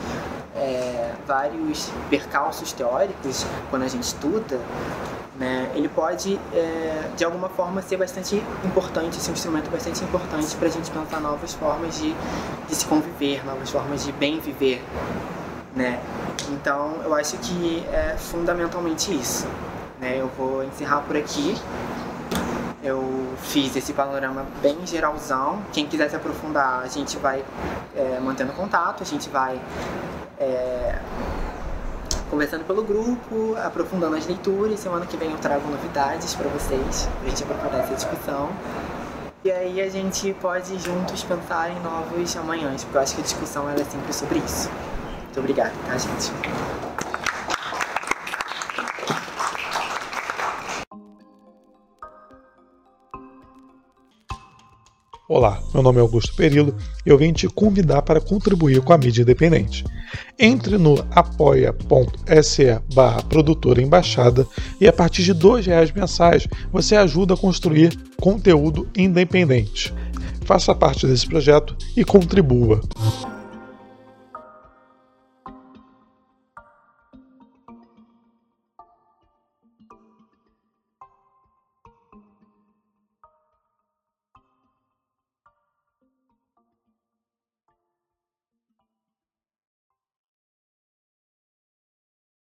é, 0.55 1.13
vários 1.27 1.91
percalços 2.11 2.73
teóricos 2.73 3.47
quando 3.71 3.83
a 3.83 3.89
gente 3.89 4.05
estuda, 4.05 4.61
né? 5.39 5.71
ele 5.75 5.89
pode, 5.89 6.39
é, 6.53 7.11
de 7.17 7.25
alguma 7.25 7.49
forma, 7.49 7.81
ser 7.81 7.97
bastante 7.97 8.43
importante, 8.65 9.17
ser 9.17 9.31
um 9.31 9.35
instrumento 9.35 9.71
bastante 9.71 10.03
importante 10.03 10.55
para 10.57 10.69
a 10.69 10.71
gente 10.71 10.91
pensar 10.91 11.21
novas 11.21 11.55
formas 11.55 11.99
de, 11.99 12.15
de 12.69 12.75
se 12.75 12.85
conviver, 12.87 13.45
novas 13.47 13.71
formas 13.71 14.05
de 14.05 14.13
bem 14.13 14.41
viver. 14.41 14.83
Né? 15.77 16.01
Então, 16.51 16.97
eu 17.05 17.15
acho 17.15 17.37
que 17.39 17.85
é 17.93 18.17
fundamentalmente 18.19 19.15
isso. 19.15 19.47
Né? 20.01 20.21
Eu 20.21 20.29
vou 20.37 20.65
encerrar 20.65 21.03
por 21.03 21.17
aqui. 21.17 21.57
Eu 22.83 23.35
fiz 23.43 23.75
esse 23.75 23.93
panorama 23.93 24.47
bem 24.63 24.87
geralzão. 24.87 25.63
Quem 25.73 25.87
quiser 25.87 26.09
se 26.09 26.17
aprofundar, 26.17 26.83
a 26.83 26.87
gente 26.87 27.17
vai 27.17 27.45
é, 27.97 28.21
mantendo 28.21 28.53
contato, 28.53 29.03
a 29.03 29.07
gente 29.07 29.29
vai 29.29 29.61
é, 30.39 30.99
conversando 32.31 32.65
pelo 32.65 32.85
grupo, 32.85 33.57
aprofundando 33.65 34.17
as 34.17 34.27
leituras. 34.27 34.79
Semana 34.79 35.07
que 35.07 35.17
vem 35.17 35.33
eu 35.33 35.39
trago 35.39 35.69
novidades 35.69 36.35
para 36.35 36.49
vocês, 36.49 37.09
pra 37.21 37.29
gente 37.29 37.43
aprofundar 37.43 37.81
essa 37.81 37.95
discussão. 37.95 38.51
E 39.45 39.51
aí 39.51 39.81
a 39.81 39.89
gente 39.89 40.33
pode 40.35 40.79
juntos 40.79 41.23
pensar 41.25 41.71
em 41.71 41.81
novos 41.81 42.37
amanhãs, 42.37 42.85
porque 42.85 42.97
eu 42.97 43.03
acho 43.03 43.15
que 43.15 43.21
a 43.21 43.25
discussão 43.25 43.69
é 43.71 43.77
sempre 43.79 44.13
sobre 44.13 44.39
isso. 44.39 44.71
Muito 45.25 45.41
obrigada, 45.41 45.73
tá, 45.87 45.97
gente? 45.97 46.88
Olá, 55.31 55.63
meu 55.75 55.83
nome 55.83 55.99
é 55.99 56.01
Augusto 56.01 56.35
Perillo 56.35 56.75
e 57.05 57.11
eu 57.11 57.19
venho 57.19 57.35
te 57.35 57.47
convidar 57.49 58.01
para 58.01 58.19
contribuir 58.19 58.81
com 58.81 58.95
a 58.95 58.97
mídia 58.97 59.21
independente. 59.21 59.85
Entre 60.39 60.79
no 60.79 60.95
apoia.se 61.11 62.81
barra 62.95 63.23
produtora 63.25 63.83
embaixada 63.83 64.47
e 64.81 64.89
a 64.89 64.93
partir 64.93 65.25
de 65.25 65.33
R$ 65.33 65.61
reais 65.61 65.93
mensais 65.93 66.49
você 66.73 66.97
ajuda 66.97 67.35
a 67.35 67.37
construir 67.37 67.95
conteúdo 68.19 68.89
independente. 68.97 69.93
Faça 70.47 70.75
parte 70.75 71.07
desse 71.07 71.27
projeto 71.27 71.77
e 71.95 72.07
contribua. 72.07 72.81